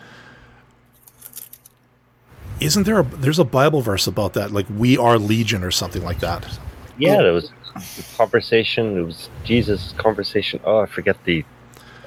Isn't 2.61 2.85
there 2.85 3.01
a 3.01 3.05
there's 3.05 3.39
a 3.39 3.45
Bible 3.45 3.83
verse 3.83 4.07
about 4.07 4.33
that, 4.33 4.51
like 4.51 4.67
we 4.75 4.99
are 4.99 5.19
legion 5.19 5.63
or 5.63 5.71
something 5.71 6.03
like 6.03 6.21
that? 6.21 6.59
Yeah, 6.99 7.23
there 7.23 7.33
was 7.33 7.51
a 7.77 8.17
conversation, 8.17 8.99
it 8.99 9.03
was 9.03 9.29
Jesus' 9.45 9.95
conversation. 9.97 10.61
Oh, 10.65 10.79
I 10.81 10.87
forget 10.87 11.17
the 11.25 11.45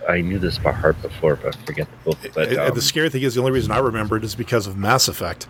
I 0.10 0.22
knew 0.22 0.40
this 0.40 0.58
by 0.58 0.72
heart 0.72 1.02
before, 1.02 1.36
but 1.36 1.56
I 1.56 1.66
forget 1.66 1.88
the 1.92 2.10
book. 2.12 2.18
But 2.34 2.58
um, 2.58 2.74
the 2.76 2.82
scary 2.82 3.10
thing 3.10 3.22
is, 3.22 3.36
the 3.36 3.40
only 3.40 3.52
reason 3.52 3.72
I 3.72 3.78
remember 3.78 4.18
it 4.18 4.24
is 4.24 4.36
because 4.36 4.68
of 4.68 4.76
Mass 4.78 5.08
Effect. 5.08 5.48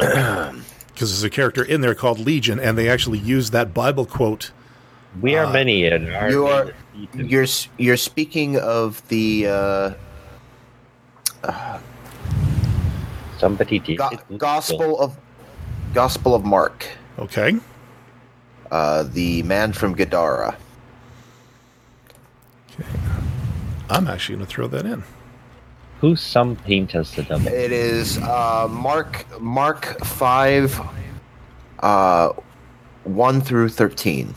Because 0.94 1.10
there's 1.10 1.24
a 1.24 1.30
character 1.30 1.64
in 1.64 1.80
there 1.80 1.96
called 1.96 2.20
Legion, 2.20 2.60
and 2.60 2.78
they 2.78 2.88
actually 2.88 3.18
use 3.18 3.50
that 3.50 3.74
Bible 3.74 4.06
quote. 4.06 4.52
We 5.20 5.34
are 5.34 5.46
uh, 5.46 5.52
many, 5.52 5.86
and 5.86 6.06
you 6.30 6.46
are 6.46 6.72
you're 7.14 7.46
you're 7.78 7.96
speaking 7.96 8.56
of 8.60 9.02
the. 9.08 9.48
Uh, 9.48 9.94
uh, 11.42 11.80
Somebody 13.38 13.80
did 13.80 13.98
go- 13.98 14.10
Gospel 14.38 15.00
of 15.00 15.16
Gospel 15.94 16.32
of 16.32 16.44
Mark. 16.44 16.86
Okay. 17.18 17.56
Uh, 18.70 19.04
the 19.04 19.42
man 19.44 19.72
from 19.72 19.94
Gadara. 19.94 20.56
Okay. 22.72 22.88
I'm 23.88 24.08
actually 24.08 24.36
going 24.36 24.46
to 24.46 24.52
throw 24.52 24.66
that 24.68 24.86
in. 24.86 25.04
Who's 26.00 26.20
some 26.20 26.56
painters 26.56 27.12
to 27.12 27.22
them? 27.22 27.46
It 27.46 27.72
is 27.72 28.18
uh, 28.18 28.66
Mark 28.68 29.40
Mark 29.40 30.04
five, 30.04 30.78
uh, 31.80 32.32
one 33.04 33.40
through 33.40 33.68
thirteen. 33.70 34.34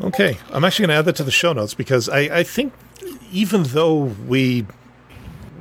Okay, 0.00 0.36
I'm 0.52 0.64
actually 0.64 0.86
going 0.86 0.94
to 0.94 0.98
add 0.98 1.04
that 1.06 1.16
to 1.16 1.24
the 1.24 1.30
show 1.30 1.52
notes 1.52 1.74
because 1.74 2.08
I, 2.08 2.20
I 2.20 2.42
think 2.42 2.72
even 3.32 3.62
though 3.62 3.96
we 4.26 4.66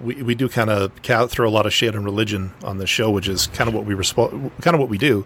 we, 0.03 0.21
we 0.21 0.35
do 0.35 0.49
kind 0.49 0.69
of 0.69 0.91
throw 1.29 1.47
a 1.47 1.51
lot 1.51 1.65
of 1.65 1.73
shade 1.73 1.95
on 1.95 2.03
religion 2.03 2.53
on 2.63 2.77
the 2.77 2.87
show, 2.87 3.09
which 3.11 3.27
is 3.27 3.47
kind 3.47 3.67
of 3.67 3.73
what 3.73 3.85
we 3.85 3.93
respo- 3.93 4.51
kind 4.61 4.73
of 4.73 4.79
what 4.79 4.89
we 4.89 4.97
do. 4.97 5.25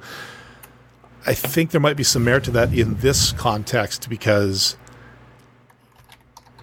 I 1.26 1.34
think 1.34 1.72
there 1.72 1.82
might 1.82 1.98
be 1.98 2.04
some 2.04 2.24
merit 2.24 2.44
to 2.46 2.52
that 2.52 2.74
in 2.74 2.96
this 3.00 3.32
context 3.32 4.10
because, 4.10 4.78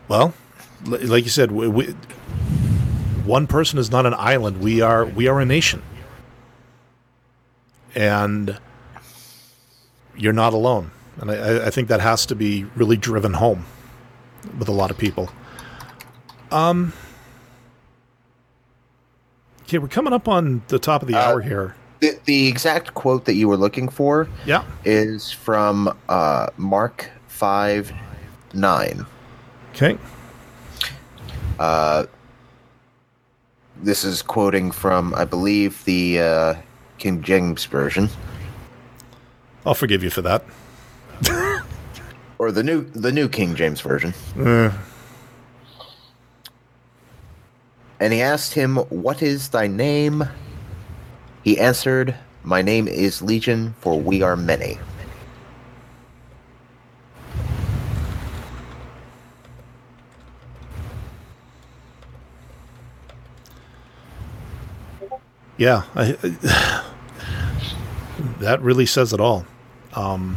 well, 0.09 0.35
like 0.87 1.25
you 1.25 1.31
said, 1.31 1.51
we, 1.51 1.67
we, 1.69 1.87
one 3.25 3.47
person 3.47 3.79
is 3.79 3.91
not 3.91 4.07
an 4.07 4.15
island. 4.15 4.61
We 4.61 4.81
are 4.81 5.05
we 5.05 5.27
are 5.27 5.41
a 5.41 5.45
nation, 5.45 5.83
and 7.95 8.59
you're 10.17 10.33
not 10.33 10.53
alone. 10.53 10.93
And 11.21 11.31
I, 11.31 11.67
I 11.67 11.71
think 11.71 11.89
that 11.89 12.01
has 12.01 12.25
to 12.27 12.35
be 12.35 12.65
really 12.77 12.97
driven 12.97 13.35
home 13.35 13.67
with 14.59 14.69
a 14.69 14.73
lot 14.73 14.91
of 14.91 14.99
people. 14.99 15.31
Um. 16.51 16.93
Okay, 19.73 19.78
we're 19.78 19.89
coming 19.89 20.12
up 20.12 20.28
on 20.28 20.61
the 20.69 20.78
top 20.78 21.01
of 21.01 21.09
the 21.09 21.15
uh, 21.15 21.19
hour 21.19 21.40
here. 21.40 21.74
The, 22.01 22.19
the 22.27 22.47
exact 22.47 22.93
quote 22.93 23.24
that 23.24 23.36
you 23.36 23.49
were 23.49 23.57
looking 23.57 23.89
for 23.89 24.28
yeah. 24.44 24.66
is 24.85 25.32
from 25.32 25.97
uh, 26.11 26.49
Mark 26.59 27.09
5 27.28 27.90
9. 28.53 29.07
Okay. 29.70 29.97
Uh, 31.59 32.05
this 33.82 34.05
is 34.05 34.20
quoting 34.20 34.73
from, 34.73 35.15
I 35.15 35.24
believe, 35.24 35.82
the 35.86 36.20
uh, 36.20 36.55
King 36.99 37.23
James 37.23 37.65
Version. 37.65 38.11
I'll 39.65 39.73
forgive 39.73 40.05
you 40.05 40.11
for 40.11 40.20
that. 40.20 40.44
or 42.39 42.53
the 42.53 42.62
new 42.62 42.82
the 42.90 43.11
new 43.11 43.27
King 43.27 43.55
James 43.55 43.81
Version. 43.81 44.12
Uh. 44.39 44.70
and 48.03 48.12
he 48.12 48.20
asked 48.20 48.55
him, 48.55 48.79
What 48.91 49.23
is 49.23 49.51
thy 49.51 49.69
name? 49.69 50.24
He 51.45 51.57
answered, 51.57 52.16
My 52.43 52.61
name 52.61 52.89
is 52.89 53.23
Legion, 53.23 53.77
for 53.79 53.99
we 54.01 54.23
are 54.23 54.37
many. 54.37 54.81
Yeah, 65.57 65.85
I, 65.95 66.16
I, 66.24 66.85
that 68.41 68.61
really 68.62 68.87
says 68.87 69.12
it 69.12 69.20
all. 69.20 69.47
Um, 69.95 70.37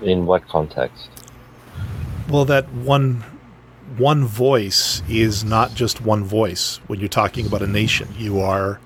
In 0.00 0.26
what 0.26 0.46
context? 0.46 1.15
Well, 2.28 2.44
that 2.46 2.70
one 2.72 3.24
one 3.98 4.24
voice 4.24 5.02
is 5.08 5.44
not 5.44 5.74
just 5.74 6.00
one 6.00 6.24
voice. 6.24 6.80
When 6.88 6.98
you're 6.98 7.08
talking 7.08 7.46
about 7.46 7.62
a 7.62 7.66
nation, 7.66 8.08
you 8.18 8.40
are 8.40 8.80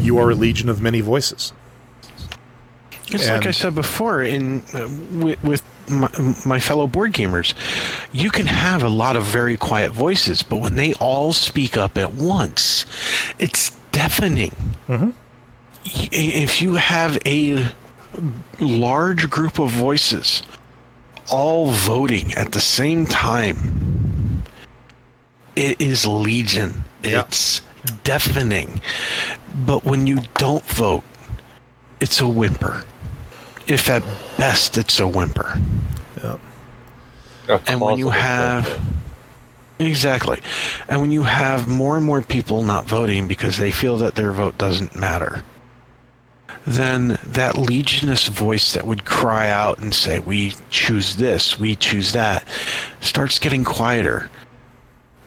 you 0.00 0.18
are 0.18 0.30
a 0.30 0.34
legion 0.34 0.68
of 0.68 0.80
many 0.82 1.00
voices. 1.00 1.52
It's 3.08 3.28
like 3.28 3.46
I 3.46 3.50
said 3.52 3.74
before 3.74 4.22
in 4.22 4.62
uh, 4.74 4.88
with, 5.24 5.42
with 5.44 5.62
my, 5.88 6.08
my 6.46 6.58
fellow 6.58 6.86
board 6.86 7.12
gamers, 7.12 7.54
you 8.12 8.30
can 8.30 8.46
have 8.46 8.82
a 8.82 8.88
lot 8.88 9.14
of 9.16 9.24
very 9.24 9.56
quiet 9.56 9.92
voices, 9.92 10.42
but 10.42 10.56
when 10.56 10.74
they 10.74 10.94
all 10.94 11.32
speak 11.32 11.76
up 11.76 11.96
at 11.98 12.14
once, 12.14 12.86
it's 13.38 13.70
deafening. 13.92 14.54
Y- 14.88 15.08
If 16.10 16.62
you 16.62 16.74
have 16.74 17.18
a 17.26 17.68
large 18.58 19.28
group 19.28 19.58
of 19.58 19.70
voices 19.70 20.42
all 21.30 21.70
voting 21.70 22.32
at 22.34 22.52
the 22.52 22.60
same 22.60 23.06
time, 23.06 24.42
it 25.56 25.80
is 25.80 26.06
legion. 26.06 26.84
Yeah. 27.02 27.20
It's 27.20 27.60
deafening. 28.02 28.80
But 29.66 29.84
when 29.84 30.06
you 30.06 30.20
don't 30.36 30.64
vote, 30.64 31.04
it's 32.00 32.20
a 32.20 32.28
whimper. 32.28 32.84
If 33.66 33.88
at 33.88 34.02
best 34.36 34.76
it's 34.76 35.00
a 35.00 35.08
whimper. 35.08 35.58
Yeah. 36.22 36.38
A 37.48 37.60
And 37.66 37.80
when 37.80 37.98
you 37.98 38.10
have 38.10 38.80
exactly. 39.78 40.40
And 40.88 41.00
when 41.00 41.12
you 41.12 41.22
have 41.22 41.68
more 41.68 41.96
and 41.96 42.04
more 42.04 42.22
people 42.22 42.62
not 42.62 42.86
voting 42.86 43.28
because 43.28 43.58
they 43.58 43.70
feel 43.70 43.96
that 43.98 44.14
their 44.14 44.32
vote 44.32 44.58
doesn't 44.58 44.96
matter, 44.96 45.44
then 46.66 47.18
that 47.24 47.58
legionist 47.58 48.28
voice 48.28 48.72
that 48.72 48.86
would 48.86 49.04
cry 49.04 49.50
out 49.50 49.78
and 49.78 49.94
say, 49.94 50.18
We 50.18 50.54
choose 50.70 51.16
this, 51.16 51.58
we 51.58 51.76
choose 51.76 52.12
that, 52.12 52.46
starts 53.00 53.38
getting 53.38 53.64
quieter. 53.64 54.30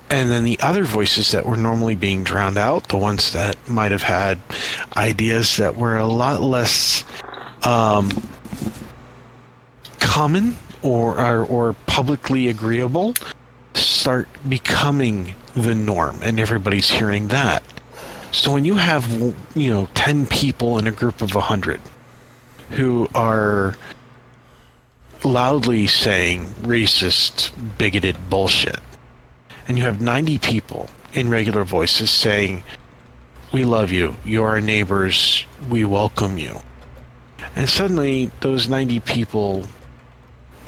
And 0.09 0.29
then 0.31 0.45
the 0.45 0.59
other 0.61 0.85
voices 0.85 1.31
that 1.31 1.45
were 1.45 1.57
normally 1.57 1.95
being 1.95 2.23
drowned 2.23 2.57
out, 2.57 2.87
the 2.87 2.97
ones 2.97 3.33
that 3.33 3.57
might 3.67 3.91
have 3.91 4.03
had 4.03 4.39
ideas 4.95 5.57
that 5.57 5.75
were 5.75 5.97
a 5.97 6.07
lot 6.07 6.41
less 6.41 7.03
um, 7.63 8.09
common 9.99 10.57
or, 10.81 11.19
or 11.19 11.45
or 11.45 11.73
publicly 11.85 12.47
agreeable 12.47 13.13
start 13.73 14.29
becoming 14.47 15.35
the 15.53 15.75
norm 15.75 16.19
and 16.23 16.39
everybody's 16.39 16.89
hearing 16.89 17.27
that 17.27 17.63
so 18.31 18.51
when 18.51 18.65
you 18.65 18.75
have 18.75 19.09
you 19.55 19.69
know 19.69 19.87
10 19.93 20.27
people 20.27 20.77
in 20.77 20.87
a 20.87 20.91
group 20.91 21.21
of 21.21 21.33
100 21.33 21.79
who 22.71 23.07
are 23.15 23.75
loudly 25.23 25.87
saying 25.87 26.45
racist 26.61 27.51
bigoted 27.77 28.29
bullshit 28.29 28.79
and 29.67 29.77
you 29.77 29.83
have 29.83 30.01
90 30.01 30.37
people 30.39 30.89
in 31.13 31.29
regular 31.29 31.63
voices 31.63 32.09
saying 32.11 32.63
we 33.53 33.63
love 33.63 33.91
you. 33.91 34.15
You're 34.25 34.49
our 34.49 34.61
neighbors. 34.61 35.45
We 35.69 35.85
welcome 35.85 36.37
you. 36.37 36.59
And 37.55 37.69
suddenly 37.69 38.29
those 38.41 38.67
90 38.67 38.99
people 39.01 39.65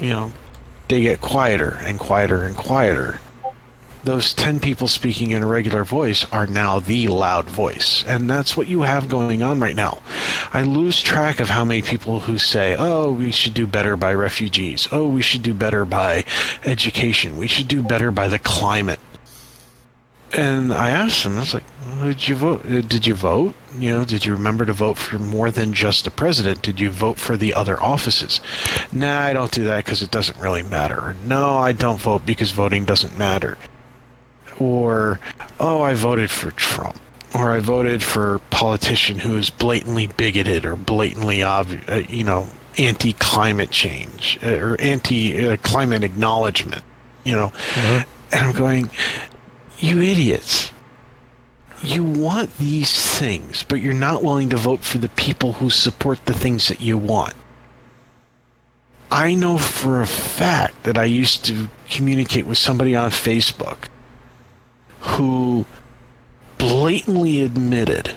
you 0.00 0.08
know, 0.08 0.32
they 0.88 1.02
get 1.02 1.20
quieter 1.20 1.78
and 1.82 1.98
quieter 1.98 2.44
and 2.44 2.56
quieter. 2.56 3.20
Those 4.02 4.32
10 4.32 4.60
people 4.60 4.88
speaking 4.88 5.32
in 5.32 5.42
a 5.42 5.46
regular 5.46 5.84
voice 5.84 6.24
are 6.32 6.46
now 6.46 6.80
the 6.80 7.08
loud 7.08 7.50
voice. 7.50 8.02
And 8.06 8.30
that's 8.30 8.56
what 8.56 8.66
you 8.66 8.82
have 8.82 9.08
going 9.08 9.42
on 9.42 9.60
right 9.60 9.76
now. 9.76 10.00
I 10.52 10.62
lose 10.62 11.02
track 11.02 11.38
of 11.38 11.50
how 11.50 11.64
many 11.64 11.82
people 11.82 12.20
who 12.20 12.38
say, 12.38 12.76
oh, 12.78 13.12
we 13.12 13.30
should 13.30 13.52
do 13.52 13.66
better 13.66 13.96
by 13.96 14.14
refugees. 14.14 14.88
Oh, 14.90 15.06
we 15.06 15.20
should 15.20 15.42
do 15.42 15.52
better 15.52 15.84
by 15.84 16.24
education. 16.64 17.36
We 17.36 17.46
should 17.46 17.68
do 17.68 17.82
better 17.82 18.10
by 18.10 18.28
the 18.28 18.38
climate. 18.38 19.00
And 20.32 20.72
I 20.72 20.90
asked 20.90 21.24
them, 21.24 21.36
I 21.36 21.40
was 21.40 21.54
like, 21.54 21.64
did 22.02 22.28
you 22.28 22.36
vote? 22.36 22.62
Did 22.62 23.06
you 23.06 23.14
vote? 23.14 23.54
You 23.76 23.90
know, 23.90 24.04
did 24.04 24.24
you 24.24 24.32
remember 24.32 24.64
to 24.64 24.72
vote 24.72 24.96
for 24.96 25.18
more 25.18 25.50
than 25.50 25.72
just 25.72 26.04
the 26.04 26.10
president? 26.10 26.62
Did 26.62 26.78
you 26.78 26.90
vote 26.90 27.18
for 27.18 27.36
the 27.36 27.52
other 27.52 27.82
offices? 27.82 28.40
Nah, 28.92 29.20
I 29.20 29.32
don't 29.32 29.50
do 29.50 29.64
that 29.64 29.84
because 29.84 30.02
it 30.02 30.12
doesn't 30.12 30.38
really 30.38 30.62
matter. 30.62 31.16
No, 31.24 31.58
I 31.58 31.72
don't 31.72 32.00
vote 32.00 32.24
because 32.24 32.52
voting 32.52 32.84
doesn't 32.84 33.18
matter. 33.18 33.58
Or, 34.60 35.18
oh, 35.58 35.82
I 35.82 35.94
voted 35.94 36.30
for 36.30 36.52
Trump. 36.52 37.00
Or 37.34 37.50
I 37.50 37.60
voted 37.60 38.02
for 38.02 38.36
a 38.36 38.38
politician 38.38 39.18
who 39.18 39.36
is 39.36 39.50
blatantly 39.50 40.06
bigoted 40.06 40.64
or 40.64 40.76
blatantly, 40.76 41.38
obvi- 41.38 41.88
uh, 41.88 42.06
you 42.08 42.24
know, 42.24 42.48
anti-climate 42.76 43.70
change 43.70 44.38
uh, 44.42 44.50
or 44.50 44.80
anti-climate 44.80 46.04
acknowledgement. 46.04 46.84
You 47.24 47.36
know, 47.36 47.52
and 47.76 48.06
I'm 48.32 48.52
going, 48.52 48.90
you 49.78 50.02
idiots. 50.02 50.72
You 51.82 52.04
want 52.04 52.56
these 52.58 53.18
things, 53.18 53.64
but 53.66 53.80
you're 53.80 53.94
not 53.94 54.22
willing 54.22 54.50
to 54.50 54.56
vote 54.56 54.84
for 54.84 54.98
the 54.98 55.08
people 55.10 55.54
who 55.54 55.70
support 55.70 56.24
the 56.26 56.34
things 56.34 56.68
that 56.68 56.80
you 56.80 56.98
want. 56.98 57.34
I 59.10 59.34
know 59.34 59.56
for 59.56 60.02
a 60.02 60.06
fact 60.06 60.82
that 60.82 60.98
I 60.98 61.04
used 61.04 61.44
to 61.46 61.68
communicate 61.88 62.46
with 62.46 62.58
somebody 62.58 62.94
on 62.94 63.10
Facebook 63.10 63.88
who 65.00 65.66
blatantly 66.58 67.42
admitted 67.42 68.14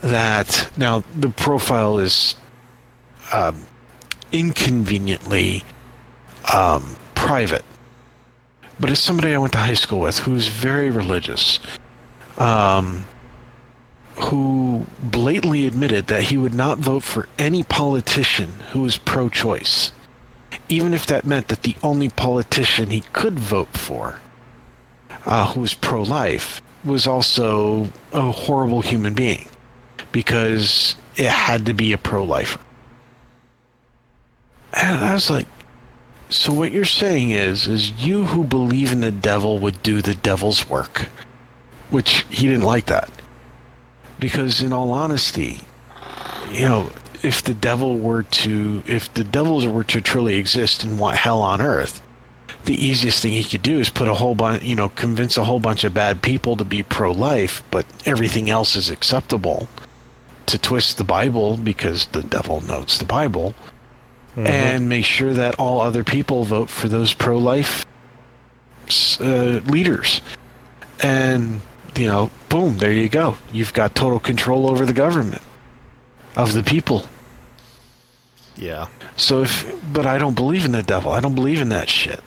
that 0.00 0.70
now 0.76 1.02
the 1.14 1.28
profile 1.28 1.98
is 1.98 2.36
um, 3.32 3.66
inconveniently 4.32 5.64
um, 6.54 6.96
private, 7.14 7.64
but 8.78 8.90
it's 8.90 9.00
somebody 9.00 9.34
I 9.34 9.38
went 9.38 9.52
to 9.54 9.58
high 9.58 9.74
school 9.74 10.00
with 10.00 10.20
who's 10.20 10.46
very 10.46 10.90
religious, 10.90 11.58
um, 12.38 13.04
who 14.16 14.86
blatantly 15.00 15.66
admitted 15.66 16.06
that 16.06 16.22
he 16.24 16.36
would 16.36 16.54
not 16.54 16.78
vote 16.78 17.02
for 17.02 17.28
any 17.38 17.64
politician 17.64 18.52
who 18.70 18.84
is 18.84 18.98
pro 18.98 19.28
choice, 19.28 19.92
even 20.68 20.94
if 20.94 21.06
that 21.06 21.26
meant 21.26 21.48
that 21.48 21.62
the 21.62 21.76
only 21.82 22.08
politician 22.08 22.90
he 22.90 23.00
could 23.12 23.38
vote 23.38 23.76
for, 23.76 24.20
uh, 25.28 25.52
who 25.52 25.60
was 25.60 25.74
pro 25.74 26.02
life, 26.02 26.60
was 26.84 27.06
also 27.06 27.88
a 28.12 28.32
horrible 28.32 28.80
human 28.80 29.14
being 29.14 29.48
because 30.10 30.96
it 31.16 31.26
had 31.26 31.66
to 31.66 31.74
be 31.74 31.92
a 31.92 31.98
pro 31.98 32.24
lifer. 32.24 32.58
And 34.72 35.04
I 35.04 35.14
was 35.14 35.30
like, 35.30 35.46
so 36.30 36.52
what 36.52 36.72
you're 36.72 36.84
saying 36.84 37.30
is, 37.30 37.68
is 37.68 37.90
you 37.92 38.24
who 38.24 38.44
believe 38.44 38.92
in 38.92 39.00
the 39.00 39.10
devil 39.10 39.58
would 39.58 39.82
do 39.82 40.02
the 40.02 40.14
devil's 40.14 40.68
work, 40.68 41.08
which 41.90 42.24
he 42.30 42.46
didn't 42.46 42.62
like 42.62 42.86
that, 42.86 43.10
because 44.18 44.62
in 44.62 44.72
all 44.72 44.92
honesty, 44.92 45.60
you 46.50 46.62
know, 46.62 46.90
if 47.22 47.42
the 47.42 47.54
devil 47.54 47.98
were 47.98 48.22
to, 48.22 48.82
if 48.86 49.12
the 49.14 49.24
devils 49.24 49.66
were 49.66 49.84
to 49.84 50.00
truly 50.00 50.36
exist 50.36 50.84
and 50.84 50.98
want 50.98 51.16
hell 51.16 51.42
on 51.42 51.60
earth, 51.60 52.00
the 52.64 52.74
easiest 52.74 53.22
thing 53.22 53.32
he 53.32 53.44
could 53.44 53.62
do 53.62 53.78
is 53.78 53.90
put 53.90 54.08
a 54.08 54.14
whole 54.14 54.34
bunch, 54.34 54.62
you 54.62 54.74
know, 54.74 54.88
convince 54.90 55.36
a 55.36 55.44
whole 55.44 55.60
bunch 55.60 55.84
of 55.84 55.94
bad 55.94 56.22
people 56.22 56.56
to 56.56 56.64
be 56.64 56.82
pro-life, 56.82 57.62
but 57.70 57.86
everything 58.04 58.50
else 58.50 58.76
is 58.76 58.90
acceptable. 58.90 59.68
To 60.46 60.58
twist 60.58 60.96
the 60.96 61.04
Bible 61.04 61.58
because 61.58 62.06
the 62.06 62.22
devil 62.22 62.62
knows 62.62 62.98
the 62.98 63.04
Bible 63.04 63.54
and 64.34 64.88
make 64.88 65.04
sure 65.04 65.34
that 65.34 65.56
all 65.56 65.80
other 65.80 66.04
people 66.04 66.44
vote 66.44 66.70
for 66.70 66.88
those 66.88 67.12
pro-life 67.12 67.84
uh, 69.20 69.60
leaders. 69.66 70.22
And 71.02 71.60
you 71.96 72.06
know, 72.06 72.30
boom, 72.48 72.78
there 72.78 72.92
you 72.92 73.08
go. 73.08 73.36
You've 73.52 73.72
got 73.72 73.94
total 73.94 74.20
control 74.20 74.70
over 74.70 74.86
the 74.86 74.92
government 74.92 75.42
of 76.36 76.52
the 76.52 76.62
people. 76.62 77.06
Yeah. 78.56 78.88
So 79.16 79.42
if, 79.42 79.70
but 79.92 80.06
I 80.06 80.18
don't 80.18 80.34
believe 80.34 80.64
in 80.64 80.72
the 80.72 80.82
devil. 80.82 81.12
I 81.12 81.20
don't 81.20 81.34
believe 81.34 81.60
in 81.60 81.68
that 81.70 81.88
shit. 81.88 82.22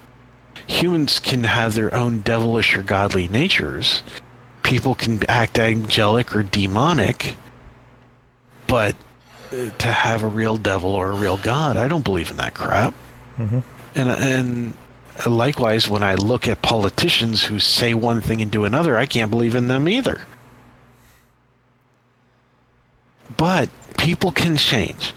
Humans 0.71 1.19
can 1.19 1.43
have 1.43 1.75
their 1.75 1.93
own 1.93 2.21
devilish 2.21 2.77
or 2.77 2.81
godly 2.81 3.27
natures. 3.27 4.03
People 4.63 4.95
can 4.95 5.21
act 5.27 5.59
angelic 5.59 6.33
or 6.33 6.43
demonic, 6.43 7.35
but 8.67 8.95
uh, 9.51 9.69
to 9.69 9.87
have 9.87 10.23
a 10.23 10.27
real 10.27 10.55
devil 10.55 10.91
or 10.91 11.11
a 11.11 11.15
real 11.15 11.35
god, 11.35 11.75
I 11.75 11.89
don't 11.89 12.05
believe 12.05 12.31
in 12.31 12.37
that 12.37 12.53
crap. 12.53 12.93
And 13.95 14.09
and 14.09 14.73
likewise, 15.25 15.89
when 15.89 16.03
I 16.03 16.15
look 16.15 16.47
at 16.47 16.61
politicians 16.61 17.43
who 17.43 17.59
say 17.59 17.93
one 17.93 18.21
thing 18.21 18.41
and 18.41 18.49
do 18.49 18.63
another, 18.63 18.97
I 18.97 19.05
can't 19.05 19.29
believe 19.29 19.55
in 19.55 19.67
them 19.67 19.89
either. 19.89 20.21
But 23.35 23.69
people 23.97 24.31
can 24.31 24.55
change. 24.55 25.13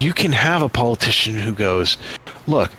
You 0.00 0.14
can 0.14 0.32
have 0.32 0.62
a 0.62 0.68
politician 0.70 1.34
who 1.34 1.52
goes, 1.52 1.98
"Look, 2.46 2.70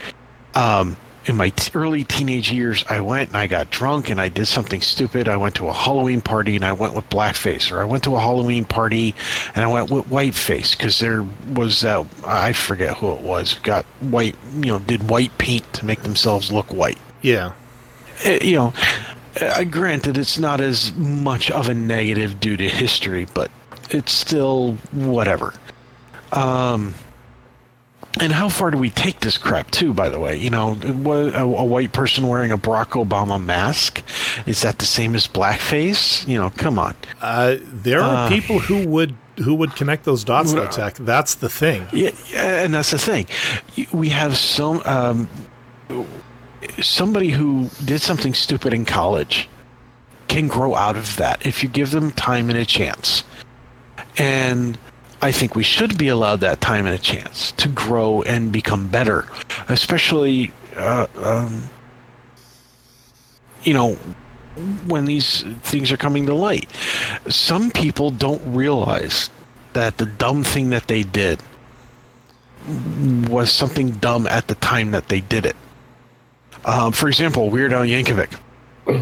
um, 0.55 0.97
in 1.25 1.35
my 1.37 1.49
t- 1.49 1.71
early 1.73 2.03
teenage 2.03 2.51
years, 2.51 2.85
I 2.89 3.01
went 3.01 3.29
and 3.29 3.37
I 3.37 3.47
got 3.47 3.71
drunk 3.71 4.09
and 4.09 4.21
I 4.21 4.29
did 4.29 4.47
something 4.47 4.81
stupid. 4.81 5.27
I 5.27 5.37
went 5.37 5.55
to 5.55 5.67
a 5.67 5.73
Halloween 5.73 6.21
party 6.21 6.55
and 6.55 6.63
I 6.63 6.73
went 6.73 6.93
with 6.93 7.09
blackface, 7.09 7.71
or 7.71 7.81
I 7.81 7.85
went 7.85 8.03
to 8.03 8.15
a 8.15 8.19
Halloween 8.19 8.65
party 8.65 9.15
and 9.55 9.63
I 9.63 9.67
went 9.67 9.89
with 9.89 10.05
whiteface 10.05 10.77
because 10.77 10.99
there 10.99 11.25
was 11.53 11.81
that 11.81 12.05
I 12.25 12.53
forget 12.53 12.97
who 12.97 13.11
it 13.13 13.21
was 13.21 13.55
got 13.55 13.85
white, 14.01 14.35
you 14.55 14.67
know, 14.67 14.79
did 14.79 15.09
white 15.09 15.35
paint 15.37 15.71
to 15.73 15.85
make 15.85 16.03
themselves 16.03 16.51
look 16.51 16.71
white. 16.73 16.99
Yeah. 17.21 17.53
Uh, 18.25 18.37
you 18.41 18.55
know, 18.55 18.73
uh, 19.41 19.63
granted, 19.63 20.17
it's 20.17 20.37
not 20.37 20.61
as 20.61 20.93
much 20.93 21.49
of 21.51 21.69
a 21.69 21.73
negative 21.73 22.39
due 22.39 22.55
to 22.55 22.69
history, 22.69 23.27
but 23.33 23.51
it's 23.89 24.13
still 24.13 24.73
whatever. 24.91 25.53
Um, 26.31 26.93
and 28.19 28.31
how 28.33 28.49
far 28.49 28.71
do 28.71 28.77
we 28.77 28.89
take 28.89 29.19
this 29.19 29.37
crap 29.37 29.71
too? 29.71 29.93
By 29.93 30.09
the 30.09 30.19
way, 30.19 30.37
you 30.37 30.49
know, 30.49 30.75
what, 30.75 31.35
a, 31.35 31.41
a 31.43 31.63
white 31.65 31.91
person 31.93 32.27
wearing 32.27 32.51
a 32.51 32.57
Barack 32.57 32.91
Obama 33.03 33.43
mask 33.43 34.01
is 34.45 34.61
that 34.61 34.79
the 34.79 34.85
same 34.85 35.15
as 35.15 35.27
blackface? 35.27 36.27
You 36.27 36.37
know, 36.37 36.49
come 36.51 36.79
on. 36.79 36.95
Uh, 37.21 37.57
there 37.61 38.01
are 38.01 38.25
Uh. 38.25 38.29
people 38.29 38.59
who 38.59 38.87
would 38.87 39.15
who 39.37 39.53
would 39.53 39.75
connect 39.75 40.05
those 40.05 40.23
dots, 40.23 40.53
though, 40.53 40.65
Tech. 40.67 40.95
That's 40.95 41.35
the 41.35 41.49
thing. 41.49 41.85
Yeah, 41.91 42.11
yeah, 42.31 42.63
and 42.63 42.73
that's 42.73 42.91
the 42.91 42.97
thing. 42.97 43.27
We 43.91 44.07
have 44.09 44.37
some 44.37 44.81
um, 44.85 45.27
somebody 46.81 47.29
who 47.31 47.69
did 47.83 48.01
something 48.01 48.33
stupid 48.33 48.73
in 48.73 48.85
college 48.85 49.49
can 50.29 50.47
grow 50.47 50.73
out 50.75 50.95
of 50.95 51.17
that 51.17 51.45
if 51.45 51.61
you 51.63 51.69
give 51.69 51.91
them 51.91 52.11
time 52.11 52.49
and 52.49 52.57
a 52.57 52.65
chance. 52.65 53.23
And 54.17 54.77
I 55.25 55.31
think 55.31 55.55
we 55.55 55.63
should 55.63 55.97
be 55.97 56.07
allowed 56.09 56.41
that 56.41 56.61
time 56.61 56.85
and 56.85 56.93
a 56.93 56.99
chance 56.99 57.51
to 57.53 57.67
grow 57.67 58.21
and 58.21 58.51
become 58.51 58.87
better, 58.87 59.27
especially, 59.69 60.51
uh, 60.75 61.07
um, 61.15 61.67
you 63.63 63.73
know, 63.73 63.95
when 64.85 65.05
these 65.05 65.41
things 65.63 65.91
are 65.91 65.97
coming 65.97 66.27
to 66.27 66.35
light. 66.35 66.69
Some 67.27 67.71
people 67.71 68.11
don't 68.11 68.39
realize 68.45 69.31
that 69.73 69.97
the 69.97 70.05
dumb 70.05 70.43
thing 70.43 70.69
that 70.69 70.85
they 70.85 71.01
did 71.01 71.41
was 73.27 73.51
something 73.51 73.93
dumb 73.93 74.27
at 74.27 74.47
the 74.47 74.55
time 74.55 74.91
that 74.91 75.07
they 75.09 75.21
did 75.21 75.47
it. 75.47 75.55
Um, 76.65 76.91
for 76.91 77.07
example, 77.07 77.49
Weird 77.49 77.73
Al 77.73 77.81
Yankovic. 77.81 78.37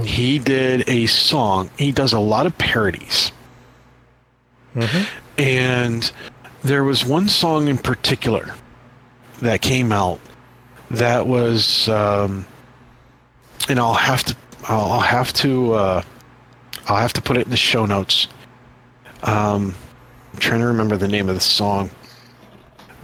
He 0.05 0.39
did 0.39 0.87
a 0.87 1.05
song. 1.07 1.69
He 1.77 1.91
does 1.91 2.13
a 2.13 2.19
lot 2.19 2.45
of 2.45 2.57
parodies. 2.57 3.33
And 5.37 6.11
there 6.63 6.83
was 6.83 7.05
one 7.05 7.27
song 7.27 7.67
in 7.67 7.77
particular 7.77 8.53
that 9.41 9.61
came 9.61 9.91
out 9.91 10.19
that 10.91 11.27
was, 11.27 11.89
um, 11.89 12.45
and 13.67 13.79
I'll 13.79 13.93
have 13.93 14.23
to, 14.25 14.35
I'll 14.67 14.91
I'll 14.93 14.99
have 15.01 15.33
to, 15.33 15.73
uh, 15.73 16.03
I'll 16.87 16.97
have 16.97 17.13
to 17.13 17.21
put 17.21 17.37
it 17.37 17.45
in 17.45 17.51
the 17.51 17.57
show 17.57 17.85
notes. 17.85 18.27
Um, 19.23 19.75
I'm 20.33 20.39
trying 20.39 20.59
to 20.61 20.67
remember 20.67 20.97
the 20.97 21.07
name 21.07 21.29
of 21.29 21.35
the 21.35 21.41
song, 21.41 21.89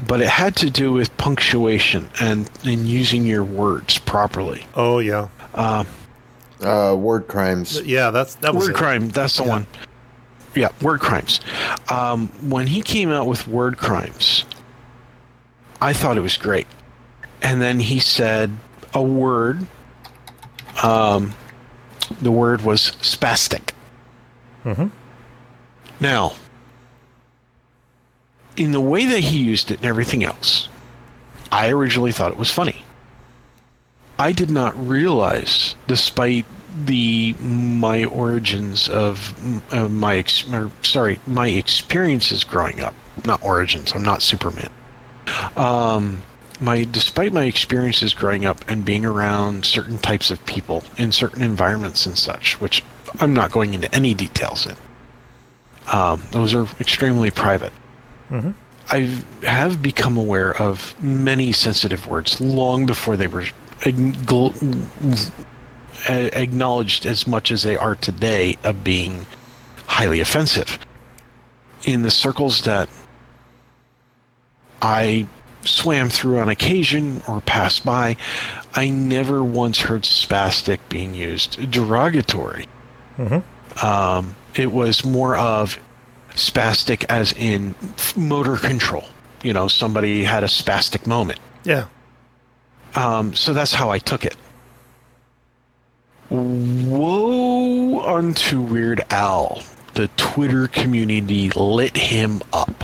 but 0.08 0.22
it 0.22 0.28
had 0.30 0.56
to 0.58 0.70
do 0.70 0.92
with 0.94 1.16
punctuation 1.18 2.10
and, 2.20 2.50
and 2.64 2.88
using 2.88 3.26
your 3.26 3.44
words 3.44 3.98
properly. 4.00 4.66
Oh 4.76 5.00
yeah, 5.00 5.28
Uh, 5.54 5.86
word 6.98 7.28
crimes. 7.28 7.82
yeah. 7.84 8.12
That's 8.12 8.36
that 8.36 8.54
was 8.54 8.66
Word 8.66 8.72
it. 8.72 8.78
crime, 8.78 9.10
that's 9.10 9.38
the 9.38 9.44
one. 9.44 9.66
Yeah, 10.56 10.70
word 10.82 11.00
crimes. 11.00 11.40
Um, 11.90 12.28
when 12.50 12.68
he 12.68 12.82
came 12.82 13.12
out 13.12 13.28
with 13.28 13.48
word 13.48 13.78
crimes, 13.78 14.46
I 15.82 15.94
thought 15.94 16.18
it 16.18 16.22
was 16.22 16.38
great. 16.38 16.68
And 17.42 17.62
then 17.62 17.80
he 17.80 18.00
said 18.00 18.52
a 18.94 19.02
word. 19.02 19.66
Um, 20.84 21.34
the 22.22 22.32
word 22.32 22.62
was 22.62 22.92
spastic. 23.02 23.72
Mm-hmm. 24.66 24.88
Now, 26.00 26.34
in 28.58 28.72
the 28.72 28.82
way 28.82 29.06
that 29.06 29.20
he 29.20 29.40
used 29.40 29.72
it 29.72 29.78
and 29.78 29.86
everything 29.86 30.24
else, 30.24 30.68
I 31.52 31.70
originally 31.70 32.12
thought 32.12 32.32
it 32.32 32.38
was 32.38 32.52
funny. 32.52 32.84
I 34.18 34.34
did 34.34 34.50
not 34.50 34.76
realize, 34.88 35.76
despite 35.88 36.46
the 36.86 37.34
my 37.40 38.06
origins 38.06 38.90
of 38.90 39.34
uh, 39.74 39.88
my 39.88 40.18
ex- 40.18 40.48
or, 40.52 40.72
sorry 40.82 41.20
my 41.28 41.48
experiences 41.48 42.44
growing 42.44 42.80
up, 42.80 42.94
not 43.26 43.44
origins. 43.44 43.94
I'm 43.94 44.04
not 44.04 44.22
Superman. 44.22 44.70
Um, 45.56 46.24
my 46.60 46.84
despite 46.84 47.34
my 47.34 47.44
experiences 47.44 48.14
growing 48.14 48.46
up 48.46 48.64
and 48.70 48.84
being 48.84 49.06
around 49.06 49.66
certain 49.66 49.98
types 49.98 50.32
of 50.32 50.46
people 50.46 50.84
in 50.98 51.12
certain 51.12 51.42
environments 51.42 52.06
and 52.06 52.18
such, 52.18 52.60
which 52.60 52.84
I'm 53.20 53.34
not 53.34 53.52
going 53.52 53.74
into 53.74 53.94
any 53.94 54.14
details 54.14 54.66
in. 54.66 54.76
Um, 55.92 56.24
those 56.32 56.54
are 56.54 56.68
extremely 56.80 57.32
private. 57.32 57.74
I 58.92 59.22
have 59.44 59.82
become 59.82 60.18
aware 60.18 60.60
of 60.62 60.96
many 61.02 61.52
sensitive 61.52 62.08
words 62.08 62.42
long 62.42 62.86
before 62.86 63.18
they 63.18 63.28
were 63.28 63.46
acknowledged 66.08 67.06
as 67.06 67.28
much 67.28 67.52
as 67.52 67.64
they 67.64 67.76
are 67.78 67.96
today 67.96 68.58
of 68.64 68.84
being 68.84 69.26
highly 69.86 70.20
offensive. 70.20 70.80
In 71.84 72.02
the 72.04 72.12
circles 72.12 72.62
that 72.64 72.90
I 74.82 75.28
swam 75.64 76.10
through 76.10 76.40
on 76.40 76.50
occasion 76.50 77.22
or 77.28 77.42
passed 77.42 77.86
by, 77.86 78.16
I 78.76 78.90
never 78.90 79.44
once 79.44 79.80
heard 79.80 80.04
spastic 80.04 80.80
being 80.90 81.14
used 81.14 81.72
derogatory. 81.72 82.68
Um, 83.82 84.36
it 84.56 84.72
was 84.72 85.04
more 85.04 85.36
of 85.36 85.80
spastic 86.32 87.06
as 87.10 87.34
in 87.34 87.76
motor 88.16 88.58
control. 88.58 89.06
You 89.44 89.54
know, 89.54 89.68
somebody 89.68 90.24
had 90.24 90.44
a 90.44 90.48
spastic 90.48 91.08
moment. 91.08 91.40
Yeah. 91.64 91.88
Um, 92.96 93.34
so 93.36 93.54
that's 93.54 93.74
how 93.74 93.90
I 93.90 94.00
took 94.00 94.26
it. 94.26 94.36
Woe 96.30 98.02
unto 98.02 98.62
Weird 98.62 99.04
Al. 99.10 99.64
The 99.96 100.08
Twitter 100.10 100.68
community 100.68 101.50
lit 101.50 101.98
him 101.98 102.42
up. 102.54 102.84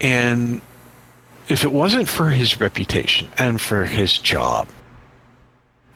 And 0.00 0.62
if 1.48 1.64
it 1.64 1.72
wasn't 1.72 2.08
for 2.08 2.30
his 2.30 2.60
reputation 2.60 3.28
and 3.38 3.60
for 3.60 3.84
his 3.84 4.18
job, 4.18 4.68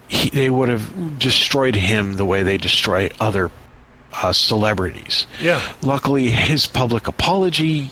he, 0.08 0.30
they 0.30 0.50
would 0.50 0.68
have 0.68 1.18
destroyed 1.18 1.74
him 1.74 2.14
the 2.14 2.24
way 2.24 2.42
they 2.42 2.58
destroy 2.58 3.10
other 3.18 3.50
uh, 4.12 4.32
celebrities. 4.32 5.26
Yeah. 5.40 5.60
Luckily, 5.82 6.30
his 6.30 6.66
public 6.66 7.08
apology 7.08 7.90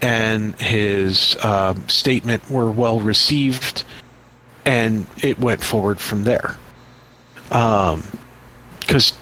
and 0.00 0.54
his 0.60 1.36
um, 1.44 1.88
statement 1.88 2.48
were 2.50 2.70
well 2.70 3.00
received, 3.00 3.84
and 4.64 5.06
it 5.22 5.38
went 5.38 5.62
forward 5.62 5.98
from 5.98 6.24
there. 6.24 6.56
Because 7.52 9.12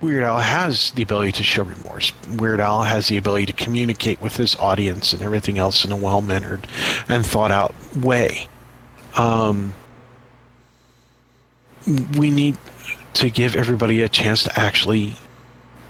Weird 0.00 0.24
Al 0.24 0.38
has 0.38 0.90
the 0.92 1.02
ability 1.02 1.32
to 1.32 1.42
show 1.42 1.62
remorse. 1.62 2.12
Weird 2.36 2.60
Al 2.60 2.82
has 2.82 3.08
the 3.08 3.16
ability 3.16 3.46
to 3.46 3.52
communicate 3.52 4.20
with 4.20 4.36
his 4.36 4.54
audience 4.56 5.12
and 5.12 5.22
everything 5.22 5.58
else 5.58 5.84
in 5.84 5.92
a 5.92 5.96
well 5.96 6.20
mannered 6.20 6.66
and 7.08 7.24
thought 7.24 7.50
out 7.50 7.74
way. 7.96 8.48
Um, 9.16 9.74
we 12.16 12.30
need 12.30 12.56
to 13.14 13.30
give 13.30 13.56
everybody 13.56 14.02
a 14.02 14.08
chance 14.08 14.42
to 14.44 14.58
actually 14.58 15.16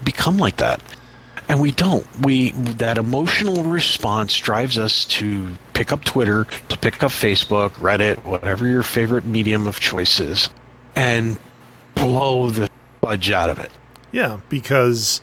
become 0.03 0.37
like 0.37 0.57
that 0.57 0.81
and 1.47 1.59
we 1.59 1.71
don't 1.71 2.05
we 2.21 2.51
that 2.51 2.97
emotional 2.97 3.63
response 3.63 4.37
drives 4.37 4.77
us 4.77 5.05
to 5.05 5.55
pick 5.73 5.91
up 5.91 6.03
twitter 6.03 6.45
to 6.69 6.77
pick 6.77 7.01
up 7.01 7.11
facebook 7.11 7.71
reddit 7.73 8.23
whatever 8.25 8.67
your 8.67 8.83
favorite 8.83 9.25
medium 9.25 9.67
of 9.67 9.79
choice 9.79 10.19
is 10.19 10.49
and 10.95 11.37
blow 12.05 12.49
the 12.49 12.69
fudge 13.01 13.31
out 13.31 13.49
of 13.49 13.59
it 13.59 13.71
Yeah, 14.11 14.39
because 14.49 15.21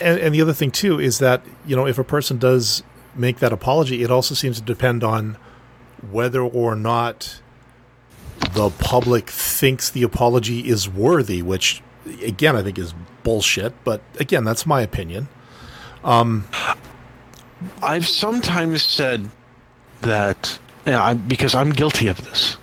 and, 0.00 0.18
and 0.20 0.34
the 0.34 0.42
other 0.42 0.52
thing 0.52 0.70
too 0.70 0.98
is 1.00 1.18
that 1.18 1.42
you 1.66 1.76
know 1.76 1.86
if 1.86 1.98
a 1.98 2.04
person 2.04 2.38
does 2.38 2.82
make 3.14 3.38
that 3.38 3.52
apology, 3.52 4.02
it 4.02 4.10
also 4.10 4.34
seems 4.34 4.58
to 4.58 4.64
depend 4.64 5.02
on 5.02 5.36
whether 6.10 6.40
or 6.40 6.76
not 6.76 7.40
the 8.54 8.70
public 8.70 9.28
thinks 9.30 9.90
the 9.90 10.02
apology 10.02 10.68
is 10.68 10.88
worthy, 10.88 11.42
which 11.42 11.82
again 12.22 12.56
I 12.56 12.62
think 12.62 12.78
is 12.78 12.94
bullshit. 13.22 13.72
But 13.84 14.00
again, 14.18 14.44
that's 14.44 14.66
my 14.66 14.80
opinion. 14.82 15.28
Um, 16.04 16.46
i've 17.82 18.06
sometimes 18.06 18.82
said 18.82 19.28
that 20.02 20.58
yeah, 20.86 21.02
I, 21.02 21.14
because 21.14 21.54
i'm 21.54 21.70
guilty 21.70 22.08
of 22.08 22.24
this 22.24 22.56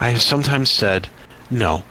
i 0.00 0.10
have 0.10 0.22
sometimes 0.22 0.70
said 0.70 1.08
no 1.50 1.84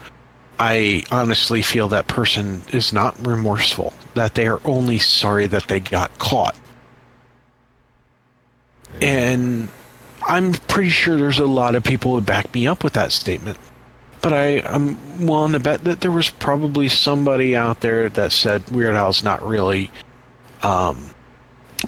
i 0.60 1.03
honestly 1.11 1.61
feel 1.61 1.88
that 1.88 2.07
person 2.07 2.61
is 2.72 2.94
not 2.94 3.15
remorseful 3.26 3.94
that 4.14 4.36
they 4.36 4.48
are 4.48 4.61
only 4.65 4.98
sorry 4.98 5.48
that 5.48 5.68
they 5.68 5.80
got 5.80 6.15
caught 6.18 6.56
and 9.02 9.69
I'm 10.27 10.53
pretty 10.53 10.90
sure 10.90 11.18
there's 11.18 11.40
a 11.40 11.45
lot 11.45 11.76
of 11.76 11.84
people 11.84 12.11
who 12.11 12.15
would 12.15 12.26
back 12.26 12.53
me 12.53 12.68
up 12.68 12.84
with 12.84 12.94
that 12.94 13.11
statement. 13.11 13.57
But 14.22 14.34
I, 14.34 14.60
I'm 14.61 15.26
willing 15.27 15.52
to 15.52 15.60
bet 15.60 15.84
that 15.84 16.02
there 16.02 16.11
was 16.11 16.30
probably 16.30 16.90
somebody 16.90 17.56
out 17.56 17.82
there 17.82 18.10
that 18.10 18.32
said 18.32 18.68
Weird 18.72 18.95
Al's 18.95 19.23
not 19.23 19.45
really 19.45 19.91
um, 20.64 21.14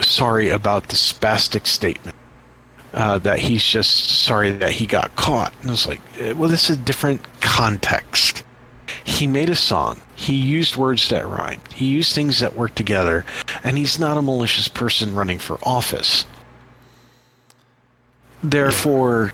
sorry 0.02 0.49
about 0.49 0.89
the 0.89 0.95
spastic 0.95 1.65
statement. 1.65 2.15
Uh, 2.94 3.19
that 3.19 3.38
he's 3.38 3.64
just 3.64 4.23
sorry 4.23 4.52
that 4.52 4.72
he 4.72 4.85
got 4.88 5.15
caught. 5.15 5.53
And 5.61 5.72
it's 5.72 5.88
like, 5.88 6.02
well, 6.35 6.49
this 6.49 6.69
is 6.69 6.77
a 6.77 6.81
different 6.81 7.22
context. 7.41 8.44
He 9.08 9.26
made 9.26 9.50
a 9.50 9.56
song. 9.56 10.02
He 10.16 10.36
used 10.36 10.76
words 10.76 11.08
that 11.08 11.26
rhyme. 11.26 11.62
He 11.74 11.86
used 11.86 12.14
things 12.14 12.40
that 12.40 12.58
work 12.58 12.76
together. 12.76 13.26
And 13.64 13.78
he's 13.78 13.98
not 13.98 14.18
a 14.18 14.22
malicious 14.22 14.68
person 14.68 15.16
running 15.16 15.40
for 15.40 15.58
office. 15.64 16.26
Therefore, 18.44 19.32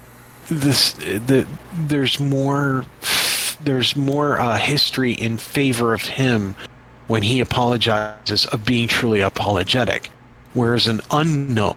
this 0.47 0.93
the 0.93 1.47
there's 1.73 2.19
more 2.19 2.85
there's 3.61 3.95
more 3.95 4.39
uh, 4.39 4.57
history 4.57 5.13
in 5.13 5.37
favor 5.39 5.95
of 5.95 6.03
him 6.03 6.55
when 7.07 7.23
he 7.23 7.39
apologizes 7.39 8.45
of 8.45 8.63
being 8.63 8.87
truly 8.87 9.21
apologetic, 9.21 10.11
whereas 10.53 10.85
an 10.85 11.01
unknown 11.09 11.75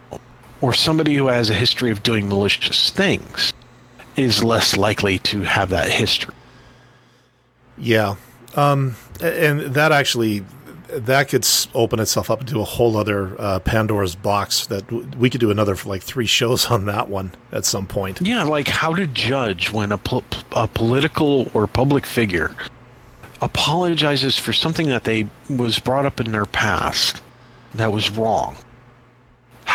or 0.60 0.74
somebody 0.74 1.14
who 1.14 1.28
has 1.28 1.48
a 1.48 1.54
history 1.54 1.90
of 1.90 2.02
doing 2.02 2.28
malicious 2.28 2.90
things 2.90 3.54
is 4.16 4.44
less 4.44 4.76
likely 4.76 5.18
to 5.20 5.40
have 5.40 5.70
that 5.70 5.90
history. 5.90 6.34
Yeah. 7.78 8.16
Um, 8.54 8.96
and 9.20 9.60
that 9.74 9.92
actually 9.92 10.44
that 10.88 11.28
could 11.28 11.46
open 11.74 11.98
itself 11.98 12.30
up 12.30 12.40
into 12.40 12.60
a 12.60 12.64
whole 12.64 12.96
other 12.96 13.38
uh, 13.40 13.58
Pandora's 13.58 14.14
box 14.14 14.66
that 14.68 14.86
w- 14.86 15.06
we 15.18 15.28
could 15.28 15.40
do 15.40 15.50
another 15.50 15.76
like 15.84 16.02
three 16.02 16.26
shows 16.26 16.66
on 16.66 16.86
that 16.86 17.08
one 17.08 17.32
at 17.52 17.64
some 17.64 17.86
point. 17.86 18.20
Yeah, 18.22 18.44
like 18.44 18.68
how 18.68 18.94
to 18.94 19.06
judge 19.08 19.72
when 19.72 19.90
a, 19.92 19.98
po- 19.98 20.22
a 20.52 20.68
political 20.68 21.50
or 21.54 21.66
public 21.66 22.06
figure 22.06 22.54
apologizes 23.42 24.38
for 24.38 24.52
something 24.52 24.88
that 24.88 25.04
they 25.04 25.28
was 25.50 25.78
brought 25.78 26.06
up 26.06 26.20
in 26.20 26.32
their 26.32 26.46
past 26.46 27.20
that 27.74 27.92
was 27.92 28.08
wrong. 28.10 28.56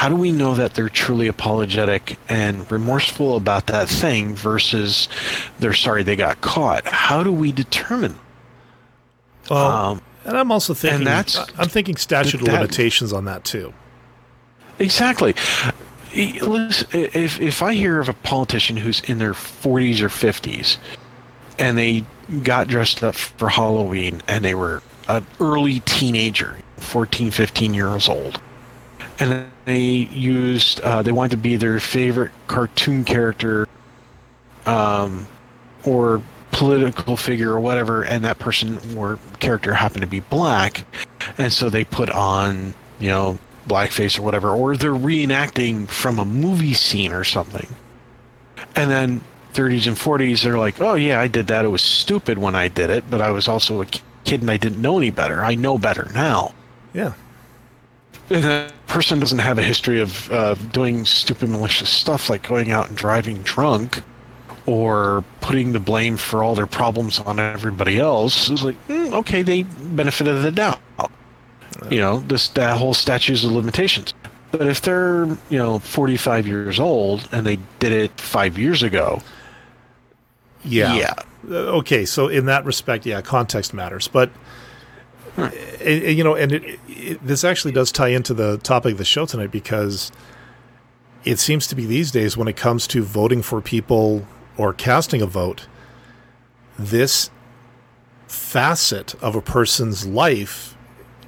How 0.02 0.10
do 0.10 0.16
we 0.16 0.32
know 0.32 0.56
that 0.56 0.74
they're 0.74 0.90
truly 0.90 1.28
apologetic 1.28 2.18
and 2.28 2.70
remorseful 2.72 3.36
about 3.38 3.68
that 3.68 3.88
thing 3.88 4.34
versus 4.34 5.08
they're 5.60 5.76
sorry 5.76 6.02
they 6.02 6.16
got 6.16 6.42
caught? 6.42 6.88
How 6.88 7.22
do 7.22 7.32
we 7.32 7.52
determine? 7.52 8.16
Well, 9.48 9.68
Um, 9.68 10.02
and 10.26 10.36
I'm 10.40 10.52
also 10.52 10.74
thinking 10.74 11.04
that's- 11.04 11.38
I'm 11.56 11.70
thinking 11.70 11.98
statute 11.98 12.42
of 12.42 12.48
that- 12.48 12.54
limitations 12.54 13.14
on 13.14 13.26
that 13.26 13.44
too. 13.44 13.76
Exactly. 14.80 15.36
Listen, 16.16 16.88
if 16.92 17.40
if 17.40 17.62
I 17.62 17.76
hear 17.76 18.00
of 18.00 18.10
a 18.10 18.14
politician 18.14 18.78
who's 18.78 19.02
in 19.02 19.20
their 19.20 19.36
40s 19.36 20.02
or 20.02 20.10
50s, 20.10 20.78
and 21.60 21.78
they 21.78 22.06
got 22.42 22.68
dressed 22.68 23.04
up 23.04 23.14
for 23.14 23.50
Halloween, 23.50 24.24
and 24.28 24.44
they 24.44 24.56
were 24.56 24.82
an 25.08 25.28
early 25.40 25.82
teenager, 25.82 26.58
14, 26.78 27.30
15 27.30 27.76
years 27.76 28.10
old, 28.10 28.42
and 29.22 29.46
they 29.66 29.80
used 29.80 30.82
uh, 30.82 31.04
they 31.04 31.12
wanted 31.12 31.32
to 31.32 31.38
be 31.38 31.56
their 31.56 31.80
favorite 31.80 32.32
cartoon 32.48 33.06
character, 33.06 33.68
um, 34.66 35.28
or 35.86 36.24
political 36.52 37.16
figure 37.16 37.54
or 37.54 37.60
whatever, 37.60 38.04
and 38.04 38.26
that 38.26 38.40
person 38.40 38.80
or 38.98 39.20
character 39.40 39.74
happened 39.76 40.02
to 40.02 40.08
be 40.08 40.22
black, 40.22 40.86
and 41.38 41.54
so 41.54 41.70
they 41.70 41.86
put 41.86 42.10
on 42.10 42.74
you 43.00 43.10
know 43.10 43.38
blackface 43.68 44.18
or 44.18 44.24
whatever, 44.24 44.50
or 44.50 44.76
they're 44.76 44.92
reenacting 44.92 45.88
from 45.88 46.18
a 46.18 46.26
movie 46.26 46.74
scene 46.74 47.14
or 47.14 47.24
something. 47.24 47.68
And 48.76 48.90
then 48.90 49.22
30s 49.54 49.86
and 49.86 49.96
40s, 49.96 50.44
they're 50.44 50.58
like, 50.58 50.82
oh, 50.82 50.96
yeah, 50.96 51.20
I 51.20 51.28
did 51.28 51.48
that. 51.48 51.64
It 51.64 51.68
was 51.68 51.82
stupid 51.82 52.40
when 52.40 52.56
I 52.56 52.70
did 52.70 52.90
it, 52.90 53.04
but 53.10 53.22
I 53.22 53.30
was 53.32 53.48
also 53.48 53.82
a 53.82 53.86
kid 54.24 54.42
and 54.42 54.50
I 54.50 54.58
didn't 54.58 54.82
know 54.82 54.98
any 54.98 55.12
better. 55.12 55.44
I 55.44 55.56
know 55.56 55.78
better 55.78 56.10
now. 56.14 56.54
Yeah. 56.94 57.14
And 58.32 58.44
that 58.44 58.88
person 58.88 59.20
doesn't 59.20 59.40
have 59.40 59.58
a 59.58 59.64
history 59.64 60.00
of 60.00 60.32
uh, 60.32 60.56
doing 60.72 61.06
stupid, 61.06 61.50
malicious 61.50 61.90
stuff 61.90 62.30
like 62.30 62.48
going 62.48 62.72
out 62.72 62.88
and 62.88 62.98
driving 62.98 63.42
drunk 63.44 64.02
or 64.66 65.24
putting 65.42 65.74
the 65.74 65.80
blame 65.80 66.18
for 66.18 66.44
all 66.44 66.56
their 66.56 66.68
problems 66.68 67.20
on 67.20 67.40
everybody 67.40 68.00
else. 68.00 68.50
It's 68.50 68.64
like, 68.64 68.88
mm, 68.88 69.12
okay, 69.14 69.42
they 69.42 69.64
benefited 69.64 70.44
the 70.44 70.52
doubt. 70.52 70.80
You 71.90 72.00
know, 72.00 72.20
this 72.20 72.50
that 72.50 72.78
whole 72.78 72.94
statutes 72.94 73.44
of 73.44 73.52
limitations. 73.52 74.14
But 74.52 74.68
if 74.68 74.82
they're, 74.82 75.26
you 75.50 75.58
know, 75.58 75.80
45 75.80 76.46
years 76.46 76.80
old 76.80 77.28
and 77.32 77.46
they 77.46 77.58
did 77.80 77.92
it 77.92 78.20
five 78.20 78.58
years 78.58 78.84
ago, 78.84 79.22
Yeah. 80.64 80.94
Yeah. 80.96 81.14
Uh, 81.50 81.78
Okay, 81.80 82.06
so 82.06 82.28
in 82.28 82.46
that 82.46 82.66
respect, 82.66 83.06
yeah, 83.06 83.22
context 83.22 83.74
matters, 83.74 84.08
but 84.08 84.30
uh, 85.38 85.50
uh, 85.86 85.90
you 85.90 86.24
know, 86.24 86.36
and 86.36 86.52
it, 86.52 86.80
it, 86.88 87.26
this 87.26 87.44
actually 87.44 87.72
does 87.72 87.92
tie 87.92 88.10
into 88.10 88.34
the 88.34 88.58
topic 88.60 88.94
of 88.94 88.98
the 88.98 89.06
show 89.06 89.26
tonight 89.26 89.52
because 89.52 90.12
it 91.24 91.40
seems 91.40 91.68
to 91.68 91.76
be 91.76 91.86
these 91.86 92.12
days 92.12 92.36
when 92.36 92.48
it 92.48 92.56
comes 92.56 92.88
to 92.88 93.04
voting 93.04 93.42
for 93.42 93.62
people 93.62 94.28
or 94.58 94.74
casting 94.74 95.22
a 95.22 95.26
vote, 95.26 95.68
this 96.78 97.30
facet 98.28 99.16
of 99.16 99.36
a 99.36 99.42
person's 99.42 100.06
life 100.06 100.78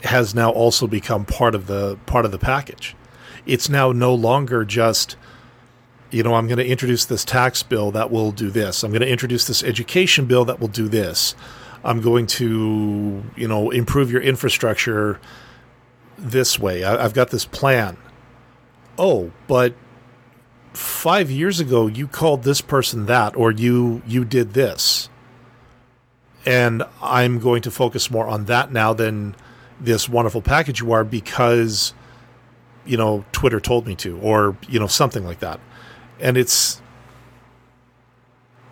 has 0.04 0.36
now 0.36 0.52
also 0.52 0.88
become 0.88 1.26
part 1.26 1.56
of 1.56 1.68
the 1.68 1.98
part 2.06 2.26
of 2.26 2.32
the 2.32 2.40
package. 2.40 2.96
It's 3.46 3.70
now 3.70 3.92
no 3.92 4.14
longer 4.14 4.66
just 4.66 5.16
you 6.14 6.22
know, 6.22 6.36
I'm 6.36 6.48
going 6.48 6.60
to 6.60 6.68
introduce 6.68 7.06
this 7.06 7.26
tax 7.26 7.64
bill 7.64 7.92
that 7.92 8.12
will 8.12 8.32
do 8.32 8.52
this. 8.52 8.84
I'm 8.84 8.92
going 8.92 9.02
to 9.02 9.10
introduce 9.10 9.48
this 9.48 9.64
education 9.64 10.26
bill 10.26 10.46
that 10.46 10.60
will 10.60 10.68
do 10.68 10.88
this. 10.88 11.34
I'm 11.84 12.02
going 12.02 12.28
to, 12.28 13.24
you 13.36 13.48
know, 13.48 13.72
improve 13.72 14.12
your 14.12 14.22
infrastructure 14.22 15.20
this 16.18 16.58
way. 16.58 16.84
I, 16.84 17.04
I've 17.04 17.14
got 17.14 17.30
this 17.30 17.46
plan. 17.46 17.98
Oh, 18.98 19.32
but 19.48 19.74
five 20.74 21.30
years 21.30 21.60
ago 21.60 21.88
you 21.88 22.08
called 22.08 22.44
this 22.44 22.62
person 22.62 23.06
that, 23.08 23.36
or 23.36 23.52
you 23.52 24.02
you 24.08 24.24
did 24.26 24.54
this, 24.54 25.10
and 26.46 26.84
I'm 27.02 27.40
going 27.40 27.62
to 27.64 27.72
focus 27.72 28.10
more 28.10 28.28
on 28.28 28.46
that 28.46 28.72
now 28.72 28.94
than 28.94 29.36
this 29.80 30.08
wonderful 30.08 30.42
package 30.42 30.80
you 30.80 30.92
are 30.92 31.04
because, 31.04 31.94
you 32.86 32.96
know, 32.96 33.26
Twitter 33.32 33.60
told 33.60 33.86
me 33.88 33.96
to, 33.96 34.18
or 34.20 34.56
you 34.70 34.80
know, 34.80 34.88
something 34.88 35.26
like 35.26 35.40
that 35.40 35.60
and 36.20 36.38
it's 36.38 36.82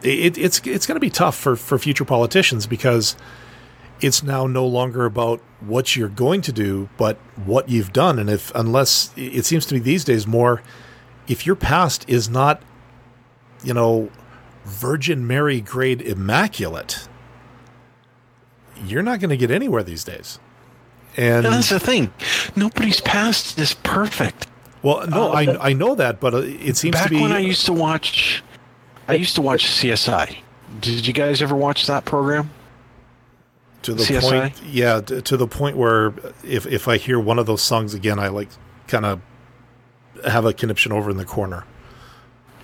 it, 0.04 0.38
it's 0.38 0.60
it's 0.66 0.86
going 0.86 0.96
to 0.96 1.00
be 1.00 1.10
tough 1.10 1.36
for 1.36 1.56
for 1.56 1.78
future 1.78 2.06
politicians 2.06 2.68
because 2.68 3.16
it's 4.02 4.24
now 4.24 4.48
no 4.48 4.66
longer 4.66 5.06
about 5.06 5.40
what 5.60 5.96
you're 5.96 6.10
going 6.10 6.42
to 6.42 6.52
do 6.52 6.90
but 6.98 7.18
what 7.46 7.70
you've 7.70 7.94
done 7.94 8.18
and 8.20 8.30
if 8.30 8.52
unless 8.56 9.12
it 9.16 9.46
seems 9.46 9.66
to 9.66 9.76
me 9.76 9.80
these 9.80 10.04
days 10.04 10.26
more 10.26 10.62
if 11.28 11.46
your 11.46 11.56
past 11.56 12.08
is 12.10 12.30
not 12.30 12.62
you 13.64 13.74
know 13.74 14.10
virgin 14.66 15.26
mary 15.28 15.62
grade 15.62 16.02
immaculate 16.02 17.08
you're 18.86 19.04
not 19.04 19.20
going 19.20 19.30
to 19.30 19.38
get 19.38 19.52
anywhere 19.52 19.84
these 19.84 20.04
days 20.04 20.40
and 21.18 21.46
that's 21.46 21.70
the 21.70 21.80
thing. 21.80 22.14
Nobody's 22.56 23.02
past 23.02 23.60
is 23.60 23.74
perfect. 23.74 24.48
well 24.82 25.06
no 25.08 25.32
uh, 25.32 25.36
I, 25.36 25.70
I 25.70 25.74
know 25.74 25.94
that 25.96 26.20
but 26.20 26.34
uh, 26.34 26.38
it 26.38 26.78
seems 26.78 26.94
Back 26.94 27.04
to 27.04 27.10
be 27.10 27.22
when 27.22 27.32
I 27.32 27.40
used 27.40 27.66
to 27.66 27.74
watch, 27.74 28.44
I 29.12 29.16
used 29.16 29.36
to 29.36 29.42
watch 29.42 29.66
CSI. 29.66 30.38
Did 30.80 31.06
you 31.06 31.14
guys 31.14 31.42
ever 31.42 31.56
watch 31.56 31.88
that 31.88 32.06
program? 32.06 32.52
to 33.84 33.96
the 33.96 34.04
CSI? 34.04 34.22
point 34.22 34.62
yeah 34.64 35.02
to 35.02 35.38
the 35.38 35.48
point 35.48 35.76
where 35.76 36.14
if 36.44 36.68
if 36.68 36.88
i 36.88 36.98
hear 36.98 37.20
one 37.20 37.40
of 37.40 37.48
those 37.48 37.64
songs 37.64 37.96
again 37.96 38.20
i 38.20 38.28
like 38.28 38.50
kind 38.88 39.06
of 39.06 39.20
have 40.24 40.46
a 40.46 40.54
conniption 40.54 40.92
over 40.92 41.10
in 41.10 41.18
the 41.18 41.26
corner 41.26 41.64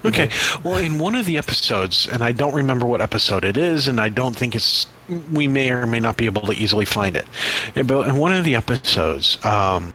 Okay. 0.06 0.30
Well, 0.64 0.78
in 0.78 1.00
one 1.00 1.16
of 1.16 1.26
the 1.26 1.38
episodes, 1.38 2.08
and 2.08 2.24
I 2.24 2.32
don't 2.32 2.54
remember 2.54 2.86
what 2.86 3.02
episode 3.02 3.44
it 3.44 3.58
is, 3.58 3.88
and 3.88 4.00
I 4.00 4.10
don't 4.10 4.36
think 4.36 4.56
it's. 4.56 4.86
We 5.32 5.48
may 5.48 5.72
or 5.72 5.88
may 5.88 6.00
not 6.00 6.18
be 6.18 6.26
able 6.26 6.44
to 6.44 6.54
easily 6.54 6.86
find 6.86 7.18
it. 7.18 7.26
But 7.74 8.08
in 8.08 8.18
one 8.18 8.32
of 8.32 8.46
the 8.46 8.56
episodes, 8.56 9.44
um, 9.44 9.94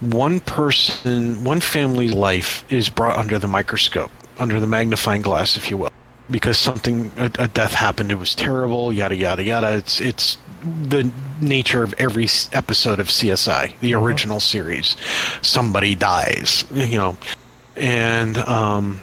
one 0.00 0.40
person, 0.40 1.42
one 1.44 1.60
family's 1.60 2.12
life 2.12 2.64
is 2.70 2.88
brought 2.88 3.18
under 3.18 3.38
the 3.38 3.48
microscope, 3.48 4.12
under 4.38 4.60
the 4.60 4.66
magnifying 4.66 5.22
glass, 5.22 5.56
if 5.56 5.70
you 5.70 5.76
will, 5.76 5.92
because 6.30 6.58
something, 6.58 7.10
a, 7.16 7.30
a 7.38 7.48
death 7.48 7.72
happened. 7.72 8.10
It 8.10 8.16
was 8.16 8.34
terrible. 8.34 8.92
Yada 8.92 9.16
yada 9.16 9.42
yada. 9.42 9.76
It's 9.76 10.00
it's 10.00 10.38
the 10.62 11.10
nature 11.40 11.82
of 11.82 11.94
every 11.98 12.28
episode 12.52 13.00
of 13.00 13.08
CSI, 13.08 13.78
the 13.80 13.94
original 13.94 14.40
series. 14.40 14.96
Somebody 15.42 15.94
dies, 15.94 16.64
you 16.72 16.98
know, 16.98 17.16
and 17.76 18.38
um, 18.38 19.00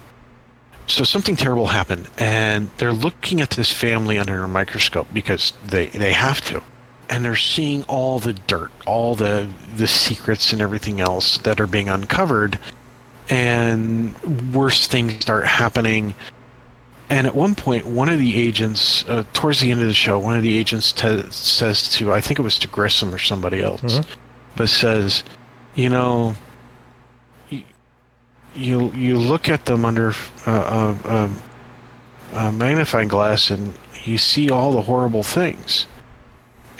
so 0.87 1.03
something 1.03 1.35
terrible 1.35 1.67
happened, 1.67 2.09
and 2.17 2.69
they're 2.77 2.93
looking 2.93 3.41
at 3.41 3.51
this 3.51 3.71
family 3.71 4.17
under 4.17 4.43
a 4.43 4.47
microscope 4.47 5.07
because 5.13 5.53
they 5.65 5.87
they 5.87 6.13
have 6.13 6.41
to, 6.49 6.61
and 7.09 7.25
they're 7.25 7.35
seeing 7.35 7.83
all 7.83 8.19
the 8.19 8.33
dirt, 8.33 8.71
all 8.85 9.15
the 9.15 9.49
the 9.77 9.87
secrets 9.87 10.53
and 10.53 10.61
everything 10.61 11.01
else 11.01 11.37
that 11.39 11.59
are 11.59 11.67
being 11.67 11.89
uncovered, 11.89 12.59
and 13.29 14.53
worse 14.53 14.87
things 14.87 15.13
start 15.21 15.45
happening. 15.45 16.13
And 17.09 17.27
at 17.27 17.35
one 17.35 17.53
point, 17.55 17.85
one 17.85 18.09
of 18.09 18.17
the 18.19 18.35
agents, 18.35 19.05
uh, 19.07 19.23
towards 19.33 19.59
the 19.59 19.71
end 19.71 19.81
of 19.81 19.87
the 19.87 19.93
show, 19.93 20.17
one 20.17 20.35
of 20.35 20.41
the 20.43 20.57
agents 20.57 20.91
te- 20.91 21.23
says 21.29 21.89
to, 21.93 22.11
I 22.11 22.19
think 22.21 22.39
it 22.39 22.41
was 22.41 22.57
to 22.59 22.67
Grissom 22.67 23.13
or 23.13 23.19
somebody 23.19 23.61
else, 23.63 23.81
Mhm. 23.81 24.05
but 24.55 24.69
says, 24.69 25.23
you 25.75 25.89
know, 25.89 26.35
you 27.49 27.63
you, 28.55 28.91
you 28.93 29.17
look 29.19 29.49
at 29.49 29.65
them 29.65 29.83
under 29.85 30.15
uh, 30.47 30.95
uh, 31.05 31.29
a 32.33 32.51
magnifying 32.51 33.07
glass 33.09 33.49
and 33.51 33.73
you 34.03 34.17
see 34.17 34.49
all 34.49 34.71
the 34.71 34.81
horrible 34.81 35.23
things. 35.23 35.85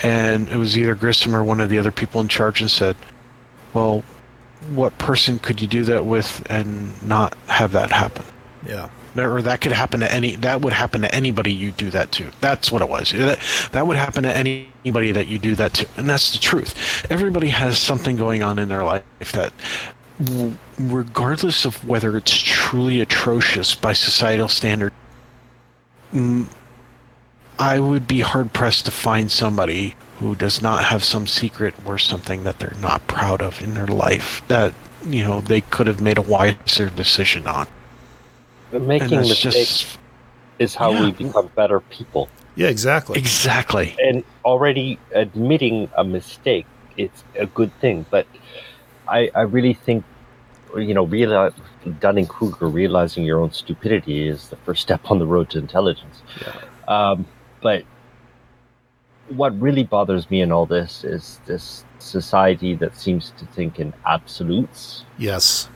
And 0.04 0.48
it 0.50 0.58
was 0.58 0.78
either 0.78 0.96
Grissom 0.96 1.36
or 1.36 1.44
one 1.44 1.60
of 1.62 1.70
the 1.70 1.78
other 1.78 1.92
people 1.92 2.20
in 2.22 2.28
charge 2.28 2.62
and 2.62 2.70
said, 2.72 2.96
well, 3.74 4.04
what 4.74 4.98
person 4.98 5.40
could 5.40 5.62
you 5.62 5.68
do 5.68 5.84
that 5.86 6.06
with 6.06 6.46
and 6.50 7.02
not 7.04 7.36
have 7.48 7.72
that 7.74 7.92
happen? 7.92 8.26
Yeah. 8.66 8.90
or 9.16 9.42
that 9.44 9.62
could 9.62 9.72
happen 9.72 10.00
to 10.00 10.12
any 10.12 10.36
that 10.38 10.62
would 10.62 10.74
happen 10.74 11.02
to 11.02 11.14
anybody 11.14 11.54
you 11.54 11.72
do 11.72 11.92
that 11.92 12.12
to 12.14 12.32
that's 12.42 12.72
what 12.72 12.82
it 12.82 12.90
was 12.90 13.12
that, 13.12 13.40
that 13.72 13.86
would 13.86 13.96
happen 13.96 14.24
to 14.24 14.36
anybody 14.36 15.12
that 15.12 15.28
you 15.28 15.38
do 15.38 15.56
that 15.56 15.74
to 15.76 15.88
and 15.98 16.10
that's 16.10 16.32
the 16.34 16.40
truth 16.40 17.06
everybody 17.12 17.50
has 17.50 17.78
something 17.78 18.16
going 18.16 18.42
on 18.42 18.58
in 18.58 18.70
their 18.70 18.84
life 18.84 19.04
that 19.34 19.54
regardless 20.80 21.64
of 21.66 21.86
whether 21.88 22.18
it's 22.18 22.36
truly 22.36 23.02
atrocious 23.02 23.76
by 23.76 23.94
societal 23.94 24.48
standard 24.48 24.94
i 27.60 27.80
would 27.80 28.08
be 28.08 28.22
hard 28.22 28.52
pressed 28.52 28.86
to 28.86 28.92
find 28.92 29.32
somebody 29.32 29.96
who 30.20 30.36
does 30.36 30.62
not 30.62 30.84
have 30.86 31.04
some 31.04 31.28
secret 31.28 31.74
or 31.86 31.98
something 31.98 32.44
that 32.44 32.60
they're 32.60 32.78
not 32.80 33.06
proud 33.08 33.42
of 33.42 33.62
in 33.62 33.74
their 33.74 33.88
life 33.88 34.42
that 34.48 34.74
you 35.06 35.24
know 35.24 35.42
they 35.42 35.62
could 35.62 35.88
have 35.88 36.02
made 36.02 36.18
a 36.18 36.22
wiser 36.22 36.90
decision 36.90 37.48
on 37.48 37.68
Making 38.72 39.20
mistakes 39.20 39.82
just 39.82 39.98
is 40.60 40.76
how 40.76 40.92
Yeah. 40.92 41.02
we 41.04 41.12
become 41.12 41.48
better 41.56 41.80
people. 41.82 42.30
Yeah, 42.56 42.68
exactly. 42.68 43.20
exactly 43.20 43.96
and 44.00 44.24
already 44.46 44.98
admitting 45.14 45.90
a 45.98 46.04
mistake 46.04 46.66
it's 46.98 47.24
a 47.38 47.46
good 47.48 47.72
thing 47.82 48.06
but 48.10 48.26
i 49.10 49.30
i 49.36 49.42
really 49.42 49.74
think 49.74 50.06
you 50.78 50.94
know 50.94 51.04
realize 51.04 51.52
dunning 52.00 52.26
kruger 52.26 52.68
realizing 52.68 53.26
your 53.26 53.42
own 53.42 53.52
stupidity 53.52 54.28
is 54.30 54.48
the 54.50 54.56
first 54.58 54.82
step 54.82 55.12
on 55.12 55.20
the 55.20 55.26
road 55.26 55.50
to 55.50 55.58
intelligence 55.60 56.22
um, 56.88 57.26
but 57.62 57.84
what 59.30 59.60
really 59.60 59.84
bothers 59.84 60.30
me 60.30 60.42
in 60.42 60.52
all 60.52 60.66
this 60.66 61.04
is 61.04 61.40
this 61.46 61.84
society 62.00 62.76
that 62.76 62.96
seems 62.96 63.34
to 63.38 63.46
think 63.48 63.80
in 63.80 63.94
absolutes 64.06 65.04
Yes. 65.18 65.70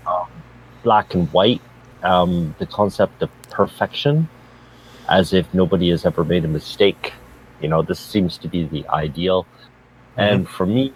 black 0.83 1.13
and 1.13 1.31
white, 1.33 1.61
um, 2.03 2.55
the 2.59 2.65
concept 2.65 3.21
of 3.21 3.29
perfection, 3.49 4.29
as 5.09 5.33
if 5.33 5.51
nobody 5.53 5.89
has 5.89 6.05
ever 6.05 6.23
made 6.23 6.45
a 6.45 6.47
mistake. 6.47 7.13
You 7.59 7.67
know, 7.67 7.81
this 7.81 7.99
seems 7.99 8.37
to 8.39 8.47
be 8.47 8.65
the 8.65 8.87
ideal. 8.87 9.45
And 10.15 10.47
for 10.47 10.65
me, 10.65 10.93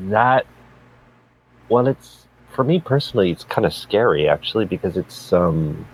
that, 0.00 0.46
well, 1.68 1.86
it's, 1.86 2.26
for 2.50 2.64
me 2.64 2.80
personally, 2.80 3.30
it's 3.30 3.44
kind 3.44 3.66
of 3.66 3.74
scary 3.74 4.28
actually, 4.28 4.64
because 4.64 4.96
it's, 4.96 5.32
um, 5.32 5.86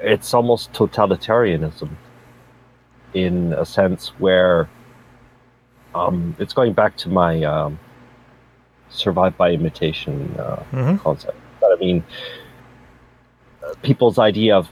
it's 0.00 0.34
almost 0.34 0.72
totalitarianism 0.72 1.90
in 3.14 3.52
a 3.54 3.64
sense 3.64 4.08
where, 4.18 4.68
um, 5.94 6.34
it's 6.38 6.52
going 6.52 6.72
back 6.72 6.96
to 6.98 7.08
my, 7.08 7.42
um, 7.44 7.78
survive 8.90 9.36
by 9.36 9.50
imitation, 9.52 10.34
uh, 10.38 10.62
Mhm. 10.72 11.00
concept. 11.00 11.36
But 11.60 11.72
I 11.72 11.76
mean, 11.76 12.04
uh, 13.64 13.74
people's 13.82 14.18
idea 14.18 14.56
of 14.56 14.70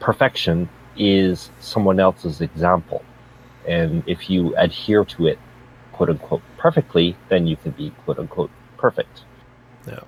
perfection 0.00 0.68
is 0.96 1.50
someone 1.60 2.00
else's 2.00 2.40
example. 2.40 3.02
And 3.66 4.02
if 4.06 4.30
you 4.30 4.54
adhere 4.56 5.04
to 5.04 5.26
it, 5.26 5.38
quote 5.92 6.10
unquote, 6.10 6.42
perfectly, 6.56 7.16
then 7.28 7.46
you 7.46 7.56
can 7.56 7.72
be 7.72 7.90
quote 8.04 8.18
unquote 8.18 8.50
perfect. 8.76 9.22
Yeah. 9.86 10.00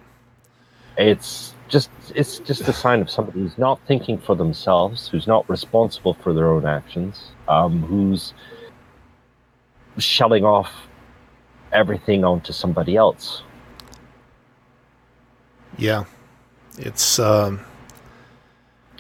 It's 0.97 1.55
just 1.71 1.91
it's 2.15 2.41
just 2.41 2.69
a 2.69 2.73
sign 2.73 3.01
of 3.01 3.09
somebody 3.09 3.41
who's 3.41 3.57
not 3.57 3.81
thinking 3.87 4.19
for 4.19 4.37
themselves, 4.37 5.09
who's 5.09 5.27
not 5.27 5.49
responsible 5.49 6.15
for 6.15 6.35
their 6.35 6.49
own 6.49 6.67
actions, 6.67 7.33
um, 7.49 7.83
who's 7.83 8.35
shelling 9.99 10.45
off 10.45 10.73
everything 11.73 12.25
onto 12.25 12.53
somebody 12.53 12.97
else. 12.97 13.43
Yeah. 15.79 16.05
It's 16.79 17.19
um 17.19 17.61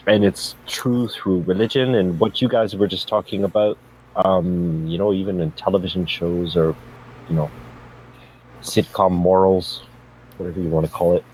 and 0.06 0.24
it's 0.24 0.54
true 0.66 1.08
through 1.08 1.42
religion 1.42 1.94
and 1.94 2.18
what 2.18 2.40
you 2.40 2.48
guys 2.48 2.74
were 2.74 2.86
just 2.86 3.06
talking 3.06 3.44
about 3.44 3.78
um 4.16 4.86
you 4.86 4.98
know 4.98 5.12
even 5.12 5.40
in 5.40 5.50
television 5.52 6.06
shows 6.06 6.56
or 6.56 6.74
you 7.28 7.34
know 7.36 7.50
sitcom 8.62 9.12
morals 9.12 9.82
whatever 10.36 10.60
you 10.60 10.68
want 10.68 10.84
to 10.84 10.92
call 10.92 11.14
it 11.14 11.24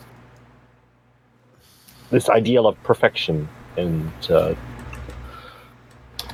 this 2.10 2.28
ideal 2.28 2.66
of 2.66 2.80
perfection 2.82 3.48
and 3.76 4.12
uh, 4.30 4.54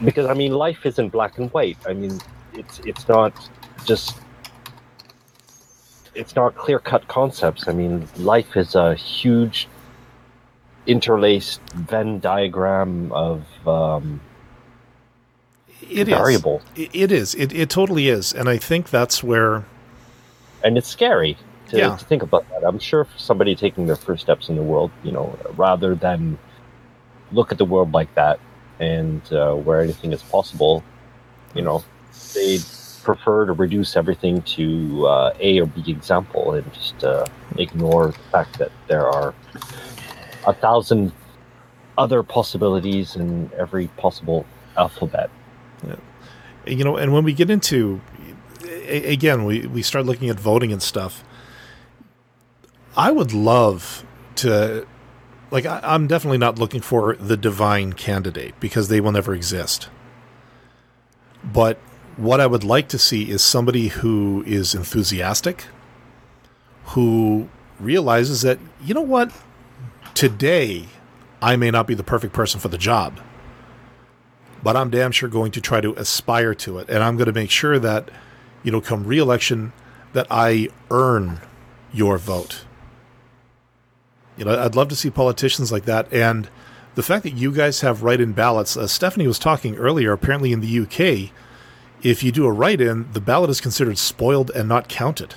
because 0.04 0.26
i 0.26 0.34
mean 0.34 0.52
life 0.52 0.84
isn't 0.86 1.08
black 1.08 1.38
and 1.38 1.50
white 1.52 1.78
i 1.86 1.92
mean 1.92 2.18
it's 2.54 2.78
it's 2.80 3.08
not 3.08 3.32
just 3.84 4.16
it's 6.14 6.36
not 6.36 6.54
clear 6.56 6.78
cut 6.78 7.06
concepts 7.08 7.68
i 7.68 7.72
mean 7.72 8.06
life 8.16 8.56
is 8.56 8.74
a 8.74 8.94
huge 8.94 9.68
interlaced 10.86 11.60
Venn 11.74 12.18
diagram 12.18 13.12
of 13.12 13.44
um, 13.66 14.20
it 15.82 16.08
is. 16.08 16.14
variables, 16.14 16.62
It, 16.76 16.90
it 16.92 17.12
is. 17.12 17.34
It 17.34 17.52
it 17.52 17.70
totally 17.70 18.08
is. 18.08 18.32
And 18.32 18.48
I 18.48 18.56
think 18.56 18.90
that's 18.90 19.22
where 19.22 19.64
and 20.64 20.78
it's 20.78 20.88
scary 20.88 21.36
to, 21.72 21.78
Yeah. 21.78 21.96
to 21.96 22.04
think 22.04 22.22
about 22.22 22.48
that. 22.50 22.64
I'm 22.64 22.78
sure 22.78 23.04
for 23.04 23.18
somebody 23.18 23.54
taking 23.56 23.86
their 23.86 23.96
first 23.96 24.22
steps 24.22 24.48
in 24.48 24.56
the 24.56 24.62
world, 24.62 24.90
you 25.02 25.10
know, 25.10 25.36
rather 25.56 25.94
than 25.94 26.38
look 27.32 27.50
at 27.50 27.58
the 27.58 27.64
world 27.64 27.92
like 27.92 28.14
that 28.14 28.38
and 28.78 29.20
uh, 29.32 29.54
where 29.54 29.80
anything 29.80 30.12
is 30.12 30.22
possible, 30.22 30.84
you 31.54 31.62
know, 31.62 31.82
they 32.34 32.58
prefer 33.02 33.46
to 33.46 33.52
reduce 33.52 33.96
everything 33.96 34.42
to 34.42 35.06
uh, 35.06 35.34
A 35.40 35.60
or 35.60 35.66
B 35.66 35.82
example 35.86 36.52
and 36.52 36.72
just 36.74 37.02
uh, 37.02 37.24
ignore 37.56 38.08
the 38.08 38.18
fact 38.30 38.58
that 38.58 38.70
there 38.86 39.06
are 39.08 39.34
a 40.46 40.52
thousand 40.52 41.12
other 41.96 42.22
possibilities 42.22 43.16
in 43.16 43.50
every 43.56 43.88
possible 43.96 44.44
alphabet. 44.76 45.30
you 46.66 46.84
know, 46.84 46.96
and 46.96 47.12
when 47.12 47.24
we 47.24 47.32
get 47.32 47.50
into 47.50 48.00
again, 48.86 49.44
we 49.44 49.66
we 49.66 49.82
start 49.82 50.06
looking 50.06 50.28
at 50.28 50.38
voting 50.38 50.72
and 50.72 50.82
stuff. 50.82 51.24
I 52.96 53.10
would 53.10 53.32
love 53.32 54.04
to, 54.36 54.86
like, 55.50 55.66
I, 55.66 55.80
I'm 55.82 56.06
definitely 56.06 56.38
not 56.38 56.58
looking 56.58 56.80
for 56.80 57.16
the 57.16 57.36
divine 57.36 57.92
candidate 57.94 58.54
because 58.60 58.88
they 58.88 59.00
will 59.00 59.12
never 59.12 59.34
exist. 59.34 59.88
But 61.42 61.78
what 62.16 62.40
I 62.40 62.46
would 62.46 62.64
like 62.64 62.88
to 62.88 62.98
see 62.98 63.30
is 63.30 63.42
somebody 63.42 63.88
who 63.88 64.44
is 64.46 64.74
enthusiastic, 64.74 65.64
who 66.86 67.48
realizes 67.80 68.42
that 68.42 68.58
you 68.84 68.94
know 68.94 69.00
what, 69.00 69.32
today 70.14 70.86
I 71.40 71.56
may 71.56 71.70
not 71.70 71.86
be 71.86 71.94
the 71.94 72.04
perfect 72.04 72.34
person 72.34 72.60
for 72.60 72.68
the 72.68 72.78
job 72.78 73.18
but 74.62 74.76
I'm 74.76 74.90
damn 74.90 75.12
sure 75.12 75.28
going 75.28 75.50
to 75.52 75.60
try 75.60 75.80
to 75.80 75.92
aspire 75.94 76.54
to 76.56 76.78
it. 76.78 76.88
And 76.88 77.02
I'm 77.02 77.16
going 77.16 77.26
to 77.26 77.32
make 77.32 77.50
sure 77.50 77.78
that, 77.78 78.08
you 78.62 78.70
know, 78.70 78.80
come 78.80 79.04
re-election, 79.04 79.72
that 80.12 80.26
I 80.30 80.68
earn 80.90 81.40
your 81.92 82.18
vote. 82.18 82.64
You 84.42 84.48
know, 84.48 84.60
I'd 84.60 84.74
love 84.74 84.88
to 84.88 84.96
see 84.96 85.08
politicians 85.08 85.70
like 85.70 85.84
that. 85.84 86.12
And 86.12 86.48
the 86.96 87.02
fact 87.04 87.22
that 87.22 87.34
you 87.34 87.52
guys 87.52 87.82
have 87.82 88.02
write-in 88.02 88.32
ballots, 88.32 88.76
uh, 88.76 88.88
Stephanie 88.88 89.28
was 89.28 89.38
talking 89.38 89.76
earlier, 89.76 90.10
apparently 90.10 90.50
in 90.50 90.60
the 90.60 90.80
UK, 90.80 91.30
if 92.02 92.24
you 92.24 92.32
do 92.32 92.46
a 92.46 92.50
write-in, 92.50 93.12
the 93.12 93.20
ballot 93.20 93.50
is 93.50 93.60
considered 93.60 93.98
spoiled 93.98 94.50
and 94.50 94.68
not 94.68 94.88
counted. 94.88 95.34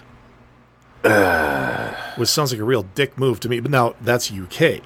Which 2.18 2.30
sounds 2.30 2.52
like 2.52 2.60
a 2.60 2.64
real 2.64 2.82
dick 2.96 3.16
move 3.16 3.40
to 3.42 3.50
me. 3.50 3.60
But 3.60 3.70
now 3.70 3.94
that's 4.02 4.32
UK. 4.32 4.82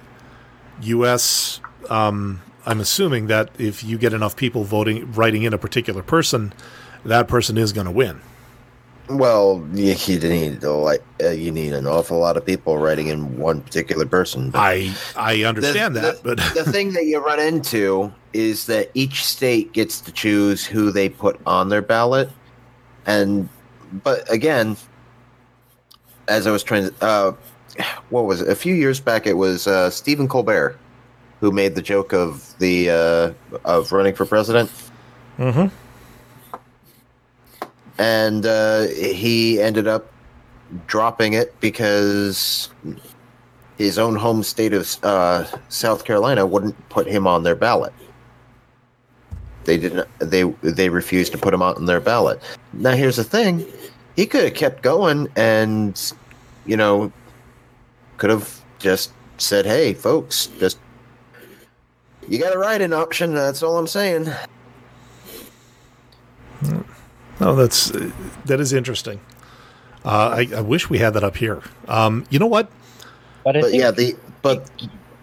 US, 0.82 1.62
um, 1.90 2.42
I'm 2.66 2.82
assuming 2.82 3.28
that 3.28 3.50
if 3.58 3.86
you 3.86 3.98
get 3.98 4.12
enough 4.12 4.36
people 4.36 4.66
voting, 4.66 5.14
writing 5.14 5.44
in 5.44 5.54
a 5.54 5.58
particular 5.58 6.04
person, 6.04 6.52
that 7.06 7.30
person 7.30 7.58
is 7.58 7.72
going 7.72 7.86
to 7.86 7.92
win. 7.92 8.20
Well, 9.10 9.68
you, 9.74 9.96
you 10.06 10.20
need 10.20 10.64
lot- 10.64 11.00
uh, 11.24 11.30
you 11.30 11.52
need 11.52 11.74
an 11.74 11.88
awful 11.88 12.20
lot 12.20 12.38
of 12.38 12.46
people 12.46 12.78
writing 12.78 13.08
in 13.08 13.38
one 13.40 13.62
particular 13.62 14.06
person. 14.06 14.52
I 14.54 14.96
I 15.16 15.44
understand 15.44 15.96
The- 15.96 16.02
that, 16.02 16.24
the, 16.24 16.36
but 16.36 16.54
the 16.54 16.72
thing 16.72 16.94
that 16.94 17.06
you 17.06 17.20
run 17.20 17.40
into 17.40 18.14
is 18.34 18.68
that 18.68 18.92
each 18.94 19.26
state 19.26 19.74
gets 19.74 20.00
to 20.02 20.12
choose 20.12 20.64
who 20.64 20.92
they 20.92 21.10
put 21.10 21.40
on 21.48 21.70
their 21.70 21.82
ballot, 21.82 22.30
and 23.08 23.50
but 24.04 24.32
again, 24.32 24.78
as 26.28 26.46
I 26.46 26.52
was 26.52 26.62
trying 26.62 26.90
to, 26.90 26.94
uh, 27.04 27.32
what 28.12 28.26
was 28.26 28.42
it? 28.42 28.48
A 28.50 28.56
few 28.56 28.76
years 28.76 29.00
back, 29.00 29.26
it 29.26 29.38
was 29.38 29.66
uh, 29.66 29.90
Stephen 29.90 30.28
Colbert 30.28 30.78
who 31.40 31.52
made 31.52 31.74
the 31.74 31.82
joke 31.82 32.14
of 32.14 32.54
the 32.60 32.90
uh, 32.92 33.32
of 33.66 33.92
running 33.92 34.14
for 34.14 34.26
president, 34.28 34.70
Mm-hmm. 35.40 35.74
And 38.00 38.46
uh, 38.46 38.88
he 38.88 39.62
ended 39.62 39.88
up 39.88 40.12
dropping 40.88 41.34
it 41.34 41.60
because 41.60 42.70
his 43.78 44.00
own 44.00 44.16
home 44.16 44.42
state 44.42 44.74
of 44.74 44.98
uh, 45.04 45.46
South 45.68 46.06
Carolina 46.06 46.46
wouldn't 46.46 46.90
put 46.90 47.06
him 47.06 47.28
on 47.28 47.44
their 47.44 47.56
ballot. 47.56 47.94
They 49.66 49.78
didn't. 49.78 50.08
They 50.20 50.44
they 50.62 50.90
refused 50.90 51.34
to 51.34 51.38
put 51.38 51.54
him 51.54 51.62
on 51.62 51.86
their 51.86 52.00
ballot. 52.00 52.42
Now 52.74 52.92
here's 52.92 53.18
the 53.18 53.24
thing: 53.24 53.68
he 54.16 54.26
could 54.26 54.46
have 54.46 54.54
kept 54.54 54.82
going, 54.82 55.28
and 55.36 56.14
you 56.66 56.78
know, 56.78 57.12
could 58.18 58.30
have 58.30 58.62
just 58.80 59.12
said, 59.38 59.66
"Hey, 59.66 59.94
folks, 59.94 60.48
just 60.60 60.80
you 62.30 62.40
got 62.40 62.56
a 62.56 62.58
write-in 62.58 62.94
option." 62.94 63.36
That's 63.36 63.62
all 63.62 63.78
I'm 63.78 63.88
saying. 63.88 64.32
Oh, 67.42 67.56
that's 67.56 67.92
uh, 67.92 68.12
that 68.46 68.60
is 68.60 68.74
interesting. 68.74 69.20
Uh, 70.06 70.46
I, 70.50 70.58
I 70.58 70.62
wish 70.62 70.90
we 70.90 70.98
had 70.98 71.14
that 71.14 71.24
up 71.24 71.38
here. 71.38 71.62
Um, 71.88 72.26
you 72.30 72.40
know 72.40 72.48
what? 72.48 72.70
But 73.44 73.58
I 73.58 73.62
But 73.62 73.72
think 73.72 73.82
yeah, 73.82 73.92
the 73.92 74.16
but 74.42 74.70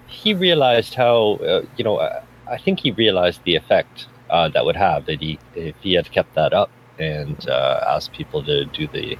he 0.07 0.35
realized 0.35 0.95
how 0.95 1.35
uh, 1.37 1.63
you 1.77 1.85
know 1.85 2.01
I, 2.01 2.23
I 2.51 2.59
think 2.59 2.81
he 2.81 2.91
realized 2.93 3.43
the 3.45 3.57
effect 3.57 4.07
uh, 4.31 4.49
that 4.49 4.65
would 4.65 4.77
have 4.77 5.07
that 5.07 5.21
he 5.21 5.39
if 5.55 5.75
he 5.81 5.95
had 5.95 6.11
kept 6.11 6.35
that 6.35 6.53
up 6.53 6.71
and 6.99 7.49
uh, 7.49 7.85
asked 7.87 8.13
people 8.13 8.43
to 8.45 8.65
do 8.67 8.87
the 8.89 9.19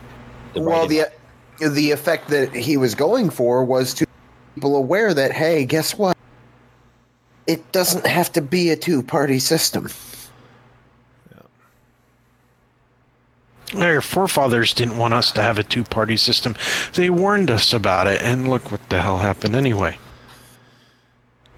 the 0.55 0.61
well, 0.61 0.87
the 0.87 1.11
the 1.59 1.91
effect 1.91 2.29
that 2.29 2.55
he 2.55 2.77
was 2.77 2.95
going 2.95 3.31
for 3.31 3.65
was 3.65 3.95
to 3.95 4.07
people 4.55 4.77
aware 4.77 5.13
that 5.15 5.33
hey, 5.33 5.65
guess 5.65 5.97
what? 5.97 6.17
It 7.47 7.71
doesn't 7.73 8.07
have 8.07 8.33
to 8.33 8.43
be 8.43 8.71
a 8.71 8.77
two-party 8.77 9.39
system. 9.39 9.89
Our 13.87 14.01
forefathers 14.01 14.75
didn't 14.75 14.99
want 14.99 15.15
us 15.15 15.33
to 15.33 15.43
have 15.43 15.59
a 15.59 15.63
two 15.63 15.85
party 15.85 16.17
system. 16.17 16.57
They 16.95 17.11
warned 17.11 17.51
us 17.51 17.73
about 17.73 18.07
it, 18.07 18.21
and 18.23 18.49
look 18.49 18.71
what 18.73 18.89
the 18.89 19.01
hell 19.01 19.19
happened 19.19 19.55
anyway. 19.55 19.99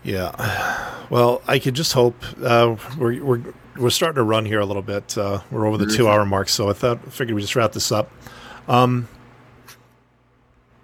Yeah. 0.02 0.94
Well, 1.10 1.42
I 1.46 1.59
could 1.59 1.74
just 1.74 1.92
hope 1.92 2.16
uh, 2.42 2.76
we're 2.98 3.24
we're 3.24 3.40
we're 3.76 3.90
starting 3.90 4.16
to 4.16 4.22
run 4.22 4.44
here 4.44 4.60
a 4.60 4.66
little 4.66 4.82
bit. 4.82 5.16
Uh, 5.16 5.40
we're 5.50 5.66
over 5.66 5.78
the 5.78 5.86
two 5.86 6.09
hour 6.09 6.26
mark, 6.26 6.48
so 6.48 6.68
I 6.68 6.74
thought 6.74 7.12
figured 7.12 7.34
we 7.34 7.40
just 7.40 7.56
wrap 7.56 7.72
this 7.72 7.90
up. 7.90 8.10
Um, 8.68 9.09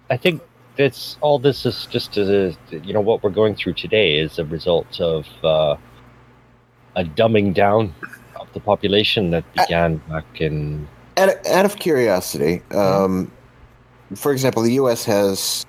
I 0.09 0.17
think 0.17 0.41
that's 0.77 1.17
all. 1.21 1.39
This 1.39 1.65
is 1.65 1.87
just 1.87 2.17
a, 2.17 2.55
you 2.71 2.93
know 2.93 3.01
what 3.01 3.23
we're 3.23 3.29
going 3.29 3.55
through 3.55 3.73
today 3.73 4.17
is 4.17 4.39
a 4.39 4.45
result 4.45 4.99
of 4.99 5.27
uh, 5.43 5.75
a 6.95 7.03
dumbing 7.03 7.53
down 7.53 7.93
of 8.35 8.51
the 8.53 8.59
population 8.59 9.31
that 9.31 9.43
began 9.53 9.97
back 10.09 10.41
in 10.41 10.87
Out, 11.17 11.47
out 11.47 11.65
of 11.65 11.77
curiosity, 11.77 12.61
um, 12.71 13.31
for 14.15 14.31
example, 14.31 14.61
the 14.61 14.73
U.S. 14.73 15.05
has 15.05 15.65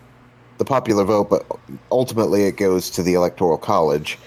the 0.59 0.65
popular 0.65 1.05
vote, 1.05 1.31
but 1.31 1.47
ultimately 1.91 2.45
it 2.45 2.57
goes 2.57 2.91
to 2.91 3.03
the 3.03 3.15
Electoral 3.15 3.59
College. 3.59 4.19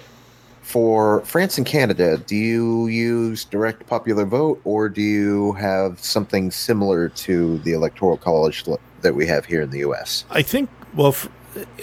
For 0.61 1.21
France 1.25 1.57
and 1.57 1.65
Canada, 1.65 2.17
do 2.17 2.35
you 2.35 2.87
use 2.87 3.43
direct 3.43 3.87
popular 3.87 4.23
vote, 4.25 4.61
or 4.63 4.87
do 4.87 5.01
you 5.01 5.53
have 5.53 5.99
something 5.99 6.51
similar 6.51 7.09
to 7.09 7.57
the 7.59 7.73
Electoral 7.73 8.17
College 8.17 8.65
that 9.01 9.15
we 9.15 9.25
have 9.25 9.45
here 9.45 9.61
in 9.61 9.71
the 9.71 9.79
U.S.? 9.79 10.25
I 10.29 10.43
think, 10.43 10.69
well, 10.93 11.09
f 11.09 11.27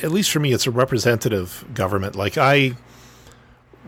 at 0.03 0.13
least 0.13 0.31
for 0.31 0.39
me, 0.39 0.53
it's 0.53 0.67
a 0.67 0.71
representative 0.71 1.65
government. 1.75 2.15
Like 2.15 2.39
I, 2.39 2.77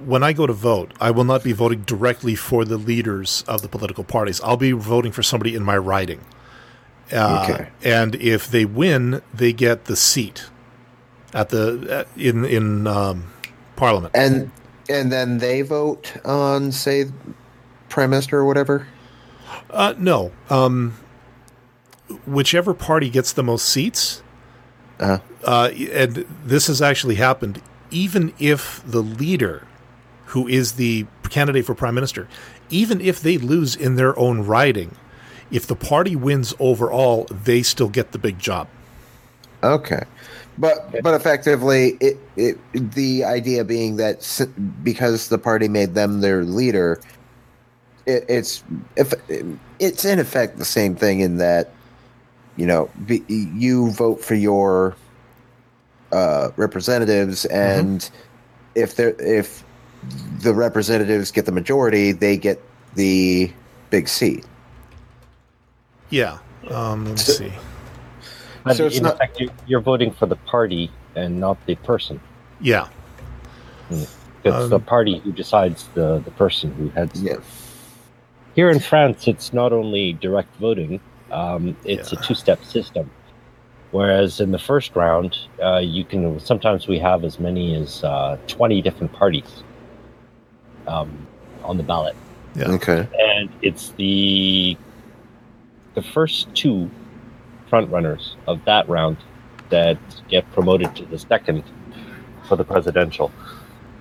when 0.05 0.23
I 0.23 0.33
go 0.33 0.47
to 0.47 0.53
vote, 0.53 0.93
I 1.01 1.11
will 1.11 1.25
not 1.25 1.43
be 1.43 1.53
voting 1.53 1.83
directly 1.83 2.35
for 2.35 2.65
the 2.65 2.77
leaders 2.77 3.45
of 3.49 3.63
the 3.63 3.69
political 3.69 4.05
parties. 4.05 4.41
I'll 4.43 4.57
be 4.57 4.73
voting 4.73 5.13
for 5.13 5.23
somebody 5.23 5.55
in 5.55 5.63
my 5.65 5.77
riding. 5.77 6.21
Uh, 7.13 7.47
Okay. 7.49 7.69
And 7.85 8.15
if 8.17 8.49
they 8.51 8.65
win, 8.65 9.23
they 9.33 9.53
get 9.53 9.85
the 9.87 9.97
seat 9.97 10.47
at 11.33 11.49
the 11.51 12.01
uh, 12.01 12.05
in 12.17 12.45
in 12.45 12.87
um, 12.87 13.33
Parliament. 13.77 14.15
And 14.17 14.51
and 14.89 15.11
then 15.13 15.39
they 15.39 15.63
vote 15.63 16.15
on, 16.25 16.73
say, 16.73 17.07
prime 17.89 18.11
minister 18.11 18.39
or 18.39 18.45
whatever. 18.45 18.87
Uh, 19.71 19.95
no. 19.99 20.33
Um, 20.49 20.95
whichever 22.27 22.73
party 22.75 23.11
gets 23.11 23.33
the 23.33 23.43
most 23.43 23.69
seats, 23.69 24.23
Uh-huh. 25.01 25.19
uh, 25.45 25.69
and 25.93 26.25
this 26.45 26.67
has 26.69 26.81
actually 26.81 27.17
happened, 27.17 27.61
even 27.91 28.33
if 28.39 28.83
the 28.87 29.03
leader, 29.03 29.67
who 30.29 30.47
is 30.47 30.73
the 30.73 31.07
candidate 31.31 31.65
for 31.65 31.75
prime 31.75 31.95
minister, 31.95 32.29
even 32.71 33.01
if 33.01 33.21
they 33.21 33.39
lose 33.39 33.75
in 33.75 33.97
their 33.97 34.19
own 34.19 34.43
riding, 34.43 34.95
if 35.51 35.67
the 35.67 35.77
party 35.77 36.15
wins 36.15 36.55
overall, 36.59 37.27
they 37.31 37.63
still 37.63 37.89
get 37.89 38.13
the 38.13 38.19
big 38.19 38.39
job. 38.39 38.69
Okay, 39.63 40.03
but 40.59 41.03
but 41.03 41.15
effectively, 41.15 41.97
it, 42.01 42.19
it 42.37 42.59
the 42.73 43.25
idea 43.25 43.65
being 43.65 43.97
that 43.97 44.47
because 44.85 45.29
the 45.29 45.39
party 45.39 45.67
made 45.67 45.95
them 45.95 46.21
their 46.21 46.45
leader, 46.45 47.01
it, 48.07 48.25
it's 48.29 48.63
if 48.97 49.15
it's 49.79 50.05
in 50.05 50.19
effect 50.19 50.59
the 50.59 50.65
same 50.65 50.95
thing 50.95 51.21
in 51.21 51.39
that 51.39 51.73
you 52.57 52.67
know 52.67 52.91
be, 53.07 53.25
you 53.29 53.91
vote 53.93 54.23
for 54.23 54.35
your 54.35 54.95
uh, 56.13 56.51
representatives, 56.57 57.47
and 57.47 58.09
if 58.75 58.95
they 58.95 59.05
are 59.05 59.17
if 59.21 59.65
the 60.41 60.55
representatives 60.55 61.31
get 61.31 61.47
the 61.47 61.53
majority, 61.53 62.13
they 62.13 62.37
get 62.37 62.61
the 62.95 63.51
big 63.91 64.09
seat. 64.09 64.45
Yeah. 66.11 66.39
Um, 66.71 67.05
let 67.05 67.11
me 67.13 67.17
So- 67.19 67.33
see. 67.33 67.53
But 68.65 68.77
So 68.77 68.87
it's 68.87 68.97
in 68.99 69.05
not- 69.05 69.15
effect, 69.15 69.41
you- 69.41 69.51
you're 69.67 69.81
voting 69.81 70.11
for 70.13 70.27
the 70.27 70.37
party 70.37 70.91
and 71.17 71.41
not 71.41 71.57
the 71.67 71.75
person. 71.77 72.21
Yeah. 72.61 72.89
It's 73.91 74.17
Um, 74.45 74.69
the 74.71 74.79
party 74.79 75.19
who 75.19 75.33
decides 75.33 75.89
the, 75.95 76.21
the 76.25 76.31
person 76.33 76.73
who 76.75 76.89
heads. 76.91 77.23
Yeah. 77.23 77.37
Here 78.55 78.69
in 78.71 78.81
France, 78.81 79.27
it's 79.29 79.53
not 79.53 79.73
only 79.73 80.13
direct 80.15 80.55
voting; 80.57 81.01
um, 81.33 81.77
it's 81.85 82.13
Yeah. 82.13 82.19
a 82.19 82.23
two-step 82.23 82.65
system. 82.65 83.11
Whereas 83.91 84.41
in 84.41 84.53
the 84.53 84.59
first 84.59 84.95
round, 84.95 85.37
uh, 85.63 85.79
you 85.79 86.05
can 86.05 86.39
sometimes 86.41 86.87
we 86.89 86.99
have 86.99 87.25
as 87.25 87.39
many 87.41 87.75
as 87.75 88.05
uh, 88.05 88.37
twenty 88.47 88.83
different 88.83 89.13
parties 89.13 89.63
um, 90.89 91.27
on 91.65 91.77
the 91.77 91.83
ballot, 91.83 92.17
Yeah. 92.55 92.71
Okay. 92.73 93.07
and 93.19 93.49
it's 93.63 93.91
the 93.91 94.77
the 95.95 96.03
first 96.03 96.53
two 96.55 96.91
front 97.69 97.91
runners 97.91 98.37
of 98.47 98.65
that 98.65 98.89
round 98.89 99.17
that 99.71 99.99
get 100.29 100.51
promoted 100.53 100.95
to 100.97 101.05
the 101.07 101.19
second 101.19 101.63
for 102.49 102.57
the 102.57 102.65
presidential. 102.65 103.31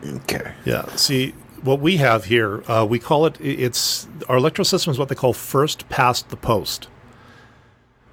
Okay. 0.05 0.53
Yeah. 0.63 0.85
See, 0.95 1.31
what 1.63 1.79
we 1.79 1.97
have 1.97 2.25
here, 2.25 2.63
uh, 2.69 2.85
we 2.87 2.99
call 2.99 3.25
it, 3.25 3.39
it's 3.41 4.07
our 4.29 4.37
electoral 4.37 4.63
system 4.65 4.91
is 4.91 4.99
what 4.99 5.09
they 5.09 5.15
call 5.15 5.33
first 5.33 5.89
past 5.89 6.29
the 6.29 6.37
post. 6.37 6.87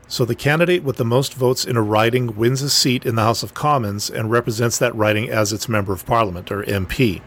So 0.09 0.25
the 0.25 0.35
candidate 0.35 0.83
with 0.83 0.97
the 0.97 1.05
most 1.05 1.35
votes 1.35 1.65
in 1.65 1.77
a 1.77 1.83
riding 1.83 2.37
wins 2.37 2.63
a 2.63 2.71
seat 2.71 3.07
in 3.07 3.15
the 3.15 3.23
House 3.23 3.43
of 3.43 3.55
Commons 3.55 4.11
and 4.11 4.31
represents 4.31 4.79
that 4.79 4.95
riding 4.95 5.31
as 5.31 5.53
its 5.53 5.69
member 5.69 5.93
of 5.93 6.05
parliament 6.07 6.51
or 6.51 6.63
MP. 6.65 7.21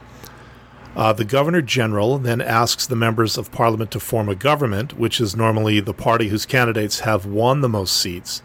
Uh, 0.98 1.14
the 1.14 1.24
governor 1.24 1.62
general 1.62 2.18
then 2.18 2.42
asks 2.42 2.88
the 2.88 2.96
members 2.96 3.38
of 3.38 3.52
parliament 3.52 3.92
to 3.92 4.00
form 4.00 4.28
a 4.28 4.34
government, 4.34 4.98
which 4.98 5.22
is 5.22 5.36
normally 5.36 5.80
the 5.80 5.94
party 5.94 6.30
whose 6.30 6.48
candidates 6.48 7.02
have 7.02 7.24
won 7.24 7.62
the 7.62 7.70
most 7.70 7.96
seats, 7.96 8.42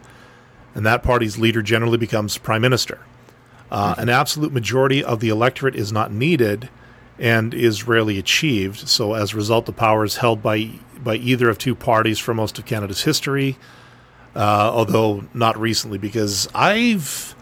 and 0.75 0.85
that 0.85 1.01
party's 1.01 1.39
leader 1.39 1.63
generally 1.63 1.97
becomes 1.97 2.37
prime 2.37 2.61
minister. 2.61 2.99
Uh, 3.71 3.95
an 3.97 4.07
absolute 4.07 4.53
majority 4.53 5.03
of 5.03 5.19
the 5.19 5.29
electorate 5.29 5.75
is 5.75 5.91
not 5.91 6.11
needed 6.11 6.69
and 7.17 7.55
is 7.55 7.87
rarely 7.87 8.19
achieved. 8.19 8.87
So, 8.87 9.15
as 9.15 9.33
a 9.33 9.37
result, 9.37 9.65
the 9.65 9.73
power 9.73 10.05
is 10.05 10.17
held 10.17 10.43
by 10.43 10.73
by 11.03 11.15
either 11.15 11.49
of 11.49 11.57
two 11.57 11.73
parties 11.73 12.19
for 12.19 12.35
most 12.35 12.59
of 12.59 12.67
Canada's 12.67 13.01
history, 13.01 13.57
uh, 14.35 14.69
although 14.71 15.23
not 15.33 15.59
recently, 15.59 15.97
because 15.97 16.47
I've 16.53 17.35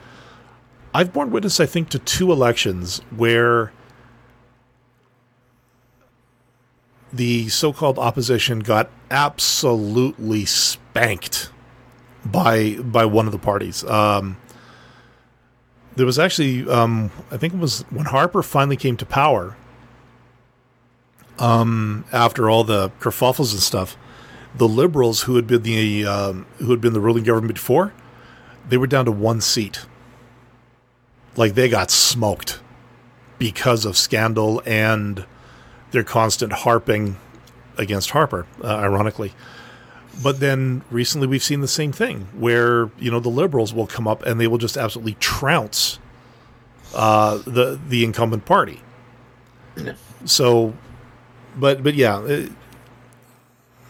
I've 0.93 1.11
borne 1.11 1.31
witness, 1.31 1.59
I 1.59 1.65
think, 1.65 1.89
to 1.89 1.99
two 1.99 2.31
elections 2.31 2.99
where 3.13 3.73
the 7.13 7.49
so-called 7.49 7.99
opposition 7.99 8.59
got 8.59 8.89
absolutely 9.09 10.45
spanked 10.45 11.51
by 12.25 12.75
by 12.75 13.05
one 13.05 13.25
of 13.25 13.31
the 13.31 13.39
parties. 13.39 13.83
Um, 13.83 14.37
there 15.95 16.05
was 16.05 16.17
actually, 16.17 16.69
um, 16.69 17.11
I 17.31 17.37
think 17.37 17.53
it 17.53 17.59
was 17.59 17.81
when 17.89 18.05
Harper 18.05 18.41
finally 18.43 18.77
came 18.77 18.97
to 18.97 19.05
power. 19.05 19.57
Um, 21.37 22.05
after 22.11 22.49
all 22.49 22.63
the 22.63 22.91
kerfuffles 22.99 23.51
and 23.51 23.61
stuff, 23.61 23.97
the 24.55 24.67
Liberals 24.67 25.23
who 25.23 25.35
had 25.35 25.47
been 25.47 25.63
the 25.63 26.05
um, 26.05 26.45
who 26.59 26.71
had 26.71 26.81
been 26.81 26.93
the 26.93 26.99
ruling 26.99 27.23
government 27.23 27.55
before, 27.55 27.93
they 28.67 28.77
were 28.77 28.87
down 28.87 29.05
to 29.05 29.11
one 29.11 29.41
seat. 29.41 29.85
Like 31.35 31.55
they 31.55 31.69
got 31.69 31.89
smoked 31.89 32.59
because 33.39 33.85
of 33.85 33.97
scandal 33.97 34.61
and 34.65 35.25
their 35.91 36.03
constant 36.03 36.53
harping 36.53 37.17
against 37.77 38.11
Harper, 38.11 38.47
uh, 38.63 38.67
ironically. 38.67 39.33
But 40.21 40.39
then 40.39 40.83
recently 40.91 41.27
we've 41.27 41.43
seen 41.43 41.61
the 41.61 41.67
same 41.67 41.91
thing 41.91 42.27
where, 42.33 42.89
you 42.99 43.09
know, 43.09 43.19
the 43.19 43.29
liberals 43.29 43.73
will 43.73 43.87
come 43.87 44.07
up 44.07 44.25
and 44.25 44.39
they 44.39 44.47
will 44.47 44.57
just 44.57 44.77
absolutely 44.77 45.15
trounce 45.15 45.99
uh, 46.93 47.37
the 47.45 47.79
the 47.87 48.03
incumbent 48.03 48.45
party. 48.45 48.81
So, 50.25 50.73
but 51.55 51.81
but 51.81 51.93
yeah, 51.93 52.17
uh, 52.17 52.47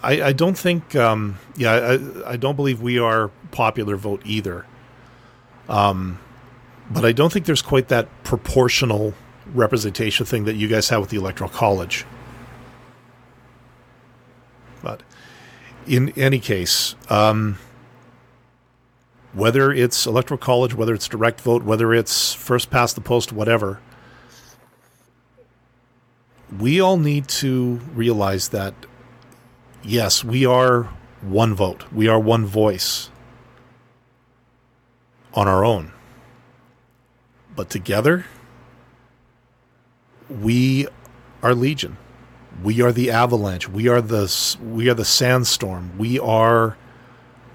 I 0.03 0.21
I 0.21 0.33
don't 0.33 0.57
think 0.57 0.95
um, 0.95 1.39
yeah 1.55 1.71
I 1.71 2.33
I 2.33 2.37
don't 2.37 2.55
believe 2.55 2.81
we 2.81 2.99
are 2.99 3.29
popular 3.49 3.95
vote 3.95 4.21
either. 4.25 4.65
Um, 5.67 6.19
but 6.89 7.05
I 7.05 7.11
don't 7.11 7.31
think 7.31 7.45
there's 7.45 7.61
quite 7.61 7.87
that 7.87 8.07
proportional 8.23 9.13
representation 9.53 10.25
thing 10.25 10.45
that 10.45 10.55
you 10.55 10.67
guys 10.67 10.89
have 10.89 11.01
with 11.01 11.09
the 11.09 11.17
electoral 11.17 11.49
college. 11.49 12.05
But 14.81 15.03
in 15.87 16.09
any 16.11 16.39
case, 16.39 16.95
um, 17.09 17.57
whether 19.33 19.71
it's 19.71 20.05
electoral 20.05 20.37
college, 20.37 20.73
whether 20.73 20.93
it's 20.93 21.07
direct 21.07 21.41
vote, 21.41 21.63
whether 21.63 21.93
it's 21.93 22.33
first 22.33 22.69
past 22.69 22.95
the 22.95 23.01
post, 23.01 23.31
whatever, 23.31 23.79
we 26.59 26.81
all 26.81 26.97
need 26.97 27.27
to 27.27 27.79
realize 27.93 28.49
that 28.49 28.73
yes, 29.83 30.23
we 30.23 30.45
are 30.45 30.89
one 31.21 31.53
vote, 31.53 31.85
we 31.91 32.07
are 32.07 32.19
one 32.19 32.45
voice 32.45 33.09
on 35.33 35.47
our 35.47 35.63
own. 35.63 35.91
But 37.55 37.69
together, 37.69 38.25
we 40.39 40.87
are 41.43 41.53
legion. 41.53 41.97
We 42.63 42.81
are 42.81 42.91
the 42.91 43.11
avalanche. 43.11 43.67
We 43.69 43.87
are 43.87 44.01
the 44.01 44.57
we 44.63 44.89
are 44.89 44.93
the 44.93 45.05
sandstorm. 45.05 45.97
We 45.97 46.19
are 46.19 46.77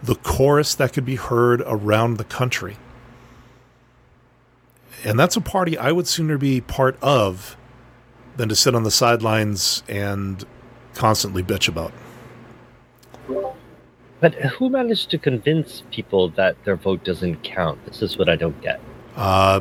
the 0.02 0.14
chorus 0.16 0.74
that 0.74 0.92
could 0.92 1.04
be 1.04 1.16
heard 1.16 1.62
around 1.62 2.16
the 2.16 2.24
country. 2.24 2.76
And 5.04 5.18
that's 5.18 5.36
a 5.36 5.40
party 5.40 5.78
I 5.78 5.92
would 5.92 6.06
sooner 6.06 6.38
be 6.38 6.60
part 6.60 6.98
of 7.02 7.56
than 8.36 8.48
to 8.48 8.56
sit 8.56 8.74
on 8.74 8.82
the 8.82 8.90
sidelines 8.90 9.82
and 9.88 10.44
constantly 10.94 11.42
bitch 11.42 11.68
about. 11.68 11.92
But 14.20 14.34
who 14.34 14.70
managed 14.70 15.10
to 15.10 15.18
convince 15.18 15.82
people 15.90 16.30
that 16.30 16.56
their 16.64 16.76
vote 16.76 17.04
doesn't 17.04 17.42
count? 17.42 17.84
This 17.84 18.02
is 18.02 18.16
what 18.16 18.28
I 18.28 18.36
don't 18.36 18.60
get. 18.62 18.80
Uh, 19.14 19.60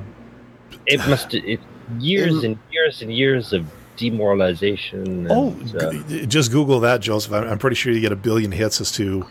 It 0.86 1.00
must 1.08 1.34
it, 1.34 1.60
years 2.00 2.44
and 2.44 2.58
years 2.72 3.02
and 3.02 3.14
years 3.14 3.54
of 3.54 3.66
demoralization. 3.98 5.28
And, 5.28 5.32
oh, 5.32 5.56
uh, 5.80 5.94
g- 5.94 6.26
just 6.26 6.52
Google 6.52 6.80
that, 6.82 7.02
Joseph. 7.02 7.34
I'm, 7.34 7.48
I'm 7.48 7.60
pretty 7.60 7.76
sure 7.76 7.94
you 7.94 8.02
get 8.02 8.12
a 8.12 8.18
billion 8.18 8.52
hits 8.52 8.82
as 8.82 8.92
to 8.94 9.26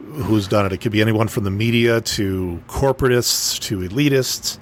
who's 0.00 0.46
done 0.48 0.66
it. 0.66 0.72
It 0.72 0.78
could 0.78 0.92
be 0.92 1.00
anyone 1.00 1.28
from 1.28 1.44
the 1.44 1.50
media 1.50 2.00
to 2.00 2.62
corporatists 2.68 3.58
to 3.60 3.78
elitists 3.78 4.58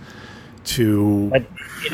to 0.64 1.30
But 1.30 1.44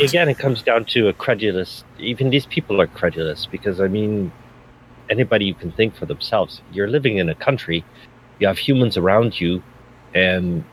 again, 0.00 0.28
it 0.28 0.38
comes 0.38 0.62
down 0.62 0.84
to 0.86 1.08
a 1.08 1.12
credulous. 1.12 1.84
Even 1.98 2.30
these 2.30 2.46
people 2.46 2.80
are 2.80 2.86
credulous 2.86 3.46
because 3.46 3.80
I 3.80 3.88
mean, 3.88 4.32
anybody 5.08 5.44
you 5.46 5.54
can 5.54 5.72
think 5.72 5.94
for 5.94 6.06
themselves. 6.06 6.62
You're 6.72 6.88
living 6.88 7.18
in 7.18 7.28
a 7.28 7.34
country, 7.34 7.84
you 8.38 8.46
have 8.46 8.58
humans 8.58 8.96
around 8.96 9.40
you, 9.40 9.62
and 10.14 10.64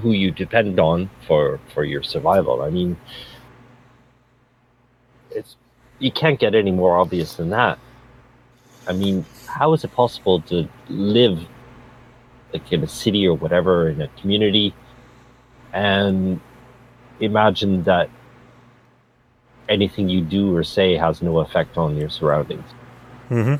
who 0.00 0.12
you 0.12 0.30
depend 0.30 0.78
on 0.80 1.10
for 1.26 1.60
for 1.72 1.84
your 1.84 2.02
survival. 2.02 2.62
I 2.62 2.70
mean, 2.70 2.96
it's 5.30 5.56
you 5.98 6.10
can't 6.10 6.38
get 6.38 6.54
any 6.54 6.70
more 6.72 6.98
obvious 6.98 7.34
than 7.34 7.50
that. 7.50 7.78
I 8.86 8.92
mean, 8.92 9.24
how 9.46 9.72
is 9.72 9.84
it 9.84 9.92
possible 9.92 10.40
to 10.42 10.68
live 10.88 11.38
like 12.52 12.72
in 12.72 12.82
a 12.82 12.88
city 12.88 13.26
or 13.26 13.36
whatever 13.36 13.88
in 13.88 14.00
a 14.02 14.08
community 14.20 14.74
and 15.72 16.40
imagine 17.20 17.82
that 17.84 18.08
anything 19.68 20.08
you 20.08 20.20
do 20.20 20.54
or 20.54 20.62
say 20.62 20.96
has 20.96 21.22
no 21.22 21.38
effect 21.38 21.76
on 21.78 21.96
your 21.96 22.08
surroundings 22.10 22.68
Mm-hmm. 23.30 23.56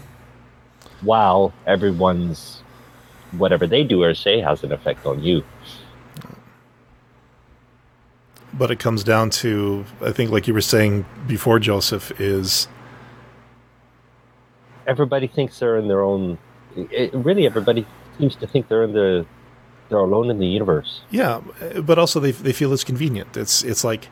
while 1.06 1.54
everyone's 1.66 2.62
whatever 3.32 3.66
they 3.66 3.82
do 3.82 4.02
or 4.02 4.14
say 4.14 4.40
has 4.40 4.62
an 4.62 4.72
effect 4.72 5.06
on 5.06 5.22
you 5.22 5.42
but 8.58 8.70
it 8.70 8.78
comes 8.78 9.04
down 9.04 9.30
to 9.30 9.84
I 10.00 10.12
think 10.12 10.30
like 10.30 10.46
you 10.48 10.54
were 10.54 10.60
saying 10.60 11.04
before 11.26 11.58
Joseph 11.58 12.18
is 12.20 12.68
everybody 14.86 15.26
thinks 15.26 15.58
they're 15.58 15.76
in 15.76 15.88
their 15.88 16.02
own 16.02 16.38
it, 16.76 17.12
really 17.14 17.46
everybody 17.46 17.86
seems 18.18 18.36
to 18.36 18.46
think 18.46 18.68
they're 18.68 18.84
in 18.84 18.92
the 18.92 19.26
they're 19.88 19.98
alone 19.98 20.30
in 20.30 20.38
the 20.38 20.46
universe 20.46 21.02
yeah, 21.10 21.40
but 21.82 21.98
also 21.98 22.20
they 22.20 22.30
they 22.30 22.52
feel 22.52 22.72
it's 22.72 22.84
convenient. 22.84 23.36
It's 23.36 23.62
it's 23.62 23.84
like 23.84 24.08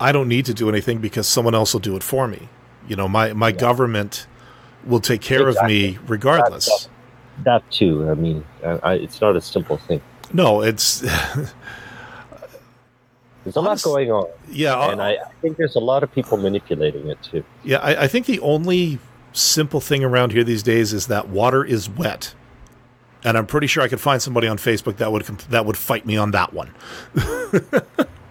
I 0.00 0.10
don't 0.10 0.28
need 0.28 0.46
to 0.46 0.54
do 0.54 0.68
anything 0.68 0.98
because 0.98 1.28
someone 1.28 1.54
else 1.54 1.72
will 1.72 1.80
do 1.80 1.94
it 1.96 2.02
for 2.02 2.26
me. 2.26 2.48
You 2.88 2.96
know, 2.96 3.08
my 3.08 3.32
my 3.34 3.52
government 3.52 4.26
will 4.84 5.00
take 5.00 5.20
care 5.20 5.48
of 5.48 5.56
me 5.64 5.98
regardless. 6.06 6.66
That- 6.66 6.88
that 7.44 7.62
too 7.70 8.08
i 8.10 8.14
mean 8.14 8.44
I, 8.62 8.68
I, 8.68 8.94
it's 8.94 9.18
not 9.22 9.36
a 9.36 9.40
simple 9.40 9.78
thing 9.78 10.02
No, 10.34 10.60
it's 10.60 11.02
there's 13.44 13.56
a 13.56 13.60
lot 13.60 13.82
going 13.82 14.10
on 14.10 14.26
yeah, 14.50 14.90
and 14.90 15.02
I, 15.02 15.12
I 15.12 15.30
think 15.40 15.56
there's 15.56 15.76
a 15.76 15.80
lot 15.80 16.02
of 16.02 16.12
people 16.12 16.36
manipulating 16.36 17.08
it 17.08 17.22
too 17.22 17.44
yeah. 17.64 17.78
I, 17.78 18.04
I 18.04 18.08
think 18.08 18.26
the 18.26 18.40
only 18.40 18.98
simple 19.32 19.80
thing 19.80 20.04
around 20.04 20.32
here 20.32 20.44
these 20.44 20.62
days 20.62 20.92
is 20.92 21.06
that 21.06 21.28
water 21.28 21.64
is 21.64 21.88
wet, 21.88 22.34
and 23.24 23.36
I'm 23.36 23.46
pretty 23.46 23.66
sure 23.66 23.82
I 23.82 23.88
could 23.88 24.00
find 24.00 24.20
somebody 24.20 24.46
on 24.48 24.58
Facebook 24.58 24.96
that 24.98 25.12
would 25.12 25.22
that 25.22 25.66
would 25.66 25.76
fight 25.76 26.06
me 26.06 26.16
on 26.16 26.30
that 26.32 26.52
one. 26.52 26.74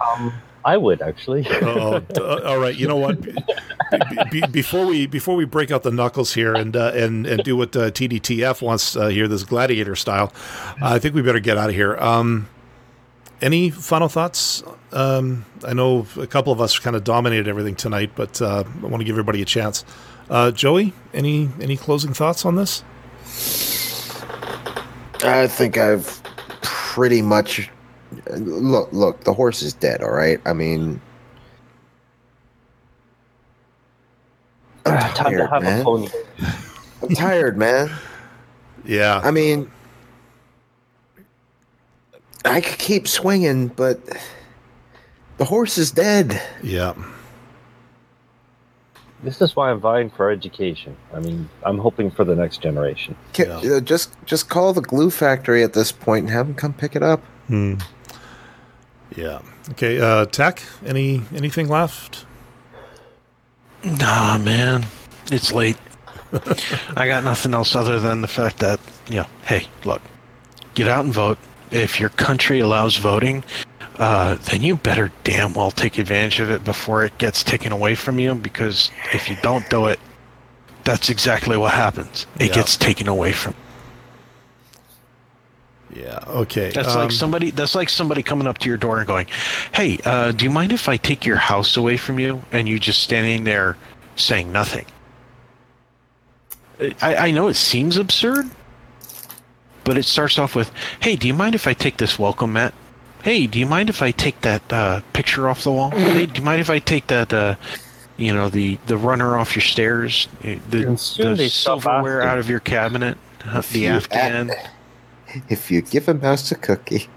um, 0.01 0.33
i 0.63 0.77
would 0.77 1.01
actually 1.01 1.47
Oh, 1.49 2.03
uh, 2.17 2.41
all 2.45 2.59
right. 2.59 2.75
You 2.75 2.87
know 2.87 2.97
what? 2.97 3.19
Be, 3.21 3.35
be, 4.31 4.41
before 4.51 4.85
we 4.85 5.07
before 5.07 5.35
we 5.35 5.45
break 5.45 5.71
out 5.71 5.83
the 5.83 5.91
knuckles 5.91 6.33
here 6.33 6.53
and 6.53 6.75
uh, 6.75 6.91
and 6.93 7.25
and 7.25 7.43
do 7.43 7.57
what 7.57 7.75
uh, 7.75 7.91
TDTF 7.91 8.61
wants 8.61 8.95
uh, 8.95 9.07
here, 9.07 9.27
this 9.27 9.43
gladiator 9.43 9.95
style, 9.95 10.31
I 10.81 10.99
think 10.99 11.15
we 11.15 11.21
better 11.21 11.39
get 11.39 11.57
out 11.57 11.69
of 11.69 11.75
here. 11.75 11.97
Um, 11.97 12.47
any 13.41 13.69
final 13.69 14.07
thoughts? 14.07 14.63
Um, 14.91 15.45
I 15.65 15.73
know 15.73 16.05
a 16.17 16.27
couple 16.27 16.53
of 16.53 16.61
us 16.61 16.77
kind 16.79 16.95
of 16.95 17.03
dominated 17.03 17.47
everything 17.47 17.75
tonight, 17.75 18.11
but 18.15 18.41
uh, 18.41 18.63
I 18.83 18.85
want 18.85 18.99
to 19.01 19.05
give 19.05 19.13
everybody 19.13 19.41
a 19.41 19.45
chance. 19.45 19.83
Uh, 20.29 20.51
Joey, 20.51 20.93
any 21.13 21.49
any 21.59 21.75
closing 21.77 22.13
thoughts 22.13 22.45
on 22.45 22.55
this? 22.55 22.83
I 25.23 25.47
think 25.47 25.77
I've 25.77 26.21
pretty 26.61 27.21
much 27.21 27.69
look. 28.37 28.91
Look, 28.93 29.23
the 29.23 29.33
horse 29.33 29.61
is 29.61 29.73
dead. 29.73 30.01
All 30.01 30.11
right. 30.11 30.39
I 30.45 30.53
mean, 30.53 31.01
I'm 34.85 34.97
time 35.13 35.31
to 35.31 35.37
tired, 35.37 35.49
have 35.49 35.61
a 35.61 35.65
man. 35.65 35.83
pony 35.83 36.07
I'm 37.03 37.09
tired, 37.15 37.57
man. 37.57 37.89
Yeah, 38.83 39.21
I 39.23 39.29
mean, 39.29 39.69
I 42.45 42.61
could 42.61 42.79
keep 42.79 43.07
swinging, 43.07 43.67
but 43.67 43.99
the 45.37 45.45
horse 45.45 45.77
is 45.77 45.91
dead. 45.91 46.41
yeah. 46.63 46.93
This 49.23 49.39
is 49.39 49.55
why 49.55 49.69
I'm 49.69 49.79
vying 49.79 50.09
for 50.09 50.31
education. 50.31 50.97
I 51.13 51.19
mean, 51.19 51.47
I'm 51.63 51.77
hoping 51.77 52.09
for 52.09 52.23
the 52.23 52.35
next 52.35 52.57
generation. 52.59 53.15
Ca- 53.35 53.61
Yeah. 53.61 53.75
uh, 53.75 53.79
just, 53.79 54.09
just 54.25 54.49
call 54.49 54.73
the 54.73 54.81
glue 54.81 55.11
factory 55.11 55.61
at 55.63 55.73
this 55.73 55.91
point 55.91 56.23
and 56.23 56.31
have 56.31 56.47
them 56.47 56.55
come 56.55 56.73
pick 56.73 56.95
it 56.95 57.03
up. 57.03 57.23
Hmm. 57.45 57.75
Yeah. 59.15 59.41
Okay. 59.71 60.01
Uh, 60.01 60.25
Tech. 60.25 60.63
Any 60.83 61.21
anything 61.35 61.67
left? 61.69 62.25
Nah, 63.83 64.39
man, 64.39 64.85
it's 65.31 65.51
late. 65.51 65.77
I 66.95 67.05
got 67.07 67.23
nothing 67.23 67.53
else 67.53 67.75
other 67.75 67.99
than 67.99 68.21
the 68.21 68.27
fact 68.27 68.57
that, 68.59 68.79
you 69.07 69.17
know, 69.17 69.27
hey, 69.43 69.67
look, 69.85 70.01
get 70.73 70.87
out 70.87 71.03
and 71.05 71.13
vote. 71.13 71.37
If 71.71 71.99
your 71.99 72.09
country 72.09 72.59
allows 72.59 72.97
voting, 72.97 73.43
uh, 73.97 74.35
then 74.35 74.61
you 74.61 74.75
better 74.75 75.11
damn 75.23 75.53
well 75.53 75.71
take 75.71 75.97
advantage 75.97 76.39
of 76.39 76.51
it 76.51 76.63
before 76.63 77.05
it 77.05 77.17
gets 77.17 77.43
taken 77.43 77.71
away 77.71 77.95
from 77.95 78.19
you. 78.19 78.35
Because 78.35 78.91
if 79.13 79.29
you 79.29 79.37
don't 79.41 79.67
do 79.69 79.87
it, 79.87 79.99
that's 80.83 81.09
exactly 81.09 81.57
what 81.57 81.73
happens. 81.73 82.27
It 82.39 82.47
Yeah. 82.47 82.55
gets 82.55 82.75
taken 82.77 83.07
away 83.07 83.31
from. 83.31 83.55
Yeah. 85.95 86.19
Okay. 86.27 86.71
That's 86.71 86.89
um, 86.89 87.01
like 87.01 87.11
somebody. 87.11 87.51
That's 87.51 87.75
like 87.75 87.89
somebody 87.89 88.23
coming 88.23 88.47
up 88.47 88.57
to 88.59 88.69
your 88.69 88.77
door 88.77 88.99
and 88.99 89.07
going, 89.07 89.27
"Hey, 89.73 89.99
uh, 90.05 90.31
do 90.31 90.45
you 90.45 90.51
mind 90.51 90.71
if 90.71 90.87
I 90.87 90.95
take 90.97 91.25
your 91.25 91.35
house 91.35 91.75
away 91.75 91.97
from 91.97 92.17
you?" 92.17 92.41
And 92.51 92.67
you 92.67 92.79
just 92.79 93.03
standing 93.03 93.43
there 93.43 93.77
saying 94.15 94.51
nothing. 94.51 94.85
I, 97.01 97.15
I 97.27 97.31
know 97.31 97.47
it 97.49 97.55
seems 97.55 97.97
absurd, 97.97 98.49
but 99.83 99.97
it 99.97 100.03
starts 100.05 100.37
off 100.37 100.55
with, 100.55 100.71
"Hey, 100.99 101.15
do 101.15 101.27
you 101.27 101.33
mind 101.33 101.55
if 101.55 101.67
I 101.67 101.73
take 101.73 101.97
this 101.97 102.17
welcome 102.19 102.53
mat? 102.53 102.73
Hey, 103.23 103.45
do 103.47 103.59
you 103.59 103.65
mind 103.65 103.89
if 103.89 104.01
I 104.01 104.11
take 104.11 104.41
that 104.41 104.61
uh, 104.73 105.01
picture 105.13 105.47
off 105.49 105.63
the 105.63 105.71
wall? 105.71 105.91
Hey, 105.91 106.25
do 106.25 106.39
you 106.39 106.45
mind 106.45 106.59
if 106.61 106.69
I 106.69 106.79
take 106.79 107.07
that, 107.07 107.31
uh, 107.33 107.55
you 108.17 108.33
know, 108.33 108.49
the 108.49 108.77
the 108.87 108.97
runner 108.97 109.37
off 109.37 109.55
your 109.55 109.61
stairs, 109.63 110.27
Uh, 110.43 110.55
the, 110.69 110.87
And 110.87 110.99
soon 110.99 111.37
the 111.37 111.49
silverware 111.49 112.21
out 112.21 112.39
of 112.39 112.49
your 112.49 112.59
cabinet, 112.59 113.17
uh, 113.45 113.61
the 113.71 113.79
you 113.79 113.89
Afghan." 113.89 114.51
If 115.47 115.71
you 115.71 115.81
give 115.81 116.09
a 116.09 116.13
mouse 116.13 116.51
a 116.51 116.55
cookie, 116.55 117.07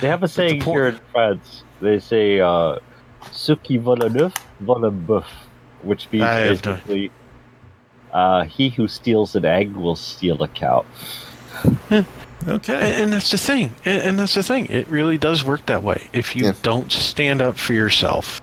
They 0.00 0.06
have 0.08 0.22
a 0.22 0.28
saying 0.28 0.60
point- 0.60 0.76
here 0.76 0.86
in 0.88 1.00
France. 1.12 1.64
They 1.80 1.98
say, 1.98 2.38
uh, 2.40 2.76
"Ce 3.32 3.54
qui 3.56 3.76
vole 3.78 4.02
un 4.04 4.32
vole 4.60 4.84
un 4.84 5.24
which 5.82 6.08
means 6.12 6.24
I 6.24 6.44
no- 6.44 6.50
basically, 6.50 7.10
uh, 8.12 8.44
"He 8.44 8.68
who 8.70 8.88
steals 8.88 9.34
an 9.36 9.44
egg 9.44 9.74
will 9.74 9.96
steal 9.96 10.42
a 10.42 10.48
cow." 10.48 10.84
Okay. 12.46 12.74
And, 12.74 13.02
and 13.02 13.12
that's 13.12 13.32
the 13.32 13.36
thing. 13.36 13.74
And, 13.84 14.00
and 14.02 14.18
that's 14.18 14.34
the 14.34 14.44
thing. 14.44 14.66
It 14.66 14.86
really 14.88 15.18
does 15.18 15.44
work 15.44 15.66
that 15.66 15.82
way. 15.82 16.08
If 16.12 16.36
you 16.36 16.44
Yeah. 16.46 16.52
don't 16.62 16.90
stand 16.90 17.42
up 17.42 17.58
for 17.58 17.72
yourself, 17.72 18.40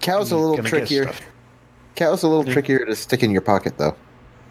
cow's 0.00 0.32
a 0.32 0.36
little 0.36 0.62
trickier. 0.64 1.04
stuff. 1.04 1.20
Cow's 1.94 2.24
a 2.24 2.28
little 2.28 2.44
Yeah. 2.44 2.54
trickier 2.54 2.84
to 2.84 2.96
stick 2.96 3.22
in 3.22 3.30
your 3.30 3.40
pocket, 3.40 3.78
though. 3.78 3.94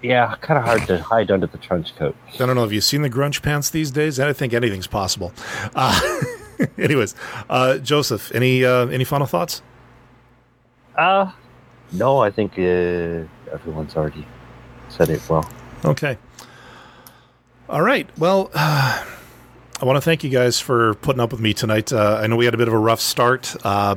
Yeah, 0.02 0.34
kind 0.39 0.57
of 0.57 0.64
hard 0.64 0.88
to 0.88 0.98
hide 1.03 1.30
under 1.30 1.45
the 1.45 1.57
trench 1.57 1.94
coat. 1.98 2.15
I 2.35 2.38
don't 2.45 2.56
know. 2.56 2.61
Have 2.61 2.72
you 2.72 2.80
seen 2.81 3.02
the 3.02 3.10
grunge 3.10 3.41
pants 3.41 3.69
these 3.69 3.91
days? 3.91 4.18
I 4.18 4.31
think 4.31 4.53
anything's 4.53 4.88
possible. 4.88 5.34
Uh, 5.76 5.99
anyways, 6.77 7.15
uh, 7.49 7.80
Joseph, 7.80 8.31
any 8.34 8.64
uh, 8.64 8.88
any 8.88 9.03
final 9.03 9.27
thoughts? 9.27 9.61
Uh, 10.95 11.31
no, 11.91 12.19
I 12.19 12.31
think 12.31 12.53
uh, 12.57 13.27
everyone's 13.52 13.95
already 13.95 14.26
said 14.90 15.10
it 15.10 15.22
well. 15.30 15.49
Okay. 15.86 16.18
All 17.69 17.82
right. 17.82 18.10
Well, 18.18 18.49
uh, 18.53 19.06
I 19.82 19.86
want 19.86 19.98
to 19.98 20.02
thank 20.02 20.24
you 20.24 20.30
guys 20.30 20.60
for 20.60 20.95
putting 20.95 21.19
up 21.19 21.32
with 21.32 21.40
me 21.41 21.53
tonight. 21.53 21.94
Uh, 21.94 22.19
I 22.22 22.28
know 22.28 22.36
we 22.36 22.45
had 22.45 22.56
a 22.56 22.57
bit 22.57 22.68
of 22.68 22.74
a 22.74 22.80
rough 22.80 22.99
start, 22.99 23.56
uh, 23.64 23.95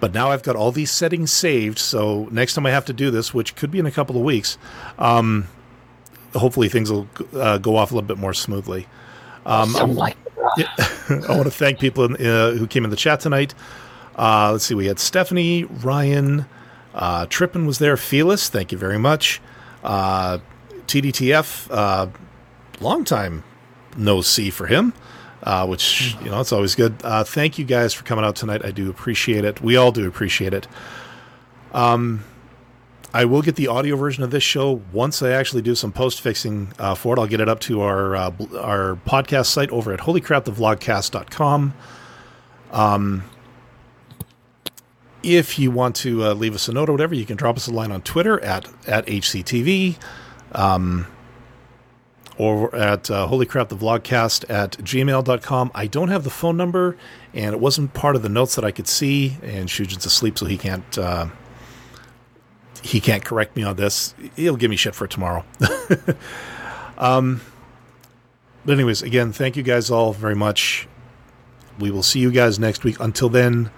but 0.00 0.12
now 0.12 0.30
I've 0.30 0.42
got 0.42 0.56
all 0.56 0.72
these 0.72 0.90
settings 0.90 1.30
saved. 1.30 1.78
So 1.78 2.28
next 2.32 2.54
time 2.54 2.66
I 2.66 2.70
have 2.70 2.84
to 2.86 2.92
do 2.92 3.10
this, 3.12 3.32
which 3.32 3.54
could 3.54 3.70
be 3.70 3.78
in 3.78 3.86
a 3.86 3.92
couple 3.92 4.16
of 4.16 4.22
weeks, 4.22 4.58
um, 4.98 5.46
hopefully 6.34 6.68
things 6.68 6.90
will 6.90 7.06
uh, 7.34 7.58
go 7.58 7.76
off 7.76 7.92
a 7.92 7.94
little 7.94 8.08
bit 8.08 8.18
more 8.18 8.34
smoothly. 8.34 8.88
Um, 9.46 9.72
like 9.94 10.16
I 10.58 11.26
want 11.28 11.44
to 11.44 11.50
thank 11.50 11.78
people 11.78 12.04
in, 12.04 12.26
uh, 12.26 12.52
who 12.52 12.66
came 12.66 12.84
in 12.84 12.90
the 12.90 12.96
chat 12.96 13.20
tonight. 13.20 13.54
Uh, 14.16 14.50
let's 14.52 14.64
see, 14.64 14.74
we 14.74 14.86
had 14.86 14.98
Stephanie, 14.98 15.64
Ryan, 15.64 16.46
uh, 16.98 17.26
Trippin 17.26 17.64
was 17.64 17.78
there, 17.78 17.96
Felis, 17.96 18.48
thank 18.48 18.72
you 18.72 18.78
very 18.78 18.98
much. 18.98 19.40
Uh, 19.82 20.38
TDTF, 20.86 21.68
uh, 21.70 22.08
long 22.80 23.04
time 23.04 23.44
no 23.96 24.20
see 24.20 24.50
for 24.50 24.66
him, 24.66 24.92
uh, 25.42 25.66
which, 25.66 26.16
you 26.22 26.30
know, 26.30 26.40
it's 26.40 26.52
always 26.52 26.74
good. 26.74 26.94
Uh, 27.02 27.24
thank 27.24 27.58
you 27.58 27.64
guys 27.64 27.94
for 27.94 28.04
coming 28.04 28.24
out 28.24 28.36
tonight. 28.36 28.64
I 28.64 28.70
do 28.72 28.90
appreciate 28.90 29.44
it. 29.44 29.60
We 29.60 29.76
all 29.76 29.92
do 29.92 30.06
appreciate 30.06 30.52
it. 30.52 30.66
Um, 31.72 32.24
I 33.14 33.24
will 33.24 33.42
get 33.42 33.56
the 33.56 33.68
audio 33.68 33.96
version 33.96 34.22
of 34.22 34.30
this 34.30 34.42
show 34.42 34.82
once 34.92 35.22
I 35.22 35.30
actually 35.30 35.62
do 35.62 35.74
some 35.74 35.92
post 35.92 36.20
fixing 36.20 36.72
uh, 36.78 36.94
for 36.94 37.16
it. 37.16 37.20
I'll 37.20 37.26
get 37.26 37.40
it 37.40 37.48
up 37.48 37.60
to 37.60 37.80
our 37.80 38.14
uh, 38.14 38.30
our 38.58 38.98
podcast 39.06 39.46
site 39.46 39.70
over 39.70 39.92
at 39.92 40.00
holycrapthevlogcast.com. 40.00 41.74
Um, 42.70 43.24
if 45.36 45.58
you 45.58 45.70
want 45.70 45.96
to 45.96 46.24
uh, 46.24 46.34
leave 46.34 46.54
us 46.54 46.68
a 46.68 46.72
note 46.72 46.88
or 46.88 46.92
whatever, 46.92 47.14
you 47.14 47.24
can 47.24 47.36
drop 47.36 47.56
us 47.56 47.66
a 47.66 47.72
line 47.72 47.92
on 47.92 48.02
Twitter 48.02 48.40
at 48.40 48.66
at 48.86 49.06
HCTV, 49.06 49.96
um, 50.52 51.06
or 52.36 52.74
at 52.74 53.10
uh, 53.10 53.28
holycrapthevlogcast 53.28 54.48
at 54.48 54.72
gmail.com. 54.78 55.70
I 55.74 55.86
don't 55.86 56.08
have 56.08 56.24
the 56.24 56.30
phone 56.30 56.56
number, 56.56 56.96
and 57.34 57.54
it 57.54 57.60
wasn't 57.60 57.94
part 57.94 58.16
of 58.16 58.22
the 58.22 58.28
notes 58.28 58.54
that 58.54 58.64
I 58.64 58.70
could 58.70 58.88
see. 58.88 59.36
And 59.42 59.68
Shujin's 59.68 60.06
asleep, 60.06 60.38
so 60.38 60.46
he 60.46 60.58
can't. 60.58 60.98
Uh, 60.98 61.26
he 62.82 63.00
can't 63.00 63.24
correct 63.24 63.56
me 63.56 63.64
on 63.64 63.76
this. 63.76 64.14
He'll 64.36 64.56
give 64.56 64.70
me 64.70 64.76
shit 64.76 64.94
for 64.94 65.06
tomorrow. 65.06 65.44
um, 66.98 67.40
but 68.64 68.72
anyways, 68.72 69.02
again, 69.02 69.32
thank 69.32 69.56
you 69.56 69.62
guys 69.62 69.90
all 69.90 70.12
very 70.12 70.36
much. 70.36 70.86
We 71.78 71.90
will 71.90 72.02
see 72.02 72.20
you 72.20 72.30
guys 72.30 72.58
next 72.58 72.84
week. 72.84 72.98
Until 73.00 73.28
then, 73.28 73.70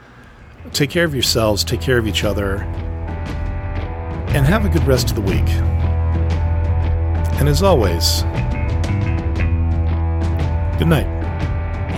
take 0.73 0.91
care 0.91 1.05
of 1.05 1.15
yourselves, 1.15 1.63
take 1.65 1.81
care 1.81 1.99
of 1.99 2.07
each 2.07 2.23
other, 2.25 2.59
and 4.33 4.47
have 4.47 4.65
a 4.65 4.69
good 4.69 4.87
rest 4.87 5.11
of 5.11 5.17
the 5.17 5.23
week. 5.23 5.49
And 7.39 7.49
as 7.49 7.63
always, 7.63 8.23
good 10.79 10.89
night. 10.89 11.09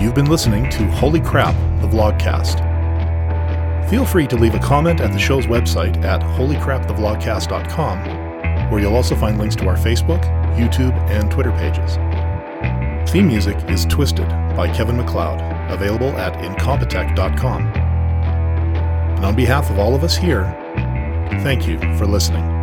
You've 0.00 0.14
been 0.14 0.30
listening 0.30 0.70
to 0.70 0.86
Holy 0.92 1.20
Crap, 1.20 1.54
the 1.80 1.88
Vlogcast. 1.88 2.70
Feel 3.90 4.06
free 4.06 4.26
to 4.28 4.36
leave 4.36 4.54
a 4.54 4.58
comment 4.58 5.00
at 5.00 5.12
the 5.12 5.18
show's 5.18 5.46
website 5.46 6.02
at 6.04 6.22
holycrapthevlogcast.com, 6.22 8.70
where 8.70 8.80
you'll 8.80 8.96
also 8.96 9.14
find 9.14 9.38
links 9.38 9.56
to 9.56 9.68
our 9.68 9.76
Facebook, 9.76 10.22
YouTube, 10.56 10.96
and 11.10 11.30
Twitter 11.30 11.52
pages. 11.52 11.98
Theme 13.10 13.26
music 13.26 13.56
is 13.68 13.84
Twisted 13.84 14.28
by 14.56 14.72
Kevin 14.74 14.96
MacLeod, 14.96 15.42
available 15.70 16.16
at 16.16 16.32
incompetech.com. 16.34 17.91
And 19.22 19.28
on 19.28 19.36
behalf 19.36 19.70
of 19.70 19.78
all 19.78 19.94
of 19.94 20.02
us 20.02 20.16
here, 20.16 20.42
thank 21.44 21.68
you 21.68 21.78
for 21.96 22.06
listening. 22.06 22.61